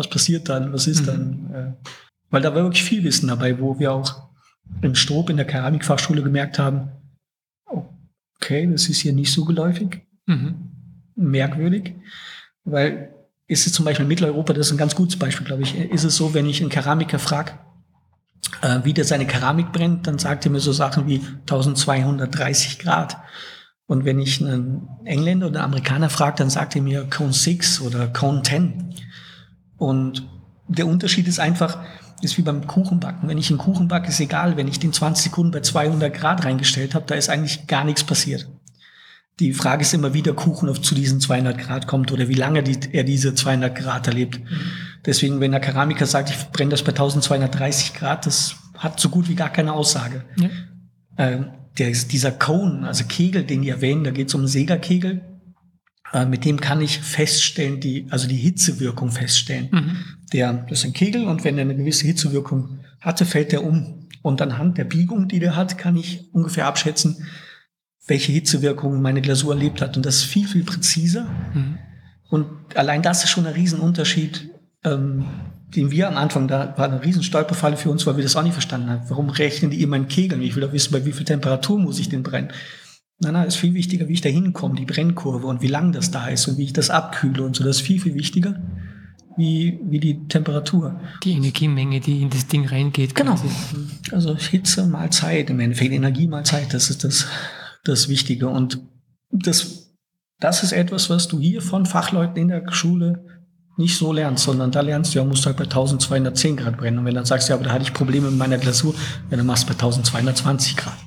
was 0.00 0.10
passiert 0.10 0.48
dann, 0.48 0.72
was 0.72 0.86
ist 0.86 1.02
mhm. 1.02 1.06
dann. 1.06 1.54
Äh, 1.54 1.88
weil 2.30 2.42
da 2.42 2.54
war 2.54 2.62
wirklich 2.62 2.84
viel 2.84 3.04
Wissen 3.04 3.28
dabei, 3.28 3.60
wo 3.60 3.78
wir 3.78 3.92
auch 3.92 4.28
im 4.82 4.94
Strob 4.94 5.30
in 5.30 5.36
der 5.36 5.46
Keramikfachschule 5.46 6.22
gemerkt 6.22 6.58
haben, 6.58 6.90
okay, 8.36 8.68
das 8.70 8.88
ist 8.88 9.00
hier 9.00 9.12
nicht 9.12 9.32
so 9.32 9.44
geläufig, 9.44 10.02
mhm. 10.26 10.70
merkwürdig. 11.14 11.94
Weil 12.64 13.14
ist 13.46 13.66
es 13.66 13.72
zum 13.72 13.84
Beispiel 13.84 14.04
in 14.04 14.08
Mitteleuropa, 14.08 14.52
das 14.52 14.68
ist 14.68 14.72
ein 14.72 14.78
ganz 14.78 14.94
gutes 14.94 15.18
Beispiel, 15.18 15.46
glaube 15.46 15.62
ich, 15.62 15.76
ist 15.76 16.04
es 16.04 16.16
so, 16.16 16.34
wenn 16.34 16.46
ich 16.46 16.60
einen 16.60 16.70
Keramiker 16.70 17.18
frage, 17.18 17.52
äh, 18.62 18.80
wie 18.84 18.94
der 18.94 19.04
seine 19.04 19.26
Keramik 19.26 19.72
brennt, 19.72 20.06
dann 20.06 20.18
sagt 20.18 20.46
er 20.46 20.52
mir 20.52 20.60
so 20.60 20.72
Sachen 20.72 21.06
wie 21.06 21.20
1230 21.40 22.78
Grad. 22.78 23.18
Und 23.86 24.04
wenn 24.04 24.20
ich 24.20 24.40
einen 24.40 24.88
Engländer 25.04 25.48
oder 25.48 25.58
einen 25.58 25.72
Amerikaner 25.72 26.10
frage, 26.10 26.36
dann 26.38 26.48
sagt 26.48 26.76
er 26.76 26.82
mir 26.82 27.04
Cone 27.10 27.32
6 27.32 27.80
oder 27.80 28.06
Cone 28.06 28.42
10. 28.42 28.94
Und 29.80 30.28
der 30.68 30.86
Unterschied 30.86 31.26
ist 31.26 31.40
einfach, 31.40 31.78
ist 32.20 32.36
wie 32.36 32.42
beim 32.42 32.66
Kuchenbacken. 32.66 33.28
Wenn 33.30 33.38
ich 33.38 33.48
einen 33.48 33.58
Kuchen 33.58 33.88
backe, 33.88 34.10
ist 34.10 34.20
egal, 34.20 34.58
wenn 34.58 34.68
ich 34.68 34.78
den 34.78 34.92
20 34.92 35.24
Sekunden 35.24 35.52
bei 35.52 35.60
200 35.60 36.12
Grad 36.12 36.44
reingestellt 36.44 36.94
habe, 36.94 37.06
da 37.06 37.14
ist 37.14 37.30
eigentlich 37.30 37.66
gar 37.66 37.84
nichts 37.84 38.04
passiert. 38.04 38.46
Die 39.38 39.54
Frage 39.54 39.80
ist 39.80 39.94
immer, 39.94 40.12
wie 40.12 40.20
der 40.20 40.34
Kuchen 40.34 40.68
auf 40.68 40.82
zu 40.82 40.94
diesen 40.94 41.18
200 41.18 41.56
Grad 41.56 41.86
kommt 41.86 42.12
oder 42.12 42.28
wie 42.28 42.34
lange 42.34 42.62
die, 42.62 42.78
er 42.92 43.04
diese 43.04 43.34
200 43.34 43.74
Grad 43.74 44.06
erlebt. 44.06 44.38
Mhm. 44.38 44.60
Deswegen, 45.06 45.40
wenn 45.40 45.52
der 45.52 45.60
Keramiker 45.60 46.04
sagt, 46.04 46.28
ich 46.28 46.36
brenne 46.50 46.72
das 46.72 46.82
bei 46.82 46.90
1230 46.90 47.94
Grad, 47.94 48.26
das 48.26 48.56
hat 48.76 49.00
so 49.00 49.08
gut 49.08 49.30
wie 49.30 49.34
gar 49.34 49.48
keine 49.48 49.72
Aussage. 49.72 50.24
Ja. 50.36 50.50
Ähm, 51.16 51.46
der, 51.78 51.90
dieser 51.90 52.32
Cone, 52.32 52.86
also 52.86 53.04
Kegel, 53.04 53.44
den 53.44 53.62
die 53.62 53.70
erwähnen, 53.70 54.04
da 54.04 54.10
geht 54.10 54.28
es 54.28 54.34
um 54.34 54.42
einen 54.42 54.48
Segerkegel, 54.48 55.22
äh, 56.12 56.24
mit 56.24 56.44
dem 56.44 56.60
kann 56.60 56.80
ich 56.80 56.98
feststellen, 56.98 57.80
die, 57.80 58.06
also 58.10 58.26
die 58.26 58.36
Hitzewirkung 58.36 59.10
feststellen. 59.10 59.68
Mhm. 59.70 59.96
Der, 60.32 60.52
das 60.68 60.80
ist 60.80 60.84
ein 60.84 60.92
Kegel 60.92 61.24
und 61.24 61.44
wenn 61.44 61.58
er 61.58 61.62
eine 61.62 61.76
gewisse 61.76 62.06
Hitzewirkung 62.06 62.80
hatte, 63.00 63.24
fällt 63.24 63.52
der 63.52 63.64
um. 63.64 64.08
Und 64.22 64.42
anhand 64.42 64.76
der 64.76 64.84
Biegung, 64.84 65.28
die 65.28 65.38
der 65.38 65.56
hat, 65.56 65.78
kann 65.78 65.96
ich 65.96 66.28
ungefähr 66.32 66.66
abschätzen, 66.66 67.26
welche 68.06 68.32
Hitzewirkung 68.32 69.00
meine 69.00 69.22
Glasur 69.22 69.54
erlebt 69.54 69.80
hat. 69.80 69.96
Und 69.96 70.04
das 70.04 70.16
ist 70.16 70.24
viel, 70.24 70.46
viel 70.46 70.64
präziser. 70.64 71.26
Mhm. 71.54 71.78
Und 72.28 72.46
allein 72.74 73.02
das 73.02 73.24
ist 73.24 73.30
schon 73.30 73.46
ein 73.46 73.54
Riesenunterschied, 73.54 74.50
ähm, 74.84 75.24
den 75.74 75.90
wir 75.90 76.08
am 76.08 76.16
Anfang, 76.16 76.48
da 76.48 76.74
war 76.76 76.86
eine 76.86 77.02
Riesenstolperfalle 77.02 77.76
für 77.76 77.90
uns, 77.90 78.06
weil 78.06 78.16
wir 78.16 78.24
das 78.24 78.36
auch 78.36 78.42
nicht 78.42 78.52
verstanden 78.52 78.90
haben. 78.90 79.02
Warum 79.08 79.30
rechnen 79.30 79.70
die 79.70 79.82
immer 79.82 79.96
in 79.96 80.08
Kegeln? 80.08 80.42
Ich 80.42 80.54
will 80.54 80.62
doch 80.62 80.72
wissen, 80.72 80.92
bei 80.92 81.04
wie 81.04 81.12
viel 81.12 81.24
Temperatur 81.24 81.78
muss 81.78 81.98
ich 81.98 82.08
den 82.08 82.22
brennen. 82.22 82.50
Nein, 83.20 83.34
nein, 83.34 83.46
ist 83.46 83.56
viel 83.56 83.74
wichtiger, 83.74 84.08
wie 84.08 84.14
ich 84.14 84.22
da 84.22 84.30
hinkomme, 84.30 84.76
die 84.76 84.86
Brennkurve 84.86 85.46
und 85.46 85.60
wie 85.60 85.66
lang 85.66 85.92
das 85.92 86.10
da 86.10 86.28
ist 86.28 86.48
und 86.48 86.56
wie 86.56 86.64
ich 86.64 86.72
das 86.72 86.90
abkühle 86.90 87.42
und 87.42 87.54
so. 87.54 87.64
Das 87.64 87.76
ist 87.76 87.82
viel, 87.82 88.00
viel 88.00 88.14
wichtiger 88.14 88.60
wie, 89.36 89.80
wie 89.84 90.00
die 90.00 90.26
Temperatur. 90.28 91.00
Die 91.24 91.32
Energiemenge, 91.32 92.00
die 92.00 92.22
in 92.22 92.30
das 92.30 92.46
Ding 92.46 92.66
reingeht. 92.66 93.14
Genau. 93.14 93.34
Quasi. 93.34 93.48
Also 94.12 94.36
Hitze 94.36 94.86
mal 94.86 95.10
Zeit, 95.10 95.50
im 95.50 95.60
Endeffekt 95.60 95.92
Energie 95.92 96.28
mal 96.28 96.44
Zeit, 96.44 96.74
das 96.74 96.90
ist 96.90 97.04
das, 97.04 97.26
das 97.84 98.08
Wichtige. 98.08 98.48
Und 98.48 98.80
das, 99.30 99.94
das 100.38 100.62
ist 100.62 100.72
etwas, 100.72 101.10
was 101.10 101.28
du 101.28 101.40
hier 101.40 101.62
von 101.62 101.86
Fachleuten 101.86 102.36
in 102.36 102.48
der 102.48 102.70
Schule 102.72 103.24
nicht 103.76 103.96
so 103.96 104.12
lernst, 104.12 104.44
sondern 104.44 104.70
da 104.70 104.82
lernst 104.82 105.14
du 105.14 105.20
ja, 105.20 105.24
musst 105.24 105.46
halt 105.46 105.56
bei 105.56 105.64
1210 105.64 106.56
Grad 106.56 106.76
brennen. 106.76 106.98
Und 106.98 107.04
wenn 107.06 107.14
du 107.14 107.20
dann 107.20 107.24
sagst, 107.24 107.48
ja, 107.48 107.54
aber 107.54 107.64
da 107.64 107.72
hatte 107.72 107.84
ich 107.84 107.94
Probleme 107.94 108.28
mit 108.28 108.38
meiner 108.38 108.58
Glasur, 108.58 108.94
ja, 109.30 109.36
dann 109.36 109.46
machst 109.46 109.62
du 109.64 109.68
bei 109.68 109.74
1220 109.74 110.76
Grad. 110.76 110.98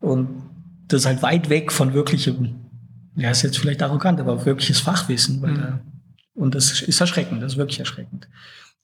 Und 0.00 0.55
das 0.88 1.02
ist 1.02 1.06
halt 1.06 1.22
weit 1.22 1.48
weg 1.48 1.72
von 1.72 1.94
wirklichem, 1.94 2.56
ja, 3.16 3.30
ist 3.30 3.42
jetzt 3.42 3.58
vielleicht 3.58 3.82
arrogant, 3.82 4.20
aber 4.20 4.44
wirkliches 4.44 4.80
Fachwissen. 4.80 5.42
Weil 5.42 5.52
mhm. 5.52 5.56
da, 5.56 5.80
und 6.34 6.54
das 6.54 6.82
ist 6.82 7.00
erschreckend, 7.00 7.42
das 7.42 7.52
ist 7.52 7.58
wirklich 7.58 7.80
erschreckend. 7.80 8.28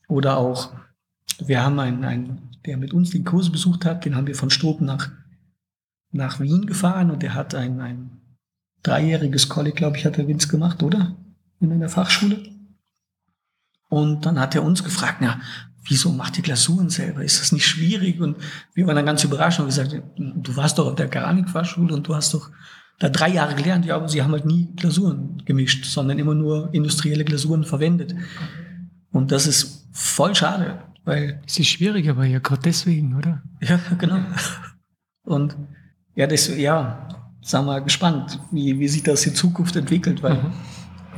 Oder 0.08 0.36
auch, 0.36 0.72
wir 1.38 1.62
haben 1.62 1.78
einen, 1.78 2.04
einen 2.04 2.50
der 2.64 2.76
mit 2.76 2.92
uns 2.92 3.10
den 3.10 3.24
Kurs 3.24 3.50
besucht 3.50 3.84
hat, 3.84 4.04
den 4.04 4.14
haben 4.14 4.26
wir 4.26 4.36
von 4.36 4.50
Stopen 4.50 4.86
nach 4.86 5.10
nach 6.12 6.40
Wien 6.40 6.66
gefahren 6.66 7.10
und 7.10 7.24
er 7.24 7.34
hat 7.34 7.54
ein, 7.54 7.80
ein 7.80 8.20
dreijähriges 8.82 9.48
Kolleg, 9.48 9.76
glaube 9.76 9.96
ich, 9.96 10.04
hat 10.04 10.18
der 10.18 10.28
Winz 10.28 10.48
gemacht, 10.48 10.82
oder? 10.82 11.16
In 11.60 11.72
einer 11.72 11.88
Fachschule. 11.88 12.38
Und 13.88 14.26
dann 14.26 14.38
hat 14.38 14.54
er 14.54 14.62
uns 14.62 14.84
gefragt, 14.84 15.18
na, 15.20 15.40
wieso 15.84 16.12
macht 16.12 16.36
ihr 16.38 16.42
Glasuren 16.42 16.90
selber? 16.90 17.24
Ist 17.24 17.40
das 17.40 17.52
nicht 17.52 17.66
schwierig? 17.66 18.20
Und 18.20 18.36
wir 18.74 18.86
waren 18.86 18.96
dann 18.96 19.06
ganz 19.06 19.24
überrascht 19.24 19.60
und 19.60 19.66
gesagt, 19.66 20.00
du 20.16 20.56
warst 20.56 20.78
doch 20.78 20.86
auf 20.86 20.94
der 20.94 21.08
Keramikfachschule 21.08 21.94
und 21.94 22.06
du 22.06 22.14
hast 22.14 22.34
doch 22.34 22.50
da 22.98 23.08
drei 23.08 23.28
Jahre 23.28 23.54
gelernt. 23.54 23.84
Ja, 23.84 23.96
aber 23.96 24.08
sie 24.08 24.22
haben 24.22 24.32
halt 24.32 24.46
nie 24.46 24.68
Glasuren 24.76 25.42
gemischt, 25.44 25.84
sondern 25.84 26.18
immer 26.18 26.34
nur 26.34 26.72
industrielle 26.72 27.24
Glasuren 27.24 27.64
verwendet. 27.64 28.14
Und 29.10 29.32
das 29.32 29.46
ist 29.46 29.88
voll 29.92 30.34
schade, 30.34 30.82
weil... 31.04 31.40
Es 31.46 31.58
ist 31.58 31.68
schwierig, 31.68 32.08
aber 32.08 32.24
ja 32.24 32.38
gerade 32.38 32.62
deswegen, 32.62 33.16
oder? 33.16 33.42
Ja, 33.60 33.80
genau. 33.98 34.20
Und 35.24 35.56
ja, 36.14 36.26
das, 36.26 36.48
ja, 36.56 37.08
sagen 37.40 37.66
wir 37.66 37.80
gespannt, 37.80 38.38
wie, 38.52 38.78
wie 38.78 38.88
sich 38.88 39.02
das 39.02 39.26
in 39.26 39.34
Zukunft 39.34 39.74
entwickelt, 39.76 40.22
weil, 40.22 40.34
mhm. 40.34 40.52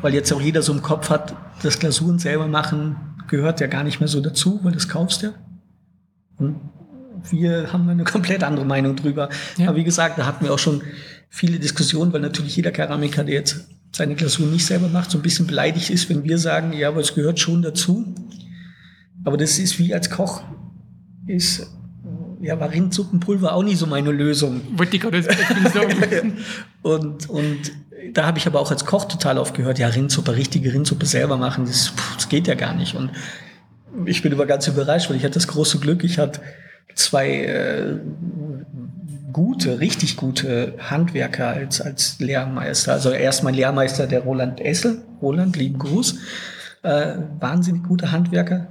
weil 0.01 0.15
jetzt 0.15 0.33
auch 0.33 0.41
jeder 0.41 0.63
so 0.63 0.73
im 0.73 0.83
Kopf 0.83 1.11
hat, 1.11 1.37
das 1.63 1.79
Glasuren 1.79 2.19
selber 2.19 2.47
machen 2.47 3.14
gehört 3.29 3.61
ja 3.61 3.67
gar 3.67 3.85
nicht 3.85 4.01
mehr 4.01 4.09
so 4.09 4.21
dazu, 4.21 4.61
weil 4.63 4.73
das 4.73 4.89
kaufst 4.89 5.23
ja. 5.23 5.35
Und 6.37 6.61
wir 7.31 7.73
haben 7.73 7.89
eine 7.89 8.05
komplett 8.05 8.43
andere 8.43 8.65
Meinung 8.65 8.97
drüber. 8.97 9.29
Ja. 9.57 9.69
Aber 9.69 9.77
wie 9.77 9.85
gesagt, 9.85 10.19
da 10.19 10.27
hatten 10.27 10.45
wir 10.45 10.53
auch 10.53 10.59
schon 10.59 10.83
viele 11.29 11.59
Diskussionen, 11.59 12.13
weil 12.13 12.21
natürlich 12.21 12.57
jeder 12.57 12.71
Keramiker, 12.71 13.25
der 13.25 13.35
jetzt 13.35 13.69
seine 13.93 14.15
Glasur 14.15 14.47
nicht 14.47 14.67
selber 14.67 14.89
macht, 14.89 15.11
so 15.11 15.19
ein 15.19 15.23
bisschen 15.23 15.47
beleidigt 15.47 15.91
ist, 15.91 16.09
wenn 16.11 16.25
wir 16.25 16.39
sagen, 16.39 16.73
ja, 16.73 16.89
aber 16.89 17.01
es 17.01 17.15
gehört 17.15 17.39
schon 17.39 17.63
dazu. 17.63 18.15
Aber 19.25 19.37
das 19.37 19.59
ist 19.59 19.79
wie 19.79 19.95
als 19.95 20.11
Koch 20.11 20.43
ist 21.27 21.67
ja, 22.45 22.61
war 22.61 22.71
Rindsuppenpulver 22.71 23.55
auch 23.55 23.63
nie 23.63 23.75
so 23.75 23.87
meine 23.87 24.13
Lösung. 24.13 24.61
Wollte 24.77 24.97
ich 24.97 25.03
gerade 25.03 25.23
sagen. 25.23 26.39
und, 26.83 27.29
und 27.31 27.73
da 28.13 28.27
habe 28.27 28.39
ich 28.39 28.47
aber 28.47 28.61
auch 28.61 28.71
als 28.71 28.85
Koch 28.85 29.07
total 29.07 29.39
aufgehört, 29.39 29.79
ja, 29.79 29.89
Rindsuppe, 29.89 30.37
richtige 30.37 30.73
Rindsuppe 30.73 31.07
selber 31.07 31.39
machen, 31.39 31.65
das, 31.65 31.93
das 32.15 32.29
geht 32.29 32.47
ja 32.47 32.55
gar 32.55 32.75
nicht. 32.75 32.95
Und 32.95 33.11
ich 34.05 34.21
bin 34.23 34.33
aber 34.33 34.45
ganz 34.45 34.69
überrascht, 34.69 35.09
weil 35.09 35.17
ich 35.17 35.25
hatte 35.25 35.35
das 35.35 35.49
große 35.49 35.79
Glück, 35.79 36.05
ich 36.05 36.19
hatte 36.19 36.41
zwei 36.95 37.45
äh, 37.45 37.97
gute, 39.33 39.81
richtig 39.81 40.17
gute 40.17 40.75
Handwerker 40.79 41.49
als, 41.49 41.81
als 41.81 42.21
Lehrmeister. 42.21 42.93
Also 42.93 43.11
erst 43.11 43.43
mein 43.43 43.55
Lehrmeister, 43.55 44.07
der 44.07 44.21
Roland 44.21 44.61
Essel, 44.61 45.03
Roland, 45.23 45.57
lieben 45.57 45.79
Gruß, 45.79 46.19
äh, 46.83 47.15
wahnsinnig 47.41 47.85
guter 47.85 48.13
Handwerker, 48.13 48.69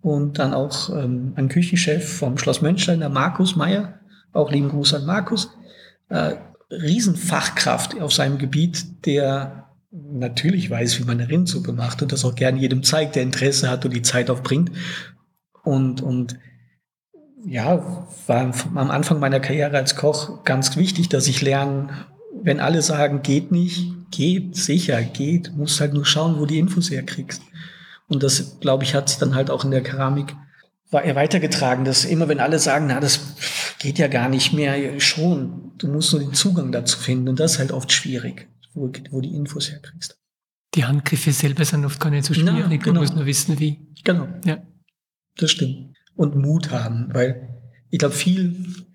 und 0.00 0.38
dann 0.38 0.54
auch 0.54 0.90
ähm, 0.90 1.32
ein 1.36 1.48
Küchenchef 1.48 2.18
vom 2.18 2.38
Schloss 2.38 2.62
Mönchstein, 2.62 3.00
der 3.00 3.08
Markus 3.08 3.56
Meyer, 3.56 4.00
auch 4.32 4.50
lieben 4.50 4.68
Gruß 4.68 4.94
an 4.94 5.06
Markus, 5.06 5.50
äh, 6.08 6.34
Riesenfachkraft 6.70 8.00
auf 8.00 8.12
seinem 8.12 8.38
Gebiet, 8.38 9.06
der 9.06 9.68
natürlich 9.90 10.70
weiß, 10.70 10.98
wie 11.00 11.04
man 11.04 11.20
eine 11.20 11.30
Rindsuppe 11.30 11.72
macht 11.72 12.02
und 12.02 12.12
das 12.12 12.24
auch 12.24 12.34
gerne 12.34 12.60
jedem 12.60 12.82
zeigt, 12.82 13.16
der 13.16 13.22
Interesse 13.22 13.70
hat 13.70 13.84
und 13.84 13.94
die 13.94 14.02
Zeit 14.02 14.30
aufbringt. 14.30 14.70
Und, 15.64 16.02
und 16.02 16.38
ja, 17.44 18.06
war 18.26 18.52
am 18.74 18.90
Anfang 18.90 19.18
meiner 19.18 19.40
Karriere 19.40 19.76
als 19.76 19.96
Koch 19.96 20.44
ganz 20.44 20.76
wichtig, 20.76 21.08
dass 21.08 21.26
ich 21.26 21.40
lerne, 21.40 21.88
wenn 22.42 22.60
alle 22.60 22.82
sagen, 22.82 23.22
geht 23.22 23.50
nicht, 23.50 23.92
geht, 24.10 24.56
sicher, 24.56 25.02
geht, 25.02 25.56
musst 25.56 25.80
halt 25.80 25.94
nur 25.94 26.04
schauen, 26.04 26.38
wo 26.38 26.46
die 26.46 26.58
Infos 26.58 26.90
herkriegst. 26.90 27.42
Und 28.08 28.22
das, 28.22 28.58
glaube 28.60 28.84
ich, 28.84 28.94
hat 28.94 29.08
sich 29.08 29.18
dann 29.18 29.34
halt 29.34 29.50
auch 29.50 29.64
in 29.64 29.70
der 29.70 29.82
Keramik 29.82 30.34
weitergetragen, 30.90 31.84
dass 31.84 32.04
immer 32.04 32.28
wenn 32.28 32.40
alle 32.40 32.58
sagen, 32.58 32.86
na, 32.88 32.98
das 32.98 33.20
geht 33.78 33.98
ja 33.98 34.08
gar 34.08 34.28
nicht 34.28 34.54
mehr, 34.54 34.98
schon, 35.00 35.72
du 35.76 35.88
musst 35.88 36.12
nur 36.12 36.20
den 36.22 36.32
Zugang 36.32 36.72
dazu 36.72 36.98
finden 36.98 37.28
und 37.28 37.38
das 37.38 37.52
ist 37.52 37.58
halt 37.58 37.72
oft 37.72 37.92
schwierig, 37.92 38.48
wo, 38.72 38.90
wo 39.10 39.20
die 39.20 39.34
Infos 39.34 39.70
herkriegst. 39.70 40.18
Die 40.74 40.84
Handgriffe 40.84 41.32
selber 41.32 41.64
sind 41.64 41.84
oft 41.84 42.00
gar 42.00 42.10
nicht 42.10 42.24
so 42.24 42.34
schwierig, 42.34 42.64
na, 42.68 42.76
genau. 42.76 42.92
man 42.94 43.02
muss 43.02 43.14
nur 43.14 43.26
wissen, 43.26 43.58
wie. 43.58 43.78
Genau. 44.04 44.28
Ja. 44.44 44.62
Das 45.36 45.50
stimmt. 45.50 45.94
Und 46.14 46.36
Mut 46.36 46.70
haben, 46.70 47.08
weil 47.12 47.60
ich 47.90 47.98
glaube, 47.98 48.14
viel, 48.14 48.86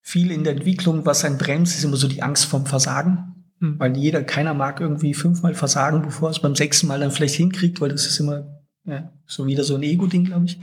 viel 0.00 0.30
in 0.30 0.44
der 0.44 0.54
Entwicklung, 0.54 1.04
was 1.04 1.24
ein 1.24 1.38
bremst, 1.38 1.76
ist 1.76 1.84
immer 1.84 1.96
so 1.96 2.08
die 2.08 2.22
Angst 2.22 2.46
vom 2.46 2.66
Versagen. 2.66 3.35
Mhm. 3.60 3.78
Weil 3.78 3.96
jeder, 3.96 4.22
keiner 4.22 4.54
mag 4.54 4.80
irgendwie 4.80 5.14
fünfmal 5.14 5.54
versagen, 5.54 6.02
bevor 6.02 6.30
es 6.30 6.40
beim 6.40 6.54
sechsten 6.54 6.86
Mal 6.86 7.00
dann 7.00 7.10
vielleicht 7.10 7.36
hinkriegt, 7.36 7.80
weil 7.80 7.90
das 7.90 8.06
ist 8.06 8.20
immer 8.20 8.62
ja, 8.84 9.12
so 9.26 9.46
wieder 9.46 9.64
so 9.64 9.74
ein 9.74 9.82
Ego-Ding, 9.82 10.26
glaube 10.26 10.46
ich. 10.46 10.58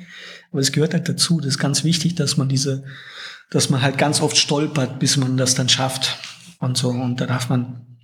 Aber 0.51 0.61
es 0.61 0.71
gehört 0.71 0.93
halt 0.93 1.09
dazu. 1.09 1.39
Das 1.39 1.49
ist 1.49 1.59
ganz 1.59 1.83
wichtig, 1.83 2.15
dass 2.15 2.37
man 2.37 2.47
diese, 2.47 2.83
dass 3.49 3.69
man 3.69 3.81
halt 3.81 3.97
ganz 3.97 4.21
oft 4.21 4.37
stolpert, 4.37 4.99
bis 4.99 5.17
man 5.17 5.37
das 5.37 5.55
dann 5.55 5.69
schafft. 5.69 6.17
Und 6.59 6.77
so. 6.77 6.89
Und 6.89 7.19
da 7.19 7.25
darf 7.25 7.49
man, 7.49 7.97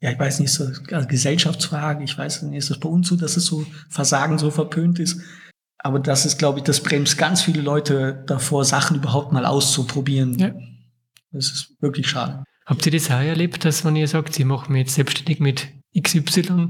ja, 0.00 0.10
ich 0.10 0.18
weiß 0.18 0.40
nicht, 0.40 0.52
so 0.52 0.64
also 0.90 1.08
Gesellschaftsfrage, 1.08 2.02
ich 2.02 2.16
weiß 2.16 2.42
nicht, 2.42 2.56
ist 2.56 2.70
das 2.70 2.80
bei 2.80 2.88
uns 2.88 3.08
so, 3.08 3.16
dass 3.16 3.36
es 3.36 3.44
so 3.44 3.66
Versagen 3.90 4.38
so 4.38 4.50
verpönt 4.50 4.98
ist. 4.98 5.20
Aber 5.78 5.98
das 5.98 6.24
ist, 6.24 6.38
glaube 6.38 6.58
ich, 6.58 6.64
das 6.64 6.82
bremst 6.82 7.18
ganz 7.18 7.42
viele 7.42 7.60
Leute 7.60 8.22
davor, 8.26 8.64
Sachen 8.64 8.96
überhaupt 8.96 9.32
mal 9.32 9.44
auszuprobieren. 9.44 10.38
Ja. 10.38 10.54
Das 11.32 11.46
ist 11.46 11.76
wirklich 11.80 12.08
schade. 12.08 12.44
Habt 12.70 12.86
ihr 12.86 12.92
das 12.92 13.10
auch 13.10 13.18
erlebt, 13.18 13.64
dass 13.64 13.84
wenn 13.84 13.96
ihr 13.96 14.06
sagt, 14.06 14.32
sie 14.32 14.44
machen 14.44 14.72
mich 14.72 14.82
jetzt 14.82 14.94
selbstständig 14.94 15.40
mit 15.40 15.72
XY, 16.00 16.68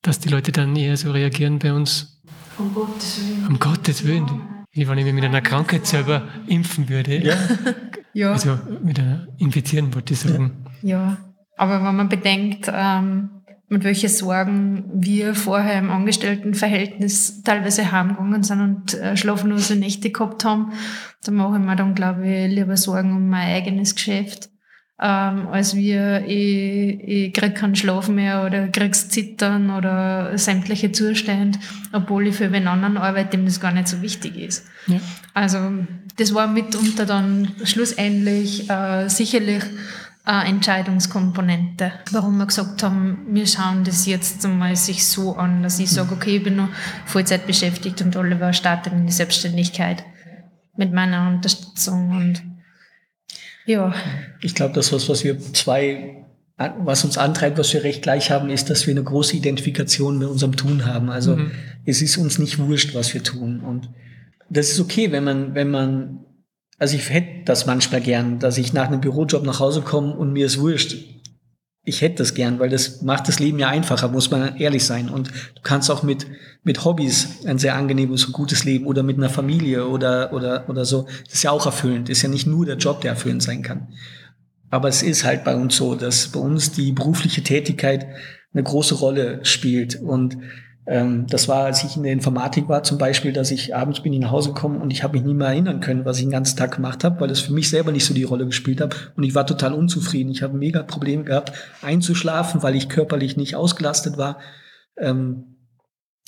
dass 0.00 0.20
die 0.20 0.28
Leute 0.28 0.52
dann 0.52 0.76
eher 0.76 0.96
so 0.96 1.10
reagieren 1.10 1.58
bei 1.58 1.72
uns? 1.72 2.22
Um 2.56 2.72
Gottes 2.72 3.20
Willen. 3.20 3.46
Um 3.48 3.58
Gottes 3.58 4.06
Willen. 4.06 4.26
Wie 4.70 4.86
wenn 4.86 4.98
ich 4.98 5.04
mich 5.04 5.14
mit 5.14 5.24
einer 5.24 5.40
Krankheit 5.40 5.88
selber 5.88 6.28
impfen 6.46 6.88
würde. 6.88 7.18
Ja. 7.18 7.34
ja. 8.12 8.30
Also 8.30 8.60
mit 8.80 9.00
einer 9.00 9.26
infizieren, 9.38 9.92
wollte 9.92 10.14
ich 10.14 10.20
sagen. 10.20 10.66
Ja. 10.82 11.16
Aber 11.56 11.84
wenn 11.84 11.96
man 11.96 12.08
bedenkt, 12.08 12.70
ähm, 12.72 13.30
mit 13.68 13.82
welchen 13.82 14.08
Sorgen 14.08 14.84
wir 14.94 15.34
vorher 15.34 15.80
im 15.80 15.90
Angestelltenverhältnis 15.90 17.42
teilweise 17.42 17.90
heimgegangen 17.90 18.44
sind 18.44 18.60
und 18.60 18.94
äh, 18.94 19.16
schlaflose 19.16 19.74
Nächte 19.74 20.12
gehabt 20.12 20.44
haben, 20.44 20.74
da 21.24 21.32
mache 21.32 21.56
ich 21.56 21.64
mir 21.64 21.74
dann, 21.74 21.96
glaube 21.96 22.24
ich, 22.24 22.54
lieber 22.54 22.76
Sorgen 22.76 23.16
um 23.16 23.28
mein 23.28 23.48
eigenes 23.48 23.96
Geschäft 23.96 24.49
ähm, 25.02 25.48
als 25.48 25.74
wir, 25.74 26.24
ich, 26.26 27.00
ich 27.08 27.32
krieg 27.32 27.54
keinen 27.54 27.74
Schlaf 27.74 28.08
mehr 28.08 28.44
oder 28.44 28.68
krieg's 28.68 29.08
Zittern 29.08 29.70
oder 29.70 30.36
sämtliche 30.36 30.92
Zustände, 30.92 31.58
obwohl 31.92 32.26
ich 32.26 32.36
für 32.36 32.52
wen 32.52 32.68
anderen 32.68 32.98
arbeite, 32.98 33.30
dem 33.30 33.46
das 33.46 33.60
gar 33.60 33.72
nicht 33.72 33.88
so 33.88 34.02
wichtig 34.02 34.36
ist. 34.36 34.66
Ja. 34.86 35.00
Also 35.32 35.58
das 36.16 36.34
war 36.34 36.48
mitunter 36.48 37.06
dann 37.06 37.52
schlussendlich 37.64 38.68
äh, 38.68 39.08
sicherlich 39.08 39.62
eine 40.24 40.50
Entscheidungskomponente, 40.50 41.92
warum 42.10 42.36
wir 42.36 42.46
gesagt 42.46 42.82
haben, 42.82 43.26
wir 43.30 43.46
schauen 43.46 43.84
das 43.84 44.04
jetzt 44.04 44.44
einmal 44.44 44.76
sich 44.76 45.06
so 45.06 45.34
an, 45.36 45.62
dass 45.62 45.78
ich 45.78 45.90
sage, 45.90 46.12
okay, 46.12 46.36
ich 46.36 46.44
bin 46.44 46.56
noch 46.56 46.68
Vollzeit 47.06 47.46
beschäftigt 47.46 48.02
und 48.02 48.16
Oliver 48.16 48.52
startet 48.52 48.92
in 48.92 49.06
die 49.06 49.12
Selbstständigkeit 49.12 50.04
mit 50.76 50.92
meiner 50.92 51.26
Unterstützung 51.26 52.10
und 52.10 52.49
ja. 53.70 53.94
Ich 54.42 54.54
glaube, 54.54 54.74
das, 54.74 54.92
was, 54.92 55.08
was 55.08 55.24
wir 55.24 55.38
zwei, 55.38 56.26
was 56.56 57.04
uns 57.04 57.18
antreibt, 57.18 57.58
was 57.58 57.72
wir 57.72 57.84
recht 57.84 58.02
gleich 58.02 58.30
haben, 58.30 58.50
ist, 58.50 58.68
dass 58.70 58.86
wir 58.86 58.92
eine 58.92 59.04
große 59.04 59.36
Identifikation 59.36 60.18
mit 60.18 60.28
unserem 60.28 60.56
Tun 60.56 60.86
haben. 60.86 61.10
Also 61.10 61.36
mhm. 61.36 61.52
es 61.84 62.02
ist 62.02 62.16
uns 62.16 62.38
nicht 62.38 62.58
wurscht, 62.58 62.94
was 62.94 63.14
wir 63.14 63.22
tun. 63.22 63.60
Und 63.60 63.88
das 64.48 64.70
ist 64.70 64.80
okay, 64.80 65.12
wenn 65.12 65.24
man, 65.24 65.54
wenn 65.54 65.70
man, 65.70 66.24
also 66.78 66.96
ich 66.96 67.08
hätte 67.10 67.44
das 67.44 67.66
manchmal 67.66 68.00
gern, 68.00 68.38
dass 68.38 68.58
ich 68.58 68.72
nach 68.72 68.88
einem 68.88 69.00
Bürojob 69.00 69.44
nach 69.44 69.60
Hause 69.60 69.82
komme 69.82 70.14
und 70.14 70.32
mir 70.32 70.46
ist 70.46 70.58
wurscht 70.58 71.19
ich 71.82 72.02
hätte 72.02 72.16
das 72.16 72.34
gern, 72.34 72.58
weil 72.58 72.68
das 72.68 73.00
macht 73.02 73.26
das 73.28 73.40
Leben 73.40 73.58
ja 73.58 73.68
einfacher, 73.68 74.08
muss 74.08 74.30
man 74.30 74.56
ehrlich 74.56 74.84
sein. 74.84 75.08
Und 75.08 75.28
du 75.28 75.62
kannst 75.62 75.90
auch 75.90 76.02
mit, 76.02 76.26
mit 76.62 76.84
Hobbys 76.84 77.46
ein 77.46 77.58
sehr 77.58 77.74
angenehmes 77.74 78.26
und 78.26 78.32
gutes 78.32 78.64
Leben 78.64 78.86
oder 78.86 79.02
mit 79.02 79.16
einer 79.16 79.30
Familie 79.30 79.88
oder, 79.88 80.32
oder, 80.32 80.68
oder 80.68 80.84
so. 80.84 81.06
Das 81.24 81.34
ist 81.34 81.42
ja 81.42 81.50
auch 81.50 81.64
erfüllend. 81.64 82.08
Das 82.08 82.18
ist 82.18 82.22
ja 82.22 82.28
nicht 82.28 82.46
nur 82.46 82.66
der 82.66 82.76
Job, 82.76 83.00
der 83.00 83.12
erfüllend 83.12 83.42
sein 83.42 83.62
kann. 83.62 83.88
Aber 84.68 84.88
es 84.88 85.02
ist 85.02 85.24
halt 85.24 85.42
bei 85.42 85.56
uns 85.56 85.76
so, 85.76 85.94
dass 85.94 86.28
bei 86.28 86.38
uns 86.38 86.70
die 86.70 86.92
berufliche 86.92 87.42
Tätigkeit 87.42 88.06
eine 88.52 88.62
große 88.62 88.96
Rolle 88.96 89.40
spielt. 89.44 89.96
Und 89.96 90.36
das 90.86 91.46
war, 91.46 91.66
als 91.66 91.84
ich 91.84 91.96
in 91.96 92.02
der 92.02 92.12
Informatik 92.12 92.68
war 92.68 92.82
zum 92.82 92.98
Beispiel, 92.98 93.32
dass 93.32 93.50
ich 93.50 93.76
abends 93.76 94.00
bin 94.00 94.12
ich 94.12 94.18
nach 94.18 94.30
Hause 94.30 94.54
gekommen 94.54 94.80
und 94.80 94.90
ich 94.90 95.02
habe 95.02 95.16
mich 95.16 95.26
nie 95.26 95.34
mehr 95.34 95.48
erinnern 95.48 95.80
können, 95.80 96.04
was 96.04 96.16
ich 96.16 96.24
den 96.24 96.32
ganzen 96.32 96.56
Tag 96.56 96.74
gemacht 96.74 97.04
habe, 97.04 97.20
weil 97.20 97.28
das 97.28 97.40
für 97.40 97.52
mich 97.52 97.68
selber 97.68 97.92
nicht 97.92 98.06
so 98.06 98.14
die 98.14 98.24
Rolle 98.24 98.46
gespielt 98.46 98.80
hat. 98.80 99.12
Und 99.14 99.22
ich 99.22 99.34
war 99.34 99.46
total 99.46 99.74
unzufrieden. 99.74 100.30
Ich 100.30 100.42
habe 100.42 100.56
mega 100.56 100.82
Probleme 100.82 101.24
gehabt, 101.24 101.52
einzuschlafen, 101.82 102.62
weil 102.62 102.76
ich 102.76 102.88
körperlich 102.88 103.36
nicht 103.36 103.54
ausgelastet 103.56 104.16
war. 104.16 104.38
Ähm, 104.96 105.58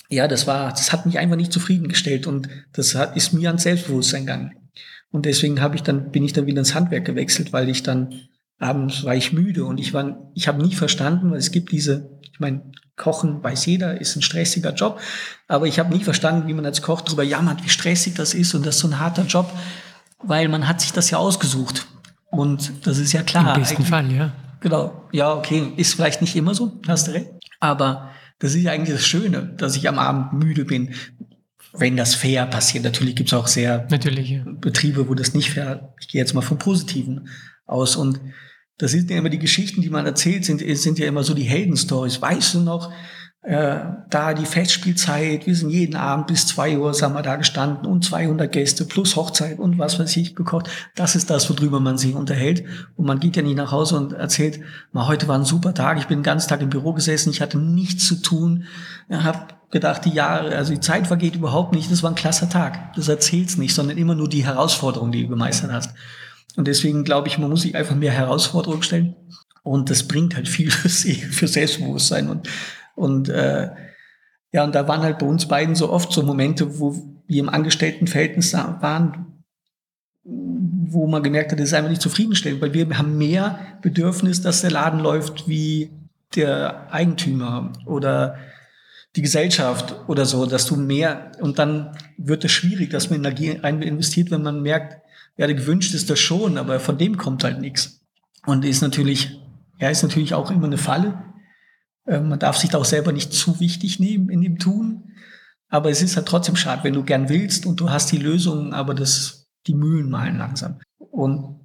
ja, 0.08 0.28
das 0.28 0.46
war, 0.46 0.68
das 0.70 0.92
hat 0.92 1.06
mich 1.06 1.18
einfach 1.18 1.36
nicht 1.36 1.52
zufriedengestellt 1.52 2.26
und 2.26 2.48
das 2.72 2.94
hat, 2.94 3.16
ist 3.16 3.32
mir 3.32 3.48
ans 3.48 3.62
Selbstbewusstsein 3.62 4.26
gegangen. 4.26 4.52
Und 5.10 5.24
deswegen 5.24 5.60
habe 5.60 5.76
ich 5.76 5.82
dann, 5.82 6.10
bin 6.10 6.24
ich 6.24 6.34
dann 6.34 6.46
wieder 6.46 6.58
ins 6.58 6.74
Handwerk 6.74 7.06
gewechselt, 7.06 7.52
weil 7.52 7.68
ich 7.70 7.82
dann 7.82 8.14
abends 8.58 9.04
war 9.04 9.16
ich 9.16 9.32
müde 9.32 9.64
und 9.64 9.80
ich 9.80 9.92
war, 9.94 10.30
ich 10.34 10.46
habe 10.46 10.62
nie 10.62 10.74
verstanden, 10.74 11.30
weil 11.30 11.38
es 11.38 11.50
gibt 11.50 11.72
diese, 11.72 12.18
ich 12.30 12.38
meine, 12.38 12.70
Kochen 12.96 13.42
weiß 13.42 13.66
jeder, 13.66 14.00
ist 14.00 14.16
ein 14.16 14.22
stressiger 14.22 14.74
Job. 14.74 15.00
Aber 15.48 15.66
ich 15.66 15.78
habe 15.78 15.94
nie 15.94 16.04
verstanden, 16.04 16.46
wie 16.48 16.54
man 16.54 16.66
als 16.66 16.82
Koch 16.82 17.00
darüber 17.00 17.22
jammert, 17.22 17.64
wie 17.64 17.68
stressig 17.68 18.14
das 18.14 18.34
ist 18.34 18.54
und 18.54 18.66
das 18.66 18.76
ist 18.76 18.80
so 18.82 18.88
ein 18.88 18.98
harter 18.98 19.24
Job, 19.24 19.50
weil 20.22 20.48
man 20.48 20.68
hat 20.68 20.80
sich 20.80 20.92
das 20.92 21.10
ja 21.10 21.18
ausgesucht. 21.18 21.86
Und 22.30 22.86
das 22.86 22.98
ist 22.98 23.12
ja 23.12 23.22
klar. 23.22 23.56
Im 23.56 23.62
besten 23.62 23.84
Fall, 23.84 24.10
ja. 24.10 24.32
Genau. 24.60 25.08
Ja, 25.12 25.34
okay. 25.34 25.72
Ist 25.76 25.94
vielleicht 25.94 26.22
nicht 26.22 26.34
immer 26.36 26.54
so, 26.54 26.80
hast 26.86 27.08
du 27.08 27.12
recht. 27.12 27.28
Aber 27.60 28.10
das 28.38 28.54
ist 28.54 28.62
ja 28.62 28.72
eigentlich 28.72 28.96
das 28.96 29.06
Schöne, 29.06 29.54
dass 29.56 29.76
ich 29.76 29.88
am 29.88 29.98
Abend 29.98 30.32
müde 30.32 30.64
bin. 30.64 30.94
Wenn 31.74 31.96
das 31.96 32.14
fair 32.14 32.46
passiert. 32.46 32.84
Natürlich 32.84 33.16
gibt 33.16 33.30
es 33.30 33.38
auch 33.38 33.46
sehr 33.46 33.86
ja. 33.90 34.44
Betriebe, 34.44 35.08
wo 35.08 35.14
das 35.14 35.34
nicht 35.34 35.50
fair, 35.50 35.94
ich 36.00 36.08
gehe 36.08 36.20
jetzt 36.20 36.34
mal 36.34 36.42
vom 36.42 36.58
Positiven 36.58 37.28
aus. 37.66 37.96
Und 37.96 38.20
das 38.82 38.90
sind 38.90 39.10
ja 39.10 39.16
immer 39.16 39.28
die 39.28 39.38
Geschichten, 39.38 39.80
die 39.80 39.90
man 39.90 40.06
erzählt, 40.06 40.44
sind, 40.44 40.60
sind 40.76 40.98
ja 40.98 41.06
immer 41.06 41.22
so 41.22 41.34
die 41.34 41.44
Heldenstories. 41.44 42.20
Weißt 42.20 42.54
du 42.54 42.60
noch, 42.60 42.92
äh, 43.42 43.78
da 44.10 44.34
die 44.34 44.44
Festspielzeit, 44.44 45.46
wir 45.46 45.54
sind 45.54 45.70
jeden 45.70 45.94
Abend 45.94 46.26
bis 46.26 46.48
zwei 46.48 46.76
Uhr, 46.76 46.92
sagen 46.92 47.14
wir, 47.14 47.22
da 47.22 47.36
gestanden 47.36 47.86
und 47.86 48.04
200 48.04 48.50
Gäste 48.50 48.84
plus 48.84 49.14
Hochzeit 49.14 49.60
und 49.60 49.78
was 49.78 50.00
weiß 50.00 50.16
ich 50.16 50.34
gekocht. 50.34 50.68
Das 50.96 51.14
ist 51.14 51.30
das, 51.30 51.48
worüber 51.48 51.78
man 51.78 51.96
sich 51.96 52.16
unterhält. 52.16 52.64
Und 52.96 53.06
man 53.06 53.20
geht 53.20 53.36
ja 53.36 53.42
nicht 53.42 53.56
nach 53.56 53.70
Hause 53.70 53.96
und 53.96 54.14
erzählt, 54.14 54.58
mal 54.90 55.06
heute 55.06 55.28
war 55.28 55.38
ein 55.38 55.44
super 55.44 55.74
Tag, 55.74 55.98
ich 55.98 56.08
bin 56.08 56.18
den 56.18 56.24
ganzen 56.24 56.48
Tag 56.48 56.60
im 56.60 56.70
Büro 56.70 56.92
gesessen, 56.92 57.30
ich 57.30 57.40
hatte 57.40 57.58
nichts 57.58 58.08
zu 58.08 58.16
tun, 58.16 58.64
habe 59.12 59.46
gedacht, 59.70 60.04
die 60.06 60.10
Jahre, 60.10 60.56
also 60.56 60.72
die 60.74 60.80
Zeit 60.80 61.06
vergeht 61.06 61.36
überhaupt 61.36 61.72
nicht, 61.72 61.88
das 61.88 62.02
war 62.02 62.10
ein 62.10 62.16
klasser 62.16 62.48
Tag. 62.48 62.94
Das 62.94 63.06
erzählt's 63.06 63.56
nicht, 63.58 63.76
sondern 63.76 63.96
immer 63.96 64.16
nur 64.16 64.28
die 64.28 64.44
Herausforderungen, 64.44 65.12
die 65.12 65.22
du 65.22 65.28
gemeistert 65.28 65.70
hast. 65.70 65.94
Und 66.56 66.68
deswegen 66.68 67.04
glaube 67.04 67.28
ich, 67.28 67.38
man 67.38 67.50
muss 67.50 67.62
sich 67.62 67.74
einfach 67.74 67.96
mehr 67.96 68.12
Herausforderungen 68.12 68.82
stellen. 68.82 69.16
Und 69.62 69.90
das 69.90 70.08
bringt 70.08 70.34
halt 70.34 70.48
viel 70.48 70.70
für 70.70 71.48
Selbstbewusstsein. 71.48 72.28
Und, 72.28 72.48
und 72.94 73.28
äh, 73.28 73.70
ja, 74.52 74.64
und 74.64 74.74
da 74.74 74.86
waren 74.86 75.02
halt 75.02 75.18
bei 75.18 75.26
uns 75.26 75.46
beiden 75.46 75.74
so 75.74 75.90
oft 75.90 76.12
so 76.12 76.22
Momente, 76.22 76.78
wo 76.78 76.94
wir 77.26 77.40
im 77.40 77.48
Angestelltenverhältnis 77.48 78.52
waren, 78.52 79.42
wo 80.24 81.06
man 81.06 81.22
gemerkt 81.22 81.52
hat, 81.52 81.58
das 81.58 81.68
ist 81.68 81.74
einfach 81.74 81.90
nicht 81.90 82.02
zufriedenstellend, 82.02 82.60
weil 82.60 82.74
wir 82.74 82.98
haben 82.98 83.16
mehr 83.16 83.58
Bedürfnis, 83.80 84.42
dass 84.42 84.60
der 84.60 84.70
Laden 84.70 85.00
läuft 85.00 85.48
wie 85.48 85.90
der 86.36 86.92
Eigentümer 86.92 87.72
oder 87.86 88.36
die 89.16 89.22
Gesellschaft 89.22 89.94
oder 90.06 90.24
so, 90.24 90.46
dass 90.46 90.66
du 90.66 90.76
mehr 90.76 91.32
und 91.40 91.58
dann 91.58 91.96
wird 92.16 92.44
es 92.44 92.52
schwierig, 92.52 92.90
dass 92.90 93.10
man 93.10 93.20
Energie 93.20 93.48
investiert, 93.48 94.30
wenn 94.30 94.42
man 94.42 94.62
merkt, 94.62 95.02
ja, 95.36 95.46
gewünscht 95.46 95.94
ist 95.94 96.10
das 96.10 96.20
schon, 96.20 96.58
aber 96.58 96.80
von 96.80 96.98
dem 96.98 97.16
kommt 97.16 97.44
halt 97.44 97.60
nichts. 97.60 98.00
Und 98.46 98.64
ist 98.64 98.82
natürlich, 98.82 99.40
ja, 99.78 99.88
ist 99.88 100.02
natürlich 100.02 100.34
auch 100.34 100.50
immer 100.50 100.66
eine 100.66 100.78
Falle. 100.78 101.22
Ähm, 102.06 102.28
man 102.28 102.38
darf 102.38 102.56
sich 102.56 102.70
da 102.70 102.78
auch 102.78 102.84
selber 102.84 103.12
nicht 103.12 103.32
zu 103.32 103.60
wichtig 103.60 104.00
nehmen 104.00 104.28
in 104.28 104.40
dem 104.40 104.58
Tun. 104.58 105.12
Aber 105.68 105.90
es 105.90 106.02
ist 106.02 106.16
halt 106.16 106.26
trotzdem 106.26 106.56
schade, 106.56 106.84
wenn 106.84 106.92
du 106.92 107.02
gern 107.02 107.28
willst 107.28 107.64
und 107.64 107.80
du 107.80 107.90
hast 107.90 108.12
die 108.12 108.18
Lösung, 108.18 108.74
aber 108.74 108.94
das, 108.94 109.48
die 109.66 109.74
Mühlen 109.74 110.10
malen 110.10 110.36
langsam. 110.36 110.80
Und 110.98 111.60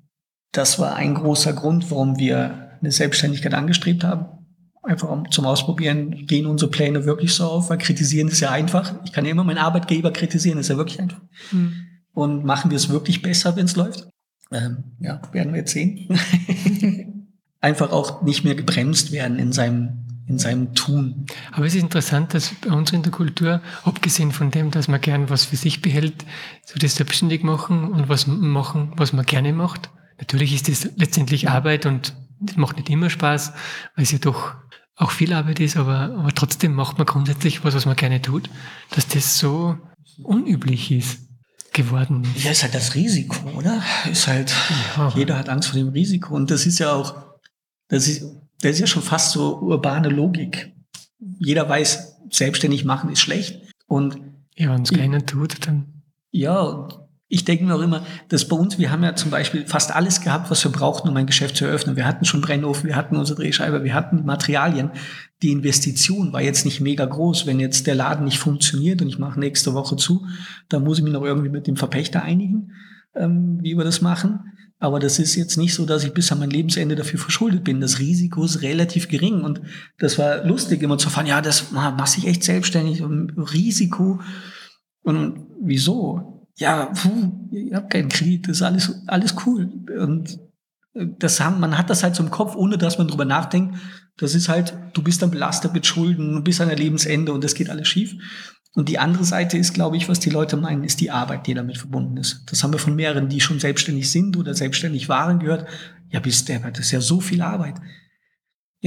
das 0.53 0.79
war 0.79 0.95
ein 0.95 1.15
großer 1.15 1.53
Grund, 1.53 1.91
warum 1.91 2.17
wir 2.17 2.77
eine 2.79 2.91
Selbstständigkeit 2.91 3.53
angestrebt 3.53 4.03
haben. 4.03 4.27
einfach 4.83 5.29
zum 5.31 5.45
Ausprobieren, 5.45 6.25
gehen 6.25 6.45
unsere 6.45 6.71
Pläne 6.71 7.03
wirklich 7.05 7.33
so 7.33 7.43
auf, 7.45 7.69
weil 7.69 7.77
kritisieren 7.77 8.29
ist 8.29 8.39
ja 8.39 8.51
einfach. 8.51 8.95
Ich 9.03 9.11
kann 9.11 9.25
ja 9.25 9.31
immer 9.31 9.43
meinen 9.43 9.57
Arbeitgeber 9.57 10.11
kritisieren, 10.11 10.57
ist 10.57 10.69
ja 10.69 10.77
wirklich 10.77 11.01
einfach. 11.01 11.19
Mhm. 11.51 11.86
Und 12.17 12.43
machen 12.43 12.71
wir 12.71 12.77
es 12.77 12.89
wirklich 12.89 13.21
besser, 13.21 13.55
wenn 13.55 13.65
es 13.65 13.75
läuft? 13.75 14.07
Ähm, 14.51 14.85
ja, 14.99 15.21
werden 15.33 15.53
wir 15.53 15.59
jetzt 15.59 15.73
sehen. 15.73 16.09
einfach 17.61 17.91
auch 17.91 18.23
nicht 18.23 18.43
mehr 18.43 18.55
gebremst 18.55 19.11
werden 19.11 19.37
in 19.37 19.51
seinem 19.51 20.03
in 20.25 20.39
seinem 20.39 20.73
Tun. 20.73 21.27
Aber 21.51 21.67
es 21.67 21.75
ist 21.75 21.83
interessant, 21.83 22.33
dass 22.33 22.55
bei 22.55 22.71
uns 22.71 22.91
in 22.91 23.03
der 23.03 23.11
Kultur, 23.11 23.61
abgesehen 23.83 24.31
von 24.31 24.49
dem, 24.49 24.71
dass 24.71 24.87
man 24.87 24.99
gern 24.99 25.29
was 25.29 25.45
für 25.45 25.57
sich 25.57 25.83
behält, 25.83 26.25
so 26.65 26.79
das 26.79 26.95
selbstständig 26.95 27.43
machen 27.43 27.91
und 27.91 28.09
was 28.09 28.25
machen, 28.25 28.93
was 28.97 29.13
man 29.13 29.23
gerne 29.23 29.53
macht. 29.53 29.91
Natürlich 30.17 30.55
ist 30.55 30.67
das 30.67 30.89
letztendlich 30.97 31.49
Arbeit 31.49 31.85
und 31.85 32.15
das 32.39 32.57
macht 32.57 32.77
nicht 32.77 32.89
immer 32.89 33.11
Spaß, 33.11 33.53
weil 33.95 34.03
es 34.03 34.11
ja 34.11 34.17
doch 34.17 34.55
auch 34.95 35.11
viel 35.11 35.33
Arbeit 35.33 35.59
ist, 35.59 35.77
aber, 35.77 36.15
aber 36.17 36.33
trotzdem 36.33 36.73
macht 36.73 36.97
man 36.97 37.05
grundsätzlich 37.05 37.63
was, 37.63 37.75
was 37.75 37.85
man 37.85 37.95
gerne 37.95 38.23
tut, 38.23 38.49
dass 38.89 39.07
das 39.07 39.37
so 39.37 39.77
unüblich 40.23 40.91
ist 40.91 41.26
geworden. 41.77 42.27
Ja, 42.43 42.51
ist 42.51 42.63
halt 42.63 42.75
das 42.75 42.95
Risiko, 42.95 43.35
oder? 43.57 43.81
Ist 44.11 44.27
halt, 44.27 44.53
ja. 44.97 45.13
jeder 45.15 45.37
hat 45.37 45.47
Angst 45.47 45.69
vor 45.69 45.79
dem 45.79 45.89
Risiko 45.89 46.35
und 46.35 46.51
das 46.51 46.65
ist 46.65 46.79
ja 46.79 46.91
auch, 46.91 47.15
das 47.87 48.07
ist, 48.07 48.25
das 48.61 48.71
ist 48.73 48.79
ja 48.79 48.87
schon 48.87 49.03
fast 49.03 49.31
so 49.31 49.59
urbane 49.59 50.09
Logik. 50.09 50.73
Jeder 51.39 51.69
weiß, 51.69 52.17
selbstständig 52.29 52.83
machen 52.83 53.09
ist 53.11 53.21
schlecht 53.21 53.61
und 53.87 54.19
ja, 54.55 54.73
wenn 54.73 54.81
es 54.81 54.91
keiner 54.91 55.25
tut, 55.25 55.65
dann 55.65 56.03
ja, 56.31 56.89
ich 57.29 57.43
denke 57.43 57.65
mir 57.65 57.75
auch 57.75 57.81
immer, 57.81 58.05
dass 58.29 58.47
bei 58.47 58.55
uns, 58.55 58.79
wir 58.79 58.89
haben 58.89 59.03
ja 59.03 59.15
zum 59.15 59.31
Beispiel 59.31 59.67
fast 59.67 59.93
alles 59.93 60.21
gehabt, 60.21 60.49
was 60.49 60.63
wir 60.63 60.71
brauchten, 60.71 61.09
um 61.09 61.17
ein 61.17 61.25
Geschäft 61.25 61.57
zu 61.57 61.65
eröffnen. 61.65 61.97
Wir 61.97 62.05
hatten 62.05 62.23
schon 62.23 62.39
Brennofen, 62.39 62.87
wir 62.87 62.95
hatten 62.95 63.17
unsere 63.17 63.41
Drehscheibe, 63.41 63.83
wir 63.83 63.93
hatten 63.93 64.23
Materialien. 64.25 64.91
Die 65.41 65.51
Investition 65.51 66.31
war 66.31 66.41
jetzt 66.41 66.63
nicht 66.63 66.79
mega 66.79 67.05
groß. 67.05 67.45
Wenn 67.45 67.59
jetzt 67.59 67.85
der 67.85 67.95
Laden 67.95 68.23
nicht 68.23 68.39
funktioniert 68.39 69.01
und 69.01 69.09
ich 69.09 69.19
mache 69.19 69.39
nächste 69.39 69.73
Woche 69.73 69.97
zu, 69.97 70.25
dann 70.69 70.83
muss 70.83 70.99
ich 70.99 71.03
mich 71.03 71.11
noch 71.11 71.23
irgendwie 71.23 71.49
mit 71.49 71.67
dem 71.67 71.75
Verpächter 71.75 72.23
einigen, 72.23 72.71
ähm, 73.13 73.59
wie 73.61 73.75
wir 73.75 73.83
das 73.83 74.01
machen. 74.01 74.39
Aber 74.79 74.99
das 74.99 75.19
ist 75.19 75.35
jetzt 75.35 75.57
nicht 75.57 75.73
so, 75.73 75.85
dass 75.85 76.05
ich 76.05 76.13
bis 76.13 76.31
an 76.31 76.39
mein 76.39 76.51
Lebensende 76.51 76.95
dafür 76.95 77.19
verschuldet 77.19 77.63
bin. 77.63 77.81
Das 77.81 77.99
Risiko 77.99 78.45
ist 78.45 78.61
relativ 78.61 79.09
gering. 79.09 79.41
Und 79.41 79.59
das 79.97 80.17
war 80.17 80.45
lustig, 80.45 80.81
immer 80.81 80.97
zu 80.97 81.09
fahren, 81.09 81.25
ja, 81.25 81.41
das 81.41 81.71
mache 81.71 82.19
ich 82.19 82.27
echt 82.27 82.43
selbstständig. 82.43 83.03
Risiko. 83.03 84.21
Und 85.01 85.47
wieso? 85.61 86.36
Ja, 86.57 86.85
puh, 86.87 87.31
ich 87.51 87.73
habe 87.73 87.87
keinen 87.87 88.09
Kredit, 88.09 88.47
das 88.47 88.57
ist 88.57 88.63
alles, 88.63 89.01
alles 89.07 89.35
cool. 89.45 89.69
Und 89.99 90.39
äh, 90.93 91.05
das 91.19 91.39
haben, 91.39 91.59
man 91.59 91.77
hat 91.77 91.89
das 91.89 92.03
halt 92.03 92.15
so 92.15 92.23
im 92.23 92.31
Kopf, 92.31 92.55
ohne 92.55 92.77
dass 92.77 92.97
man 92.97 93.07
drüber 93.07 93.25
nachdenkt. 93.25 93.77
Das 94.17 94.33
ist 94.33 94.49
halt, 94.49 94.75
du 94.93 95.03
bist 95.03 95.21
dann 95.21 95.29
belastet 95.29 95.73
mit 95.73 95.85
Schulden, 95.85 96.43
bis 96.43 96.59
an 96.59 96.69
dein 96.69 96.77
Lebensende 96.77 97.31
und 97.31 97.43
das 97.43 97.53
geht 97.53 97.69
alles 97.69 97.87
schief. 97.87 98.15
Und 98.73 98.89
die 98.89 98.99
andere 98.99 99.23
Seite 99.23 99.57
ist, 99.57 99.73
glaube 99.73 99.97
ich, 99.97 100.09
was 100.09 100.19
die 100.19 100.29
Leute 100.29 100.57
meinen, 100.57 100.83
ist 100.83 100.99
die 100.99 101.11
Arbeit, 101.11 101.47
die 101.47 101.53
damit 101.53 101.77
verbunden 101.77 102.17
ist. 102.17 102.43
Das 102.47 102.63
haben 102.63 102.73
wir 102.73 102.79
von 102.79 102.95
mehreren, 102.95 103.29
die 103.29 103.41
schon 103.41 103.59
selbstständig 103.59 104.11
sind 104.11 104.37
oder 104.37 104.53
selbstständig 104.53 105.09
waren, 105.09 105.39
gehört. 105.39 105.67
Ja, 106.09 106.19
bis 106.19 106.45
der, 106.45 106.59
das 106.59 106.79
ist 106.79 106.91
ja 106.91 107.01
so 107.01 107.19
viel 107.19 107.41
Arbeit. 107.41 107.75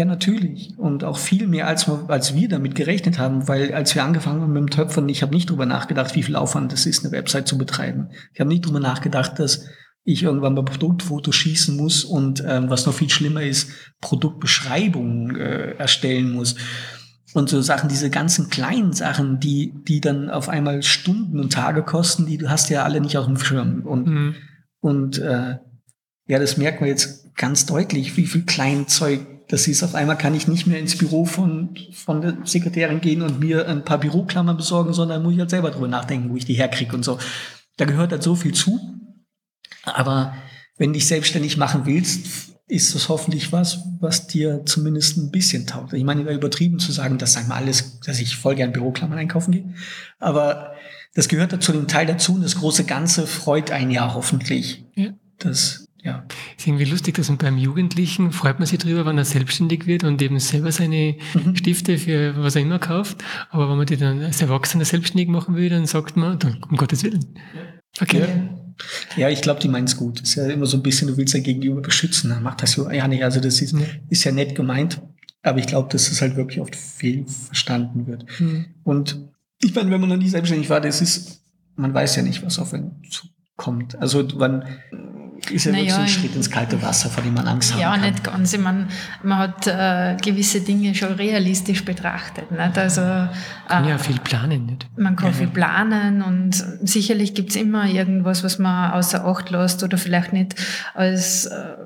Ja, 0.01 0.07
natürlich. 0.07 0.79
Und 0.79 1.05
auch 1.05 1.19
viel 1.19 1.47
mehr, 1.47 1.67
als, 1.67 1.87
als 2.09 2.35
wir 2.35 2.49
damit 2.49 2.75
gerechnet 2.75 3.19
haben, 3.19 3.49
weil 3.49 3.75
als 3.75 3.95
wir 3.95 4.03
angefangen 4.03 4.41
haben 4.41 4.55
mit 4.55 4.63
dem 4.63 4.71
Töpfern, 4.71 5.11
ich 5.11 5.21
habe 5.21 5.35
nicht 5.35 5.51
drüber 5.51 5.67
nachgedacht, 5.67 6.15
wie 6.15 6.23
viel 6.23 6.37
Aufwand 6.37 6.73
es 6.73 6.87
ist, 6.87 7.05
eine 7.05 7.13
Website 7.13 7.47
zu 7.47 7.59
betreiben. 7.59 8.09
Ich 8.33 8.41
habe 8.41 8.49
nicht 8.49 8.65
drüber 8.65 8.81
nachgedacht, 8.81 9.39
dass 9.39 9.67
ich 10.03 10.23
irgendwann 10.23 10.55
mal 10.55 10.65
Produktfotos 10.65 11.35
schießen 11.35 11.77
muss 11.77 12.05
und 12.05 12.43
ähm, 12.47 12.71
was 12.71 12.87
noch 12.87 12.95
viel 12.95 13.11
schlimmer 13.11 13.43
ist, 13.43 13.73
Produktbeschreibungen 14.01 15.37
äh, 15.37 15.73
erstellen 15.73 16.33
muss. 16.33 16.57
Und 17.35 17.51
so 17.51 17.61
Sachen, 17.61 17.91
diese 17.91 18.09
ganzen 18.09 18.49
kleinen 18.49 18.95
Sachen, 18.95 19.39
die, 19.39 19.75
die 19.87 20.01
dann 20.01 20.31
auf 20.31 20.49
einmal 20.49 20.83
Stunden 20.83 21.39
und 21.39 21.53
Tage 21.53 21.83
kosten, 21.83 22.25
die 22.25 22.39
du 22.39 22.49
hast 22.49 22.71
ja 22.71 22.85
alle 22.85 23.03
nicht 23.03 23.19
auf 23.19 23.27
dem 23.27 23.37
Schirm. 23.37 23.83
Und, 23.85 24.07
mhm. 24.07 24.35
und 24.81 25.19
äh, 25.19 25.57
ja, 26.27 26.39
das 26.39 26.57
merkt 26.57 26.81
man 26.81 26.89
jetzt 26.89 27.37
ganz 27.37 27.67
deutlich, 27.67 28.17
wie 28.17 28.25
viel 28.25 28.47
Kleinzeug 28.47 29.27
das 29.51 29.67
ist, 29.67 29.83
auf 29.83 29.97
einmal 29.97 30.17
kann 30.17 30.37
ich 30.37 30.47
nicht 30.47 30.69
mehr 30.69 30.79
ins 30.79 30.97
Büro 30.97 31.25
von, 31.25 31.77
von 31.93 32.23
der 32.23 32.37
Sekretärin 32.45 33.01
gehen 33.01 33.21
und 33.21 33.41
mir 33.41 33.69
ein 33.69 33.85
paar 33.85 33.99
Büroklammern 33.99 34.57
besorgen, 34.57 34.93
sondern 34.93 35.25
muss 35.25 35.33
ich 35.33 35.41
halt 35.41 35.51
selber 35.51 35.73
drüber 35.73 35.89
nachdenken, 35.89 36.31
wo 36.31 36.37
ich 36.37 36.45
die 36.45 36.55
herkriege 36.55 36.95
und 36.95 37.05
so. 37.05 37.19
Da 37.77 37.85
gehört 37.85 38.13
halt 38.13 38.23
so 38.23 38.37
viel 38.37 38.55
zu. 38.55 38.79
Aber 39.83 40.37
wenn 40.79 40.91
du 40.91 40.95
dich 40.95 41.09
selbstständig 41.09 41.57
machen 41.57 41.85
willst, 41.85 42.55
ist 42.69 42.95
das 42.95 43.09
hoffentlich 43.09 43.51
was, 43.51 43.81
was 43.99 44.29
dir 44.29 44.65
zumindest 44.67 45.17
ein 45.17 45.33
bisschen 45.33 45.67
taugt. 45.67 45.95
Ich 45.95 46.05
meine, 46.05 46.31
übertrieben 46.31 46.79
zu 46.79 46.93
sagen, 46.93 47.19
dass 47.19 47.33
sagen 47.33 47.49
wir 47.49 47.57
alles, 47.57 47.99
dass 48.01 48.21
ich 48.21 48.37
voll 48.37 48.55
gern 48.55 48.71
Büroklammern 48.71 49.19
einkaufen 49.19 49.51
gehe. 49.51 49.75
Aber 50.21 50.75
das 51.15 51.27
gehört 51.27 51.53
dazu 51.53 51.73
dem 51.73 51.89
Teil 51.89 52.07
dazu 52.07 52.35
und 52.35 52.45
das 52.45 52.55
große 52.55 52.85
Ganze 52.85 53.27
freut 53.27 53.73
einen 53.73 53.91
ja 53.91 54.15
hoffentlich. 54.15 54.85
Ja. 54.95 55.11
Das 55.39 55.80
ja. 56.03 56.25
Ist 56.57 56.67
irgendwie 56.67 56.85
lustig, 56.85 57.15
dass 57.17 57.29
man 57.29 57.39
beim 57.39 57.59
Jugendlichen 57.59 58.33
freut 58.33 58.59
man 58.59 58.67
sich 58.67 58.79
drüber, 58.79 59.05
wenn 59.05 59.19
er 59.19 59.25
selbstständig 59.25 59.87
wird 59.87 60.05
und 60.05 60.21
eben 60.23 60.39
selber 60.39 60.73
seine 60.73 61.17
mhm. 61.35 61.57
Stifte 61.57 61.99
für 61.99 62.35
was 62.43 62.57
er 62.57 62.63
immer 62.63 62.79
kauft. 62.79 63.23
Aber 63.51 63.69
wenn 63.69 63.77
man 63.77 63.87
die 63.87 63.97
dann 63.97 64.23
als 64.23 64.41
Erwachsener 64.41 64.85
selbstständig 64.85 65.29
machen 65.29 65.57
will, 65.57 65.69
dann 65.69 65.87
sagt 65.87 66.17
man, 66.17 66.39
dann, 66.39 66.63
um 66.69 66.77
Gottes 66.77 67.05
Willen. 67.05 67.25
Okay. 68.01 68.21
Ja, 69.17 69.23
ja 69.23 69.29
ich 69.29 69.43
glaube, 69.43 69.61
die 69.61 69.69
meinen 69.69 69.85
es 69.85 69.97
gut. 69.97 70.21
Ist 70.21 70.37
ja 70.37 70.47
immer 70.49 70.67
so 70.67 70.79
ein 70.79 70.83
bisschen, 70.83 71.09
du 71.09 71.17
willst 71.17 71.35
ja 71.35 71.41
gegenüber 71.41 71.83
beschützen. 71.83 72.31
Dann 72.31 72.43
macht 72.43 72.63
das 72.63 72.73
so, 72.73 72.91
ja, 72.91 73.07
nee, 73.07 73.23
also 73.23 73.41
das 73.41 73.61
ist, 73.61 73.73
ja, 73.73 73.81
ist 74.09 74.25
ja 74.25 74.33
nett 74.33 74.55
gemeint. 74.55 75.03
Aber 75.43 75.59
ich 75.59 75.67
glaube, 75.67 75.89
dass 75.91 76.09
das 76.09 76.21
halt 76.21 76.37
wirklich 76.37 76.61
oft 76.61 76.77
fehlverstanden 76.77 78.07
wird. 78.07 78.25
Mhm. 78.41 78.67
Und 78.85 79.29
ich 79.63 79.75
meine, 79.75 79.91
wenn 79.91 80.01
man 80.01 80.11
noch 80.11 80.17
nie 80.17 80.29
selbstständig 80.29 80.71
war, 80.71 80.81
das 80.81 81.03
ist, 81.03 81.43
man 81.77 81.93
weiß 81.93 82.17
ja 82.17 82.23
nicht, 82.23 82.43
was 82.45 82.59
auf 82.59 82.73
einen 82.73 83.03
zukommt. 83.11 83.97
Also 84.01 84.27
man, 84.37 84.65
ist 85.51 85.65
ja 85.65 85.73
naja, 85.73 85.85
wirklich 85.85 85.95
so 85.95 86.01
ein 86.01 86.09
Schritt 86.09 86.37
ins 86.37 86.51
kalte 86.51 86.81
Wasser, 86.83 87.09
vor 87.09 87.23
dem 87.23 87.35
man 87.35 87.47
Angst 87.47 87.71
ja, 87.71 87.87
haben 87.87 87.95
kann. 87.95 88.03
Ja, 88.03 88.11
nicht 88.11 88.25
ganz. 88.25 88.53
Ich 88.53 88.61
meine, 88.61 88.89
man 89.23 89.39
hat 89.39 89.67
äh, 89.67 90.17
gewisse 90.23 90.61
Dinge 90.61 90.95
schon 90.95 91.15
realistisch 91.15 91.85
betrachtet. 91.85 92.51
Nicht? 92.51 92.79
Also, 92.79 93.01
äh, 93.01 93.29
kann 93.69 93.89
ja 93.89 93.99
viel 93.99 94.19
planen, 94.19 94.67
nicht? 94.67 94.87
Man 94.97 95.17
kann 95.17 95.29
ja. 95.29 95.33
viel 95.35 95.47
planen 95.49 96.23
und 96.23 96.53
sicherlich 96.83 97.35
gibt 97.35 97.51
es 97.51 97.57
immer 97.57 97.87
irgendwas, 97.87 98.45
was 98.45 98.59
man 98.59 98.93
außer 98.93 99.25
Acht 99.25 99.51
lässt 99.51 99.83
oder 99.83 99.97
vielleicht 99.99 100.33
nicht 100.33 100.55
als 100.95 101.47
äh, 101.47 101.77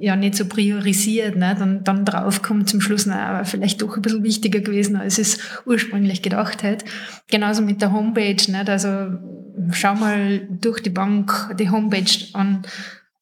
ja 0.00 0.16
nicht 0.16 0.36
so 0.36 0.46
priorisiert. 0.46 1.36
Nicht? 1.36 1.60
Und 1.60 1.84
dann 1.84 2.04
drauf 2.04 2.42
kommt 2.42 2.68
zum 2.68 2.80
Schluss, 2.80 3.06
na, 3.06 3.26
aber 3.26 3.44
vielleicht 3.44 3.82
doch 3.82 3.96
ein 3.96 4.02
bisschen 4.02 4.22
wichtiger 4.22 4.60
gewesen, 4.60 4.96
als 4.96 5.18
es 5.18 5.38
ursprünglich 5.66 6.22
gedacht 6.22 6.62
hätte. 6.62 6.84
Genauso 7.28 7.62
mit 7.62 7.82
der 7.82 7.92
Homepage. 7.92 8.30
Nicht? 8.30 8.68
Also 8.68 9.18
schau 9.72 9.94
mal 9.94 10.40
durch 10.50 10.82
die 10.82 10.90
Bank 10.90 11.54
die 11.58 11.70
Homepage 11.70 12.10
an 12.32 12.62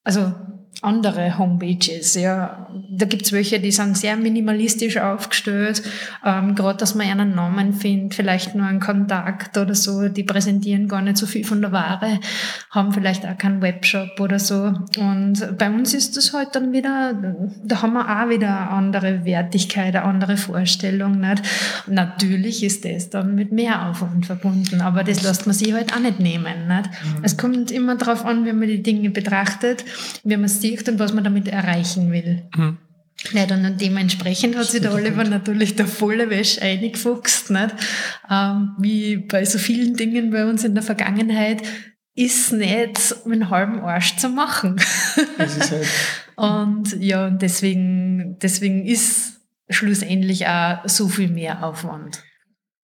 also 0.08 0.34
andere 0.80 1.38
Homepages. 1.38 2.14
Ja, 2.14 2.68
da 2.88 3.06
gibt's 3.06 3.32
welche, 3.32 3.58
die 3.58 3.72
sind 3.72 3.98
sehr 3.98 4.16
minimalistisch 4.16 4.96
aufgestellt. 4.96 5.82
Ähm, 6.24 6.54
Gerade, 6.54 6.78
dass 6.78 6.94
man 6.94 7.08
einen 7.08 7.34
Namen 7.34 7.72
findet, 7.72 8.14
vielleicht 8.14 8.54
nur 8.54 8.66
einen 8.66 8.78
Kontakt 8.78 9.56
oder 9.56 9.74
so. 9.74 10.08
Die 10.08 10.22
präsentieren 10.22 10.86
gar 10.86 11.02
nicht 11.02 11.16
so 11.16 11.26
viel 11.26 11.44
von 11.44 11.60
der 11.60 11.72
Ware, 11.72 12.20
haben 12.70 12.92
vielleicht 12.92 13.26
auch 13.26 13.36
keinen 13.36 13.60
Webshop 13.60 14.20
oder 14.20 14.38
so. 14.38 14.72
Und 14.98 15.58
bei 15.58 15.68
uns 15.68 15.94
ist 15.94 16.16
das 16.16 16.32
halt 16.32 16.54
dann 16.54 16.72
wieder, 16.72 17.12
da 17.64 17.82
haben 17.82 17.94
wir 17.94 18.08
auch 18.08 18.28
wieder 18.28 18.48
eine 18.48 18.70
andere 18.70 19.24
Wertigkeit, 19.24 19.96
eine 19.96 20.04
andere 20.04 20.36
Vorstellung. 20.36 21.18
Nicht? 21.18 21.42
Natürlich 21.88 22.62
ist 22.62 22.84
das 22.84 23.10
dann 23.10 23.34
mit 23.34 23.50
mehr 23.50 23.88
Aufwand 23.88 24.26
verbunden, 24.26 24.80
aber 24.80 25.02
das 25.02 25.22
lässt 25.24 25.46
man 25.46 25.54
sich 25.54 25.72
halt 25.72 25.92
auch 25.92 25.98
nicht 25.98 26.20
nehmen. 26.20 26.68
Nicht? 26.68 26.88
Mhm. 26.88 27.24
Es 27.24 27.36
kommt 27.36 27.72
immer 27.72 27.96
darauf 27.96 28.24
an, 28.24 28.46
wie 28.46 28.52
man 28.52 28.68
die 28.68 28.82
Dinge 28.82 29.10
betrachtet, 29.10 29.84
wie 30.22 30.36
man 30.36 30.48
sieht, 30.48 30.67
sieht 30.68 30.88
und 30.88 30.98
was 30.98 31.12
man 31.12 31.24
damit 31.24 31.48
erreichen 31.48 32.12
will. 32.12 32.48
Mhm. 32.56 32.78
Ja, 33.32 33.46
dann 33.46 33.76
dementsprechend 33.76 34.56
hat 34.56 34.66
sich 34.66 34.80
der 34.80 34.94
Oliver 34.94 35.24
natürlich 35.24 35.74
der 35.74 35.88
volle 35.88 36.30
Wäsche 36.30 36.62
eingefuchst, 36.62 37.50
nicht? 37.50 37.74
Ähm, 38.30 38.76
wie 38.78 39.16
bei 39.16 39.44
so 39.44 39.58
vielen 39.58 39.96
Dingen 39.96 40.30
bei 40.30 40.46
uns 40.46 40.62
in 40.62 40.74
der 40.74 40.84
Vergangenheit, 40.84 41.62
ist 42.14 42.52
nicht 42.52 43.26
mit 43.26 43.40
einem 43.40 43.50
halben 43.50 43.80
Arsch 43.80 44.16
zu 44.16 44.28
machen. 44.28 44.80
Das 45.36 45.56
ist 45.56 45.70
halt 45.70 45.86
und 46.36 47.00
ja, 47.00 47.26
und 47.26 47.42
deswegen, 47.42 48.36
deswegen 48.40 48.86
ist 48.86 49.40
schlussendlich 49.68 50.46
auch 50.46 50.88
so 50.88 51.08
viel 51.08 51.28
mehr 51.28 51.64
Aufwand. 51.64 52.22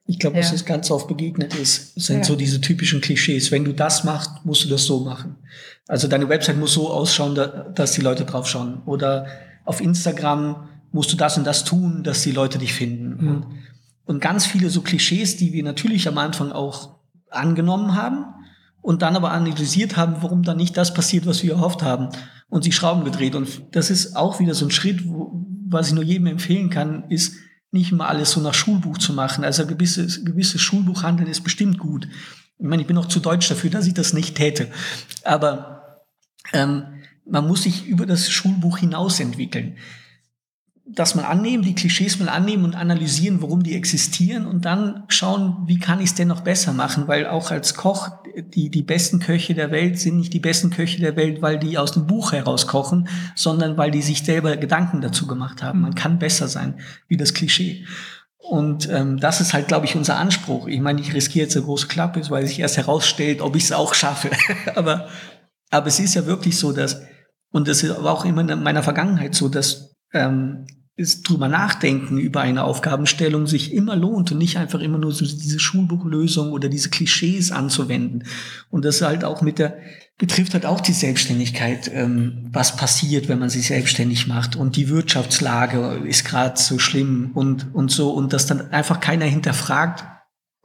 Ich 0.07 0.19
glaube, 0.19 0.37
was 0.37 0.47
ja. 0.47 0.53
uns 0.53 0.65
ganz 0.65 0.91
oft 0.91 1.09
begegnet 1.09 1.55
ist, 1.55 1.99
sind 1.99 2.19
ja. 2.19 2.25
so 2.25 2.37
diese 2.37 2.61
typischen 2.61 3.01
Klischees. 3.01 3.51
Wenn 3.51 3.65
du 3.65 3.73
das 3.73 4.05
machst, 4.05 4.45
musst 4.45 4.65
du 4.65 4.69
das 4.69 4.85
so 4.85 5.01
machen. 5.01 5.37
Also 5.87 6.09
deine 6.09 6.29
Website 6.29 6.59
muss 6.59 6.73
so 6.73 6.91
ausschauen, 6.91 7.35
dass 7.75 7.93
die 7.93 8.01
Leute 8.01 8.25
drauf 8.25 8.47
schauen. 8.47 8.83
Oder 8.87 9.27
auf 9.65 9.81
Instagram 9.81 10.69
musst 10.93 11.13
du 11.13 11.17
das 11.17 11.37
und 11.37 11.45
das 11.45 11.65
tun, 11.65 12.03
dass 12.03 12.23
die 12.23 12.33
Leute 12.33 12.59
dich 12.59 12.73
finden. 12.73 13.17
Mhm. 13.23 13.29
Und, 13.29 13.47
und 14.07 14.21
ganz 14.21 14.47
viele 14.47 14.71
so 14.71 14.81
Klischees, 14.81 15.37
die 15.37 15.53
wir 15.53 15.63
natürlich 15.63 16.09
am 16.09 16.19
Anfang 16.19 16.53
auch 16.53 16.97
angenommen 17.31 17.95
haben 17.95 18.27
und 18.81 19.03
dann 19.03 19.17
aber 19.17 19.33
analysiert 19.33 19.97
haben, 19.97 20.17
warum 20.21 20.43
dann 20.43 20.57
nicht 20.57 20.77
das 20.77 20.95
passiert, 20.95 21.27
was 21.27 21.43
wir 21.43 21.53
erhofft 21.53 21.83
haben 21.83 22.11
und 22.49 22.65
sich 22.65 22.77
Schrauben 22.77 23.05
gedreht. 23.05 23.35
Und 23.35 23.63
das 23.73 23.91
ist 23.91 24.17
auch 24.17 24.41
wieder 24.41 24.55
so 24.55 24.67
ein 24.67 24.71
Schritt, 24.71 25.09
wo, 25.09 25.45
was 25.69 25.89
ich 25.89 25.95
nur 25.95 26.05
jedem 26.05 26.27
empfehlen 26.27 26.71
kann, 26.71 27.05
ist, 27.11 27.35
nicht 27.75 27.91
immer 27.91 28.09
alles 28.09 28.31
so 28.31 28.41
nach 28.41 28.55
Schulbuch 28.55 28.99
zu 28.99 29.13
machen. 29.13 29.45
Also 29.45 29.67
gewisses, 29.67 30.25
gewisses 30.25 30.61
Schulbuchhandeln 30.61 31.29
ist 31.29 31.43
bestimmt 31.43 31.79
gut. 31.79 32.07
Ich 32.59 32.67
meine, 32.67 32.83
ich 32.83 32.89
bin 32.89 32.99
auch 32.99 33.09
zu 33.09 33.21
deutsch 33.21 33.49
dafür, 33.49 33.71
dass 33.71 33.87
ich 33.87 33.95
das 33.95 34.13
nicht 34.13 34.37
täte. 34.37 34.71
Aber 35.25 36.03
ähm, 36.53 37.03
man 37.27 37.47
muss 37.47 37.63
sich 37.63 37.87
über 37.87 38.07
das 38.07 38.31
Schulbuch 38.31 38.79
hinaus 38.79 39.21
entwickeln 39.21 39.77
das 40.87 41.15
mal 41.15 41.25
annehmen, 41.25 41.63
die 41.63 41.75
Klischees 41.75 42.19
mal 42.19 42.29
annehmen 42.29 42.65
und 42.65 42.75
analysieren, 42.75 43.41
warum 43.41 43.63
die 43.63 43.75
existieren 43.75 44.47
und 44.47 44.67
dann 44.67 45.05
schauen, 45.09 45.63
wie 45.67 45.79
kann 45.79 45.99
ich 46.01 46.11
es 46.11 46.15
denn 46.15 46.29
noch 46.29 46.43
besser 46.43 46.75
machen, 46.75 47.09
weil 47.09 47.27
auch 47.27 47.51
als 47.51 47.75
Koch 47.75 48.11
die, 48.55 48.69
die 48.69 48.83
besten 48.83 49.19
Köche 49.19 49.55
der 49.55 49.71
Welt 49.71 49.99
sind 49.99 50.19
nicht 50.19 50.33
die 50.35 50.41
besten 50.41 50.71
Köche 50.71 51.01
der 51.01 51.17
Welt, 51.17 51.41
weil 51.41 51.59
die 51.59 51.79
aus 51.79 51.93
dem 51.93 52.07
Buch 52.07 52.33
heraus 52.33 52.67
kochen, 52.67 53.09
sondern 53.35 53.79
weil 53.79 53.91
die 53.91 54.03
sich 54.03 54.25
selber 54.25 54.57
Gedanken 54.57 55.01
dazu 55.01 55.27
gemacht 55.27 55.63
haben. 55.63 55.81
Man 55.81 55.95
kann 55.95 56.19
besser 56.19 56.49
sein, 56.49 56.81
wie 57.09 57.17
das 57.17 57.33
Klischee. 57.33 57.87
Und 58.49 58.91
ähm, 58.91 59.19
das 59.19 59.41
ist 59.41 59.55
halt, 59.55 59.69
glaube 59.69 59.87
ich, 59.87 59.97
unser 59.97 60.19
Anspruch. 60.19 60.67
Ich 60.67 60.81
meine, 60.81 61.01
ich 61.01 61.15
riskiere 61.15 61.45
jetzt 61.45 61.57
eine 61.57 61.65
große 61.65 61.89
Klappe, 61.89 62.21
weil 62.29 62.47
sich 62.47 62.61
erst 62.61 62.77
herausstellt, 62.77 63.41
ob 63.41 63.57
ich 63.57 63.65
es 63.65 63.73
auch 63.73 63.95
schaffe. 63.95 64.31
aber, 64.75 65.09
aber 65.71 65.87
es 65.87 65.99
ist 65.99 66.15
ja 66.15 66.27
wirklich 66.27 66.59
so, 66.59 66.73
dass, 66.73 67.01
und 67.53 67.69
das 67.69 67.89
war 67.89 68.13
auch 68.13 68.27
immer 68.27 68.49
in 68.49 68.63
meiner 68.63 68.83
Vergangenheit 68.83 69.35
so, 69.35 69.49
dass 69.49 69.95
ähm, 70.13 70.67
ist 70.97 71.29
drüber 71.29 71.49
nachdenken 71.49 72.19
über 72.19 72.41
eine 72.41 72.63
Aufgabenstellung 72.63 73.49
sich 73.49 73.73
immer 73.73 73.97
lohnt 73.97 74.31
und 74.31 74.39
nicht 74.39 74.59
einfach 74.59 74.81
immer 74.81 74.99
nur 74.99 75.11
so 75.11 75.25
diese 75.25 75.59
Schulbuchlösung 75.59 76.53
oder 76.53 76.69
diese 76.69 76.89
Klischees 76.89 77.51
anzuwenden. 77.51 78.25
Und 78.71 78.85
das 78.85 79.03
halt 79.03 79.25
auch 79.25 79.43
mit 79.43 79.59
der, 79.59 79.77
betrifft 80.19 80.55
halt 80.55 80.67
auch 80.67 80.81
die 80.81 80.93
Selbstständigkeit, 80.93 81.91
ähm, 81.93 82.49
was 82.53 82.77
passiert, 82.77 83.29
wenn 83.29 83.41
man 83.41 83.51
sich 83.51 83.67
selbstständig 83.67 84.29
macht. 84.29 84.55
Und 84.55 84.77
die 84.77 84.89
Wirtschaftslage 84.89 86.01
ist 86.07 86.25
gerade 86.25 86.61
so 86.61 86.79
schlimm 86.79 87.33
und, 87.35 87.75
und 87.75 87.91
so. 87.91 88.11
Und 88.13 88.33
das 88.33 88.47
dann 88.47 88.71
einfach 88.71 89.01
keiner 89.01 89.25
hinterfragt, 89.25 90.05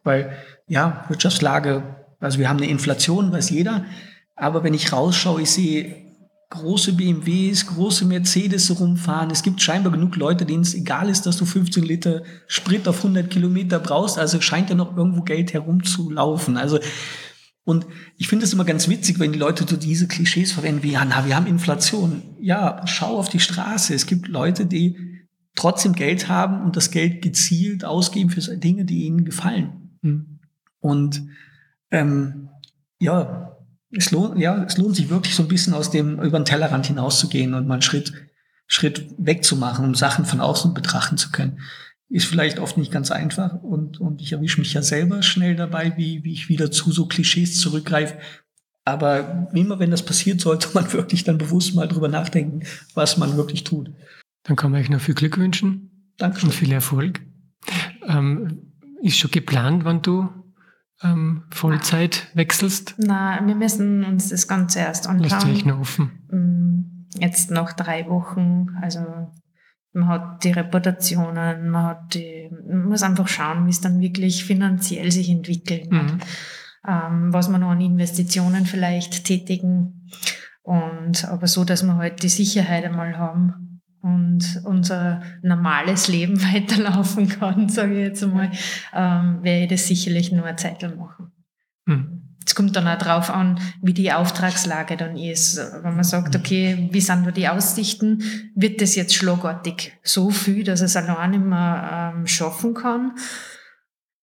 weil 0.04 0.38
ja, 0.68 1.06
Wirtschaftslage, 1.08 1.96
also 2.20 2.38
wir 2.38 2.50
haben 2.50 2.58
eine 2.58 2.70
Inflation, 2.70 3.32
weiß 3.32 3.50
jeder. 3.50 3.86
Aber 4.36 4.64
wenn 4.64 4.76
ich 4.76 4.94
rausschaue, 4.94 5.42
ich 5.42 5.50
sehe 5.50 6.09
große 6.50 6.94
BMWs, 6.94 7.68
große 7.68 8.06
Mercedes 8.06 8.80
rumfahren. 8.80 9.30
Es 9.30 9.44
gibt 9.44 9.62
scheinbar 9.62 9.92
genug 9.92 10.16
Leute, 10.16 10.46
denen 10.46 10.64
es 10.64 10.74
egal 10.74 11.10
ist, 11.10 11.26
dass 11.26 11.38
du 11.38 11.46
15 11.46 11.84
Liter 11.84 12.24
Sprit 12.48 12.88
auf 12.88 12.98
100 12.98 13.30
Kilometer 13.30 13.80
brauchst. 13.80 14.18
Also 14.18 14.42
scheint 14.42 14.70
ja 14.70 14.76
noch 14.76 14.98
irgendwo 14.98 15.22
Geld 15.22 15.54
herumzulaufen. 15.54 16.58
Also 16.58 16.80
und 17.66 17.86
ich 18.18 18.28
finde 18.28 18.46
es 18.46 18.54
immer 18.54 18.66
ganz 18.66 18.88
witzig, 18.88 19.20
wenn 19.20 19.32
die 19.32 19.38
Leute 19.38 19.64
so 19.68 19.78
diese 19.78 20.08
Klischees 20.08 20.54
verwenden 20.54 20.82
wie, 20.82 20.94
ja, 20.94 21.06
na, 21.06 21.28
wir 21.28 21.36
haben 21.36 21.46
Inflation. 21.46 22.24
Ja, 22.40 22.82
schau 22.86 23.20
auf 23.20 23.30
die 23.30 23.40
Straße. 23.40 23.94
Es 23.94 24.08
gibt 24.08 24.28
Leute, 24.28 24.66
die 24.66 25.20
trotzdem 25.56 25.94
Geld 25.94 26.30
haben 26.30 26.64
und 26.64 26.76
das 26.76 26.90
Geld 26.90 27.22
gezielt 27.22 27.86
ausgeben 27.86 28.32
für 28.32 28.42
Dinge, 28.58 28.86
die 28.86 29.06
ihnen 29.06 29.24
gefallen. 29.24 30.00
Mhm. 30.02 30.40
Und 30.80 31.28
ähm, 31.92 32.50
ja, 32.98 33.49
es 33.92 34.12
lohnt, 34.12 34.38
ja, 34.40 34.64
es 34.64 34.78
lohnt 34.78 34.96
sich 34.96 35.10
wirklich 35.10 35.36
so 35.36 35.44
ein 35.44 35.48
bisschen 35.48 35.74
aus 35.74 35.92
dem, 35.92 36.22
über 36.22 36.40
den 36.40 36.46
Tellerrand 36.46 36.88
hinauszugehen 36.88 37.54
und 37.54 37.68
mal 37.68 37.76
einen 37.76 37.82
Schritt, 37.82 38.14
Schritt 38.68 39.08
wegzumachen, 39.18 39.86
um 39.86 39.96
Sachen 39.96 40.26
von 40.26 40.40
außen 40.40 40.74
betrachten 40.74 41.18
zu 41.18 41.32
können. 41.32 41.60
Ist 42.10 42.26
vielleicht 42.26 42.60
oft 42.60 42.78
nicht 42.78 42.92
ganz 42.92 43.12
einfach 43.12 43.62
und, 43.62 44.00
und 44.00 44.22
ich 44.22 44.32
erwische 44.32 44.60
mich 44.60 44.74
ja 44.74 44.82
selber 44.82 45.22
schnell 45.22 45.56
dabei, 45.56 45.94
wie, 45.98 46.24
wie 46.24 46.34
ich 46.34 46.50
wieder 46.50 46.72
zu 46.72 46.92
so 46.92 47.08
Klischees 47.08 47.60
zurückgreife. 47.60 48.18
Aber 48.86 49.48
immer 49.54 49.80
wenn 49.80 49.92
das 49.92 50.04
passiert, 50.04 50.42
sollte 50.42 50.70
man 50.74 50.92
wirklich 50.94 51.24
dann 51.24 51.38
bewusst 51.38 51.76
mal 51.76 51.88
drüber 51.88 52.08
nachdenken, 52.08 52.62
was 52.94 53.18
man 53.18 53.38
wirklich 53.38 53.64
tut. 53.64 53.92
Dann 54.44 54.56
kann 54.56 54.72
man 54.72 54.82
euch 54.82 54.90
noch 54.90 55.02
viel 55.02 55.16
Glück 55.16 55.38
wünschen. 55.38 56.14
Danke. 56.18 56.44
Und 56.44 56.54
viel 56.54 56.72
Erfolg. 56.72 57.22
Ähm, 58.08 58.74
ist 59.02 59.18
schon 59.18 59.32
geplant, 59.32 59.86
wann 59.86 60.02
du 60.02 60.30
ähm, 61.04 61.44
Vollzeit 61.52 62.28
wechselst? 62.34 62.96
Na, 62.98 63.40
wir 63.46 63.56
müssen 63.56 64.04
uns 64.04 64.30
das 64.30 64.48
Ganze 64.48 64.80
erst 64.80 65.08
anschauen. 65.08 65.30
Lässt 65.30 65.42
sich 65.42 65.66
noch 65.66 65.80
offen. 65.80 66.12
Mm, 66.32 67.08
jetzt 67.20 67.52
noch 67.52 67.74
drei 67.74 68.08
Wochen, 68.08 68.68
also 68.82 69.00
man 69.94 70.08
hat 70.08 70.44
die 70.44 70.52
Reputationen, 70.52 71.70
man 71.70 71.84
hat 71.84 72.14
die, 72.14 72.50
man 72.68 72.90
muss 72.90 73.04
einfach 73.04 73.28
schauen, 73.28 73.66
wie 73.66 73.72
es 73.72 73.82
dann 73.82 74.00
wirklich 74.00 74.46
finanziell 74.46 75.12
sich 75.12 75.30
entwickelt, 75.30 75.92
mhm. 75.92 76.20
ähm, 76.88 77.34
was 77.34 77.50
man 77.50 77.62
noch 77.62 77.72
an 77.72 77.82
Investitionen 77.82 78.66
vielleicht 78.66 79.26
tätigen 79.26 80.10
und 80.62 81.26
aber 81.26 81.48
so, 81.48 81.64
dass 81.64 81.84
wir 81.84 81.96
halt 81.96 82.22
die 82.22 82.30
Sicherheit 82.30 82.86
einmal 82.86 83.18
haben, 83.18 83.69
und 84.02 84.62
unser 84.66 85.22
normales 85.42 86.08
Leben 86.08 86.42
weiterlaufen 86.54 87.28
kann, 87.30 87.70
sage 87.70 87.94
ich 87.94 88.08
jetzt 88.08 88.24
einmal, 88.24 88.52
ähm, 88.94 89.40
werde 89.44 89.64
ich 89.64 89.70
das 89.70 89.88
sicherlich 89.88 90.32
nur 90.32 90.46
eine 90.46 90.56
Zeit 90.56 90.82
lang 90.82 90.98
machen. 90.98 91.32
Mhm. 91.86 92.20
Es 92.46 92.56
kommt 92.56 92.76
dann 92.76 92.88
auch 92.88 92.98
drauf 92.98 93.30
an, 93.30 93.60
wie 93.82 93.94
die 93.94 94.12
Auftragslage 94.12 94.98
dann 94.98 95.16
ist. 95.18 95.58
Wenn 95.84 95.94
man 95.94 96.04
sagt, 96.04 96.34
hm. 96.34 96.42
okay, 96.42 96.90
wie 96.92 97.00
sind 97.00 97.24
da 97.28 97.30
die 97.30 97.48
Aussichten? 97.48 98.24
Wird 98.56 98.82
das 98.82 98.96
jetzt 98.96 99.14
schlagartig 99.14 99.94
so 100.02 100.32
viel, 100.32 100.64
dass 100.64 100.82
es 100.82 100.96
allein 100.96 101.30
nicht 101.30 101.44
mehr 101.46 102.14
ähm, 102.16 102.26
schaffen 102.26 102.74
kann? 102.74 103.12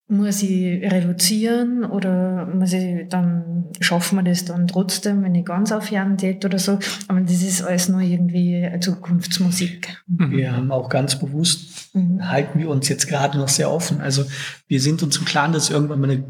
Muss 0.09 0.43
ich 0.43 0.83
reduzieren 0.83 1.85
oder 1.85 2.47
muss 2.47 2.73
ich 2.73 3.09
dann, 3.09 3.65
schaffen 3.81 4.17
wir 4.17 4.23
das 4.23 4.45
dann 4.45 4.69
trotzdem, 4.69 5.25
wenn 5.25 5.35
ich 5.35 5.45
ganz 5.45 5.73
aufhören 5.73 6.17
tät 6.17 6.45
oder 6.45 6.59
so. 6.59 6.79
Aber 7.09 7.21
das 7.21 7.43
ist 7.43 7.63
alles 7.63 7.89
nur 7.89 8.01
irgendwie 8.01 8.71
Zukunftsmusik. 8.81 10.03
Mhm. 10.07 10.31
Wir 10.31 10.57
haben 10.57 10.71
auch 10.71 10.89
ganz 10.89 11.19
bewusst, 11.19 11.95
mhm. 11.95 12.29
halten 12.29 12.61
wir 12.61 12.71
uns 12.71 12.89
jetzt 12.89 13.09
gerade 13.09 13.37
noch 13.37 13.49
sehr 13.49 13.71
offen. 13.71 14.01
Also 14.01 14.25
wir 14.69 14.81
sind 14.81 15.03
uns 15.03 15.17
im 15.17 15.25
Klaren, 15.25 15.53
dass 15.53 15.65
es 15.65 15.71
irgendwann 15.71 16.01
mal 16.01 16.11
eine 16.11 16.25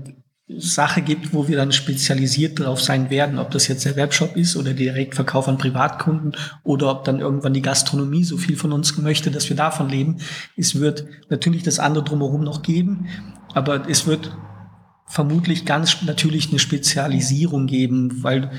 Sache 0.49 1.03
gibt, 1.03 1.35
wo 1.35 1.49
wir 1.49 1.57
dann 1.57 1.73
spezialisiert 1.73 2.61
drauf 2.61 2.81
sein 2.81 3.11
werden, 3.11 3.41
ob 3.41 3.51
das 3.51 3.67
jetzt 3.67 3.85
der 3.85 3.97
Webshop 3.97 4.37
ist 4.37 4.57
oder 4.57 4.75
Direktverkauf 4.75 5.49
an 5.49 5.59
Privatkunden 5.59 6.37
oder 6.63 6.89
ob 6.93 7.05
dann 7.05 7.19
irgendwann 7.19 7.53
die 7.53 7.63
Gastronomie 7.63 8.23
so 8.23 8.37
viel 8.37 8.57
von 8.57 8.73
uns 8.73 8.97
möchte, 8.97 9.33
dass 9.33 9.49
wir 9.49 9.57
davon 9.57 9.89
leben. 9.89 10.19
Es 10.57 10.79
wird 10.79 11.05
natürlich 11.31 11.65
das 11.65 11.81
andere 11.81 12.05
drumherum 12.05 12.45
noch 12.45 12.63
geben, 12.63 13.09
aber 13.57 13.89
es 13.89 14.07
wird 14.07 14.37
vermutlich 15.07 15.65
ganz 15.65 16.03
natürlich 16.03 16.51
eine 16.51 16.59
Spezialisierung 16.59 17.67
geben, 17.67 18.23
weil 18.23 18.51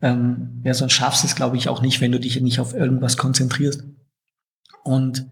ähm, 0.00 0.60
ja, 0.62 0.74
sonst 0.74 0.92
schaffst 0.92 1.24
du 1.24 1.26
es, 1.26 1.34
glaube 1.34 1.56
ich, 1.56 1.68
auch 1.68 1.82
nicht, 1.82 2.00
wenn 2.00 2.12
du 2.12 2.20
dich 2.20 2.40
nicht 2.40 2.60
auf 2.60 2.72
irgendwas 2.72 3.16
konzentrierst. 3.16 3.82
Und 4.84 5.26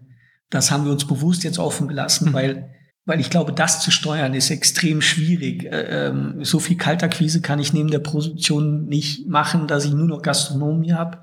das 0.49 0.71
haben 0.71 0.83
wir 0.83 0.91
uns 0.91 1.07
bewusst 1.07 1.45
jetzt 1.45 1.57
offen 1.57 1.87
gelassen, 1.87 2.29
mhm. 2.29 2.33
weil, 2.33 2.75
weil 3.05 3.21
ich 3.21 3.29
glaube, 3.29 3.53
das 3.53 3.79
zu 3.79 3.91
steuern 3.91 4.33
ist 4.33 4.49
extrem 4.49 5.01
schwierig. 5.01 5.63
Äh, 5.63 6.07
ähm, 6.07 6.43
so 6.43 6.59
viel 6.59 6.75
Kaltakquise 6.75 7.39
kann 7.39 7.59
ich 7.59 7.71
neben 7.71 7.89
der 7.89 7.99
Produktion 7.99 8.87
nicht 8.87 9.25
machen, 9.25 9.67
dass 9.67 9.85
ich 9.85 9.93
nur 9.93 10.07
noch 10.07 10.21
Gastronomie 10.21 10.91
habe. 10.91 11.21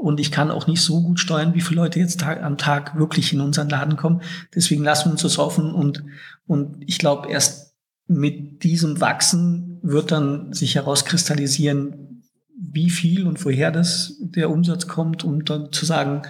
Und 0.00 0.18
ich 0.18 0.32
kann 0.32 0.50
auch 0.50 0.66
nicht 0.66 0.80
so 0.80 1.02
gut 1.02 1.20
steuern, 1.20 1.54
wie 1.54 1.60
viele 1.60 1.82
Leute 1.82 2.00
jetzt 2.00 2.22
am 2.22 2.56
Tag 2.56 2.98
wirklich 2.98 3.34
in 3.34 3.40
unseren 3.40 3.68
Laden 3.68 3.96
kommen. 3.96 4.22
Deswegen 4.54 4.82
lassen 4.82 5.08
wir 5.08 5.12
uns 5.12 5.22
das 5.22 5.38
offen 5.38 5.74
und, 5.74 6.02
und 6.46 6.82
ich 6.86 6.98
glaube, 6.98 7.28
erst 7.28 7.74
mit 8.06 8.64
diesem 8.64 9.00
Wachsen 9.02 9.78
wird 9.82 10.10
dann 10.10 10.54
sich 10.54 10.74
herauskristallisieren, 10.76 12.22
wie 12.58 12.88
viel 12.88 13.26
und 13.26 13.44
woher 13.44 13.70
das 13.70 14.16
der 14.20 14.50
Umsatz 14.50 14.86
kommt, 14.86 15.22
um 15.22 15.44
dann 15.44 15.70
zu 15.70 15.84
sagen, 15.84 16.22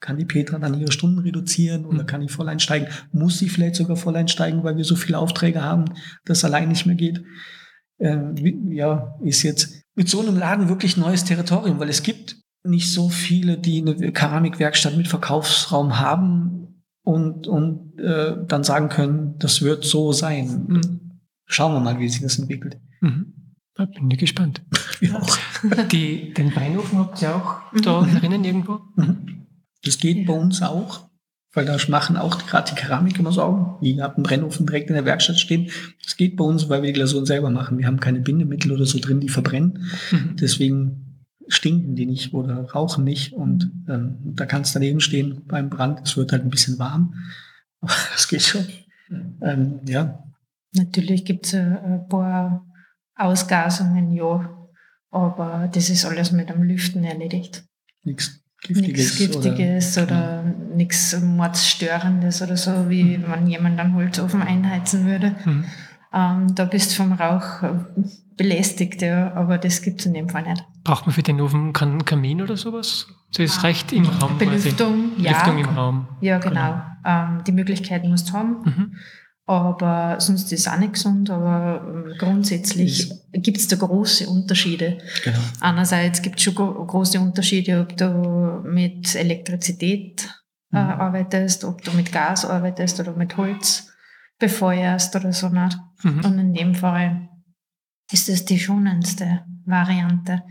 kann 0.00 0.16
die 0.16 0.24
Petra 0.24 0.58
dann 0.58 0.78
ihre 0.78 0.92
Stunden 0.92 1.18
reduzieren 1.18 1.86
oder 1.86 2.04
mhm. 2.04 2.06
kann 2.06 2.20
die 2.20 2.28
voll 2.28 2.48
einsteigen? 2.48 2.88
Muss 3.10 3.38
sie 3.38 3.48
vielleicht 3.48 3.74
sogar 3.74 3.96
voll 3.96 4.14
einsteigen, 4.14 4.62
weil 4.62 4.76
wir 4.76 4.84
so 4.84 4.94
viele 4.94 5.18
Aufträge 5.18 5.62
haben, 5.62 5.86
dass 6.24 6.44
allein 6.44 6.68
nicht 6.68 6.86
mehr 6.86 6.94
geht? 6.94 7.24
Äh, 7.98 8.16
ja, 8.70 9.16
ist 9.24 9.42
jetzt 9.42 9.82
mit 9.96 10.08
so 10.08 10.20
einem 10.20 10.36
Laden 10.36 10.68
wirklich 10.68 10.96
neues 10.96 11.24
Territorium, 11.24 11.80
weil 11.80 11.88
es 11.88 12.04
gibt 12.04 12.36
nicht 12.68 12.92
so 12.92 13.08
viele, 13.08 13.58
die 13.58 13.80
eine 13.80 14.12
Keramikwerkstatt 14.12 14.96
mit 14.96 15.08
Verkaufsraum 15.08 15.98
haben 15.98 16.84
und, 17.02 17.46
und 17.46 17.98
äh, 17.98 18.36
dann 18.46 18.64
sagen 18.64 18.88
können, 18.88 19.36
das 19.38 19.62
wird 19.62 19.84
so 19.84 20.12
sein. 20.12 20.66
Mhm. 20.68 21.20
Schauen 21.46 21.72
wir 21.72 21.80
mal, 21.80 21.98
wie 21.98 22.08
sich 22.08 22.20
das 22.20 22.38
entwickelt. 22.38 22.78
Mhm. 23.00 23.54
Da 23.74 23.86
bin 23.86 24.10
ich 24.10 24.18
gespannt. 24.18 24.62
Ja. 25.00 25.22
Die, 25.92 26.34
den 26.34 26.56
Weinofen 26.56 26.98
habt 26.98 27.22
ihr 27.22 27.36
auch 27.36 27.60
da 27.84 28.00
mhm. 28.00 28.18
drinnen 28.18 28.42
irgendwo? 28.42 28.80
Mhm. 28.96 29.46
Das 29.84 29.98
geht 29.98 30.26
bei 30.26 30.32
uns 30.32 30.60
auch, 30.60 31.08
weil 31.52 31.66
da 31.66 31.76
machen 31.86 32.16
auch 32.16 32.44
gerade 32.48 32.70
die 32.70 32.74
Keramik 32.74 33.16
immer 33.20 33.30
so, 33.30 33.78
die 33.80 34.02
haben 34.02 34.16
einen 34.16 34.22
Brennofen 34.24 34.66
direkt 34.66 34.90
in 34.90 34.96
der 34.96 35.04
Werkstatt 35.04 35.38
stehen. 35.38 35.70
Das 36.02 36.16
geht 36.16 36.36
bei 36.36 36.42
uns, 36.42 36.68
weil 36.68 36.82
wir 36.82 36.88
die 36.88 36.94
Glasuren 36.94 37.26
selber 37.26 37.50
machen. 37.50 37.78
Wir 37.78 37.86
haben 37.86 38.00
keine 38.00 38.18
Bindemittel 38.18 38.72
oder 38.72 38.86
so 38.86 38.98
drin, 38.98 39.20
die 39.20 39.28
verbrennen. 39.28 39.88
Mhm. 40.10 40.36
Deswegen 40.40 41.07
stinken 41.48 41.94
die 41.94 42.06
nicht 42.06 42.34
oder 42.34 42.64
rauchen 42.70 43.04
nicht 43.04 43.32
und 43.32 43.70
ähm, 43.88 44.18
da 44.22 44.46
kann 44.46 44.62
es 44.62 44.72
daneben 44.72 45.00
stehen 45.00 45.42
beim 45.46 45.70
Brand. 45.70 46.00
Es 46.06 46.16
wird 46.16 46.32
halt 46.32 46.44
ein 46.44 46.50
bisschen 46.50 46.78
warm, 46.78 47.14
aber 47.80 47.92
das 48.12 48.28
geht 48.28 48.42
schon. 48.42 48.66
Ähm, 49.40 49.80
ja. 49.86 50.22
Natürlich 50.74 51.24
gibt 51.24 51.46
es 51.46 51.54
ein 51.54 52.06
paar 52.08 52.66
Ausgasungen, 53.14 54.12
ja, 54.12 54.68
aber 55.10 55.68
das 55.72 55.88
ist 55.88 56.04
alles 56.04 56.32
mit 56.32 56.50
dem 56.50 56.62
Lüften 56.62 57.04
erledigt. 57.04 57.64
Nix. 58.04 58.42
Giftiges, 58.60 59.18
nichts 59.18 59.18
Giftiges 59.18 59.98
oder, 59.98 60.04
oder 60.04 60.42
nichts 60.74 61.20
Mordsstörendes 61.20 62.42
oder 62.42 62.56
so, 62.56 62.90
wie 62.90 63.18
mhm. 63.18 63.24
wenn 63.28 63.46
jemand 63.46 63.78
einen 63.78 63.94
Holzofen 63.94 64.42
einheizen 64.42 65.06
würde. 65.06 65.36
Mhm. 65.44 65.64
Ähm, 66.12 66.54
da 66.54 66.64
bist 66.64 66.92
du 66.92 67.02
vom 67.02 67.12
Rauch 67.12 67.62
äh, 67.62 67.74
belästigt, 68.36 69.02
ja, 69.02 69.32
aber 69.34 69.58
das 69.58 69.82
gibt 69.82 70.00
es 70.00 70.06
in 70.06 70.14
dem 70.14 70.28
Fall 70.28 70.44
nicht. 70.44 70.64
Braucht 70.84 71.06
man 71.06 71.14
für 71.14 71.22
den 71.22 71.40
Ofen 71.40 71.72
keinen 71.72 72.04
Kamin 72.04 72.40
oder 72.40 72.56
sowas? 72.56 73.06
So 73.30 73.42
ist 73.42 73.62
recht 73.62 73.92
im 73.92 74.06
Raum. 74.06 74.38
Belüftung, 74.38 75.10
quasi. 75.16 75.22
ja. 75.22 75.32
Belüftung 75.32 75.58
im 75.58 75.76
Raum. 75.76 76.08
Ja, 76.20 76.38
genau. 76.38 76.54
genau. 76.54 76.82
Ähm, 77.04 77.44
die 77.46 77.52
Möglichkeiten 77.52 78.08
musst 78.08 78.30
du 78.30 78.32
haben. 78.32 78.62
Mhm. 78.64 78.96
Aber 79.44 80.20
sonst 80.20 80.52
ist 80.52 80.60
es 80.60 80.68
auch 80.68 80.78
nicht 80.78 80.92
gesund, 80.94 81.30
aber 81.30 81.82
ähm, 81.86 82.14
grundsätzlich 82.18 83.10
gibt 83.32 83.56
es 83.56 83.66
da 83.68 83.76
große 83.76 84.26
Unterschiede. 84.28 84.98
Genau. 85.24 85.38
Einerseits 85.60 86.20
gibt 86.20 86.36
es 86.36 86.44
schon 86.44 86.54
große 86.54 87.18
Unterschiede, 87.18 87.80
ob 87.80 87.96
du 87.96 88.62
mit 88.64 89.14
Elektrizität 89.14 90.28
äh, 90.72 90.76
mhm. 90.82 90.90
arbeitest, 91.00 91.64
ob 91.64 91.82
du 91.82 91.92
mit 91.92 92.12
Gas 92.12 92.44
arbeitest 92.44 93.00
oder 93.00 93.12
mit 93.12 93.36
Holz 93.38 93.90
befeuerst 94.38 95.14
oder 95.16 95.32
so. 95.32 95.48
Nicht? 95.48 95.78
Mhm. 96.02 96.24
Und 96.24 96.38
in 96.38 96.54
dem 96.54 96.74
Fall 96.74 97.28
ist 98.12 98.28
das 98.28 98.44
die 98.44 98.58
schonendste 98.58 99.44
Variante. 99.64 100.42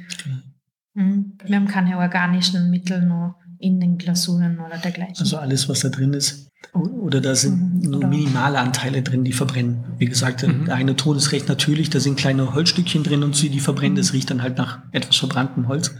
Mhm. 0.93 1.37
Wir 1.43 1.55
haben 1.55 1.67
keine 1.67 1.97
organischen 1.97 2.69
Mittel 2.69 3.05
noch 3.05 3.35
in 3.59 3.79
den 3.79 3.97
Glasuren 3.97 4.59
oder 4.59 4.77
dergleichen. 4.77 5.17
Also 5.19 5.37
alles, 5.37 5.67
was 5.67 5.79
da 5.79 5.89
drin 5.89 6.13
ist. 6.13 6.47
Oder 6.73 7.21
da 7.21 7.35
sind 7.35 7.83
mhm, 7.83 7.91
nur 7.91 8.07
minimale 8.07 8.59
Anteile 8.59 9.01
drin, 9.01 9.23
die 9.23 9.33
verbrennen. 9.33 9.83
Wie 9.97 10.05
gesagt, 10.05 10.45
mhm. 10.45 10.65
der 10.65 10.75
eine 10.75 10.95
Ton 10.95 11.17
ist 11.17 11.31
recht 11.31 11.47
natürlich, 11.47 11.89
da 11.89 11.99
sind 11.99 12.17
kleine 12.17 12.53
Holzstückchen 12.53 13.03
drin 13.03 13.23
und 13.23 13.35
sie 13.35 13.49
die 13.49 13.59
verbrennen. 13.59 13.95
Das 13.95 14.13
riecht 14.13 14.29
dann 14.29 14.41
halt 14.41 14.57
nach 14.57 14.79
etwas 14.91 15.17
verbranntem 15.17 15.67
Holz. 15.67 15.95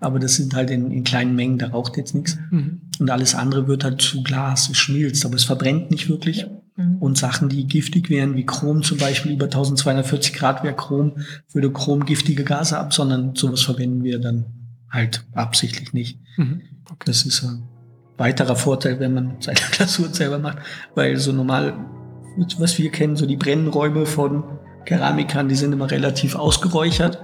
Aber 0.00 0.18
das 0.18 0.34
sind 0.34 0.54
halt 0.54 0.70
in, 0.70 0.90
in 0.90 1.04
kleinen 1.04 1.34
Mengen, 1.34 1.58
da 1.58 1.68
raucht 1.68 1.96
jetzt 1.96 2.14
nichts. 2.14 2.38
Mhm. 2.50 2.82
Und 2.98 3.10
alles 3.10 3.34
andere 3.34 3.66
wird 3.66 3.84
halt 3.84 4.00
zu 4.00 4.22
Glas, 4.22 4.68
es 4.68 4.76
schmilzt, 4.76 5.24
aber 5.24 5.36
es 5.36 5.44
verbrennt 5.44 5.90
nicht 5.90 6.08
wirklich. 6.08 6.46
Mhm. 6.76 6.96
Und 6.98 7.18
Sachen, 7.18 7.48
die 7.48 7.66
giftig 7.66 8.10
wären, 8.10 8.36
wie 8.36 8.46
Chrom 8.46 8.82
zum 8.82 8.98
Beispiel, 8.98 9.32
über 9.32 9.46
1240 9.46 10.34
Grad 10.34 10.64
wäre 10.64 10.74
Chrom, 10.74 11.12
würde 11.52 11.72
Chrom 11.72 12.04
giftige 12.04 12.44
Gase 12.44 12.78
ab, 12.78 12.92
sondern 12.92 13.34
sowas 13.36 13.62
verwenden 13.62 14.02
wir 14.02 14.18
dann 14.18 14.46
halt 14.90 15.24
absichtlich 15.32 15.92
nicht. 15.92 16.18
Mhm. 16.36 16.62
Okay. 16.86 17.04
Das 17.06 17.24
ist 17.24 17.42
ein 17.42 17.62
weiterer 18.16 18.56
Vorteil, 18.56 19.00
wenn 19.00 19.14
man 19.14 19.36
seine 19.40 19.60
Glasur 19.72 20.08
selber 20.08 20.38
macht, 20.38 20.58
weil 20.94 21.16
so 21.16 21.32
normal, 21.32 21.74
was 22.58 22.78
wir 22.78 22.90
kennen, 22.90 23.16
so 23.16 23.26
die 23.26 23.36
Brennräume 23.36 24.06
von 24.06 24.44
Keramikern, 24.84 25.48
die 25.48 25.54
sind 25.54 25.72
immer 25.72 25.90
relativ 25.90 26.34
ausgeräuchert, 26.34 27.18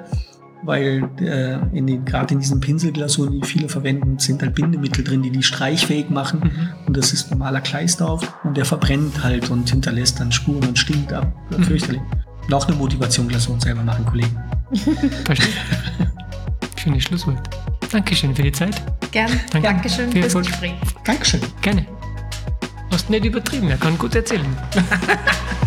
weil 0.63 1.09
äh, 1.21 1.59
in 1.77 1.87
den, 1.87 2.05
gerade 2.05 2.35
in 2.35 2.41
diesen 2.41 2.61
Pinselglasuren, 2.61 3.41
die 3.41 3.47
viele 3.47 3.69
verwenden, 3.69 4.19
sind 4.19 4.43
halt 4.43 4.55
Bindemittel 4.55 5.05
drin, 5.05 5.23
die 5.23 5.31
die 5.31 5.43
streichfähig 5.43 6.11
machen. 6.11 6.41
Mhm. 6.41 6.69
Und 6.87 6.97
das 6.97 7.13
ist 7.13 7.31
normaler 7.31 7.61
Kleistauf 7.61 8.33
und 8.45 8.57
der 8.57 8.65
verbrennt 8.65 9.23
halt 9.23 9.51
und 9.51 9.71
hinterlässt 9.71 10.21
dann 10.21 10.33
Spuren 10.33 10.69
und 10.69 10.79
stinkt 10.79 11.13
ab. 11.13 11.33
Mhm. 11.51 11.65
Fürchterlich. 11.65 12.03
Noch 12.49 12.67
eine 12.67 12.77
Motivation, 12.77 13.29
Glasuren 13.29 13.61
selber 13.61 13.83
machen, 13.83 14.05
Kollegen. 14.05 14.37
Verstehe. 15.25 15.55
Schönes 16.77 17.05
Schlusswort. 17.05 17.49
Dankeschön 17.91 18.35
für 18.35 18.43
die 18.43 18.53
Zeit. 18.53 18.81
Gern. 19.11 19.31
Danke. 19.53 19.69
Dankeschön 19.69 20.13
fürs 20.13 20.35
Gespräch. 20.35 20.75
Dankeschön. 21.05 21.41
Gerne. 21.61 21.87
Hast 22.91 23.09
nicht 23.11 23.25
übertrieben, 23.25 23.69
er 23.69 23.77
kann 23.77 23.97
gut 23.99 24.15
erzählen. 24.15 24.47